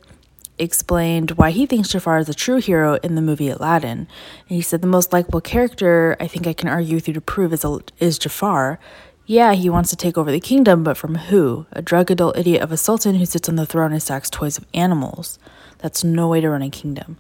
explained 0.58 1.32
why 1.32 1.50
he 1.50 1.66
thinks 1.66 1.90
Jafar 1.90 2.18
is 2.18 2.28
a 2.28 2.34
true 2.34 2.58
hero 2.58 2.94
in 2.96 3.14
the 3.14 3.22
movie 3.22 3.48
Aladdin. 3.48 3.98
And 3.98 4.08
he 4.48 4.60
said 4.60 4.80
the 4.80 4.88
most 4.88 5.12
likable 5.12 5.40
character 5.40 6.16
I 6.18 6.26
think 6.26 6.46
I 6.46 6.52
can 6.52 6.68
argue 6.68 6.96
with 6.96 7.06
you 7.06 7.14
to 7.14 7.20
prove 7.20 7.52
is, 7.52 7.64
a, 7.64 7.78
is 7.98 8.18
Jafar. 8.18 8.78
Yeah, 9.26 9.54
he 9.54 9.70
wants 9.70 9.90
to 9.90 9.96
take 9.96 10.18
over 10.18 10.30
the 10.30 10.40
kingdom, 10.40 10.84
but 10.84 10.96
from 10.96 11.14
who? 11.14 11.66
A 11.72 11.80
drug 11.80 12.10
adult 12.10 12.36
idiot 12.36 12.60
of 12.62 12.72
a 12.72 12.76
sultan 12.76 13.14
who 13.14 13.24
sits 13.24 13.48
on 13.48 13.56
the 13.56 13.66
throne 13.66 13.92
and 13.92 14.02
stacks 14.02 14.28
toys 14.28 14.58
of 14.58 14.66
animals. 14.74 15.38
That's 15.84 16.02
no 16.02 16.28
way 16.28 16.40
to 16.40 16.48
run 16.48 16.62
a 16.62 16.70
kingdom. 16.70 17.18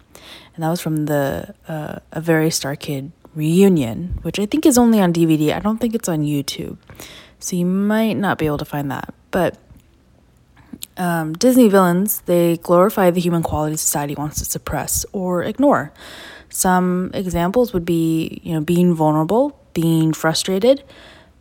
And 0.54 0.64
that 0.64 0.70
was 0.70 0.80
from 0.80 1.04
the 1.04 1.54
uh, 1.68 1.98
A 2.12 2.20
Very 2.22 2.48
Star 2.48 2.76
Kid 2.76 3.12
reunion, 3.34 4.18
which 4.22 4.38
I 4.38 4.46
think 4.46 4.64
is 4.64 4.78
only 4.78 5.02
on 5.02 5.12
DVD. 5.12 5.54
I 5.54 5.58
don't 5.58 5.76
think 5.76 5.94
it's 5.94 6.08
on 6.08 6.22
YouTube. 6.22 6.78
So 7.38 7.56
you 7.56 7.66
might 7.66 8.14
not 8.14 8.38
be 8.38 8.46
able 8.46 8.56
to 8.56 8.64
find 8.64 8.90
that. 8.90 9.12
But 9.30 9.58
um, 10.96 11.34
Disney 11.34 11.68
villains, 11.68 12.22
they 12.22 12.56
glorify 12.56 13.10
the 13.10 13.20
human 13.20 13.42
quality 13.42 13.76
society 13.76 14.14
wants 14.14 14.38
to 14.38 14.46
suppress 14.46 15.04
or 15.12 15.42
ignore. 15.42 15.92
Some 16.48 17.10
examples 17.12 17.74
would 17.74 17.84
be, 17.84 18.40
you 18.42 18.54
know, 18.54 18.62
being 18.62 18.94
vulnerable, 18.94 19.60
being 19.74 20.14
frustrated, 20.14 20.82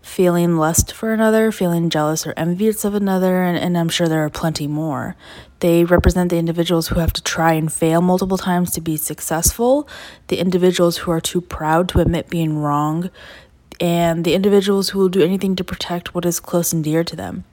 feeling 0.02 0.58
lust 0.58 0.92
for 0.92 1.14
another, 1.14 1.54
feeling 1.54 1.90
jealous 1.90 2.28
or 2.28 2.34
envious 2.36 2.84
of 2.84 2.94
another, 2.94 3.44
and, 3.44 3.58
and 3.58 3.78
I'm 3.78 3.88
sure 3.88 4.10
there 4.10 4.26
are 4.26 4.30
plenty 4.30 4.68
more. 4.68 5.16
They 5.64 5.86
represent 5.86 6.30
the 6.30 6.38
individuals 6.38 6.90
who 6.90 7.00
have 7.00 7.14
to 7.14 7.24
try 7.24 7.54
and 7.54 7.72
fail 7.72 8.02
multiple 8.02 8.38
times 8.38 8.72
to 8.72 8.82
be 8.82 8.98
successful, 8.98 9.88
the 10.28 10.40
individuals 10.40 10.98
who 10.98 11.12
are 11.12 11.22
too 11.22 11.40
proud 11.40 11.88
to 11.90 12.02
admit 12.02 12.30
being 12.30 12.58
wrong, 12.58 13.10
and 13.80 14.26
the 14.26 14.34
individuals 14.34 14.90
who 14.90 15.00
will 15.00 15.08
do 15.08 15.24
anything 15.24 15.56
to 15.56 15.64
protect 15.64 16.14
what 16.14 16.26
is 16.26 16.42
close 16.42 16.74
and 16.74 16.84
dear 16.84 17.06
to 17.06 17.16
them. 17.16 17.46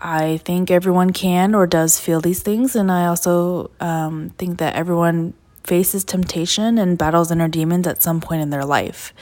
I 0.00 0.36
think 0.44 0.70
everyone 0.70 1.12
can 1.12 1.56
or 1.56 1.66
does 1.66 1.98
feel 1.98 2.20
these 2.20 2.40
things, 2.40 2.76
and 2.76 2.88
I 2.88 3.06
also 3.06 3.72
um, 3.80 4.30
think 4.38 4.58
that 4.58 4.76
everyone 4.76 5.34
faces 5.64 6.04
temptation 6.04 6.78
and 6.78 6.96
battles 6.96 7.32
inner 7.32 7.48
demons 7.48 7.88
at 7.88 8.00
some 8.00 8.20
point 8.20 8.42
in 8.42 8.50
their 8.50 8.64
life. 8.64 9.12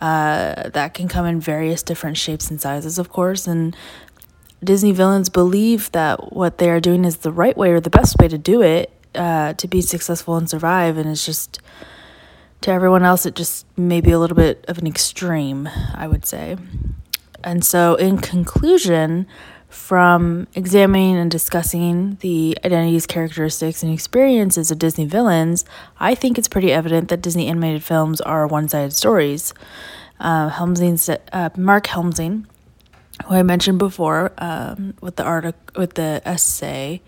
Uh, 0.00 0.68
that 0.70 0.94
can 0.94 1.08
come 1.08 1.26
in 1.26 1.40
various 1.40 1.82
different 1.82 2.16
shapes 2.16 2.50
and 2.50 2.60
sizes, 2.60 3.00
of 3.00 3.08
course, 3.08 3.48
and 3.48 3.76
Disney 4.62 4.92
villains 4.92 5.28
believe 5.28 5.90
that 5.92 6.32
what 6.32 6.58
they 6.58 6.70
are 6.70 6.80
doing 6.80 7.04
is 7.04 7.18
the 7.18 7.32
right 7.32 7.56
way 7.56 7.70
or 7.70 7.80
the 7.80 7.90
best 7.90 8.16
way 8.20 8.28
to 8.28 8.38
do 8.38 8.60
it 8.60 8.92
uh, 9.14 9.52
to 9.54 9.68
be 9.68 9.80
successful 9.80 10.36
and 10.36 10.48
survive, 10.50 10.96
and 10.96 11.08
it's 11.08 11.24
just 11.24 11.60
to 12.62 12.70
everyone 12.72 13.04
else, 13.04 13.24
it 13.24 13.34
just 13.34 13.66
may 13.78 14.00
be 14.00 14.10
a 14.10 14.18
little 14.18 14.36
bit 14.36 14.64
of 14.68 14.78
an 14.78 14.86
extreme, 14.86 15.68
I 15.94 16.08
would 16.08 16.26
say. 16.26 16.56
And 17.44 17.64
so, 17.64 17.94
in 17.94 18.18
conclusion, 18.18 19.26
from 19.68 20.48
examining 20.54 21.16
and 21.16 21.30
discussing 21.30 22.16
the 22.20 22.58
identities, 22.64 23.06
characteristics, 23.06 23.82
and 23.82 23.92
experiences 23.92 24.70
of 24.70 24.78
Disney 24.78 25.04
villains, 25.04 25.64
I 26.00 26.14
think 26.14 26.38
it's 26.38 26.48
pretty 26.48 26.72
evident 26.72 27.08
that 27.08 27.22
Disney 27.22 27.46
animated 27.48 27.84
films 27.84 28.20
are 28.20 28.46
one 28.46 28.68
sided 28.68 28.94
stories. 28.94 29.54
Uh, 30.18 30.50
uh, 30.50 31.50
Mark 31.56 31.86
Helmsing, 31.86 32.46
who 33.26 33.34
I 33.34 33.42
mentioned 33.42 33.78
before 33.78 34.32
um, 34.38 34.94
with 35.00 35.16
the 35.16 35.24
article, 35.24 35.60
with 35.76 35.94
the 35.94 36.22
essay, 36.24 37.02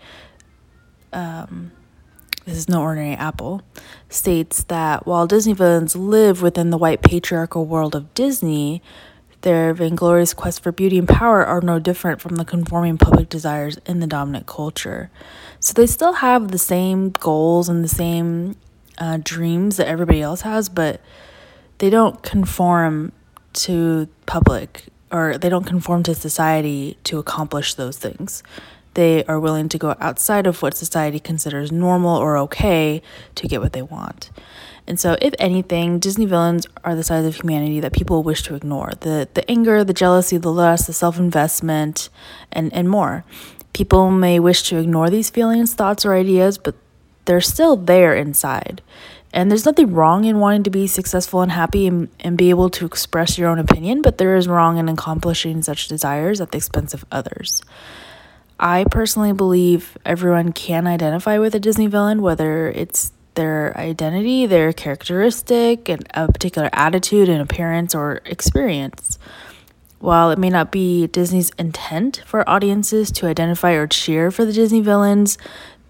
um, 1.13 1.71
this 2.45 2.57
is 2.57 2.69
no 2.69 2.81
ordinary 2.81 3.15
apple, 3.15 3.61
states 4.09 4.63
that 4.63 5.05
while 5.05 5.27
Disney 5.27 5.53
villains 5.53 5.95
live 5.95 6.41
within 6.41 6.69
the 6.69 6.77
white 6.77 7.01
patriarchal 7.01 7.65
world 7.65 7.95
of 7.95 8.13
Disney, 8.13 8.81
their 9.41 9.73
vainglorious 9.73 10.33
quest 10.33 10.61
for 10.61 10.71
beauty 10.71 10.97
and 10.97 11.07
power 11.07 11.45
are 11.45 11.61
no 11.61 11.79
different 11.79 12.21
from 12.21 12.35
the 12.35 12.45
conforming 12.45 12.97
public 12.97 13.29
desires 13.29 13.77
in 13.85 13.99
the 13.99 14.07
dominant 14.07 14.45
culture. 14.45 15.09
So 15.59 15.73
they 15.73 15.87
still 15.87 16.13
have 16.13 16.49
the 16.49 16.57
same 16.57 17.09
goals 17.11 17.69
and 17.69 17.83
the 17.83 17.89
same 17.89 18.55
uh, 18.97 19.19
dreams 19.23 19.77
that 19.77 19.87
everybody 19.87 20.21
else 20.21 20.41
has, 20.41 20.69
but 20.69 21.01
they 21.79 21.89
don't 21.89 22.21
conform 22.21 23.11
to 23.53 24.07
public 24.25 24.85
or 25.11 25.37
they 25.37 25.49
don't 25.49 25.65
conform 25.65 26.03
to 26.03 26.15
society 26.15 26.97
to 27.03 27.19
accomplish 27.19 27.73
those 27.73 27.97
things. 27.97 28.43
They 28.93 29.23
are 29.25 29.39
willing 29.39 29.69
to 29.69 29.77
go 29.77 29.95
outside 29.99 30.47
of 30.47 30.61
what 30.61 30.75
society 30.75 31.19
considers 31.19 31.71
normal 31.71 32.17
or 32.17 32.37
okay 32.39 33.01
to 33.35 33.47
get 33.47 33.61
what 33.61 33.73
they 33.73 33.81
want. 33.81 34.31
And 34.87 34.99
so, 34.99 35.15
if 35.21 35.33
anything, 35.39 35.99
Disney 35.99 36.25
villains 36.25 36.67
are 36.83 36.95
the 36.95 37.03
sides 37.03 37.27
of 37.27 37.35
humanity 37.35 37.79
that 37.79 37.93
people 37.93 38.23
wish 38.23 38.41
to 38.43 38.55
ignore 38.55 38.91
the, 39.01 39.29
the 39.33 39.49
anger, 39.49 39.83
the 39.83 39.93
jealousy, 39.93 40.37
the 40.37 40.51
lust, 40.51 40.87
the 40.87 40.93
self 40.93 41.17
investment, 41.17 42.09
and, 42.51 42.73
and 42.73 42.89
more. 42.89 43.23
People 43.73 44.11
may 44.11 44.39
wish 44.39 44.63
to 44.63 44.77
ignore 44.77 45.09
these 45.09 45.29
feelings, 45.29 45.73
thoughts, 45.73 46.05
or 46.05 46.13
ideas, 46.13 46.57
but 46.57 46.75
they're 47.25 47.41
still 47.41 47.77
there 47.77 48.15
inside. 48.15 48.81
And 49.33 49.49
there's 49.49 49.65
nothing 49.65 49.93
wrong 49.93 50.25
in 50.25 50.39
wanting 50.39 50.63
to 50.63 50.69
be 50.69 50.87
successful 50.87 51.41
and 51.41 51.51
happy 51.51 51.87
and, 51.87 52.09
and 52.19 52.37
be 52.37 52.49
able 52.49 52.69
to 52.71 52.85
express 52.85 53.37
your 53.37 53.49
own 53.49 53.59
opinion, 53.59 54.01
but 54.01 54.17
there 54.17 54.35
is 54.35 54.47
wrong 54.47 54.77
in 54.77 54.89
accomplishing 54.89 55.61
such 55.61 55.87
desires 55.87 56.41
at 56.41 56.51
the 56.51 56.57
expense 56.57 56.93
of 56.93 57.05
others. 57.11 57.61
I 58.59 58.85
personally 58.91 59.33
believe 59.33 59.97
everyone 60.05 60.51
can 60.51 60.85
identify 60.85 61.39
with 61.39 61.55
a 61.55 61.59
Disney 61.59 61.87
villain, 61.87 62.21
whether 62.21 62.69
it's 62.69 63.11
their 63.35 63.75
identity, 63.77 64.45
their 64.45 64.73
characteristic, 64.73 65.87
and 65.87 66.05
a 66.13 66.27
particular 66.27 66.69
attitude 66.73 67.29
and 67.29 67.41
appearance 67.41 67.95
or 67.95 68.21
experience. 68.25 69.17
While 69.99 70.31
it 70.31 70.39
may 70.39 70.49
not 70.49 70.71
be 70.71 71.07
Disney's 71.07 71.51
intent 71.57 72.21
for 72.25 72.47
audiences 72.49 73.11
to 73.13 73.27
identify 73.27 73.71
or 73.73 73.87
cheer 73.87 74.29
for 74.29 74.45
the 74.45 74.53
Disney 74.53 74.81
villains, 74.81 75.37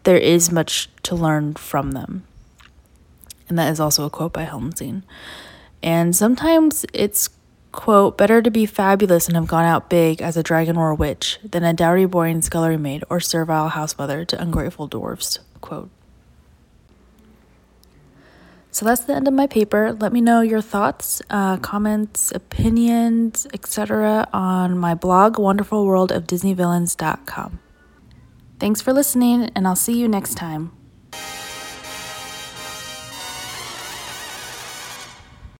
there 0.03 0.17
is 0.17 0.51
much 0.51 0.89
to 1.03 1.15
learn 1.15 1.55
from 1.55 1.91
them. 1.91 2.23
And 3.51 3.59
that 3.59 3.69
is 3.69 3.81
also 3.81 4.05
a 4.05 4.09
quote 4.09 4.31
by 4.31 4.45
Helmsing. 4.45 5.03
And 5.83 6.15
sometimes 6.15 6.85
it's 6.93 7.29
Quote, 7.71 8.17
better 8.17 8.41
to 8.41 8.51
be 8.51 8.65
fabulous 8.65 9.27
and 9.27 9.37
have 9.37 9.47
gone 9.47 9.63
out 9.63 9.89
big 9.89 10.21
as 10.21 10.35
a 10.35 10.43
dragon 10.43 10.75
or 10.75 10.89
a 10.89 10.95
witch 10.95 11.39
than 11.43 11.63
a 11.63 11.71
dowdy 11.73 12.03
boring 12.05 12.41
scullery 12.41 12.75
maid 12.77 13.05
or 13.09 13.21
servile 13.21 13.69
house 13.69 13.97
mother 13.97 14.25
to 14.25 14.41
ungrateful 14.41 14.87
dwarfs. 14.87 15.39
Quote. 15.61 15.89
So 18.71 18.85
that's 18.85 19.05
the 19.05 19.15
end 19.15 19.27
of 19.27 19.33
my 19.33 19.47
paper. 19.47 19.91
Let 19.93 20.13
me 20.13 20.21
know 20.21 20.41
your 20.41 20.61
thoughts, 20.61 21.21
uh, 21.29 21.57
comments, 21.57 22.31
opinions, 22.33 23.45
etc. 23.53 24.27
on 24.33 24.77
my 24.77 24.93
blog, 24.93 25.35
wonderfulworldofdisneyvillains.com. 25.35 27.59
Thanks 28.59 28.81
for 28.81 28.93
listening, 28.93 29.49
and 29.55 29.67
I'll 29.67 29.75
see 29.75 29.97
you 29.97 30.07
next 30.07 30.35
time. 30.35 30.71